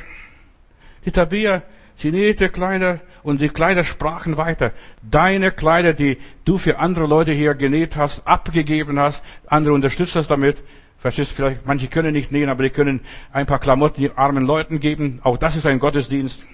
Die 1.04 1.10
Tabia, 1.10 1.62
sie 1.96 2.10
nähte 2.10 2.48
Kleider 2.48 3.00
und 3.22 3.40
die 3.40 3.48
Kleider 3.48 3.84
sprachen 3.84 4.36
weiter. 4.36 4.72
Deine 5.02 5.52
Kleider, 5.52 5.92
die 5.92 6.18
du 6.44 6.58
für 6.58 6.78
andere 6.78 7.06
Leute 7.06 7.32
hier 7.32 7.54
genäht 7.54 7.96
hast, 7.96 8.26
abgegeben 8.26 8.98
hast, 8.98 9.22
andere 9.46 9.74
unterstützt 9.74 10.16
hast 10.16 10.28
damit. 10.28 10.58
Verstehst 10.98 11.30
vielleicht, 11.30 11.64
manche 11.64 11.86
können 11.86 12.12
nicht 12.12 12.32
nähen, 12.32 12.48
aber 12.48 12.64
die 12.64 12.70
können 12.70 13.00
ein 13.32 13.46
paar 13.46 13.60
Klamotten 13.60 14.02
den 14.02 14.18
armen 14.18 14.44
Leuten 14.44 14.80
geben. 14.80 15.20
Auch 15.22 15.38
das 15.38 15.54
ist 15.54 15.64
ein 15.64 15.78
Gottesdienst. 15.78 16.44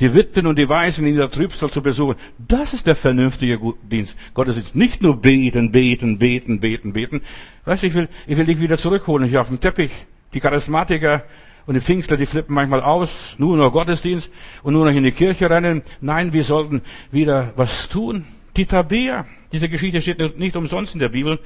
Die 0.00 0.14
Witwen 0.14 0.46
und 0.46 0.58
die 0.58 0.68
Weisen 0.68 1.06
in 1.06 1.16
der 1.16 1.30
Trübsal 1.30 1.70
zu 1.70 1.82
besuchen. 1.82 2.16
Das 2.38 2.74
ist 2.74 2.86
der 2.86 2.96
vernünftige 2.96 3.58
Dienst. 3.82 4.16
Gottesdienst. 4.34 4.76
Nicht 4.76 5.02
nur 5.02 5.20
beten, 5.20 5.72
beten, 5.72 6.18
beten, 6.18 6.60
beten, 6.60 6.92
beten. 6.92 7.22
Weißt 7.64 7.82
du, 7.82 7.86
ich 7.88 7.94
will, 7.94 8.08
ich 8.26 8.36
will 8.36 8.46
dich 8.46 8.60
wieder 8.60 8.76
zurückholen 8.76 9.28
hier 9.28 9.40
auf 9.40 9.48
dem 9.48 9.60
Teppich. 9.60 9.90
Die 10.34 10.40
Charismatiker 10.40 11.22
und 11.66 11.74
die 11.74 11.80
Pfingstler, 11.80 12.16
die 12.16 12.26
flippen 12.26 12.54
manchmal 12.54 12.82
aus, 12.82 13.36
nur 13.38 13.56
noch 13.56 13.72
Gottesdienst 13.72 14.30
und 14.62 14.74
nur 14.74 14.84
noch 14.84 14.92
in 14.92 15.04
die 15.04 15.12
Kirche 15.12 15.48
rennen. 15.48 15.82
Nein, 16.00 16.32
wir 16.32 16.44
sollten 16.44 16.82
wieder 17.10 17.52
was 17.56 17.88
tun. 17.88 18.26
Die 18.56 18.66
Tabea, 18.66 19.26
diese 19.52 19.68
Geschichte 19.68 20.02
steht 20.02 20.38
nicht 20.38 20.56
umsonst 20.56 20.94
in 20.94 21.00
der 21.00 21.08
Bibel. 21.08 21.38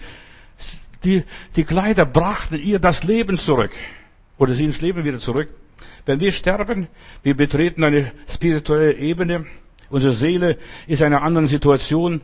Die, 1.05 1.22
die 1.55 1.64
Kleider 1.64 2.05
brachten 2.05 2.57
ihr 2.57 2.78
das 2.78 3.05
Leben 3.05 3.39
zurück. 3.39 3.70
Oder 4.39 4.55
sie 4.55 4.64
ins 4.64 4.80
Leben 4.80 5.05
wieder 5.05 5.18
zurück. 5.18 5.49
Wenn 6.05 6.20
wir 6.20 6.32
sterben, 6.32 6.89
wir 7.22 7.36
betreten 7.36 7.84
eine 7.84 8.12
spirituelle 8.28 8.95
Ebene. 8.95 9.47
Unsere 9.91 10.12
Seele 10.12 10.59
ist 10.86 11.01
in 11.01 11.07
einer 11.07 11.22
anderen 11.22 11.47
Situation. 11.47 12.20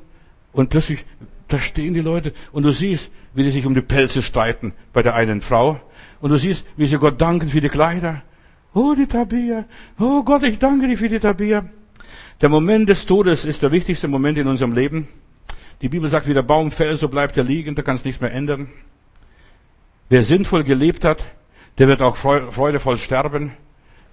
Und 0.53 0.71
plötzlich, 0.71 1.05
da 1.55 1.61
stehen 1.61 1.95
die 1.95 2.01
Leute 2.01 2.33
und 2.51 2.65
du 2.65 2.73
siehst, 2.73 3.11
wie 3.33 3.45
die 3.45 3.51
sich 3.51 3.65
um 3.65 3.77
die 3.77 3.81
Pelze 3.81 4.23
streiten 4.23 4.73
bei 4.93 5.03
der 5.03 5.15
einen 5.15 5.41
Frau. 5.41 5.81
Und 6.21 6.31
du 6.31 6.37
siehst, 6.37 6.65
wie 6.77 6.87
sie 6.87 6.99
Gott 6.99 7.21
danken 7.21 7.49
für 7.49 7.61
die 7.61 7.69
Kleider. 7.69 8.23
Oh, 8.75 8.95
die 8.97 9.07
Tabia. 9.07 9.65
Oh 10.01 10.25
Gott, 10.25 10.43
ich 10.43 10.59
danke 10.59 10.89
dir 10.89 10.99
für 10.99 11.09
die 11.09 11.21
Tabia. 11.21 11.65
Der 12.41 12.49
Moment 12.49 12.89
des 12.89 13.07
Todes 13.07 13.45
ist 13.45 13.63
der 13.63 13.71
wichtigste 13.71 14.09
Moment 14.09 14.37
in 14.37 14.49
unserem 14.49 14.73
Leben. 14.73 15.07
Die 15.81 15.89
Bibel 15.89 16.11
sagt, 16.11 16.27
wie 16.27 16.35
der 16.35 16.43
Baum 16.43 16.73
fällt, 16.73 16.99
so 16.99 17.09
bleibt 17.09 17.37
er 17.37 17.45
liegen, 17.45 17.77
da 17.77 17.83
kann 17.83 17.95
es 17.95 18.05
nichts 18.05 18.21
mehr 18.21 18.33
ändern. 18.33 18.69
Wer 20.09 20.25
sinnvoll 20.25 20.65
gelebt 20.65 21.05
hat, 21.05 21.25
der 21.79 21.87
wird 21.87 22.03
auch 22.03 22.17
freudevoll 22.17 22.99
sterben. 22.99 23.53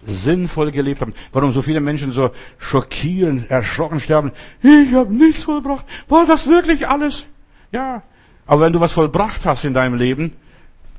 Sinnvoll 0.06 0.72
gelebt 0.72 1.02
haben. 1.02 1.14
Warum 1.32 1.54
so 1.54 1.62
viele 1.62 1.80
Menschen 1.80 2.12
so 2.12 2.32
schockieren, 2.60 3.50
erschrocken 3.50 4.00
sterben. 4.00 4.32
Ich 4.62 4.94
habe 4.94 5.14
nichts 5.14 5.44
vollbracht. 5.44 5.86
War 6.08 6.26
das 6.26 6.48
wirklich 6.48 6.88
alles? 6.88 7.26
Ja. 7.72 8.04
Aber 8.46 8.62
wenn 8.62 8.74
du 8.74 8.80
was 8.80 8.94
vollbracht 8.94 9.46
hast 9.46 9.66
in 9.66 9.74
deinem 9.74 9.96
Leben, 9.96 10.34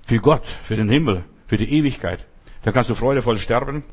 für 0.05 0.19
Gott, 0.19 0.47
für 0.63 0.77
den 0.77 0.89
Himmel, 0.89 1.25
für 1.47 1.57
die 1.57 1.73
Ewigkeit. 1.73 2.27
Da 2.63 2.73
kannst 2.73 2.91
du 2.91 2.95
freudevoll 2.95 3.39
sterben. 3.39 3.85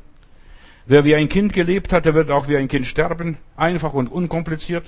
Wer 0.86 1.04
wie 1.04 1.14
ein 1.14 1.28
Kind 1.28 1.52
gelebt 1.52 1.92
hat, 1.92 2.04
der 2.04 2.14
wird 2.14 2.30
auch 2.30 2.48
wie 2.48 2.56
ein 2.56 2.68
Kind 2.68 2.86
sterben. 2.86 3.36
Einfach 3.56 3.92
und 3.92 4.08
unkompliziert. 4.08 4.86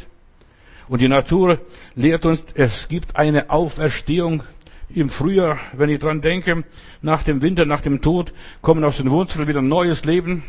Und 0.89 1.01
die 1.01 1.09
Natur 1.09 1.61
lehrt 1.95 2.27
uns, 2.27 2.45
es 2.55 2.89
gibt 2.89 3.17
eine 3.17 3.51
Auferstehung 3.51 4.43
im 4.89 5.09
Frühjahr, 5.09 5.59
wenn 5.73 5.91
ich 5.91 6.01
dran 6.01 6.21
denke, 6.21 6.65
nach 7.01 7.23
dem 7.23 7.41
Winter, 7.41 7.65
nach 7.65 7.81
dem 7.81 8.03
Tod, 8.03 8.33
kommen 8.61 8.85
aus 8.85 8.99
den 8.99 9.11
Wurzeln 9.11 9.49
wieder 9.49 9.63
neues 9.63 10.05
Leben. 10.05 10.45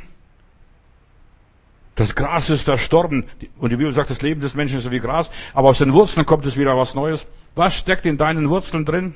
Das 1.96 2.16
Gras 2.16 2.50
ist 2.50 2.64
verstorben. 2.64 3.26
Und 3.58 3.72
die 3.72 3.78
Bibel 3.78 3.94
sagt, 3.94 4.10
das 4.10 4.22
Leben 4.22 4.42
des 4.42 4.56
Menschen 4.56 4.80
ist 4.80 4.90
wie 4.90 5.00
Gras. 5.00 5.30
Aber 5.54 5.70
aus 5.70 5.78
den 5.78 5.94
Wurzeln 5.94 6.26
kommt 6.26 6.46
es 6.46 6.58
wieder 6.58 6.76
was 6.78 6.96
Neues. 6.96 7.28
Was 7.56 7.76
steckt 7.76 8.06
in 8.06 8.18
deinen 8.18 8.50
Wurzeln 8.50 8.86
drin? 8.86 9.16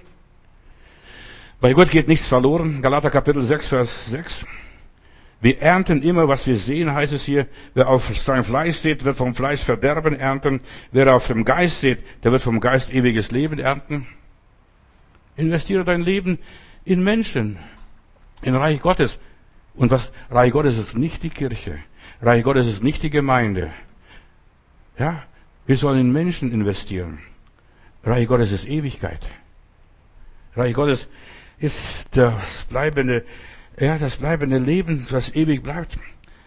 Bei 1.59 1.73
Gott 1.73 1.89
geht 1.89 2.07
nichts 2.07 2.28
verloren. 2.28 2.84
Galater 2.84 3.09
Kapitel 3.09 3.41
6, 3.41 3.67
Vers 3.67 4.05
6. 4.11 4.45
Wir 5.39 5.59
ernten 5.61 6.01
immer, 6.01 6.28
was 6.28 6.45
wir 6.47 6.57
sehen, 6.57 6.93
heißt 6.93 7.13
es 7.13 7.23
hier. 7.23 7.47
Wer 7.73 7.89
auf 7.89 8.15
sein 8.15 8.43
Fleisch 8.43 8.78
sieht, 8.78 9.05
wird 9.05 9.17
vom 9.17 9.34
Fleisch 9.34 9.61
Verderben 9.61 10.19
ernten. 10.19 10.61
Wer 10.91 11.15
auf 11.15 11.28
dem 11.28 11.45
Geist 11.45 11.82
sieht, 11.82 11.99
der 12.23 12.32
wird 12.32 12.41
vom 12.41 12.59
Geist 12.59 12.91
ewiges 12.91 13.32
Leben 13.32 13.59
ernten. 13.59 14.07
Investiere 15.36 15.84
dein 15.84 16.01
Leben 16.01 16.39
in 16.86 17.03
Menschen, 17.03 17.59
in 18.41 18.55
Reich 18.55 18.82
Gottes. 18.82 19.19
Und 19.75 19.91
was 19.91 20.11
Reich 20.32 20.51
Gottes 20.51 20.80
ist 20.80 20.97
nicht 20.97 21.21
die 21.21 21.30
Kirche. 21.30 21.80
Reich 22.22 22.43
Gottes 22.43 22.68
ist 22.68 22.84
nicht 22.84 23.03
die 23.03 23.09
Gemeinde. 23.09 23.72
Ja, 24.97 25.24
wir 25.65 25.78
sollen 25.78 25.99
in 25.99 26.11
Menschen 26.11 26.51
investieren. 26.51 27.20
Reich 28.03 28.28
Gottes 28.28 28.51
ist 28.51 28.68
Ewigkeit. 28.68 29.20
Reich 30.55 30.74
Gottes 30.74 31.07
ist 31.59 31.80
das 32.11 32.65
bleibende, 32.70 33.24
ja, 33.80 33.97
das 33.97 34.18
bleibende 34.18 34.57
Leben, 34.57 35.05
das 35.09 35.34
ewig 35.36 35.61
bleibt. 35.61 35.97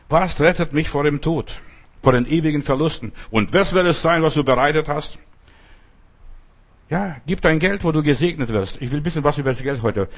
Was 0.08 0.40
rettet 0.40 0.72
mich 0.72 0.88
vor 0.88 1.04
dem 1.04 1.20
Tod? 1.20 1.60
Vor 2.02 2.12
den 2.12 2.26
ewigen 2.26 2.62
Verlusten? 2.62 3.12
Und 3.30 3.52
was 3.52 3.72
wird 3.72 3.86
es 3.86 4.02
sein, 4.02 4.22
was 4.22 4.34
du 4.34 4.42
bereitet 4.42 4.88
hast? 4.88 5.18
Ja, 6.88 7.18
gib 7.26 7.40
dein 7.42 7.60
Geld, 7.60 7.84
wo 7.84 7.92
du 7.92 8.02
gesegnet 8.02 8.50
wirst. 8.50 8.82
Ich 8.82 8.90
will 8.90 8.98
ein 8.98 9.04
bisschen 9.04 9.22
was 9.22 9.38
über 9.38 9.50
das 9.50 9.62
Geld 9.62 9.82
heute 9.82 10.08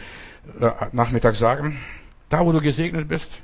äh, 0.58 0.70
Nachmittag 0.92 1.34
sagen. 1.34 1.78
Da, 2.30 2.46
wo 2.46 2.52
du 2.52 2.60
gesegnet 2.60 3.08
bist. 3.08 3.42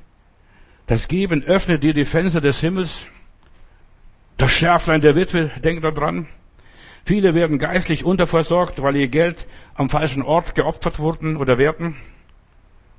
Das 0.89 1.07
Geben 1.07 1.45
öffnet 1.45 1.83
dir 1.83 1.93
die 1.93 2.07
Fenster 2.07 2.41
des 2.41 2.61
Himmels. 2.61 3.07
Das 4.39 4.51
Schärflein 4.51 5.03
der 5.03 5.15
Witwe, 5.15 5.51
denk 5.63 5.83
daran. 5.83 6.27
Viele 7.05 7.35
werden 7.35 7.59
geistlich 7.59 8.05
unterversorgt, 8.05 8.81
weil 8.83 8.97
ihr 8.97 9.09
Geld 9.09 9.47
am 9.75 9.91
falschen 9.91 10.23
Ort 10.23 10.55
geopfert 10.55 10.99
wurden 10.99 11.37
oder 11.37 11.59
werden. 11.59 11.97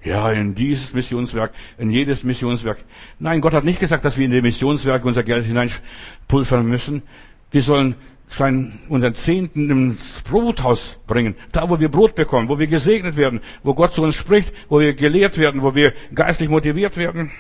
Ja, 0.04 0.32
in 0.32 0.54
dieses 0.54 0.94
Missionswerk, 0.94 1.52
in 1.80 1.90
jedes 1.90 2.24
Missionswerk. 2.24 2.78
Nein, 3.18 3.42
Gott 3.42 3.54
hat 3.54 3.64
nicht 3.64 3.80
gesagt, 3.80 4.06
dass 4.06 4.20
wir 4.20 4.26
in 4.26 4.32
die 4.32 4.44
Missionswerke 4.44 5.08
unser 5.08 5.24
Geld 5.24 5.48
hineinpulvern 5.48 6.68
müssen. 6.68 7.02
Wir 7.50 7.64
sollen 7.64 7.96
sein, 8.28 8.78
unseren 8.88 9.16
Zehnten 9.16 9.72
ins 9.72 10.22
Brothaus 10.22 10.98
bringen. 11.08 11.34
Da, 11.52 11.68
wo 11.68 11.80
wir 11.80 11.90
Brot 11.90 12.14
bekommen, 12.14 12.50
wo 12.50 12.60
wir 12.60 12.68
gesegnet 12.68 13.18
werden, 13.18 13.42
wo 13.64 13.74
Gott 13.74 13.94
zu 13.94 14.04
uns 14.04 14.16
spricht, 14.16 14.54
wo 14.70 14.80
wir 14.80 14.94
gelehrt 14.94 15.40
werden, 15.40 15.64
wo 15.64 15.74
wir 15.74 15.94
geistlich 16.14 16.50
motiviert 16.50 16.96
werden. 16.96 17.32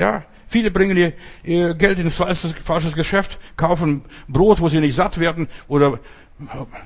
Ja, 0.00 0.24
viele 0.48 0.70
bringen 0.70 0.96
ihr, 0.96 1.12
ihr 1.44 1.74
Geld 1.74 1.98
ins 1.98 2.16
falsches, 2.16 2.54
falsches 2.64 2.94
Geschäft, 2.94 3.38
kaufen 3.58 4.02
Brot, 4.28 4.58
wo 4.60 4.68
sie 4.68 4.80
nicht 4.80 4.94
satt 4.94 5.20
werden, 5.20 5.46
oder 5.68 6.00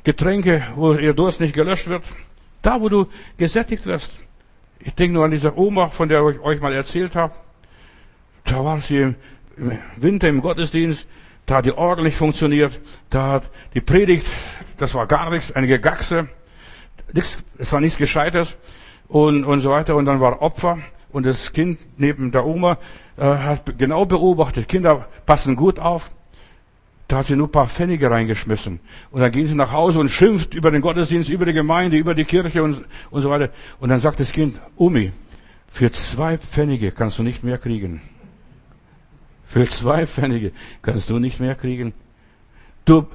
Getränke, 0.02 0.66
wo 0.74 0.94
ihr 0.94 1.14
Durst 1.14 1.40
nicht 1.40 1.54
gelöscht 1.54 1.86
wird. 1.86 2.02
Da, 2.60 2.80
wo 2.80 2.88
du 2.88 3.06
gesättigt 3.38 3.86
wirst. 3.86 4.12
Ich 4.80 4.94
denke 4.94 5.14
nur 5.14 5.24
an 5.24 5.30
diese 5.30 5.56
Oma, 5.56 5.90
von 5.90 6.08
der 6.08 6.26
ich 6.28 6.40
euch 6.40 6.60
mal 6.60 6.72
erzählt 6.72 7.14
habe. 7.14 7.34
Da 8.42 8.64
war 8.64 8.80
sie 8.80 8.98
im 8.98 9.16
Winter 9.96 10.28
im 10.28 10.42
Gottesdienst, 10.42 11.06
da 11.46 11.58
hat 11.58 11.66
die 11.66 11.72
Orgel 11.72 12.04
nicht 12.04 12.16
funktioniert, 12.16 12.80
da 13.10 13.28
hat 13.28 13.44
die 13.74 13.80
Predigt, 13.80 14.26
das 14.76 14.92
war 14.94 15.06
gar 15.06 15.30
nichts, 15.30 15.52
eine 15.52 15.68
Gegaxe, 15.68 16.28
nichts, 17.12 17.38
es 17.58 17.72
war 17.72 17.80
nichts 17.80 17.96
Gescheites 17.96 18.56
und, 19.06 19.44
und 19.44 19.60
so 19.60 19.70
weiter. 19.70 19.94
Und 19.94 20.06
dann 20.06 20.18
war 20.18 20.42
Opfer 20.42 20.78
und 21.14 21.24
das 21.24 21.52
Kind 21.52 21.78
neben 21.96 22.32
der 22.32 22.44
Oma 22.44 22.76
äh, 23.16 23.22
hat 23.22 23.78
genau 23.78 24.04
beobachtet, 24.04 24.68
Kinder 24.68 25.06
passen 25.24 25.54
gut 25.54 25.78
auf. 25.78 26.10
Da 27.06 27.18
hat 27.18 27.26
sie 27.26 27.36
nur 27.36 27.46
ein 27.46 27.52
paar 27.52 27.68
Pfennige 27.68 28.10
reingeschmissen. 28.10 28.80
Und 29.12 29.20
dann 29.20 29.30
gehen 29.30 29.46
sie 29.46 29.54
nach 29.54 29.70
Hause 29.70 30.00
und 30.00 30.08
schimpft 30.08 30.54
über 30.54 30.72
den 30.72 30.82
Gottesdienst, 30.82 31.28
über 31.28 31.46
die 31.46 31.52
Gemeinde, 31.52 31.96
über 31.98 32.16
die 32.16 32.24
Kirche 32.24 32.64
und, 32.64 32.84
und 33.12 33.22
so 33.22 33.30
weiter. 33.30 33.50
Und 33.78 33.90
dann 33.90 34.00
sagt 34.00 34.18
das 34.18 34.32
Kind, 34.32 34.60
Omi, 34.76 35.12
für 35.70 35.92
zwei 35.92 36.36
Pfennige 36.36 36.90
kannst 36.90 37.16
du 37.20 37.22
nicht 37.22 37.44
mehr 37.44 37.58
kriegen. 37.58 38.00
Für 39.46 39.68
zwei 39.68 40.08
Pfennige 40.08 40.50
kannst 40.82 41.10
du 41.10 41.20
nicht 41.20 41.38
mehr 41.38 41.54
kriegen. 41.54 41.92
Du, 42.86 43.06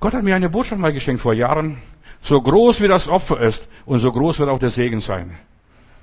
Gott 0.00 0.12
hat 0.12 0.22
mir 0.22 0.36
eine 0.36 0.50
Botschaft 0.50 0.82
mal 0.82 0.92
geschenkt 0.92 1.22
vor 1.22 1.32
Jahren. 1.32 1.78
So 2.20 2.42
groß 2.42 2.82
wie 2.82 2.88
das 2.88 3.08
Opfer 3.08 3.40
ist 3.40 3.66
und 3.86 4.00
so 4.00 4.12
groß 4.12 4.38
wird 4.40 4.50
auch 4.50 4.58
der 4.58 4.70
Segen 4.70 5.00
sein. 5.00 5.30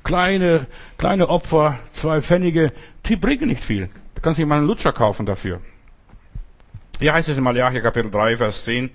Kleine, 0.04 0.68
kleine 0.98 1.30
Opfer, 1.30 1.80
zwei 1.92 2.22
Pfennige, 2.22 2.68
die 3.06 3.16
bringen 3.16 3.50
nicht 3.50 3.64
viel. 3.64 3.90
Du 4.16 4.22
kannst 4.22 4.40
nicht 4.40 4.48
mal 4.48 4.58
einen 4.58 4.68
Lutscher 4.68 4.94
kaufen 4.94 5.26
dafür. 5.26 5.62
Hier 7.00 7.14
heißt 7.14 7.30
es 7.30 7.38
in 7.38 7.44
Malachi 7.44 7.82
Kapitel 7.82 8.12
3, 8.12 8.38
Vers 8.38 8.66
10, 8.66 8.90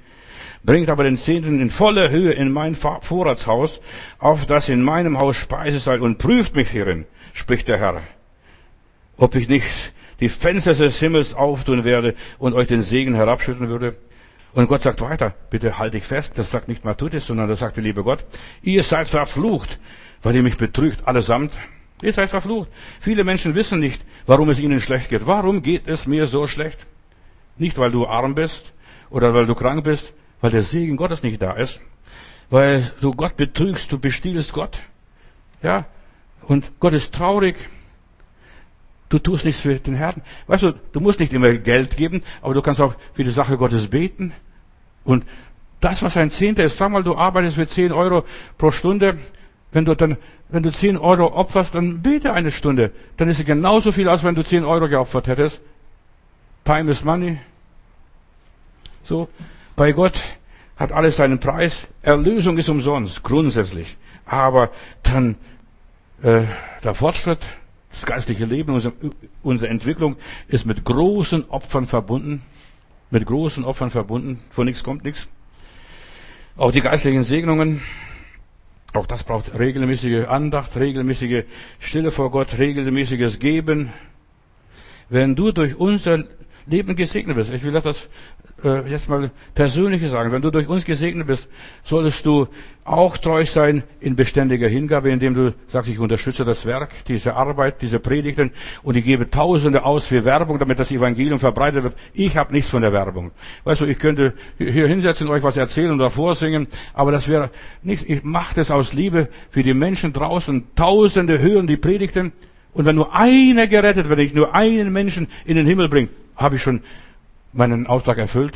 bringt 0.63 0.89
aber 0.89 1.05
den 1.05 1.17
Zehnten 1.17 1.61
in 1.61 1.71
voller 1.71 2.11
Höhe 2.11 2.33
in 2.33 2.53
mein 2.53 2.75
Vorratshaus, 2.75 3.81
auf 4.19 4.47
das 4.47 4.69
in 4.69 4.83
meinem 4.83 5.19
Haus 5.19 5.37
Speise 5.37 5.79
sei, 5.79 5.99
und 5.99 6.19
prüft 6.19 6.55
mich 6.55 6.71
hierin, 6.71 7.07
spricht 7.33 7.69
der 7.69 7.79
Herr, 7.79 8.03
ob 9.17 9.35
ich 9.35 9.49
nicht 9.49 9.93
die 10.21 10.29
Fenster 10.29 10.75
des 10.75 10.99
Himmels 11.01 11.35
auftun 11.35 11.85
werde 11.85 12.15
und 12.39 12.55
euch 12.55 12.67
den 12.67 12.83
Segen 12.83 13.15
herabschütten 13.15 13.69
würde. 13.69 13.97
Und 14.55 14.69
Gott 14.69 14.83
sagt 14.83 15.01
weiter, 15.01 15.35
bitte 15.51 15.79
halt 15.79 15.95
dich 15.95 16.05
fest, 16.05 16.39
das 16.39 16.51
sagt 16.51 16.69
nicht 16.69 16.85
Matthäus, 16.85 17.27
sondern 17.27 17.49
das 17.49 17.59
sagt 17.59 17.77
der 17.77 17.83
liebe 17.83 18.05
Gott, 18.05 18.25
ihr 18.63 18.83
seid 18.85 19.09
verflucht, 19.09 19.81
weil 20.23 20.37
ihr 20.37 20.43
mich 20.43 20.57
betrügt, 20.57 21.07
allesamt. 21.07 21.53
Ihr 22.03 22.13
seid 22.13 22.31
verflucht. 22.31 22.69
Viele 23.01 23.25
Menschen 23.25 23.55
wissen 23.55 23.81
nicht, 23.81 24.05
warum 24.27 24.49
es 24.51 24.61
ihnen 24.61 24.81
schlecht 24.81 25.09
geht. 25.09 25.27
Warum 25.27 25.63
geht 25.63 25.89
es 25.89 26.07
mir 26.07 26.27
so 26.27 26.47
schlecht? 26.47 26.79
Nicht, 27.57 27.79
weil 27.79 27.91
du 27.91 28.07
arm 28.07 28.35
bist 28.35 28.73
oder 29.11 29.35
weil 29.35 29.47
du 29.47 29.55
krank 29.55 29.85
bist, 29.85 30.13
weil 30.41 30.51
der 30.51 30.63
Segen 30.63 30.97
Gottes 30.97 31.23
nicht 31.23 31.41
da 31.41 31.53
ist, 31.53 31.81
weil 32.51 32.93
du 33.01 33.11
Gott 33.13 33.37
betrügst, 33.37 33.91
du 33.91 33.99
bestiehlst 33.99 34.53
Gott. 34.53 34.83
Ja, 35.63 35.87
und 36.43 36.79
Gott 36.79 36.93
ist 36.93 37.15
traurig, 37.15 37.57
Du 39.09 39.21
tust 39.21 39.45
nichts 39.45 39.61
für 39.61 39.77
den 39.77 39.95
Herrn. 39.95 40.23
Weißt 40.49 40.65
du, 40.65 40.73
du 40.73 40.99
musst 40.99 41.21
nicht 41.21 41.33
immer 41.33 41.53
Geld 41.53 41.97
geben, 41.97 42.23
aber 42.43 42.53
du 42.53 42.63
kannst 42.63 42.81
auch 42.81 42.97
für 43.13 43.23
die 43.23 43.31
Sache 43.31 43.57
Gottes 43.57 43.87
beten. 43.87 44.33
Und 45.05 45.25
das, 45.81 46.03
was 46.03 46.17
ein 46.17 46.31
Zehnter 46.31 46.65
ist, 46.65 46.79
sag 46.79 46.91
mal, 46.91 47.03
du 47.03 47.17
arbeitest 47.17 47.57
für 47.57 47.67
zehn 47.67 47.93
Euro 47.93 48.25
pro 48.57 48.71
Stunde. 48.71 49.19
Wenn 49.73 49.85
du 49.85 49.95
dann, 49.95 50.17
wenn 50.49 50.63
du 50.63 50.73
zehn 50.73 50.97
Euro 50.97 51.27
opferst, 51.35 51.75
dann 51.75 52.01
bete 52.01 52.33
eine 52.33 52.51
Stunde. 52.51 52.91
Dann 53.17 53.29
ist 53.29 53.39
es 53.39 53.45
genauso 53.45 53.93
viel, 53.93 54.09
als 54.09 54.25
wenn 54.25 54.35
du 54.35 54.43
zehn 54.43 54.65
Euro 54.65 54.89
geopfert 54.89 55.27
hättest. 55.27 55.61
Time 56.65 56.91
is 56.91 57.05
money. 57.05 57.39
So. 59.03 59.29
Bei 59.77 59.93
Gott 59.93 60.15
hat 60.77 60.93
alles 60.93 61.17
seinen 61.17 61.39
Preis. 61.39 61.87
Erlösung 62.03 62.59
ist 62.59 62.69
umsonst, 62.69 63.23
grundsätzlich. 63.23 63.97
Aber 64.25 64.71
dann, 65.03 65.37
äh, 66.23 66.43
der 66.83 66.95
Fortschritt, 66.95 67.41
das 67.91 68.07
geistliche 68.07 68.45
Leben, 68.45 68.73
unsere, 68.73 68.95
unsere 69.43 69.71
Entwicklung 69.71 70.17
ist 70.49 70.67
mit 70.67 70.85
großen 70.85 71.49
Opfern 71.51 71.87
verbunden. 71.87 72.43
Mit 73.11 73.27
großen 73.27 73.65
Opfern 73.65 73.91
verbunden. 73.91 74.41
Von 74.51 74.67
nichts 74.67 74.83
kommt 74.83 75.05
nichts. 75.05 75.29
Auch 76.57 76.73
die 76.73 76.81
geistlichen 76.81 77.25
Segnungen, 77.25 77.83
auch 78.93 79.07
das 79.07 79.25
braucht 79.25 79.59
regelmäßige 79.59 80.29
Andacht, 80.29 80.77
regelmäßige 80.77 81.45
Stille 81.81 82.13
vor 82.13 82.31
Gott, 82.31 82.59
regelmäßiges 82.59 83.41
Geben. 83.41 83.93
Wenn 85.09 85.35
du 85.35 85.51
durch 85.51 85.75
unser 85.75 86.25
Leben 86.67 86.95
gesegnet 86.95 87.37
bist, 87.37 87.51
ich 87.51 87.65
will 87.65 87.73
das 87.73 88.09
äh, 88.65 88.89
jetzt 88.89 89.09
mal 89.09 89.31
Persönliches 89.55 90.13
sagen. 90.13 90.33
Wenn 90.33 90.43
du 90.43 90.51
durch 90.51 90.69
uns 90.69 90.85
gesegnet 90.85 91.27
bist, 91.27 91.49
solltest 91.85 92.25
du 92.27 92.49
auch 92.85 93.17
treu 93.17 93.45
sein 93.45 93.83
in 94.01 94.17
beständiger 94.17 94.69
Hingabe, 94.69 95.11
indem 95.11 95.35
du 95.35 95.55
sagst, 95.69 95.91
ich 95.91 95.99
unterstütze 95.99 96.45
das 96.45 96.67
Werk, 96.67 96.91
diese 97.07 97.35
Arbeit, 97.35 97.81
diese 97.83 98.01
Predigten 98.01 98.51
und 98.83 98.97
ich 98.97 99.05
gebe 99.05 99.31
Tausende 99.31 99.85
aus 99.85 100.07
für 100.07 100.25
Werbung, 100.25 100.59
damit 100.59 100.79
das 100.79 100.91
Evangelium 100.91 101.39
verbreitet 101.39 101.85
wird. 101.85 101.95
Ich 102.13 102.37
habe 102.37 102.53
nichts 102.53 102.71
von 102.71 102.83
der 102.83 102.93
Werbung. 102.93 103.31
Weißt 103.65 103.81
du, 103.81 103.87
ich 103.87 103.99
könnte 103.99 104.35
hier 104.59 104.87
hinsetzen, 104.87 105.29
euch 105.29 105.43
was 105.43 105.57
erzählen 105.57 105.93
oder 105.93 106.11
vorsingen, 106.11 106.67
aber 106.93 107.13
das 107.13 107.29
wäre 107.29 107.51
nichts. 107.83 108.05
Ich 108.09 108.23
mache 108.23 108.55
das 108.55 108.71
aus 108.71 108.93
Liebe 108.93 109.29
für 109.51 109.63
die 109.63 109.75
Menschen 109.75 110.13
draußen. 110.13 110.65
Tausende 110.75 111.39
hören 111.39 111.67
die 111.67 111.77
Predigten 111.77 112.33
und 112.75 112.87
wenn 112.87 112.97
nur 112.97 113.15
einer 113.15 113.67
gerettet 113.67 114.09
wird, 114.09 114.19
wenn 114.19 114.27
ich 114.27 114.35
nur 114.35 114.55
einen 114.55 114.93
Menschen 114.93 115.29
in 115.45 115.57
den 115.57 115.67
Himmel 115.67 115.89
bringe, 115.89 116.09
habe 116.37 116.57
ich 116.57 116.63
schon 116.63 116.83
meinen 117.55 117.87
Auftrag 117.87 118.19
erfüllt? 118.19 118.55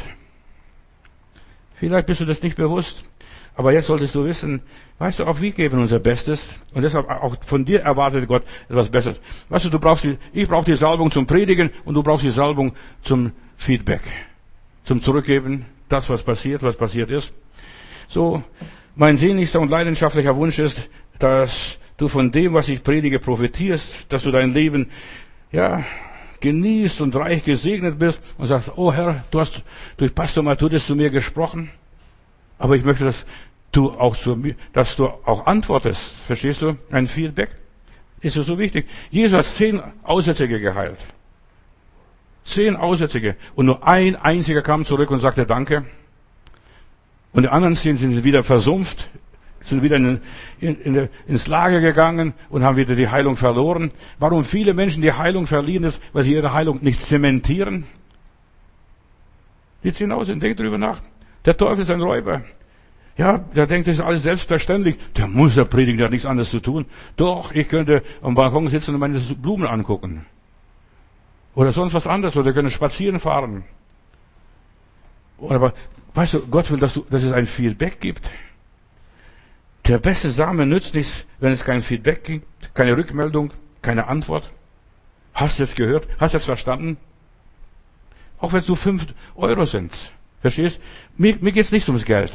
Vielleicht 1.74 2.06
bist 2.06 2.20
du 2.20 2.24
das 2.24 2.42
nicht 2.42 2.56
bewusst. 2.56 3.04
Aber 3.54 3.72
jetzt 3.72 3.86
solltest 3.88 4.14
du 4.14 4.24
wissen, 4.24 4.62
weißt 4.98 5.18
du, 5.18 5.24
auch 5.24 5.40
wir 5.40 5.50
geben 5.50 5.80
unser 5.80 5.98
Bestes. 5.98 6.50
Und 6.74 6.82
deshalb 6.82 7.08
auch 7.08 7.36
von 7.44 7.64
dir 7.64 7.80
erwartet 7.80 8.28
Gott 8.28 8.44
etwas 8.68 8.88
Besseres. 8.88 9.18
Weißt 9.48 9.64
du, 9.64 9.70
du 9.70 9.80
brauchst 9.80 10.04
die, 10.04 10.16
ich 10.32 10.48
brauche 10.48 10.64
die 10.64 10.74
Salbung 10.74 11.10
zum 11.10 11.26
Predigen 11.26 11.70
und 11.84 11.94
du 11.94 12.02
brauchst 12.04 12.24
die 12.24 12.30
Salbung 12.30 12.74
zum 13.02 13.32
Feedback. 13.56 14.02
Zum 14.84 15.02
Zurückgeben. 15.02 15.66
Das, 15.88 16.08
was 16.08 16.22
passiert, 16.22 16.62
was 16.62 16.76
passiert 16.76 17.10
ist. 17.10 17.34
So, 18.06 18.44
mein 18.94 19.16
sehnlichster 19.16 19.60
und 19.60 19.70
leidenschaftlicher 19.70 20.36
Wunsch 20.36 20.60
ist, 20.60 20.88
dass 21.18 21.78
du 21.96 22.06
von 22.06 22.30
dem, 22.30 22.54
was 22.54 22.68
ich 22.68 22.84
predige, 22.84 23.18
profitierst, 23.18 24.06
dass 24.12 24.22
du 24.22 24.30
dein 24.30 24.54
Leben, 24.54 24.90
ja, 25.50 25.82
genießt 26.40 27.00
und 27.00 27.16
reich 27.16 27.44
gesegnet 27.44 27.98
bist 27.98 28.20
und 28.38 28.46
sagst, 28.46 28.72
oh 28.76 28.92
Herr, 28.92 29.24
du 29.30 29.40
hast 29.40 29.62
durch 29.96 30.14
Pastor 30.14 30.42
Matthäus 30.42 30.86
zu 30.86 30.94
mir 30.94 31.10
gesprochen, 31.10 31.70
aber 32.58 32.76
ich 32.76 32.84
möchte, 32.84 33.04
dass 33.04 33.26
du 33.72 33.90
auch 33.90 34.16
zu 34.16 34.36
mir, 34.36 34.54
dass 34.72 34.96
du 34.96 35.06
auch 35.06 35.46
antwortest. 35.46 36.14
Verstehst 36.26 36.62
du? 36.62 36.76
Ein 36.90 37.08
Feedback 37.08 37.50
ist 38.20 38.34
so 38.34 38.58
wichtig. 38.58 38.86
Jesus 39.10 39.38
hat 39.38 39.46
zehn 39.46 39.80
Aussätzige 40.02 40.60
geheilt. 40.60 40.98
Zehn 42.44 42.76
Aussätzige. 42.76 43.36
Und 43.54 43.66
nur 43.66 43.86
ein 43.86 44.16
einziger 44.16 44.62
kam 44.62 44.84
zurück 44.84 45.10
und 45.10 45.20
sagte 45.20 45.46
Danke. 45.46 45.84
Und 47.32 47.42
die 47.42 47.48
anderen 47.48 47.76
zehn 47.76 47.96
sind 47.96 48.24
wieder 48.24 48.42
versumpft 48.42 49.10
sind 49.60 49.82
wieder 49.82 49.96
in, 49.96 50.20
in, 50.60 50.80
in, 50.82 51.08
ins 51.26 51.46
Lager 51.46 51.80
gegangen 51.80 52.34
und 52.48 52.62
haben 52.62 52.76
wieder 52.76 52.94
die 52.94 53.08
Heilung 53.08 53.36
verloren. 53.36 53.90
Warum 54.18 54.44
viele 54.44 54.74
Menschen 54.74 55.02
die 55.02 55.12
Heilung 55.12 55.46
verlieren, 55.46 55.84
ist, 55.84 56.00
weil 56.12 56.24
sie 56.24 56.32
ihre 56.32 56.52
Heilung 56.52 56.78
nicht 56.82 57.00
zementieren. 57.00 57.86
Die 59.84 59.92
ziehen 59.92 60.12
aus 60.12 60.28
und 60.28 60.40
denken 60.40 60.62
drüber 60.62 60.78
nach. 60.78 61.00
Der 61.44 61.56
Teufel 61.56 61.82
ist 61.82 61.90
ein 61.90 62.00
Räuber. 62.00 62.42
Ja, 63.16 63.38
der 63.38 63.66
denkt, 63.66 63.88
das 63.88 63.96
ist 63.96 64.00
alles 64.00 64.22
selbstverständlich. 64.22 64.96
Der 65.16 65.26
muss 65.26 65.56
ja 65.56 65.64
predigen, 65.64 65.98
der 65.98 66.04
hat 66.06 66.12
nichts 66.12 66.26
anderes 66.26 66.50
zu 66.50 66.60
tun. 66.60 66.86
Doch, 67.16 67.52
ich 67.52 67.68
könnte 67.68 68.02
am 68.22 68.34
Balkon 68.34 68.68
sitzen 68.68 68.94
und 68.94 69.00
meine 69.00 69.18
Blumen 69.18 69.66
angucken. 69.66 70.24
Oder 71.56 71.72
sonst 71.72 71.94
was 71.94 72.06
anderes. 72.06 72.36
Oder 72.36 72.52
können 72.52 72.70
spazieren 72.70 73.18
fahren. 73.18 73.64
Aber, 75.40 75.74
weißt 76.14 76.34
du, 76.34 76.46
Gott 76.46 76.70
will, 76.70 76.78
dass, 76.78 76.94
du, 76.94 77.04
dass 77.10 77.24
es 77.24 77.32
ein 77.32 77.46
Feedback 77.46 78.00
gibt. 78.00 78.28
Der 79.88 79.98
beste 79.98 80.30
Samen 80.30 80.68
nützt 80.68 80.94
nichts, 80.94 81.24
wenn 81.40 81.50
es 81.50 81.64
kein 81.64 81.80
Feedback 81.80 82.22
gibt, 82.22 82.74
keine 82.74 82.94
Rückmeldung, 82.94 83.54
keine 83.80 84.06
Antwort. 84.06 84.50
Hast 85.32 85.58
du 85.58 85.62
jetzt 85.62 85.76
gehört? 85.76 86.06
Hast 86.18 86.34
du 86.34 86.36
jetzt 86.36 86.44
verstanden? 86.44 86.98
Auch 88.38 88.52
wenn 88.52 88.58
es 88.58 88.68
nur 88.68 88.76
fünf 88.76 89.06
Euro 89.34 89.64
sind. 89.64 90.12
Verstehst? 90.42 90.78
Mir, 91.16 91.38
mir 91.40 91.52
geht 91.52 91.64
es 91.64 91.72
nicht 91.72 91.88
ums 91.88 92.04
Geld. 92.04 92.32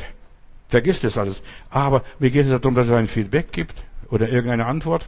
Vergiss 0.67 0.99
das 1.01 1.15
alles. 1.15 1.43
Aber 1.69 2.03
mir 2.17 2.31
geht 2.31 2.47
es 2.47 2.59
darum, 2.59 2.73
dass 2.73 2.87
es 2.87 2.91
ein 2.91 3.05
Feedback 3.05 3.51
gibt 3.51 3.83
oder 4.09 4.27
irgendeine 4.29 4.65
Antwort. 4.65 5.07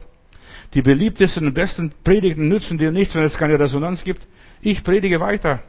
Die 0.74 0.82
beliebtesten 0.82 1.48
und 1.48 1.54
besten 1.54 1.92
Predigten 2.04 2.48
nützen 2.48 2.78
dir 2.78 2.92
nichts, 2.92 3.16
wenn 3.16 3.24
es 3.24 3.38
keine 3.38 3.58
Resonanz 3.58 4.04
gibt. 4.04 4.24
Ich 4.60 4.84
predige 4.84 5.18
weiter. 5.18 5.64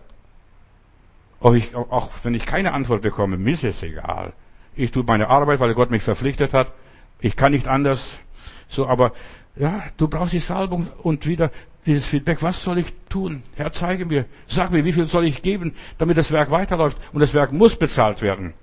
Auch, 1.39 1.55
ich, 1.55 1.73
auch 1.73 2.11
wenn 2.21 2.35
ich 2.35 2.45
keine 2.45 2.73
Antwort 2.73 3.01
bekomme, 3.01 3.37
mir 3.37 3.53
ist 3.53 3.63
es 3.63 3.81
egal. 3.81 4.33
Ich 4.77 4.91
tue 4.91 5.03
meine 5.03 5.29
Arbeit, 5.29 5.59
weil 5.59 5.73
Gott 5.73 5.89
mich 5.89 6.03
verpflichtet 6.03 6.53
hat. 6.53 6.71
Ich 7.19 7.35
kann 7.35 7.51
nicht 7.51 7.67
anders. 7.67 8.19
So, 8.67 8.87
aber 8.87 9.11
ja, 9.55 9.83
du 9.97 10.07
brauchst 10.07 10.33
die 10.33 10.39
Salbung 10.39 10.87
und 11.01 11.25
wieder 11.25 11.51
dieses 11.85 12.05
Feedback. 12.05 12.43
Was 12.43 12.63
soll 12.63 12.77
ich 12.77 12.93
tun? 13.09 13.41
Herr, 13.55 13.71
zeige 13.71 14.05
mir. 14.05 14.25
Sag 14.47 14.71
mir, 14.71 14.85
wie 14.85 14.93
viel 14.93 15.07
soll 15.07 15.25
ich 15.25 15.41
geben, 15.41 15.73
damit 15.97 16.17
das 16.17 16.31
Werk 16.31 16.51
weiterläuft? 16.51 16.97
Und 17.11 17.21
das 17.21 17.33
Werk 17.33 17.51
muss 17.51 17.75
bezahlt 17.75 18.21
werden. 18.21 18.53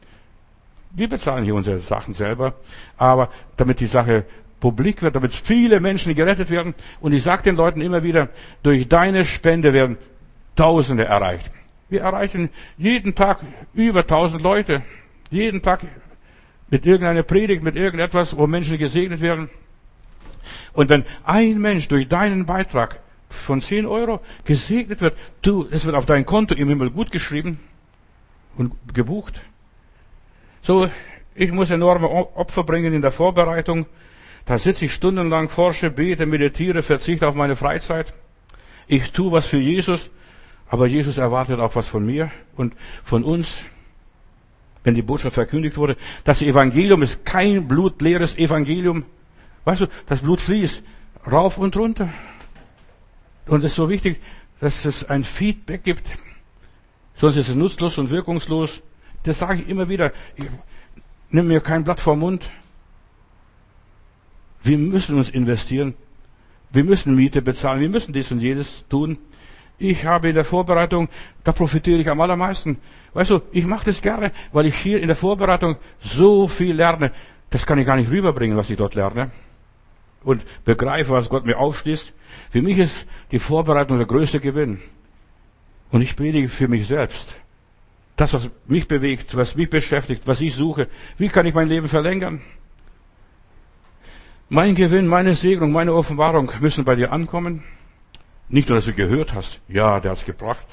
Wir 0.93 1.09
bezahlen 1.09 1.45
hier 1.45 1.57
unsere 1.57 1.81
Sachen 1.81 2.15
selber, 2.15 2.55
aber 2.97 3.29
damit 3.57 3.81
die 3.81 3.87
Sache 3.87 4.25
publik 4.61 5.03
wird, 5.03 5.17
damit 5.17 5.35
viele 5.35 5.81
Menschen 5.81 6.15
gerettet 6.15 6.51
werden. 6.51 6.75
Und 7.01 7.12
ich 7.12 7.25
sage 7.25 7.43
den 7.43 7.57
Leuten 7.57 7.81
immer 7.81 8.05
wieder, 8.05 8.29
durch 8.62 8.89
deine 8.89 9.25
Spende 9.25 9.73
werden 9.73 9.99
Tausende 10.57 11.05
erreicht. 11.05 11.51
Wir 11.89 12.03
erreichen 12.03 12.49
jeden 12.79 13.17
Tag 13.17 13.41
über 13.75 14.07
tausend 14.07 14.43
Leute. 14.43 14.83
Jeden 15.35 15.62
Tag 15.62 15.80
mit 16.70 16.87
irgendeiner 16.87 17.24
Predigt, 17.24 17.64
mit 17.64 17.74
irgendetwas, 17.74 18.37
wo 18.37 18.47
Menschen 18.47 18.78
gesegnet 18.78 19.20
werden. 19.20 19.51
Und 20.74 20.91
wenn 20.91 21.05
ein 21.24 21.61
Mensch 21.61 21.89
durch 21.89 22.07
deinen 22.07 22.47
Beitrag 22.47 23.01
von 23.30 23.61
10 23.61 23.85
Euro 23.85 24.20
gesegnet 24.45 25.01
wird, 25.01 25.16
du, 25.43 25.66
es 25.72 25.87
wird 25.87 25.97
auf 25.97 26.07
dein 26.07 26.24
Konto 26.24 26.55
im 26.55 26.68
Himmel 26.68 26.91
gut 26.91 27.11
geschrieben 27.11 27.59
und 28.57 28.74
gebucht. 28.95 29.43
So, 30.62 30.89
ich 31.35 31.51
muss 31.51 31.72
enorme 31.72 32.09
Opfer 32.09 32.62
bringen 32.62 32.95
in 32.95 33.03
der 33.03 33.11
Vorbereitung. 33.11 33.87
Da 34.47 34.57
sitze 34.57 34.85
ich 34.85 34.95
stundenlang, 34.95 35.49
forsche, 35.49 35.91
bete, 35.91 36.26
meditiere, 36.26 36.85
verzichte 36.85 37.26
auf 37.26 37.35
meine 37.35 37.57
Freizeit. 37.57 38.14
Ich 38.87 39.11
tue 39.11 39.32
was 39.32 39.49
für 39.49 39.59
Jesus, 39.59 40.11
aber 40.68 40.87
Jesus 40.87 41.18
erwartet 41.18 41.59
auch 41.59 41.74
was 41.74 41.89
von 41.89 42.07
mir 42.07 42.30
und 42.55 42.76
von 43.03 43.24
uns. 43.24 43.64
Wenn 44.85 44.95
die 44.95 45.03
Botschaft 45.03 45.35
verkündigt 45.35 45.76
wurde, 45.76 45.97
das 46.24 46.43
Evangelium 46.43 47.03
ist 47.03 47.24
kein 47.24 47.66
blutleeres 47.66 48.37
Evangelium. 48.37 49.05
Weißt 49.64 49.80
du, 49.80 49.87
das 50.07 50.20
Blut 50.20 50.41
fließt 50.41 50.82
rauf 51.30 51.59
und 51.59 51.76
runter. 51.76 52.11
Und 53.47 53.64
es 53.64 53.72
ist 53.72 53.76
so 53.76 53.89
wichtig, 53.89 54.20
dass 54.61 54.85
es 54.85 55.09
ein 55.09 55.24
Feedback 55.24 55.85
gibt. 55.85 56.07
Sonst 57.16 57.37
ist 57.37 57.49
es 57.49 57.55
nutzlos 57.55 57.99
und 57.99 58.11
wirkungslos. 58.11 58.82
Das 59.22 59.39
sage 59.39 59.62
ich 59.62 59.68
immer 59.68 59.89
wieder. 59.89 60.12
Ich, 60.37 60.47
nimm 61.30 61.49
mir 61.49 61.61
kein 61.61 61.85
Blatt 61.85 62.01
vor 62.01 62.16
Mund. 62.16 62.51
Wir 64.62 64.78
müssen 64.78 65.16
uns 65.16 65.30
investieren. 65.30 65.95
Wir 66.70 66.85
müssen 66.85 67.14
Miete 67.14 67.41
bezahlen. 67.41 67.80
Wir 67.80 67.89
müssen 67.89 68.12
dies 68.12 68.30
und 68.30 68.41
jedes 68.41 68.85
tun. 68.89 69.18
Ich 69.79 70.05
habe 70.05 70.29
in 70.29 70.35
der 70.35 70.45
Vorbereitung, 70.45 71.09
da 71.43 71.53
profitiere 71.53 72.01
ich 72.01 72.09
am 72.09 72.20
allermeisten. 72.20 72.79
Weißt 73.12 73.31
du, 73.31 73.41
ich 73.53 73.66
mache 73.66 73.87
das 73.87 74.01
gerne, 74.01 74.33
weil 74.53 74.66
ich 74.66 74.77
hier 74.77 75.01
in 75.01 75.09
der 75.09 75.16
Vorbereitung 75.16 75.77
so 76.01 76.47
viel 76.47 76.77
lerne. 76.77 77.12
Das 77.51 77.66
kann 77.66 77.79
ich 77.79 77.87
gar 77.87 77.97
nicht 77.97 78.11
rüberbringen, 78.11 78.57
was 78.57 78.70
ich 78.70 78.77
dort 78.77 78.95
lerne. 78.95 79.31
Und 80.22 80.45
begreife, 80.64 81.12
was 81.12 81.29
Gott 81.29 81.45
mir 81.45 81.59
aufschließt. 81.59 82.12
Für 82.51 82.62
mich 82.62 82.79
ist 82.79 83.07
die 83.31 83.39
Vorbereitung 83.39 83.99
der 83.99 84.07
größte 84.07 84.41
Gewinn. 84.41 84.81
Und 85.91 86.03
ich 86.03 86.16
predige 86.16 86.49
für 86.49 86.68
mich 86.68 86.87
selbst. 86.87 87.37
Das, 88.16 88.33
was 88.33 88.49
mich 88.66 88.87
bewegt, 88.89 89.37
was 89.37 89.57
mich 89.57 89.68
beschäftigt, 89.68 90.22
was 90.27 90.41
ich 90.41 90.55
suche. 90.55 90.89
Wie 91.18 91.29
kann 91.29 91.47
ich 91.47 91.55
mein 91.55 91.68
Leben 91.68 91.89
verlängern? 91.89 92.43
Mein 94.49 94.75
Gewinn, 94.75 95.09
meine 95.09 95.35
Segnung, 95.35 95.72
meine 95.72 95.93
Offenbarung 95.93 96.51
müssen 96.61 96.85
bei 96.85 96.95
dir 96.95 97.12
ankommen. 97.12 97.64
Nicht 98.49 98.68
nur, 98.68 98.78
dass 98.78 98.86
du 98.86 98.92
gehört 98.92 99.34
hast. 99.34 99.61
Ja, 99.68 100.01
der 100.01 100.12
hat's 100.12 100.24
gebracht. 100.24 100.66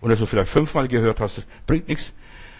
Und 0.00 0.10
dass 0.10 0.18
du 0.18 0.26
vielleicht 0.26 0.50
fünfmal 0.50 0.88
gehört 0.88 1.20
hast. 1.20 1.44
Bringt 1.66 1.88
nichts. 1.88 2.12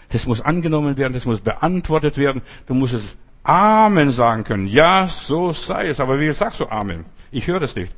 Das 0.09 0.25
muss 0.25 0.41
angenommen 0.41 0.97
werden. 0.97 1.13
Das 1.13 1.25
muss 1.25 1.41
beantwortet 1.41 2.17
werden. 2.17 2.41
Du 2.67 2.73
musst 2.73 2.93
es 2.93 3.15
Amen 3.43 4.09
sagen 4.11 4.43
können. 4.43 4.67
Ja, 4.67 5.07
so 5.07 5.53
sei 5.53 5.87
es. 5.87 5.99
Aber 5.99 6.19
wie 6.19 6.31
sagst 6.31 6.59
du 6.59 6.67
Amen? 6.67 7.05
Ich 7.31 7.47
höre 7.47 7.59
das 7.59 7.75
nicht. 7.75 7.93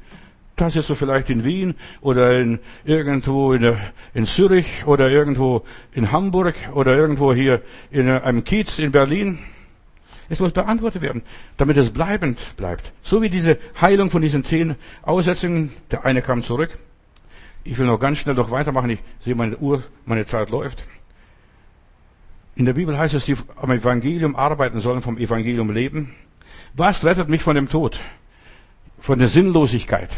Das 0.57 0.76
ist 0.76 0.88
so 0.88 0.95
vielleicht 0.95 1.30
in 1.30 1.45
Wien 1.45 1.76
oder 2.01 2.39
in, 2.39 2.59
irgendwo 2.84 3.53
in, 3.53 3.78
in 4.15 4.26
Zürich 4.26 4.86
oder 4.88 5.09
irgendwo 5.09 5.63
in 5.93 6.11
Hamburg 6.11 6.55
oder 6.74 6.97
irgendwo 6.97 7.32
hier 7.32 7.61
in 7.91 8.09
einem 8.09 8.43
Kiez 8.43 8.80
in 8.80 8.91
Berlin. 8.91 9.38
Es 10.30 10.39
muss 10.39 10.51
beantwortet 10.51 11.01
werden, 11.01 11.21
damit 11.57 11.78
es 11.78 11.91
bleibend 11.91 12.39
bleibt. 12.57 12.91
So 13.01 13.21
wie 13.21 13.30
diese 13.30 13.57
Heilung 13.80 14.09
von 14.09 14.21
diesen 14.21 14.43
zehn 14.43 14.75
Aussetzungen. 15.03 15.71
Der 15.91 16.05
eine 16.05 16.21
kam 16.21 16.43
zurück. 16.43 16.78
Ich 17.63 17.78
will 17.78 17.86
noch 17.86 17.99
ganz 17.99 18.17
schnell 18.17 18.36
noch 18.36 18.51
weitermachen. 18.51 18.89
Ich 18.89 18.99
sehe 19.21 19.36
meine 19.36 19.57
Uhr, 19.57 19.84
meine 20.05 20.25
Zeit 20.25 20.49
läuft. 20.49 20.84
In 22.55 22.65
der 22.65 22.73
Bibel 22.73 22.97
heißt 22.97 23.13
es, 23.13 23.25
die 23.25 23.36
am 23.55 23.71
Evangelium 23.71 24.36
arbeiten 24.36 24.82
sollen, 24.82 25.01
vom 25.01 25.17
Evangelium 25.17 25.71
leben. 25.71 26.15
Was 26.73 27.05
rettet 27.05 27.30
mich 27.30 27.43
von 27.43 27.55
dem 27.55 27.69
Tod? 27.69 27.99
Von 28.99 29.19
der 29.19 29.28
Sinnlosigkeit? 29.28 30.09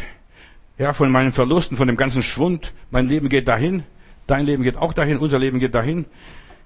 ja, 0.80 0.94
von 0.94 1.10
meinen 1.10 1.30
Verlusten, 1.30 1.76
von 1.76 1.86
dem 1.86 1.98
ganzen 1.98 2.22
Schwund. 2.22 2.72
Mein 2.90 3.06
Leben 3.06 3.28
geht 3.28 3.46
dahin, 3.46 3.82
dein 4.26 4.46
Leben 4.46 4.62
geht 4.62 4.78
auch 4.78 4.94
dahin, 4.94 5.18
unser 5.18 5.38
Leben 5.38 5.60
geht 5.60 5.74
dahin. 5.74 6.06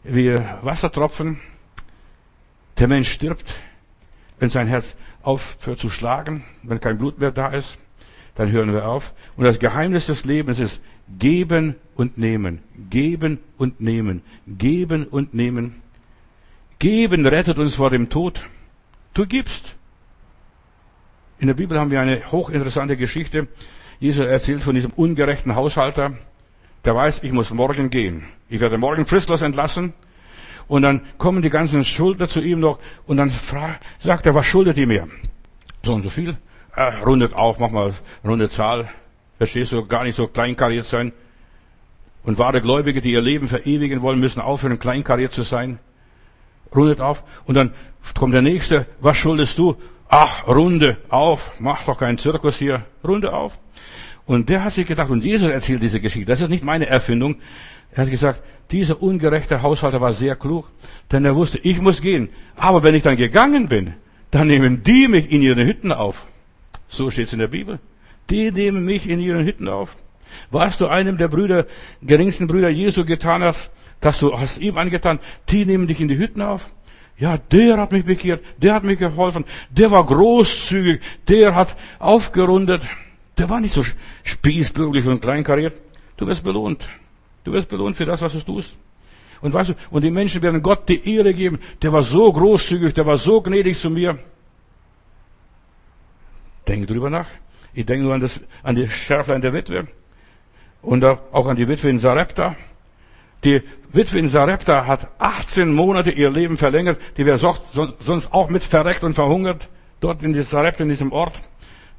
Wir 0.05 0.61
Wassertropfen. 0.63 1.41
Der 2.79 2.89
Mensch 2.89 3.11
stirbt, 3.11 3.55
wenn 4.39 4.49
sein 4.49 4.67
Herz 4.67 4.97
aufhört 5.23 5.79
zu 5.79 5.91
schlagen, 5.91 6.45
wenn 6.63 6.81
kein 6.81 6.99
Blut 6.99 7.19
mehr 7.19 7.31
da 7.31 7.49
ist, 7.49 7.79
dann 8.35 8.51
hören 8.51 8.73
wir 8.73 8.89
auf. 8.89 9.15
Und 9.37 9.45
das 9.45 9.59
Geheimnis 9.59 10.07
des 10.07 10.25
Lebens 10.25 10.59
ist 10.59 10.81
geben 11.19 11.77
und 11.95 12.19
nehmen, 12.19 12.61
geben 12.91 13.39
und 13.59 13.81
nehmen, 13.81 14.23
geben 14.47 15.07
und 15.07 15.35
nehmen. 15.35 15.83
Geben 16.79 17.27
rettet 17.27 17.59
uns 17.59 17.77
vor 17.77 17.91
dem 17.91 18.11
Tod. 18.11 18.45
Du 19.15 19.27
gibst. 19.27 19.77
In 21.39 21.47
der 21.47 21.55
Bibel 21.55 21.79
haben 21.79 21.91
wir 21.91 22.01
eine 22.01 22.33
hochinteressante 22.33 22.97
Geschichte. 22.97 23.49
Jesus 24.01 24.27
erzählt 24.27 24.63
von 24.63 24.75
diesem 24.75 24.91
ungerechten 24.91 25.55
Haushalter, 25.55 26.15
der 26.85 26.95
weiß, 26.95 27.23
ich 27.23 27.33
muss 27.33 27.53
morgen 27.53 27.91
gehen. 27.91 28.25
Ich 28.49 28.61
werde 28.61 28.77
morgen 28.77 29.07
fristlos 29.07 29.43
entlassen. 29.43 29.95
Und 30.67 30.83
dann 30.83 31.03
kommen 31.19 31.43
die 31.43 31.51
ganzen 31.51 31.85
Schuldner 31.85 32.29
zu 32.29 32.41
ihm 32.41 32.61
noch 32.61 32.79
und 33.07 33.17
dann 33.19 33.31
fragt, 33.31 33.85
sagt 33.99 34.27
er, 34.27 34.35
was 34.35 34.47
schuldet 34.47 34.77
ihr 34.77 34.87
mir? 34.87 35.09
So 35.83 35.95
und 35.95 36.03
so 36.03 36.11
viel. 36.11 36.37
Äh, 36.75 36.93
rundet 37.05 37.35
auf, 37.35 37.59
mach 37.59 37.71
mal 37.71 37.95
runde 38.25 38.49
Zahl. 38.49 38.89
Verstehst 39.39 39.73
du, 39.73 39.87
gar 39.87 40.05
nicht 40.05 40.17
so 40.17 40.27
kleinkariert 40.27 40.87
sein. 40.87 41.13
Und 42.25 42.39
wahre 42.39 42.63
Gläubige, 42.63 43.03
die 43.03 43.13
ihr 43.13 43.21
Leben 43.21 43.49
verewigen 43.49 44.01
wollen, 44.01 44.19
müssen 44.19 44.41
aufhören, 44.41 44.79
kleinkariert 44.79 45.33
zu 45.33 45.43
sein. 45.43 45.79
Rundet 46.75 47.01
auf. 47.01 47.23
Und 47.45 47.55
dann 47.55 47.75
kommt 48.15 48.33
der 48.33 48.43
Nächste, 48.43 48.87
was 49.01 49.19
schuldest 49.19 49.59
du? 49.59 49.77
Ach, 50.09 50.47
runde 50.47 50.97
auf, 51.09 51.53
mach 51.59 51.85
doch 51.85 51.99
keinen 51.99 52.19
Zirkus 52.19 52.57
hier, 52.57 52.85
runde 53.03 53.33
auf. 53.33 53.59
Und 54.27 54.49
der 54.49 54.65
hat 54.65 54.73
sich 54.73 54.87
gedacht, 54.87 55.11
und 55.11 55.25
Jesus 55.25 55.51
erzählt 55.51 55.83
diese 55.83 56.01
Geschichte, 56.01 56.27
das 56.27 56.41
ist 56.41 56.49
nicht 56.49 56.65
meine 56.65 56.87
Erfindung. 56.87 57.37
Er 57.93 58.03
hat 58.03 58.11
gesagt, 58.11 58.43
dieser 58.71 59.03
ungerechte 59.03 59.63
Haushalter 59.63 60.01
war 60.01 60.13
sehr 60.13 60.37
klug, 60.37 60.71
denn 61.13 61.25
er 61.25 61.37
wusste, 61.37 61.59
ich 61.59 61.81
muss 61.81 62.01
gehen. 62.01 62.31
Aber 62.57 62.83
wenn 62.83 62.95
ich 62.95 63.03
dann 63.03 63.17
gegangen 63.17 63.69
bin, 63.69 63.95
dann 64.31 64.49
nehmen 64.49 64.83
die 64.83 65.09
mich 65.09 65.31
in 65.31 65.43
ihren 65.43 65.67
Hütten 65.67 65.93
auf. 65.93 66.27
So 66.89 67.11
steht 67.11 67.27
es 67.27 67.33
in 67.33 67.39
der 67.39 67.49
Bibel. 67.49 67.79
Die 68.31 68.51
nehmen 68.51 68.85
mich 68.85 69.09
in 69.09 69.21
ihren 69.21 69.45
Hütten 69.45 69.69
auf. 69.69 69.97
Was 70.51 70.79
du 70.79 70.89
einem 70.89 71.19
der 71.19 71.29
Brüder, 71.29 71.67
geringsten 72.03 72.47
Brüder 72.47 72.71
Jesu 72.71 73.05
getan 73.05 73.43
hast, 73.43 73.71
dass 74.01 74.19
du 74.19 74.39
hast 74.39 74.59
ihm 74.59 74.79
angetan, 74.79 75.21
die 75.51 75.65
nehmen 75.65 75.87
dich 75.87 76.01
in 76.01 76.09
die 76.09 76.19
Hütten 76.19 76.43
auf. 76.43 76.71
Ja, 77.17 77.39
der 77.39 77.77
hat 77.77 77.93
mich 77.93 78.05
bekehrt, 78.05 78.43
der 78.61 78.75
hat 78.75 78.83
mir 78.83 78.97
geholfen, 78.97 79.45
der 79.71 79.91
war 79.91 80.05
großzügig, 80.05 81.01
der 81.29 81.55
hat 81.55 81.77
aufgerundet, 82.01 82.83
der 83.39 83.51
war 83.51 83.61
nicht 83.61 83.75
so 83.75 83.85
spießbürgerlich 84.23 85.07
und 85.07 85.21
kleinkariert. 85.21 85.81
Du 86.17 86.27
wirst 86.27 86.45
belohnt. 86.45 86.89
Du 87.43 87.53
wirst 87.53 87.69
belohnt 87.69 87.97
für 87.97 88.07
das, 88.07 88.23
was 88.23 88.33
du 88.33 88.41
tust. 88.41 88.77
Und 89.41 89.53
weißt 89.53 89.71
du, 89.71 89.75
und 89.91 90.03
die 90.03 90.11
Menschen 90.11 90.41
werden 90.41 90.63
Gott 90.63 90.89
die 90.89 91.15
Ehre 91.15 91.35
geben. 91.35 91.59
Der 91.83 91.93
war 91.93 92.03
so 92.03 92.33
großzügig, 92.33 92.95
der 92.95 93.05
war 93.05 93.19
so 93.19 93.43
gnädig 93.43 93.79
zu 93.79 93.91
mir. 93.91 94.19
Denke 96.67 96.87
drüber 96.87 97.11
nach. 97.11 97.27
Ich 97.75 97.85
denke 97.85 98.05
nur 98.05 98.15
an, 98.15 98.21
das, 98.21 98.41
an 98.63 98.77
die 98.77 98.89
Schärflein 98.89 99.43
der 99.43 99.53
Witwe. 99.53 99.89
Und 100.81 101.05
auch 101.05 101.47
an 101.47 101.57
die 101.57 101.69
Witwe 101.69 101.91
in 101.91 101.99
Sarepta. 101.99 102.57
Die 103.43 103.63
Witwe 103.93 104.19
in 104.19 104.29
Sarepta 104.29 104.87
hat 104.87 105.09
18 105.19 105.75
Monate 105.75 106.11
ihr 106.11 106.31
Leben 106.31 106.57
verlängert. 106.57 106.99
Die 107.17 107.27
wäre 107.27 107.39
sonst 107.39 108.33
auch 108.33 108.49
mit 108.49 108.65
verreckt 108.65 109.03
und 109.03 109.15
verhungert. 109.15 109.69
Dort 110.01 110.23
in 110.23 110.43
Sarepta, 110.43 110.85
in 110.85 110.89
diesem 110.89 111.13
Ort. 111.13 111.39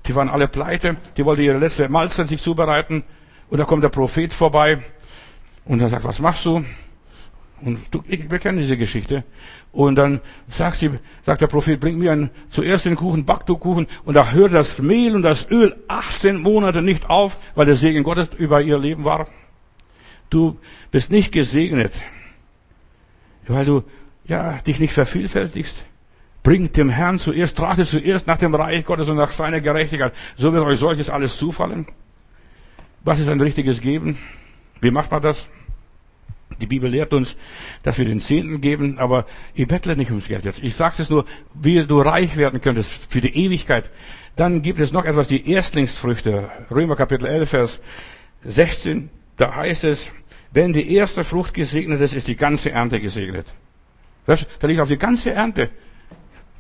Die 0.07 0.15
waren 0.15 0.30
alle 0.30 0.48
pleite. 0.48 0.98
Die 1.18 1.26
wollte 1.26 1.41
ihre 1.41 1.57
letzte 1.57 1.90
Mahlzeit 1.90 2.27
sich 2.27 2.41
zubereiten. 2.41 3.03
Und 3.49 3.57
da 3.57 3.65
kommt 3.65 3.84
der 3.84 3.90
Prophet 3.90 4.34
vorbei. 4.34 4.80
Und 5.65 5.82
er 5.82 5.90
sagt, 5.90 6.03
was 6.06 6.19
machst 6.19 6.45
du? 6.45 6.64
Und 7.61 7.80
du, 7.91 8.03
wir 8.06 8.40
kennen 8.40 8.60
diese 8.60 8.77
Geschichte. 8.77 9.23
Und 9.72 9.95
dann 9.95 10.22
sagt 10.48 10.77
sie, 10.77 10.91
sagt 11.26 11.41
der 11.41 11.48
Prophet, 11.48 11.80
bring 11.80 11.98
mir 11.98 12.11
einen, 12.11 12.30
zuerst 12.49 12.86
den 12.86 12.95
Kuchen, 12.95 13.26
back 13.26 13.45
du 13.45 13.57
Kuchen. 13.57 13.88
Und 14.03 14.14
da 14.14 14.32
hört 14.32 14.53
das 14.53 14.80
Mehl 14.80 15.15
und 15.15 15.23
das 15.23 15.49
Öl 15.49 15.76
18 15.88 16.41
Monate 16.41 16.82
nicht 16.82 17.10
auf, 17.10 17.38
weil 17.56 17.65
der 17.65 17.76
Segen 17.76 18.03
Gottes 18.03 18.30
über 18.38 18.61
ihr 18.61 18.77
Leben 18.77 19.06
war. 19.06 19.27
Du 20.30 20.57
bist 20.91 21.11
nicht 21.11 21.32
gesegnet, 21.32 21.94
weil 23.48 23.65
du, 23.65 23.84
ja, 24.26 24.60
dich 24.60 24.80
nicht 24.80 24.94
vervielfältigst. 24.94 25.84
Bring 26.45 26.72
dem 26.72 26.89
Herrn 26.89 27.17
zuerst, 27.17 27.57
trachtet 27.57 27.88
zuerst 27.88 28.27
nach 28.27 28.38
dem 28.38 28.53
Reich 28.53 28.85
Gottes 28.85 29.09
und 29.09 29.17
nach 29.17 29.31
seiner 29.31 29.61
Gerechtigkeit. 29.61 30.13
So 30.38 30.53
wird 30.53 30.63
euch 30.63 30.77
solches 30.77 31.09
alles 31.09 31.38
zufallen. 31.38 31.88
Was 33.03 33.19
ist 33.19 33.30
ein 33.30 33.41
richtiges 33.41 33.81
Geben? 33.81 34.19
Wie 34.80 34.91
macht 34.91 35.09
man 35.09 35.23
das? 35.23 35.49
Die 36.61 36.67
Bibel 36.67 36.91
lehrt 36.91 37.13
uns, 37.13 37.35
dass 37.81 37.97
wir 37.97 38.05
den 38.05 38.19
Zehnten 38.19 38.61
geben, 38.61 38.99
aber 38.99 39.26
ich 39.55 39.67
bettle 39.67 39.97
nicht 39.97 40.11
ums 40.11 40.27
Geld 40.27 40.45
jetzt. 40.45 40.63
Ich 40.63 40.76
sage 40.76 41.01
es 41.01 41.09
nur, 41.09 41.26
wie 41.55 41.84
du 41.84 41.99
reich 41.99 42.38
werden 42.38 42.61
könntest 42.61 43.11
für 43.11 43.22
die 43.22 43.35
Ewigkeit. 43.35 43.89
Dann 44.35 44.61
gibt 44.61 44.80
es 44.80 44.91
noch 44.91 45.05
etwas, 45.05 45.27
die 45.27 45.49
Erstlingsfrüchte. 45.49 46.51
Römer 46.69 46.95
Kapitel 46.95 47.26
11, 47.26 47.49
Vers 47.49 47.81
16. 48.43 49.09
Da 49.38 49.55
heißt 49.55 49.84
es, 49.84 50.11
wenn 50.51 50.73
die 50.73 50.93
erste 50.93 51.23
Frucht 51.23 51.55
gesegnet 51.55 52.01
ist, 52.01 52.13
ist 52.13 52.27
die 52.27 52.35
ganze 52.35 52.69
Ernte 52.69 53.01
gesegnet. 53.01 53.47
Das, 54.27 54.45
da 54.59 54.67
liegt 54.67 54.80
auf 54.80 54.89
die 54.89 54.99
ganze 54.99 55.31
Ernte 55.31 55.72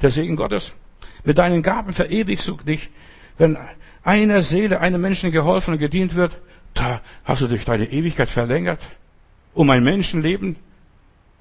der 0.05 0.11
Segen 0.11 0.35
Gottes. 0.35 0.73
Mit 1.23 1.37
deinen 1.39 1.63
Gaben 1.63 1.91
verewigst 1.91 2.47
du 2.47 2.57
dich. 2.57 2.89
Wenn 3.37 3.57
einer 4.03 4.43
Seele, 4.43 4.79
einem 4.79 5.01
Menschen 5.01 5.31
geholfen 5.31 5.73
und 5.73 5.79
gedient 5.79 6.15
wird, 6.15 6.37
da 6.75 7.01
hast 7.23 7.41
du 7.41 7.47
durch 7.47 7.65
deine 7.65 7.91
Ewigkeit 7.91 8.29
verlängert 8.29 8.79
um 9.55 9.69
ein 9.69 9.83
Menschenleben. 9.83 10.57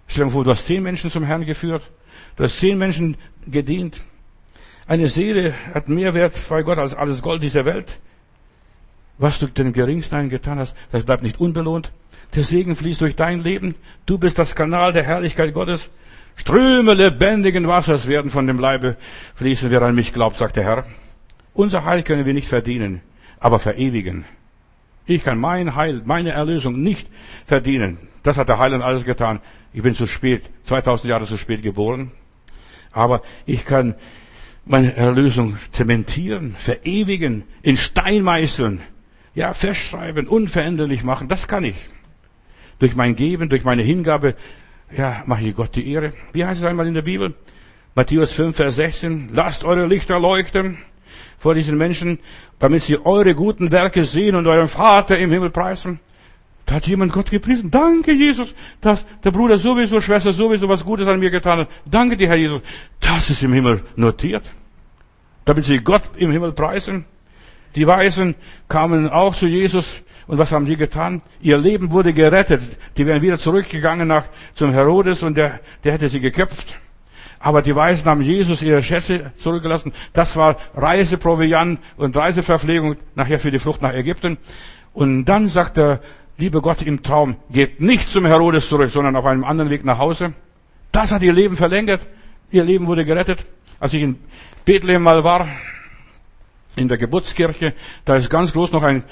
Stell 0.07 0.27
dir 0.27 0.31
vor, 0.31 0.45
du 0.45 0.51
hast 0.53 0.67
zehn 0.67 0.83
Menschen 0.83 1.11
zum 1.11 1.25
Herrn 1.25 1.45
geführt. 1.45 1.83
Du 2.37 2.45
hast 2.45 2.59
zehn 2.59 2.79
Menschen 2.79 3.17
gedient. 3.47 4.03
Eine 4.87 5.09
Seele 5.09 5.53
hat 5.75 5.89
mehr 5.89 6.15
Wert 6.15 6.35
bei 6.49 6.63
Gott 6.63 6.79
als 6.79 6.95
alles 6.95 7.21
Gold 7.21 7.43
dieser 7.43 7.65
Welt. 7.65 7.99
Was 9.19 9.39
du 9.39 9.47
den 9.47 9.73
Geringsten 9.73 10.31
getan 10.31 10.59
hast, 10.59 10.75
das 10.93 11.05
bleibt 11.05 11.23
nicht 11.23 11.41
unbelohnt. 11.41 11.91
Der 12.35 12.45
Segen 12.45 12.77
fließt 12.77 13.01
durch 13.01 13.17
dein 13.17 13.41
Leben. 13.43 13.75
Du 14.07 14.19
bist 14.19 14.39
das 14.39 14.55
Kanal 14.55 14.93
der 14.93 15.03
Herrlichkeit 15.03 15.53
Gottes. 15.55 15.91
Ströme 16.37 16.95
lebendigen 16.95 17.67
Wassers 17.69 18.07
werden 18.07 18.31
von 18.31 18.47
dem 18.47 18.59
Leibe 18.59 18.97
fließen, 19.37 19.71
wer 19.71 19.83
an 19.83 19.95
mich 19.95 20.13
glaubt, 20.13 20.37
sagt 20.37 20.57
der 20.57 20.65
Herr. 20.65 20.85
Unser 21.55 21.85
Heil 21.85 22.03
können 22.03 22.27
wir 22.27 22.35
nicht 22.35 22.49
verdienen, 22.49 23.01
aber 23.39 23.59
verewigen. 23.59 24.25
Ich 25.07 25.23
kann 25.23 25.39
mein 25.39 25.75
Heil, 25.75 26.03
meine 26.05 26.31
Erlösung 26.33 26.83
nicht 26.83 27.09
verdienen. 27.47 27.99
Das 28.23 28.39
hat 28.39 28.49
der 28.49 28.59
Heiland 28.59 28.83
alles 28.83 29.05
getan. 29.05 29.41
Ich 29.73 29.83
bin 29.83 29.95
zu 29.95 30.07
spät, 30.07 30.43
2000 30.65 31.11
Jahre 31.11 31.27
zu 31.27 31.37
spät 31.37 31.63
geboren. 31.63 32.11
Aber 32.91 33.23
ich 33.45 33.65
kann 33.65 33.95
meine 34.65 34.97
Erlösung 34.97 35.59
zementieren, 35.73 36.57
verewigen, 36.59 37.45
in 37.63 37.77
Stein 37.77 38.23
meißeln, 38.23 38.81
ja, 39.35 39.53
festschreiben, 39.53 40.27
unveränderlich 40.27 41.05
machen. 41.05 41.29
Das 41.29 41.49
kann 41.49 41.65
ich. 41.65 41.77
Durch 42.79 42.97
mein 42.97 43.15
Geben, 43.15 43.49
durch 43.51 43.65
meine 43.65 43.83
Hingabe, 43.83 44.37
ja, 44.97 45.23
mache 45.27 45.43
ich 45.43 45.55
Gott 45.55 45.75
die 45.75 45.91
Ehre. 45.91 46.13
Wie 46.33 46.45
heißt 46.45 46.61
es 46.61 46.67
einmal 46.67 46.87
in 46.87 46.95
der 46.95 47.03
Bibel? 47.03 47.35
Matthäus 47.95 48.33
5, 48.33 48.57
Vers 48.57 48.77
16. 48.77 49.31
Lasst 49.33 49.65
eure 49.65 49.87
Lichter 49.87 50.19
leuchten 50.19 50.79
vor 51.39 51.55
diesen 51.55 51.77
Menschen, 51.79 52.19
damit 52.59 52.83
sie 52.83 53.05
eure 53.05 53.35
guten 53.35 53.71
Werke 53.71 54.05
sehen 54.05 54.35
und 54.35 54.47
euren 54.47 54.69
Vater 54.69 55.19
im 55.19 55.31
Himmel 55.31 55.51
preisen. 55.51 56.01
Da 56.67 56.77
hat 56.77 56.87
jemand 56.87 57.13
Gott 57.13 57.31
gepriesen. 57.31 57.71
Danke, 57.71 58.13
Jesus, 58.13 58.55
dass 58.81 59.05
der 59.23 59.31
Bruder 59.31 59.59
sowieso, 59.59 60.01
Schwester 60.01 60.33
sowieso 60.33 60.69
was 60.69 60.85
Gutes 60.85 61.07
an 61.07 61.21
mir 61.21 61.31
getan 61.31 61.61
hat. 61.61 61.69
Danke 61.85 62.17
dir, 62.17 62.29
Herr 62.29 62.37
Jesus. 62.37 62.63
Das 63.01 63.29
ist 63.29 63.43
im 63.43 63.53
Himmel 63.53 63.83
notiert. 63.97 64.45
Damit 65.45 65.65
sie 65.65 65.79
Gott 65.79 66.03
im 66.17 66.31
Himmel 66.31 66.53
preisen. 66.53 67.05
Die 67.75 67.87
Weisen 67.87 68.35
kamen 68.69 69.11
auch 69.11 69.35
zu 69.35 69.47
Jesus. 69.47 70.01
Und 70.27 70.39
was 70.39 70.53
haben 70.53 70.67
sie 70.67 70.77
getan? 70.77 71.23
Ihr 71.41 71.59
Leben 71.59 71.91
wurde 71.91 72.13
gerettet. 72.13 72.79
Die 72.97 73.07
wären 73.07 73.23
wieder 73.23 73.39
zurückgegangen 73.39 74.09
nach, 74.09 74.25
zum 74.55 74.73
Herodes 74.73 75.23
und 75.23 75.37
der, 75.37 75.61
der 75.83 75.93
hätte 75.93 76.09
sie 76.09 76.21
geköpft. 76.21 76.79
Aber 77.39 77.61
die 77.61 77.77
Weisen 77.77 78.09
haben 78.09 78.23
Jesus 78.23 78.63
ihre 78.63 78.83
Schätze 78.83 79.33
zurückgelassen. 79.37 79.93
Das 80.15 80.37
war 80.37 80.57
Reiseproviant 80.75 81.79
und 81.99 82.17
Reiseverpflegung 82.17 82.97
nachher 83.15 83.39
für 83.39 83.51
die 83.51 83.59
Flucht 83.59 83.83
nach 83.83 83.93
Ägypten. 83.93 84.39
Und 84.95 85.27
dann 85.27 85.49
sagt 85.49 85.77
der 85.77 86.01
liebe 86.39 86.61
Gott 86.63 86.83
im 86.83 87.03
Traum, 87.03 87.37
geht 87.51 87.81
nicht 87.81 88.09
zum 88.09 88.25
Herodes 88.27 88.69
zurück, 88.69 88.91
sondern 88.91 89.17
auf 89.17 89.27
einem 89.27 89.45
anderen 89.45 89.71
Weg 89.71 89.85
nach 89.85 89.99
Hause. 89.99 90.33
Das 90.91 91.13
hat 91.13 91.23
ihr 91.23 91.33
Leben 91.33 91.57
verlängert. 91.57 92.01
Ihr 92.51 92.65
Leben 92.65 92.87
wurde 92.87 93.05
gerettet. 93.05 93.45
Als 93.79 93.93
ich 93.93 94.03
in 94.03 94.19
Bethlehem 94.65 95.03
mal 95.03 95.25
war, 95.25 95.49
in 96.77 96.89
der 96.89 96.99
Geburtskirche, 96.99 97.75
da 98.05 98.17
ist 98.17 98.31
ganz 98.31 98.53
groß 98.53 98.73
noch 98.73 98.83
ein, 98.83 99.05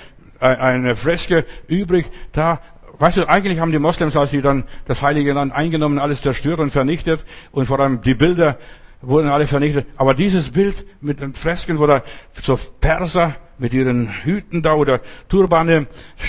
eine 0.43 0.97
Freske 0.97 1.44
übrig. 1.69 2.06
Da 2.32 2.60
Weißt 2.98 3.16
du, 3.16 3.28
eigentlich 3.28 3.59
haben 3.59 3.73
die 3.73 3.81
Moslems, 3.81 4.16
als 4.16 4.31
sie 4.31 4.43
dann 4.43 4.62
das 4.85 5.02
Heilige 5.02 5.32
Land 5.32 5.52
eingenommen, 5.52 5.98
alles 5.98 6.23
zerstört 6.23 6.60
und 6.60 6.70
vernichtet 6.70 7.24
und 7.51 7.66
vor 7.66 7.81
allem 7.81 8.01
die 8.02 8.14
Bilder 8.14 8.59
wurden 9.01 9.28
alle 9.28 9.48
vernichtet. 9.48 9.86
Aber 9.97 10.14
dieses 10.14 10.51
Bild 10.51 10.86
mit 11.01 11.19
den 11.19 11.35
Fresken, 11.35 11.81
wo 11.81 11.86
da 11.89 12.05
so 12.40 12.56
Perser 12.81 13.35
mit 13.59 13.74
ihren 13.74 14.09
Hüten 14.23 14.62
da 14.62 14.74
oder 14.74 15.01
Turbane 15.28 15.89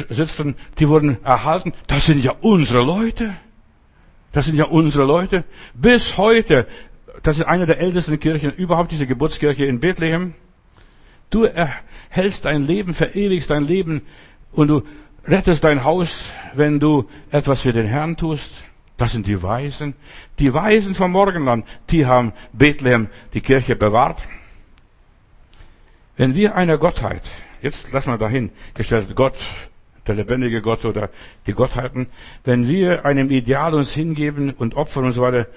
sitzen, 0.09 0.55
die 0.79 0.89
wurden 0.89 1.23
erhalten. 1.23 1.73
Das 1.85 2.07
sind 2.07 2.23
ja 2.23 2.33
unsere 2.41 2.83
Leute. 2.83 3.35
Das 4.31 4.45
sind 4.45 4.55
ja 4.55 4.65
unsere 4.65 5.05
Leute. 5.05 5.43
Bis 5.75 6.17
heute, 6.17 6.65
das 7.21 7.37
ist 7.37 7.45
eine 7.45 7.67
der 7.67 7.79
ältesten 7.79 8.19
Kirchen, 8.19 8.51
überhaupt 8.51 8.91
diese 8.91 9.05
Geburtskirche 9.05 9.65
in 9.65 9.79
Bethlehem. 9.79 10.33
Du 11.33 11.45
erhältst 11.45 12.45
dein 12.45 12.61
Leben, 12.61 12.93
verewigst 12.93 13.49
dein 13.49 13.65
Leben 13.65 14.03
und 14.51 14.67
du 14.67 14.83
rettest 15.25 15.63
dein 15.63 15.83
Haus, 15.83 16.25
wenn 16.53 16.79
du 16.79 17.09
etwas 17.31 17.61
für 17.61 17.73
den 17.73 17.87
Herrn 17.87 18.15
tust. 18.15 18.63
Das 18.97 19.13
sind 19.13 19.25
die 19.25 19.41
Weisen. 19.41 19.95
Die 20.37 20.53
Weisen 20.53 20.93
vom 20.93 21.11
Morgenland, 21.11 21.65
die 21.89 22.05
haben 22.05 22.33
Bethlehem, 22.53 23.07
die 23.33 23.41
Kirche 23.41 23.75
bewahrt. 23.75 24.21
Wenn 26.17 26.35
wir 26.35 26.53
einer 26.53 26.77
Gottheit, 26.77 27.23
jetzt 27.63 27.91
lassen 27.91 28.11
wir 28.11 28.19
dahin, 28.19 28.51
gestellt 28.75 29.15
Gott, 29.15 29.37
der 30.05 30.13
lebendige 30.13 30.61
Gott 30.61 30.85
oder 30.85 31.09
die 31.47 31.53
Gottheiten, 31.53 32.09
wenn 32.43 32.67
wir 32.67 33.05
einem 33.05 33.31
Ideal 33.31 33.73
uns 33.73 33.91
hingeben 33.91 34.51
und 34.51 34.75
opfern 34.75 35.05
und 35.05 35.13
so 35.13 35.23
weiter, 35.23 35.47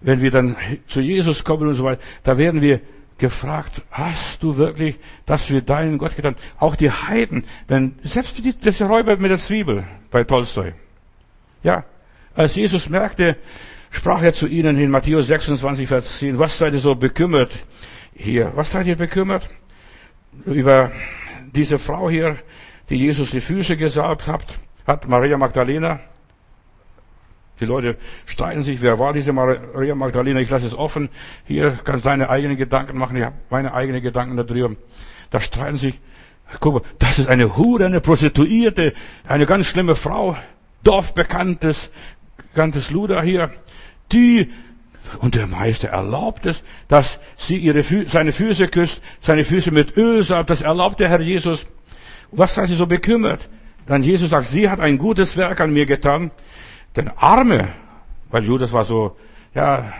wenn 0.00 0.22
wir 0.22 0.30
dann 0.30 0.56
zu 0.86 1.00
Jesus 1.00 1.44
kommen 1.44 1.68
und 1.68 1.74
so 1.74 1.84
weiter, 1.84 2.00
da 2.22 2.38
werden 2.38 2.62
wir 2.62 2.80
gefragt, 3.18 3.82
hast 3.90 4.42
du 4.42 4.56
wirklich 4.56 4.96
das 5.24 5.44
für 5.44 5.62
deinen 5.62 5.98
Gott 5.98 6.16
getan? 6.16 6.36
Auch 6.58 6.76
die 6.76 6.90
Heiden, 6.90 7.44
wenn, 7.68 7.98
selbst 8.02 8.44
die, 8.44 8.58
das 8.58 8.80
Räuber 8.82 9.16
mit 9.16 9.30
der 9.30 9.38
Zwiebel 9.38 9.84
bei 10.10 10.24
Tolstoi. 10.24 10.72
Ja, 11.62 11.84
als 12.34 12.54
Jesus 12.54 12.88
merkte, 12.88 13.36
sprach 13.90 14.22
er 14.22 14.34
zu 14.34 14.46
ihnen 14.46 14.78
in 14.78 14.90
Matthäus 14.90 15.28
26, 15.28 15.88
Vers 15.88 16.18
10, 16.18 16.38
was 16.38 16.58
seid 16.58 16.74
ihr 16.74 16.80
so 16.80 16.94
bekümmert 16.94 17.52
hier? 18.14 18.52
Was 18.54 18.72
seid 18.72 18.86
ihr 18.86 18.96
bekümmert? 18.96 19.48
Über 20.44 20.92
diese 21.54 21.78
Frau 21.78 22.10
hier, 22.10 22.36
die 22.90 22.96
Jesus 22.96 23.30
die 23.30 23.40
Füße 23.40 23.76
gesalbt 23.76 24.26
hat, 24.26 24.58
hat 24.86 25.08
Maria 25.08 25.38
Magdalena, 25.38 26.00
die 27.60 27.64
Leute 27.64 27.96
streiten 28.26 28.62
sich, 28.62 28.82
wer 28.82 28.98
war 28.98 29.12
diese 29.12 29.32
Maria 29.32 29.94
Magdalena? 29.94 30.40
Ich 30.40 30.50
lasse 30.50 30.66
es 30.66 30.74
offen. 30.74 31.08
Hier 31.46 31.78
kannst 31.84 32.04
du 32.04 32.08
deine 32.10 32.28
eigenen 32.28 32.56
Gedanken 32.56 32.98
machen. 32.98 33.16
Ich 33.16 33.24
habe 33.24 33.36
meine 33.50 33.72
eigenen 33.72 34.02
Gedanken 34.02 34.36
darüber. 34.36 34.76
Da 35.30 35.40
streiten 35.40 35.78
sich. 35.78 35.98
Guck 36.60 36.74
mal, 36.74 36.82
das 36.98 37.18
ist 37.18 37.28
eine 37.28 37.56
Hure, 37.56 37.86
eine 37.86 38.00
Prostituierte, 38.00 38.92
eine 39.26 39.46
ganz 39.46 39.66
schlimme 39.66 39.96
Frau. 39.96 40.36
Dorfbekanntes, 40.84 41.90
bekanntes 42.36 42.90
Luder 42.90 43.22
hier. 43.22 43.50
Die, 44.12 44.52
und 45.20 45.34
der 45.34 45.46
Meister 45.46 45.88
erlaubt 45.88 46.46
es, 46.46 46.62
dass 46.88 47.18
sie 47.36 47.56
ihre, 47.56 47.82
seine 47.82 48.32
Füße 48.32 48.68
küsst, 48.68 49.00
seine 49.20 49.44
Füße 49.44 49.70
mit 49.72 49.96
Öl 49.96 50.22
salbt. 50.22 50.50
Das 50.50 50.62
erlaubt 50.62 51.00
der 51.00 51.08
Herr 51.08 51.20
Jesus. 51.20 51.66
Was 52.30 52.54
sei 52.54 52.66
sie 52.66 52.76
so 52.76 52.86
bekümmert? 52.86 53.48
Dann 53.86 54.02
Jesus 54.02 54.30
sagt, 54.30 54.46
sie 54.46 54.68
hat 54.68 54.80
ein 54.80 54.98
gutes 54.98 55.36
Werk 55.36 55.60
an 55.60 55.72
mir 55.72 55.86
getan. 55.86 56.30
Denn 56.96 57.10
Arme 57.16 57.68
weil 58.30 58.44
Judas 58.44 58.72
war 58.72 58.84
so, 58.84 59.16
ja, 59.54 59.92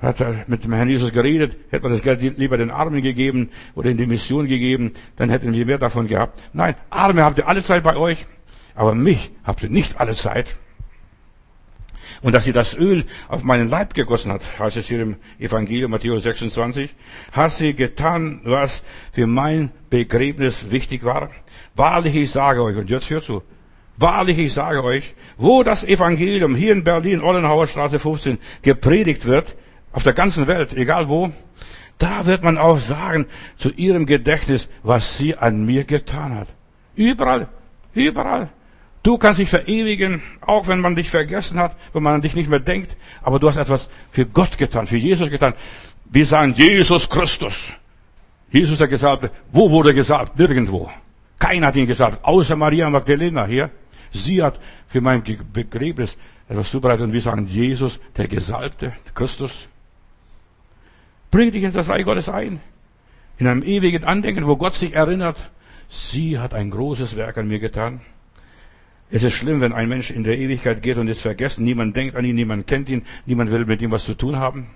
hat 0.00 0.20
er 0.20 0.44
mit 0.46 0.64
dem 0.64 0.72
Herrn 0.72 0.88
Jesus 0.88 1.12
geredet, 1.12 1.56
hätte 1.70 1.84
man 1.84 1.92
das 1.92 2.02
Geld 2.02 2.20
lieber 2.38 2.58
den 2.58 2.70
Armen 2.70 3.00
gegeben 3.02 3.50
oder 3.74 3.90
in 3.90 3.96
die 3.96 4.06
Mission 4.06 4.46
gegeben, 4.46 4.92
dann 5.16 5.30
hätten 5.30 5.52
wir 5.52 5.66
mehr 5.66 5.78
davon 5.78 6.06
gehabt. 6.06 6.40
Nein, 6.52 6.74
Arme 6.90 7.22
habt 7.22 7.38
ihr 7.38 7.48
alle 7.48 7.62
Zeit 7.62 7.82
bei 7.82 7.96
euch, 7.96 8.26
aber 8.74 8.94
mich 8.94 9.30
habt 9.44 9.62
ihr 9.62 9.70
nicht 9.70 10.00
alle 10.00 10.12
Zeit. 10.12 10.56
Und 12.22 12.34
dass 12.34 12.44
sie 12.44 12.52
das 12.52 12.74
Öl 12.74 13.04
auf 13.28 13.42
meinen 13.42 13.68
Leib 13.68 13.94
gegossen 13.94 14.32
hat, 14.32 14.42
heißt 14.58 14.76
es 14.76 14.88
hier 14.88 15.02
im 15.02 15.16
Evangelium 15.38 15.90
Matthäus 15.90 16.22
26, 16.22 16.94
hat 17.32 17.52
sie 17.52 17.74
getan, 17.74 18.40
was 18.44 18.82
für 19.12 19.26
mein 19.26 19.70
Begräbnis 19.90 20.70
wichtig 20.70 21.04
war. 21.04 21.30
Wahrlich, 21.74 22.14
ich 22.14 22.30
sage 22.30 22.62
euch, 22.62 22.76
und 22.76 22.90
jetzt 22.90 23.10
hört 23.10 23.24
zu, 23.24 23.42
wahrlich, 23.96 24.38
ich 24.38 24.52
sage 24.52 24.82
euch, 24.84 25.14
wo 25.36 25.62
das 25.62 25.84
Evangelium 25.84 26.54
hier 26.54 26.72
in 26.72 26.84
Berlin, 26.84 27.20
Ollenhauer 27.22 27.66
Straße 27.66 27.98
15, 27.98 28.38
gepredigt 28.62 29.24
wird, 29.24 29.56
auf 29.92 30.02
der 30.02 30.12
ganzen 30.12 30.46
Welt, 30.46 30.74
egal 30.74 31.08
wo, 31.08 31.32
da 31.98 32.26
wird 32.26 32.42
man 32.42 32.58
auch 32.58 32.78
sagen 32.78 33.26
zu 33.56 33.70
ihrem 33.70 34.06
Gedächtnis, 34.06 34.68
was 34.82 35.16
sie 35.16 35.36
an 35.36 35.64
mir 35.64 35.84
getan 35.84 36.34
hat. 36.34 36.48
Überall, 36.94 37.48
überall. 37.94 38.50
Du 39.02 39.18
kannst 39.18 39.38
dich 39.38 39.48
verewigen, 39.48 40.20
auch 40.40 40.66
wenn 40.66 40.80
man 40.80 40.96
dich 40.96 41.10
vergessen 41.10 41.58
hat, 41.58 41.76
wenn 41.92 42.02
man 42.02 42.14
an 42.14 42.22
dich 42.22 42.34
nicht 42.34 42.50
mehr 42.50 42.58
denkt, 42.58 42.96
aber 43.22 43.38
du 43.38 43.48
hast 43.48 43.56
etwas 43.56 43.88
für 44.10 44.26
Gott 44.26 44.58
getan, 44.58 44.86
für 44.86 44.96
Jesus 44.96 45.30
getan. 45.30 45.54
Wir 46.06 46.26
sagen 46.26 46.54
Jesus 46.54 47.08
Christus. 47.08 47.68
Jesus 48.50 48.78
der 48.78 48.88
Gesalbte. 48.88 49.30
Wo 49.52 49.70
wurde 49.70 49.90
er 49.90 49.94
gesalbt? 49.94 50.38
Nirgendwo. 50.38 50.90
Keiner 51.38 51.68
hat 51.68 51.76
ihn 51.76 51.86
gesalbt, 51.86 52.24
außer 52.24 52.56
Maria 52.56 52.88
Magdalena 52.90 53.46
hier. 53.46 53.70
Sie 54.16 54.42
hat 54.42 54.60
für 54.88 55.00
mein 55.00 55.22
Begräbnis 55.52 56.16
etwas 56.48 56.70
zubereitet 56.70 57.04
und 57.04 57.12
wir 57.12 57.20
sagen 57.20 57.46
Jesus 57.46 57.98
der 58.16 58.28
Gesalbte, 58.28 58.92
Christus. 59.14 59.68
Bring 61.30 61.50
dich 61.50 61.62
ins 61.62 61.74
das 61.74 61.88
Reich 61.88 62.04
Gottes 62.04 62.28
ein. 62.28 62.60
In 63.38 63.46
einem 63.46 63.62
ewigen 63.62 64.04
Andenken, 64.04 64.46
wo 64.46 64.56
Gott 64.56 64.74
sich 64.74 64.94
erinnert, 64.94 65.50
sie 65.88 66.38
hat 66.38 66.54
ein 66.54 66.70
großes 66.70 67.16
Werk 67.16 67.36
an 67.36 67.48
mir 67.48 67.58
getan. 67.58 68.00
Es 69.10 69.22
ist 69.22 69.34
schlimm, 69.34 69.60
wenn 69.60 69.72
ein 69.72 69.88
Mensch 69.88 70.10
in 70.10 70.24
der 70.24 70.38
Ewigkeit 70.38 70.82
geht 70.82 70.96
und 70.96 71.08
ist 71.08 71.20
vergessen. 71.20 71.64
Niemand 71.64 71.96
denkt 71.96 72.16
an 72.16 72.24
ihn, 72.24 72.34
niemand 72.34 72.66
kennt 72.66 72.88
ihn, 72.88 73.04
niemand 73.24 73.50
will 73.50 73.64
mit 73.64 73.80
ihm 73.82 73.90
was 73.90 74.04
zu 74.04 74.14
tun 74.14 74.36
haben. 74.36 74.68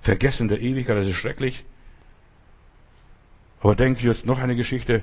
Vergessen 0.00 0.48
der 0.48 0.60
Ewigkeit, 0.60 0.96
das 0.96 1.06
ist 1.06 1.16
schrecklich. 1.16 1.64
Aber 3.60 3.74
denkt 3.74 4.02
jetzt 4.02 4.26
noch 4.26 4.38
eine 4.38 4.56
Geschichte. 4.56 5.02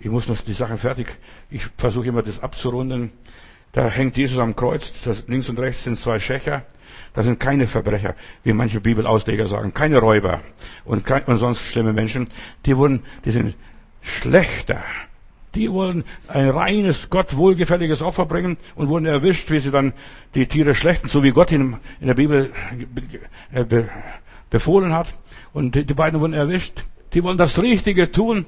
Ich 0.00 0.10
muss 0.10 0.28
noch 0.28 0.38
die 0.38 0.52
Sachen 0.52 0.78
fertig. 0.78 1.14
Ich 1.50 1.66
versuche 1.76 2.08
immer 2.08 2.22
das 2.22 2.42
abzurunden. 2.42 3.12
Da 3.72 3.88
hängt 3.88 4.16
Jesus 4.16 4.38
am 4.38 4.56
Kreuz. 4.56 4.92
Das, 5.04 5.24
links 5.28 5.48
und 5.48 5.58
rechts 5.58 5.84
sind 5.84 5.98
zwei 5.98 6.18
Schächer. 6.18 6.64
Das 7.12 7.26
sind 7.26 7.38
keine 7.38 7.66
Verbrecher, 7.66 8.14
wie 8.42 8.52
manche 8.52 8.80
Bibelausleger 8.80 9.46
sagen, 9.46 9.74
keine 9.74 9.98
Räuber 9.98 10.40
und, 10.84 11.04
kein, 11.04 11.22
und 11.24 11.38
sonst 11.38 11.60
schlimme 11.62 11.92
Menschen. 11.92 12.28
Die 12.66 12.76
wurden, 12.76 13.02
die 13.24 13.30
sind 13.30 13.54
schlechter. 14.02 14.82
Die 15.54 15.70
wollen 15.70 16.04
ein 16.28 16.48
reines, 16.48 17.10
Gott 17.10 17.36
wohlgefälliges 17.36 18.02
Opfer 18.02 18.26
bringen 18.26 18.56
und 18.76 18.88
wurden 18.88 19.06
erwischt, 19.06 19.50
wie 19.50 19.58
sie 19.58 19.72
dann 19.72 19.92
die 20.34 20.46
Tiere 20.46 20.76
schlechten, 20.76 21.08
so 21.08 21.24
wie 21.24 21.32
Gott 21.32 21.50
in, 21.50 21.76
in 22.00 22.06
der 22.06 22.14
Bibel 22.14 22.52
äh, 23.52 23.64
be, 23.64 23.88
befohlen 24.48 24.92
hat. 24.92 25.08
Und 25.52 25.74
die, 25.74 25.82
beiden 25.82 26.20
wurden 26.20 26.34
erwischt. 26.34 26.84
Die 27.14 27.24
wollen 27.24 27.38
das 27.38 27.60
Richtige 27.60 28.12
tun. 28.12 28.46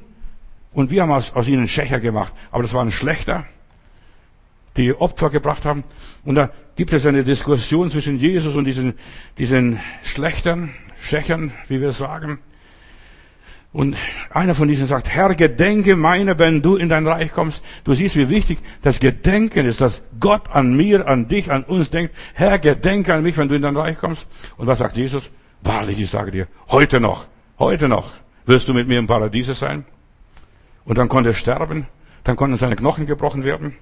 Und 0.73 0.91
wir 0.91 1.03
haben 1.03 1.13
aus, 1.13 1.33
aus 1.35 1.49
ihnen 1.49 1.69
Schächer 1.69 2.01
gemacht. 2.01 2.33
Aber 2.51 2.63
das 2.63 2.75
waren 2.75 2.91
schlechter 2.91 3.45
die 4.77 4.95
Opfer 4.95 5.31
gebracht 5.31 5.65
haben. 5.65 5.85
Und 6.25 6.37
da 6.37 6.51
gibt 6.77 6.93
es 6.93 7.07
eine 7.07 7.25
Diskussion 7.25 7.91
zwischen 7.91 8.17
Jesus 8.19 8.55
und 8.57 8.65
diesen, 8.65 8.95
diesen 9.39 9.81
Schlechtern, 10.03 10.75
Schächern, 11.01 11.53
wie 11.69 11.81
wir 11.81 11.93
sagen. 11.93 12.39
Und 13.73 13.97
einer 14.31 14.55
von 14.55 14.69
diesen 14.69 14.87
sagt, 14.87 15.09
Herr, 15.09 15.35
gedenke 15.35 15.97
meiner, 15.97 16.39
wenn 16.39 16.61
du 16.61 16.77
in 16.77 16.91
dein 16.91 17.07
Reich 17.07 17.33
kommst. 17.33 17.63
Du 17.85 17.95
siehst, 17.95 18.17
wie 18.17 18.29
wichtig 18.29 18.59
das 18.83 19.01
Gedenken 19.01 19.65
ist, 19.65 19.81
dass 19.81 20.03
Gott 20.21 20.51
an 20.51 20.77
mir, 20.77 21.09
an 21.09 21.27
dich, 21.27 21.51
an 21.51 21.65
uns 21.65 21.89
denkt. 21.89 22.15
Herr, 22.35 22.59
gedenke 22.59 23.15
an 23.15 23.23
mich, 23.23 23.37
wenn 23.39 23.49
du 23.49 23.55
in 23.55 23.63
dein 23.63 23.77
Reich 23.77 23.97
kommst. 23.97 24.27
Und 24.59 24.67
was 24.67 24.79
sagt 24.79 24.97
Jesus? 24.97 25.31
Wahrlich, 25.63 25.99
ich 25.99 26.11
sage 26.11 26.31
dir, 26.31 26.49
heute 26.69 27.01
noch, 27.01 27.27
heute 27.59 27.89
noch 27.89 28.13
wirst 28.45 28.69
du 28.69 28.75
mit 28.75 28.89
mir 28.89 28.99
im 28.99 29.07
Paradiese 29.07 29.55
sein. 29.55 29.85
Und 30.85 30.99
dann 30.99 31.09
konnte 31.09 31.31
er 31.31 31.35
sterben, 31.35 31.87
dann 32.25 32.37
konnten 32.37 32.57
seine 32.57 32.77
Knochen 32.77 33.07
gebrochen 33.07 33.45
werden. 33.45 33.77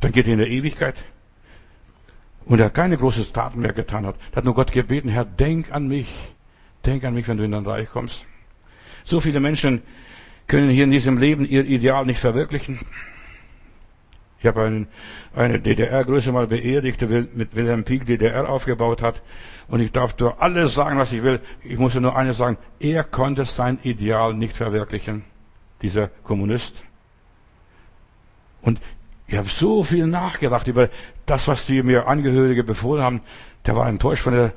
Dann 0.00 0.12
geht 0.12 0.26
er 0.26 0.32
in 0.32 0.38
der 0.38 0.50
Ewigkeit. 0.50 0.96
Und 2.44 2.60
er 2.60 2.66
hat 2.66 2.74
keine 2.74 2.96
große 2.96 3.32
Taten 3.32 3.60
mehr 3.60 3.72
getan 3.72 4.06
hat. 4.06 4.16
Er 4.32 4.36
hat 4.36 4.44
nur 4.44 4.54
Gott 4.54 4.72
gebeten, 4.72 5.08
Herr, 5.08 5.24
denk 5.24 5.72
an 5.72 5.88
mich. 5.88 6.08
Denk 6.84 7.04
an 7.04 7.14
mich, 7.14 7.26
wenn 7.28 7.38
du 7.38 7.44
in 7.44 7.52
dein 7.52 7.66
Reich 7.66 7.88
kommst. 7.88 8.26
So 9.04 9.20
viele 9.20 9.40
Menschen 9.40 9.82
können 10.46 10.68
hier 10.68 10.84
in 10.84 10.90
diesem 10.90 11.18
Leben 11.18 11.46
ihr 11.46 11.64
Ideal 11.64 12.04
nicht 12.04 12.20
verwirklichen. 12.20 12.80
Ich 14.40 14.46
habe 14.46 14.62
einen, 14.62 14.88
eine 15.34 15.58
DDR-Größe 15.58 16.30
mal 16.30 16.46
beerdigt, 16.46 17.00
der 17.00 17.08
mit 17.08 17.54
Wilhelm 17.54 17.84
Pieck 17.84 18.04
DDR 18.04 18.46
aufgebaut 18.46 19.00
hat. 19.00 19.22
Und 19.68 19.80
ich 19.80 19.90
darf 19.90 20.18
nur 20.18 20.42
alles 20.42 20.74
sagen, 20.74 20.98
was 20.98 21.12
ich 21.12 21.22
will. 21.22 21.40
Ich 21.62 21.78
muss 21.78 21.94
nur 21.94 22.14
eines 22.14 22.36
sagen. 22.36 22.58
Er 22.78 23.04
konnte 23.04 23.46
sein 23.46 23.78
Ideal 23.82 24.34
nicht 24.34 24.58
verwirklichen. 24.58 25.24
Dieser 25.84 26.08
Kommunist. 26.08 26.82
Und 28.62 28.80
ich 29.26 29.36
habe 29.36 29.50
so 29.50 29.82
viel 29.82 30.06
nachgedacht 30.06 30.66
über 30.66 30.88
das, 31.26 31.46
was 31.46 31.66
die 31.66 31.82
mir 31.82 32.08
Angehörige 32.08 32.64
befohlen 32.64 33.02
haben. 33.02 33.20
Der 33.66 33.76
war 33.76 33.86
enttäuscht 33.86 34.22
von 34.22 34.32
der, 34.32 34.54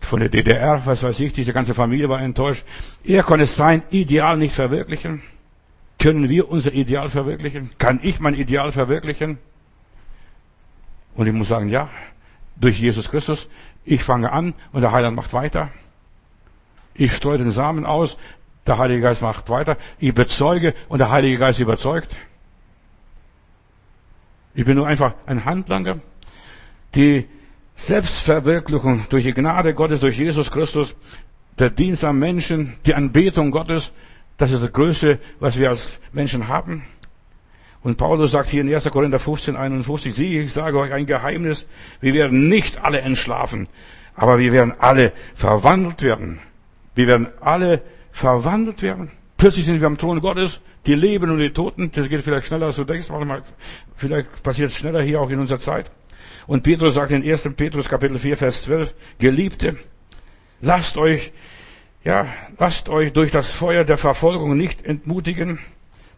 von 0.00 0.20
der 0.20 0.30
DDR, 0.30 0.80
was 0.86 1.02
weiß 1.02 1.20
ich, 1.20 1.34
diese 1.34 1.52
ganze 1.52 1.74
Familie 1.74 2.08
war 2.08 2.22
enttäuscht. 2.22 2.64
Er 3.04 3.22
konnte 3.24 3.44
sein 3.44 3.82
Ideal 3.90 4.38
nicht 4.38 4.54
verwirklichen. 4.54 5.22
Können 5.98 6.30
wir 6.30 6.50
unser 6.50 6.72
Ideal 6.72 7.10
verwirklichen? 7.10 7.72
Kann 7.76 8.00
ich 8.02 8.18
mein 8.18 8.32
Ideal 8.32 8.72
verwirklichen? 8.72 9.36
Und 11.14 11.26
ich 11.26 11.34
muss 11.34 11.48
sagen, 11.48 11.68
ja, 11.68 11.90
durch 12.56 12.80
Jesus 12.80 13.10
Christus. 13.10 13.50
Ich 13.84 14.02
fange 14.02 14.32
an 14.32 14.54
und 14.72 14.80
der 14.80 14.92
Heiland 14.92 15.14
macht 15.14 15.34
weiter. 15.34 15.68
Ich 16.94 17.14
streue 17.14 17.36
den 17.36 17.50
Samen 17.50 17.84
aus, 17.84 18.16
der 18.70 18.78
Heilige 18.78 19.02
Geist 19.02 19.20
macht 19.20 19.50
weiter. 19.50 19.76
Ich 19.98 20.14
bezeuge 20.14 20.74
und 20.88 21.00
der 21.00 21.10
Heilige 21.10 21.38
Geist 21.38 21.58
überzeugt. 21.58 22.16
Ich 24.54 24.64
bin 24.64 24.76
nur 24.76 24.86
einfach 24.86 25.14
ein 25.26 25.44
Handlanger. 25.44 25.98
Die 26.94 27.26
Selbstverwirklichung 27.74 29.06
durch 29.10 29.24
die 29.24 29.34
Gnade 29.34 29.74
Gottes, 29.74 30.00
durch 30.00 30.18
Jesus 30.18 30.50
Christus, 30.50 30.94
der 31.58 31.70
Dienst 31.70 32.04
am 32.04 32.18
Menschen, 32.18 32.76
die 32.86 32.94
Anbetung 32.94 33.50
Gottes, 33.50 33.90
das 34.38 34.52
ist 34.52 34.62
das 34.62 34.72
Größte, 34.72 35.18
was 35.40 35.58
wir 35.58 35.68
als 35.68 35.98
Menschen 36.12 36.48
haben. 36.48 36.84
Und 37.82 37.96
Paulus 37.96 38.32
sagt 38.32 38.50
hier 38.50 38.60
in 38.60 38.72
1. 38.72 38.84
Korinther 38.90 39.18
15, 39.18 39.56
51, 39.56 40.14
sieh, 40.14 40.40
ich 40.40 40.52
sage 40.52 40.78
euch 40.78 40.92
ein 40.92 41.06
Geheimnis, 41.06 41.66
wir 42.00 42.14
werden 42.14 42.48
nicht 42.48 42.84
alle 42.84 43.00
entschlafen, 43.00 43.68
aber 44.14 44.38
wir 44.38 44.52
werden 44.52 44.74
alle 44.78 45.12
verwandelt 45.34 46.02
werden. 46.02 46.40
Wir 46.94 47.06
werden 47.06 47.28
alle 47.40 47.82
verwandelt 48.12 48.82
werden. 48.82 49.10
Plötzlich 49.36 49.64
sind 49.64 49.80
wir 49.80 49.86
am 49.86 49.98
Thron 49.98 50.20
Gottes 50.20 50.60
die 50.86 50.94
Leben 50.94 51.30
und 51.30 51.38
die 51.38 51.50
Toten, 51.50 51.92
das 51.92 52.08
geht 52.08 52.22
vielleicht 52.22 52.46
schneller, 52.46 52.66
als 52.66 52.76
du 52.76 52.84
denkst, 52.84 53.08
manchmal, 53.10 53.42
vielleicht 53.96 54.42
passiert 54.42 54.70
es 54.70 54.76
schneller 54.76 55.02
hier 55.02 55.20
auch 55.20 55.30
in 55.30 55.38
unserer 55.38 55.60
Zeit. 55.60 55.90
Und 56.46 56.62
Petrus 56.62 56.94
sagt 56.94 57.12
in 57.12 57.22
1. 57.22 57.50
Petrus 57.56 57.88
Kapitel 57.88 58.18
4, 58.18 58.36
Vers 58.36 58.62
12, 58.62 58.94
Geliebte, 59.18 59.76
lasst 60.60 60.96
euch, 60.96 61.32
ja, 62.02 62.26
lasst 62.58 62.88
euch 62.88 63.12
durch 63.12 63.30
das 63.30 63.50
Feuer 63.50 63.84
der 63.84 63.98
Verfolgung 63.98 64.56
nicht 64.56 64.84
entmutigen, 64.84 65.58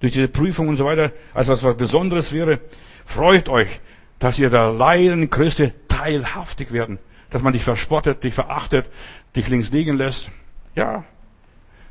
durch 0.01 0.13
diese 0.13 0.29
Prüfung 0.29 0.69
und 0.69 0.77
so 0.77 0.85
weiter, 0.85 1.13
als 1.35 1.49
was 1.49 1.65
was 1.65 1.77
Besonderes 1.77 2.33
wäre. 2.33 2.61
Freut 3.05 3.49
euch, 3.49 3.81
dass 4.19 4.39
ihr 4.39 4.51
der 4.51 4.73
Leiden 4.73 5.29
Christi 5.31 5.73
teilhaftig 5.89 6.73
werden, 6.73 6.99
dass 7.31 7.43
man 7.43 7.53
dich 7.53 7.65
verspottet, 7.65 8.23
dich 8.23 8.35
verachtet, 8.35 8.87
dich 9.35 9.49
links 9.49 9.71
liegen 9.71 9.97
lässt. 9.97 10.31
Ja, 10.75 11.05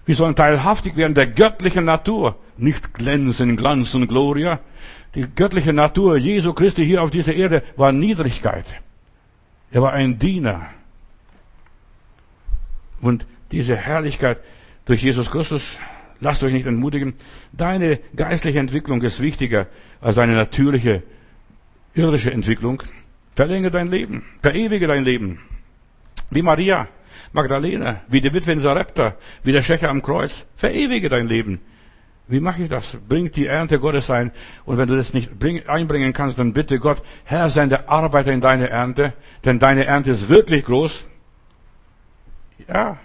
wir 0.06 0.15
sollen 0.15 0.36
teilhaftig 0.36 0.95
werden 0.95 1.14
der 1.14 1.28
göttlichen 1.28 1.86
Natur, 1.86 2.36
nicht 2.57 2.94
glänzen, 2.94 3.56
Glanz 3.56 3.94
und 3.94 4.07
Gloria. 4.07 4.60
Die 5.14 5.28
göttliche 5.36 5.73
Natur 5.73 6.18
Jesu 6.18 6.53
Christi 6.53 6.86
hier 6.86 7.03
auf 7.03 7.11
dieser 7.11 7.34
Erde 7.34 7.64
war 7.76 7.91
Niedrigkeit. 7.91 8.65
Er 9.72 9.82
war 9.82 9.94
ein 9.94 10.19
Diener. 10.19 10.68
Und 13.02 13.26
diese 13.52 13.76
Herrlichkeit 13.76 14.40
durch 14.86 15.03
Jesus 15.03 15.30
Christus, 15.30 15.78
lasst 16.19 16.44
euch 16.44 16.53
nicht 16.53 16.65
entmutigen, 16.68 17.14
deine 17.52 17.99
geistliche 18.15 18.60
Entwicklung 18.60 19.02
ist 19.02 19.22
wichtiger 19.22 19.68
als 19.99 20.15
deine 20.15 20.34
natürliche 20.34 21.03
irdische 21.94 22.32
Entwicklung. 22.32 22.82
Verlängere 23.36 23.72
dein 23.72 23.88
Leben, 23.88 24.23
verewige 24.41 24.88
dein 24.88 25.03
Leben. 25.03 25.40
Wie 26.30 26.41
Maria, 26.41 26.88
Magdalena, 27.34 28.02
wie 28.07 28.22
die 28.22 28.34
Witwe 28.34 28.53
in 28.53 28.60
Sarepta, 28.60 29.15
wie 29.43 29.52
der 29.52 29.61
Schächer 29.61 29.89
am 29.89 30.02
Kreuz. 30.02 30.45
Verewige 30.56 31.10
dein 31.10 31.27
Leben. 31.27 31.61
Wie 32.27 32.39
mache 32.39 32.64
ich 32.64 32.69
das? 32.69 32.98
Bring 33.10 33.31
die 33.31 33.48
Ernte 33.48 33.80
Gottes 33.80 34.10
ein. 34.10 34.31
Und 34.65 34.77
wenn 34.77 34.88
du 34.88 34.95
das 34.95 35.14
nicht 35.14 35.38
bring, 35.38 35.68
einbringen 35.68 36.14
kannst, 36.14 36.39
dann 36.39 36.53
bitte 36.53 36.80
Gott, 36.80 37.02
Herr, 37.26 37.49
sei 37.49 37.65
der 37.65 37.89
Arbeiter 37.89 38.31
in 38.31 38.39
deine 38.39 38.69
Ernte, 38.69 39.14
denn 39.43 39.60
deine 39.60 39.85
Ernte 39.85 40.11
ist 40.11 40.30
wirklich 40.30 40.64
groß. 40.64 41.03
Ja, 42.68 42.98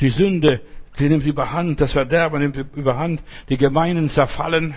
die 0.00 0.08
Sünde, 0.08 0.60
die 0.98 1.08
nimmt 1.08 1.24
überhand, 1.24 1.80
das 1.80 1.92
Verderben 1.92 2.40
nimmt 2.40 2.56
überhand, 2.74 3.22
die 3.48 3.56
Gemeinden 3.56 4.08
zerfallen 4.08 4.74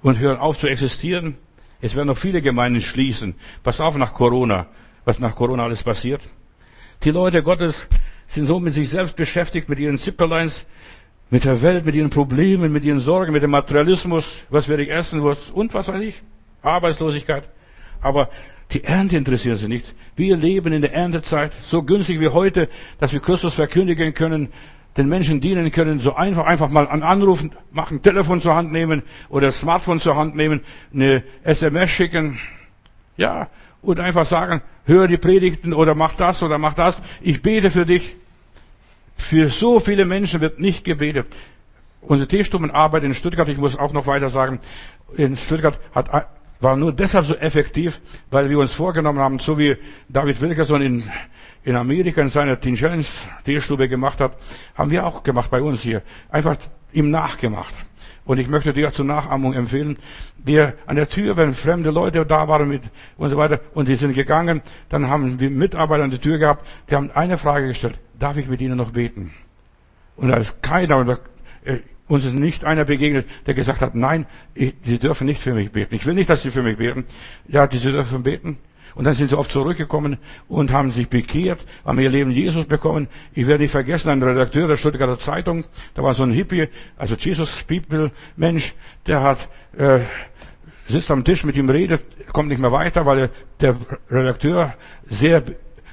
und 0.00 0.18
hören 0.18 0.38
auf 0.38 0.56
zu 0.58 0.68
existieren. 0.68 1.36
Es 1.80 1.96
werden 1.96 2.08
noch 2.08 2.18
viele 2.18 2.40
Gemeinden 2.40 2.80
schließen. 2.80 3.34
Pass 3.62 3.80
auf 3.80 3.96
nach 3.96 4.14
Corona, 4.14 4.66
was 5.04 5.18
nach 5.18 5.36
Corona 5.36 5.64
alles 5.64 5.82
passiert. 5.82 6.22
Die 7.04 7.10
Leute 7.12 7.44
Gottes 7.44 7.86
sind 8.26 8.46
so 8.46 8.58
mit 8.58 8.74
sich 8.74 8.90
selbst 8.90 9.14
beschäftigt, 9.14 9.68
mit 9.68 9.78
ihren 9.78 9.98
Zipperleins, 9.98 10.66
mit 11.30 11.44
der 11.44 11.62
Welt, 11.62 11.84
mit 11.84 11.94
ihren 11.94 12.10
Problemen, 12.10 12.72
mit 12.72 12.82
ihren 12.84 12.98
Sorgen, 12.98 13.32
mit 13.32 13.42
dem 13.42 13.52
Materialismus, 13.52 14.44
was 14.50 14.68
werde 14.68 14.82
ich 14.82 14.90
essen, 14.90 15.22
was, 15.22 15.50
und 15.50 15.74
was 15.74 15.88
weiß 15.88 16.00
ich, 16.02 16.20
Arbeitslosigkeit. 16.62 17.44
Aber 18.00 18.30
die 18.72 18.82
Ernte 18.82 19.16
interessiert 19.16 19.58
sie 19.58 19.68
nicht. 19.68 19.94
Wir 20.16 20.36
leben 20.36 20.72
in 20.72 20.82
der 20.82 20.92
Erntezeit, 20.92 21.52
so 21.62 21.84
günstig 21.84 22.18
wie 22.18 22.28
heute, 22.28 22.68
dass 22.98 23.12
wir 23.12 23.20
Christus 23.20 23.54
verkündigen 23.54 24.12
können, 24.12 24.48
den 24.96 25.08
Menschen 25.08 25.40
dienen 25.40 25.70
können, 25.70 26.00
so 26.00 26.16
einfach, 26.16 26.46
einfach 26.46 26.68
mal 26.68 26.88
einen 26.88 27.04
Anruf 27.04 27.44
machen, 27.70 28.02
Telefon 28.02 28.40
zur 28.40 28.56
Hand 28.56 28.72
nehmen 28.72 29.02
oder 29.28 29.52
Smartphone 29.52 30.00
zur 30.00 30.16
Hand 30.16 30.34
nehmen, 30.34 30.62
eine 30.92 31.22
SMS 31.44 31.90
schicken. 31.90 32.40
Ja, 33.16 33.48
und 33.82 34.00
einfach 34.00 34.26
sagen, 34.26 34.62
hör 34.84 35.06
die 35.08 35.18
Predigten 35.18 35.72
oder 35.72 35.94
mach 35.94 36.14
das 36.14 36.42
oder 36.42 36.58
mach 36.58 36.74
das. 36.74 37.00
Ich 37.20 37.42
bete 37.42 37.70
für 37.70 37.86
dich. 37.86 38.16
Für 39.16 39.50
so 39.50 39.80
viele 39.80 40.04
Menschen 40.04 40.40
wird 40.40 40.60
nicht 40.60 40.84
gebetet. 40.84 41.26
Unsere 42.00 42.28
Teestummenarbeit 42.28 43.02
in 43.02 43.14
Stuttgart, 43.14 43.48
ich 43.48 43.58
muss 43.58 43.76
auch 43.76 43.92
noch 43.92 44.06
weiter 44.06 44.30
sagen, 44.30 44.60
in 45.16 45.36
Stuttgart 45.36 45.78
hat, 45.92 46.28
war 46.60 46.76
nur 46.76 46.92
deshalb 46.92 47.26
so 47.26 47.34
effektiv, 47.34 48.00
weil 48.30 48.48
wir 48.50 48.58
uns 48.58 48.72
vorgenommen 48.72 49.18
haben, 49.18 49.38
so 49.38 49.58
wie 49.58 49.76
David 50.08 50.40
Wilkerson 50.40 50.82
in, 50.82 51.10
in 51.64 51.76
Amerika 51.76 52.20
in 52.20 52.30
seiner 52.30 52.60
Teen 52.60 52.76
Challenge 52.76 53.04
Teestube 53.44 53.88
gemacht 53.88 54.20
hat, 54.20 54.36
haben 54.74 54.90
wir 54.90 55.06
auch 55.06 55.22
gemacht 55.22 55.50
bei 55.50 55.60
uns 55.60 55.82
hier. 55.82 56.02
Einfach 56.30 56.56
ihm 56.92 57.10
nachgemacht. 57.10 57.74
Und 58.28 58.38
ich 58.38 58.48
möchte 58.48 58.72
dir 58.72 58.92
zur 58.92 59.06
Nachahmung 59.06 59.54
empfehlen. 59.54 59.96
Wir 60.36 60.74
an 60.86 60.94
der 60.94 61.08
Tür, 61.08 61.36
wenn 61.36 61.52
fremde 61.54 61.90
Leute 61.90 62.24
da 62.24 62.46
waren 62.46 62.68
mit 62.68 62.82
und 63.16 63.30
so 63.30 63.36
weiter 63.36 63.58
und 63.74 63.88
die 63.88 63.96
sind 63.96 64.12
gegangen, 64.12 64.62
dann 64.88 65.08
haben 65.08 65.40
wir 65.40 65.50
Mitarbeiter 65.50 66.04
an 66.04 66.10
der 66.10 66.20
Tür 66.20 66.38
gehabt, 66.38 66.64
die 66.88 66.94
haben 66.94 67.10
eine 67.10 67.38
Frage 67.38 67.66
gestellt 67.66 67.98
darf 68.18 68.36
ich 68.36 68.48
mit 68.48 68.60
Ihnen 68.60 68.76
noch 68.76 68.90
beten? 68.90 69.32
Und 70.16 70.28
da 70.28 70.36
ist 70.36 70.62
keiner, 70.62 70.98
oder, 70.98 71.20
äh, 71.64 71.78
uns 72.08 72.24
ist 72.24 72.34
nicht 72.34 72.64
einer 72.64 72.84
begegnet, 72.84 73.26
der 73.46 73.54
gesagt 73.54 73.80
hat, 73.80 73.94
nein, 73.94 74.26
ich, 74.54 74.74
Sie 74.84 74.98
dürfen 74.98 75.26
nicht 75.26 75.42
für 75.42 75.52
mich 75.52 75.70
beten. 75.70 75.94
Ich 75.94 76.06
will 76.06 76.14
nicht, 76.14 76.30
dass 76.30 76.42
Sie 76.42 76.50
für 76.50 76.62
mich 76.62 76.78
beten. 76.78 77.04
Ja, 77.46 77.68
Sie 77.70 77.78
dürfen 77.78 78.22
beten. 78.22 78.58
Und 78.94 79.04
dann 79.04 79.14
sind 79.14 79.28
sie 79.28 79.38
oft 79.38 79.50
zurückgekommen 79.50 80.18
und 80.48 80.72
haben 80.72 80.90
sich 80.90 81.08
bekehrt, 81.08 81.64
haben 81.84 81.98
ihr 82.00 82.10
Leben 82.10 82.30
Jesus 82.30 82.66
bekommen. 82.66 83.08
Ich 83.34 83.46
werde 83.46 83.62
nicht 83.62 83.70
vergessen, 83.70 84.10
ein 84.10 84.22
Redakteur 84.22 84.68
der 84.68 84.76
Stuttgarter 84.76 85.18
Zeitung, 85.18 85.64
da 85.94 86.02
war 86.02 86.14
so 86.14 86.22
ein 86.22 86.32
Hippie, 86.32 86.68
also 86.96 87.14
Jesus 87.14 87.62
People 87.64 88.10
Mensch, 88.36 88.74
der 89.06 89.22
hat 89.22 89.48
äh, 89.76 90.00
sitzt 90.86 91.10
am 91.10 91.24
Tisch 91.24 91.44
mit 91.44 91.56
ihm 91.56 91.68
redet, 91.68 92.02
kommt 92.32 92.48
nicht 92.48 92.60
mehr 92.60 92.72
weiter, 92.72 93.04
weil 93.06 93.30
der 93.60 93.76
Redakteur 94.10 94.74
sehr, 95.08 95.42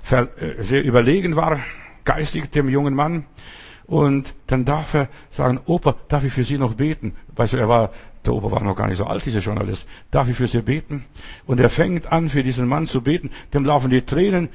äh, 0.09 0.25
sehr 0.59 0.83
überlegen 0.83 1.35
war 1.35 1.59
geistig 2.05 2.51
dem 2.51 2.69
jungen 2.69 2.93
Mann. 2.93 3.25
Und 3.85 4.33
dann 4.47 4.65
darf 4.65 4.93
er 4.93 5.09
sagen, 5.31 5.59
Opa, 5.65 5.95
darf 6.07 6.23
ich 6.23 6.33
für 6.33 6.43
Sie 6.43 6.57
noch 6.57 6.75
beten? 6.75 7.15
Weißt 7.35 7.53
du, 7.53 7.57
er 7.57 7.67
war, 7.67 7.91
der 8.27 8.33
Opa 8.33 8.51
war 8.51 8.63
noch 8.63 8.75
gar 8.75 8.87
nicht 8.87 8.97
so 8.97 9.05
alt, 9.05 9.25
dieser 9.25 9.39
Journalist. 9.39 9.87
Darf 10.11 10.29
ich 10.29 10.35
für 10.35 10.47
Sie 10.47 10.61
beten? 10.61 11.05
Und 11.45 11.59
er 11.59 11.69
fängt 11.69 12.11
an, 12.11 12.29
für 12.29 12.43
diesen 12.43 12.67
Mann 12.67 12.87
zu 12.87 13.01
beten. 13.01 13.31
Dem 13.53 13.65
laufen 13.65 13.89
die 13.89 14.01
Tränen. 14.01 14.49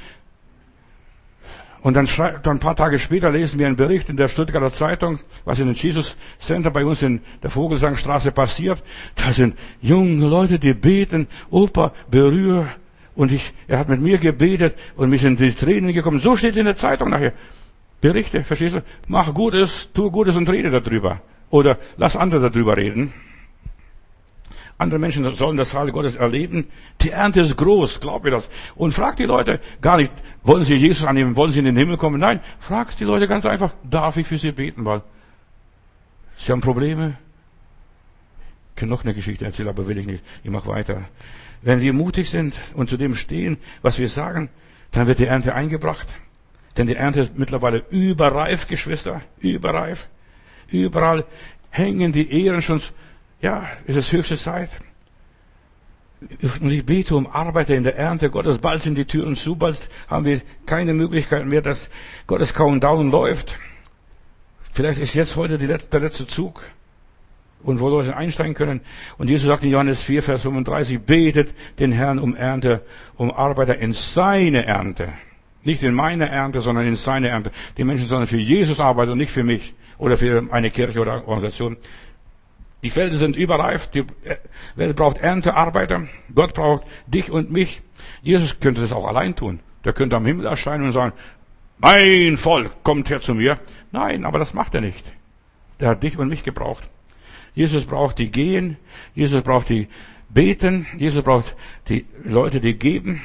Und 1.82 1.94
dann, 1.94 2.06
schreibt, 2.06 2.46
dann 2.46 2.56
ein 2.56 2.60
paar 2.60 2.76
Tage 2.76 2.98
später 2.98 3.30
lesen 3.30 3.58
wir 3.58 3.66
einen 3.66 3.76
Bericht 3.76 4.10
in 4.10 4.16
der 4.16 4.28
Stuttgarter 4.28 4.72
Zeitung, 4.72 5.20
was 5.44 5.58
in 5.58 5.66
dem 5.66 5.74
Jesus 5.74 6.16
Center 6.38 6.70
bei 6.70 6.84
uns 6.84 7.02
in 7.02 7.20
der 7.42 7.50
Vogelsangstraße 7.50 8.32
passiert. 8.32 8.82
Da 9.16 9.32
sind 9.32 9.56
junge 9.80 10.26
Leute, 10.26 10.58
die 10.58 10.74
beten, 10.74 11.26
Opa, 11.50 11.92
berühre 12.10 12.68
und 13.14 13.32
ich, 13.32 13.52
er 13.66 13.78
hat 13.78 13.88
mit 13.88 14.00
mir 14.00 14.18
gebetet 14.18 14.76
und 14.96 15.08
mir 15.10 15.18
sind 15.18 15.40
die 15.40 15.52
Tränen 15.52 15.92
gekommen. 15.92 16.20
So 16.20 16.36
steht 16.36 16.52
es 16.52 16.56
in 16.58 16.66
der 16.66 16.76
Zeitung 16.76 17.10
nachher. 17.10 17.32
Berichte, 18.00 18.44
verstehst 18.44 18.76
du? 18.76 18.82
Mach 19.08 19.32
Gutes, 19.34 19.88
tu 19.92 20.10
Gutes 20.10 20.36
und 20.36 20.48
rede 20.48 20.70
darüber. 20.70 21.20
Oder 21.50 21.78
lass 21.96 22.16
andere 22.16 22.50
darüber 22.50 22.76
reden. 22.76 23.12
Andere 24.80 24.98
Menschen 24.98 25.30
sollen 25.34 25.58
das 25.58 25.74
Heil 25.74 25.92
Gottes 25.92 26.16
erleben. 26.16 26.66
Die 27.02 27.10
Ernte 27.10 27.42
ist 27.42 27.54
groß, 27.54 28.00
glaub 28.00 28.24
mir 28.24 28.30
das. 28.30 28.48
Und 28.76 28.94
frag 28.94 29.16
die 29.16 29.24
Leute 29.24 29.60
gar 29.82 29.98
nicht, 29.98 30.10
wollen 30.42 30.64
sie 30.64 30.74
Jesus 30.74 31.04
annehmen, 31.04 31.36
wollen 31.36 31.50
sie 31.50 31.58
in 31.58 31.66
den 31.66 31.76
Himmel 31.76 31.98
kommen? 31.98 32.18
Nein, 32.18 32.40
frag 32.58 32.96
die 32.96 33.04
Leute 33.04 33.28
ganz 33.28 33.44
einfach, 33.44 33.74
darf 33.84 34.16
ich 34.16 34.26
für 34.26 34.38
sie 34.38 34.52
beten? 34.52 34.86
Weil 34.86 35.02
sie 36.38 36.50
haben 36.50 36.62
Probleme. 36.62 37.18
Ich 38.70 38.80
kann 38.80 38.88
noch 38.88 39.04
eine 39.04 39.12
Geschichte 39.12 39.44
erzählen, 39.44 39.68
aber 39.68 39.86
will 39.86 39.98
ich 39.98 40.06
nicht. 40.06 40.24
Ich 40.42 40.50
mach 40.50 40.66
weiter. 40.66 41.02
Wenn 41.60 41.82
wir 41.82 41.92
mutig 41.92 42.30
sind 42.30 42.54
und 42.72 42.88
zu 42.88 42.96
dem 42.96 43.16
stehen, 43.16 43.58
was 43.82 43.98
wir 43.98 44.08
sagen, 44.08 44.48
dann 44.92 45.06
wird 45.06 45.18
die 45.18 45.26
Ernte 45.26 45.54
eingebracht. 45.54 46.08
Denn 46.78 46.86
die 46.86 46.96
Ernte 46.96 47.20
ist 47.20 47.38
mittlerweile 47.38 47.84
überreif, 47.90 48.66
Geschwister, 48.66 49.20
überreif. 49.40 50.08
Überall 50.68 51.26
hängen 51.68 52.14
die 52.14 52.44
Ehren 52.44 52.62
schon, 52.62 52.80
ja, 53.40 53.68
es 53.86 53.96
ist 53.96 54.12
höchste 54.12 54.36
Zeit. 54.36 54.70
Und 56.60 56.70
ich 56.70 56.84
bete 56.84 57.16
um 57.16 57.26
Arbeiter 57.26 57.74
in 57.74 57.82
der 57.82 57.96
Ernte 57.96 58.28
Gottes. 58.28 58.58
Bald 58.58 58.82
sind 58.82 58.96
die 58.96 59.06
Türen 59.06 59.36
zu, 59.36 59.56
bald 59.56 59.88
haben 60.08 60.26
wir 60.26 60.42
keine 60.66 60.92
Möglichkeit 60.92 61.46
mehr, 61.46 61.62
dass 61.62 61.88
Gottes 62.26 62.52
Countdown 62.52 63.10
läuft. 63.10 63.56
Vielleicht 64.72 65.00
ist 65.00 65.14
jetzt 65.14 65.36
heute 65.36 65.56
der 65.58 66.00
letzte 66.00 66.26
Zug 66.26 66.62
und 67.62 67.80
wo 67.80 67.88
Leute 67.88 68.16
einsteigen 68.16 68.54
können. 68.54 68.80
Und 69.18 69.30
Jesus 69.30 69.46
sagt 69.46 69.64
in 69.64 69.70
Johannes 69.70 70.02
4, 70.02 70.22
Vers 70.22 70.42
35, 70.42 71.00
betet 71.00 71.54
den 71.78 71.92
Herrn 71.92 72.18
um 72.18 72.36
Ernte, 72.36 72.82
um 73.16 73.30
Arbeiter 73.30 73.78
in 73.78 73.94
seine 73.94 74.66
Ernte. 74.66 75.08
Nicht 75.62 75.82
in 75.82 75.94
meine 75.94 76.28
Ernte, 76.28 76.60
sondern 76.60 76.86
in 76.86 76.96
seine 76.96 77.28
Ernte. 77.28 77.50
Die 77.76 77.84
Menschen 77.84 78.06
sollen 78.06 78.26
für 78.26 78.38
Jesus 78.38 78.80
arbeiten 78.80 79.12
und 79.12 79.18
nicht 79.18 79.32
für 79.32 79.44
mich 79.44 79.74
oder 79.98 80.16
für 80.16 80.48
eine 80.50 80.70
Kirche 80.70 81.00
oder 81.00 81.26
Organisation. 81.28 81.76
Die 82.82 82.90
Felder 82.90 83.18
sind 83.18 83.36
überreif, 83.36 83.88
die 83.88 84.04
Welt 84.74 84.96
braucht 84.96 85.18
Erntearbeiter. 85.18 86.06
Gott 86.34 86.54
braucht 86.54 86.84
dich 87.06 87.30
und 87.30 87.50
mich. 87.50 87.82
Jesus 88.22 88.58
könnte 88.60 88.80
das 88.80 88.92
auch 88.92 89.06
allein 89.06 89.36
tun. 89.36 89.60
Der 89.84 89.92
könnte 89.92 90.16
am 90.16 90.26
Himmel 90.26 90.46
erscheinen 90.46 90.84
und 90.84 90.92
sagen, 90.92 91.12
mein 91.78 92.36
Volk, 92.36 92.82
kommt 92.82 93.10
her 93.10 93.20
zu 93.20 93.34
mir. 93.34 93.58
Nein, 93.92 94.24
aber 94.24 94.38
das 94.38 94.54
macht 94.54 94.74
er 94.74 94.80
nicht. 94.80 95.04
Der 95.78 95.88
hat 95.88 96.02
dich 96.02 96.18
und 96.18 96.28
mich 96.28 96.42
gebraucht. 96.42 96.88
Jesus 97.54 97.84
braucht 97.84 98.18
die 98.18 98.30
gehen, 98.30 98.76
Jesus 99.14 99.42
braucht 99.42 99.68
die 99.70 99.88
beten, 100.28 100.86
Jesus 100.96 101.22
braucht 101.22 101.56
die 101.88 102.06
Leute, 102.22 102.60
die 102.60 102.74
geben. 102.74 103.22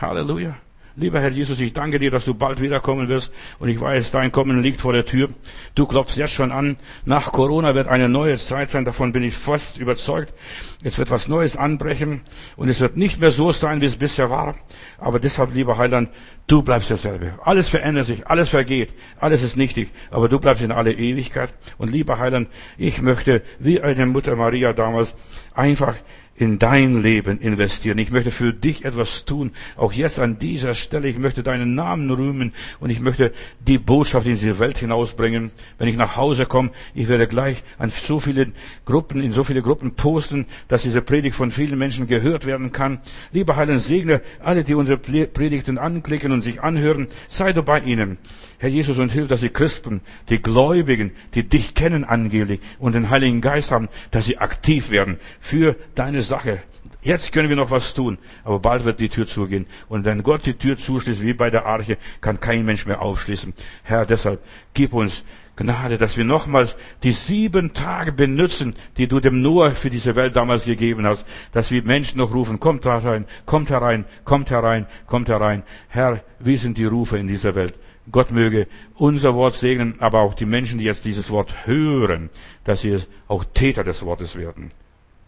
Halleluja. 0.00 0.56
Lieber 1.00 1.20
Herr 1.20 1.30
Jesus, 1.30 1.60
ich 1.60 1.72
danke 1.72 2.00
dir, 2.00 2.10
dass 2.10 2.24
du 2.24 2.34
bald 2.34 2.60
wiederkommen 2.60 3.08
wirst 3.08 3.32
und 3.60 3.68
ich 3.68 3.80
weiß, 3.80 4.10
dein 4.10 4.32
Kommen 4.32 4.64
liegt 4.64 4.80
vor 4.80 4.92
der 4.92 5.04
Tür. 5.04 5.28
Du 5.76 5.86
klopfst 5.86 6.16
jetzt 6.16 6.32
schon 6.32 6.50
an. 6.50 6.76
Nach 7.04 7.30
Corona 7.30 7.76
wird 7.76 7.86
eine 7.86 8.08
neue 8.08 8.36
Zeit 8.36 8.68
sein, 8.68 8.84
davon 8.84 9.12
bin 9.12 9.22
ich 9.22 9.36
fast 9.36 9.78
überzeugt. 9.78 10.34
Es 10.82 10.98
wird 10.98 11.12
was 11.12 11.28
Neues 11.28 11.56
anbrechen 11.56 12.22
und 12.56 12.68
es 12.68 12.80
wird 12.80 12.96
nicht 12.96 13.20
mehr 13.20 13.30
so 13.30 13.52
sein, 13.52 13.80
wie 13.80 13.86
es 13.86 13.94
bisher 13.94 14.28
war. 14.28 14.56
Aber 14.98 15.20
deshalb, 15.20 15.54
lieber 15.54 15.78
Heiland, 15.78 16.08
du 16.48 16.62
bleibst 16.62 16.90
derselbe. 16.90 17.38
Alles 17.44 17.68
verändert 17.68 18.06
sich, 18.06 18.26
alles 18.26 18.48
vergeht, 18.48 18.92
alles 19.20 19.44
ist 19.44 19.56
nichtig, 19.56 19.90
aber 20.10 20.28
du 20.28 20.40
bleibst 20.40 20.64
in 20.64 20.72
alle 20.72 20.92
Ewigkeit. 20.92 21.54
Und 21.78 21.92
lieber 21.92 22.18
Heiland, 22.18 22.48
ich 22.76 23.00
möchte, 23.02 23.42
wie 23.60 23.80
eine 23.80 24.04
Mutter 24.06 24.34
Maria 24.34 24.72
damals, 24.72 25.14
einfach 25.54 25.94
in 26.38 26.58
dein 26.58 27.02
Leben 27.02 27.40
investieren. 27.40 27.98
Ich 27.98 28.10
möchte 28.10 28.30
für 28.30 28.52
dich 28.52 28.84
etwas 28.84 29.24
tun, 29.24 29.50
auch 29.76 29.92
jetzt 29.92 30.20
an 30.20 30.38
dieser 30.38 30.74
Stelle. 30.74 31.08
Ich 31.08 31.18
möchte 31.18 31.42
deinen 31.42 31.74
Namen 31.74 32.10
rühmen 32.10 32.52
und 32.80 32.90
ich 32.90 33.00
möchte 33.00 33.32
die 33.66 33.78
Botschaft 33.78 34.26
in 34.26 34.34
diese 34.34 34.58
Welt 34.58 34.78
hinausbringen. 34.78 35.50
Wenn 35.78 35.88
ich 35.88 35.96
nach 35.96 36.16
Hause 36.16 36.46
komme, 36.46 36.70
ich 36.94 37.08
werde 37.08 37.26
gleich 37.26 37.62
an 37.78 37.90
so 37.90 38.20
viele 38.20 38.52
Gruppen, 38.84 39.22
in 39.22 39.32
so 39.32 39.42
viele 39.42 39.62
Gruppen 39.62 39.94
posten, 39.94 40.46
dass 40.68 40.82
diese 40.82 41.02
Predigt 41.02 41.34
von 41.34 41.50
vielen 41.50 41.78
Menschen 41.78 42.06
gehört 42.06 42.46
werden 42.46 42.72
kann. 42.72 43.00
Lieber 43.32 43.56
Heiland, 43.56 43.80
segne 43.80 44.22
alle, 44.40 44.62
die 44.62 44.74
unsere 44.74 44.98
Predigten 44.98 45.76
anklicken 45.76 46.30
und 46.30 46.42
sich 46.42 46.62
anhören. 46.62 47.08
Sei 47.28 47.52
du 47.52 47.62
bei 47.62 47.80
ihnen. 47.80 48.18
Herr 48.58 48.68
Jesus, 48.68 48.98
und 48.98 49.12
hilf, 49.12 49.28
dass 49.28 49.40
die 49.40 49.50
Christen, 49.50 50.00
die 50.28 50.42
Gläubigen, 50.42 51.12
die 51.34 51.48
dich 51.48 51.74
kennen 51.74 52.04
angeblich 52.04 52.60
und 52.78 52.94
den 52.94 53.08
Heiligen 53.08 53.40
Geist 53.40 53.70
haben, 53.70 53.88
dass 54.10 54.26
sie 54.26 54.38
aktiv 54.38 54.90
werden 54.90 55.18
für 55.40 55.76
deine 55.94 56.22
Sache. 56.22 56.62
Jetzt 57.00 57.32
können 57.32 57.48
wir 57.48 57.56
noch 57.56 57.70
was 57.70 57.94
tun, 57.94 58.18
aber 58.42 58.58
bald 58.58 58.84
wird 58.84 58.98
die 58.98 59.08
Tür 59.08 59.26
zugehen. 59.26 59.66
Und 59.88 60.04
wenn 60.04 60.24
Gott 60.24 60.44
die 60.44 60.54
Tür 60.54 60.76
zuschließt, 60.76 61.22
wie 61.22 61.32
bei 61.32 61.48
der 61.48 61.64
Arche, 61.64 61.96
kann 62.20 62.40
kein 62.40 62.64
Mensch 62.64 62.86
mehr 62.86 63.00
aufschließen. 63.00 63.54
Herr, 63.84 64.04
deshalb 64.04 64.42
gib 64.74 64.92
uns 64.92 65.24
Gnade, 65.58 65.98
dass 65.98 66.16
wir 66.16 66.24
nochmals 66.24 66.76
die 67.02 67.10
sieben 67.12 67.74
Tage 67.74 68.12
benutzen, 68.12 68.74
die 68.96 69.08
du 69.08 69.18
dem 69.18 69.42
Noah 69.42 69.72
für 69.72 69.90
diese 69.90 70.14
Welt 70.14 70.36
damals 70.36 70.64
gegeben 70.64 71.04
hast, 71.04 71.26
dass 71.52 71.72
wir 71.72 71.82
Menschen 71.82 72.18
noch 72.18 72.32
rufen, 72.32 72.60
kommt 72.60 72.84
herein, 72.84 73.24
kommt 73.44 73.70
herein, 73.70 74.04
kommt 74.24 74.50
herein, 74.50 74.86
kommt 75.06 75.28
herein. 75.28 75.64
Herr, 75.88 76.22
wie 76.38 76.56
sind 76.56 76.78
die 76.78 76.84
Rufe 76.84 77.18
in 77.18 77.26
dieser 77.26 77.56
Welt? 77.56 77.74
Gott 78.10 78.30
möge 78.30 78.66
unser 78.94 79.34
Wort 79.34 79.54
segnen, 79.54 79.94
aber 80.00 80.20
auch 80.20 80.34
die 80.34 80.46
Menschen, 80.46 80.78
die 80.78 80.84
jetzt 80.84 81.04
dieses 81.04 81.30
Wort 81.30 81.66
hören, 81.66 82.30
dass 82.64 82.82
sie 82.82 82.98
auch 83.26 83.44
Täter 83.44 83.84
des 83.84 84.04
Wortes 84.04 84.36
werden. 84.36 84.70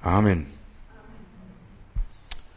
Amen. 0.03 0.47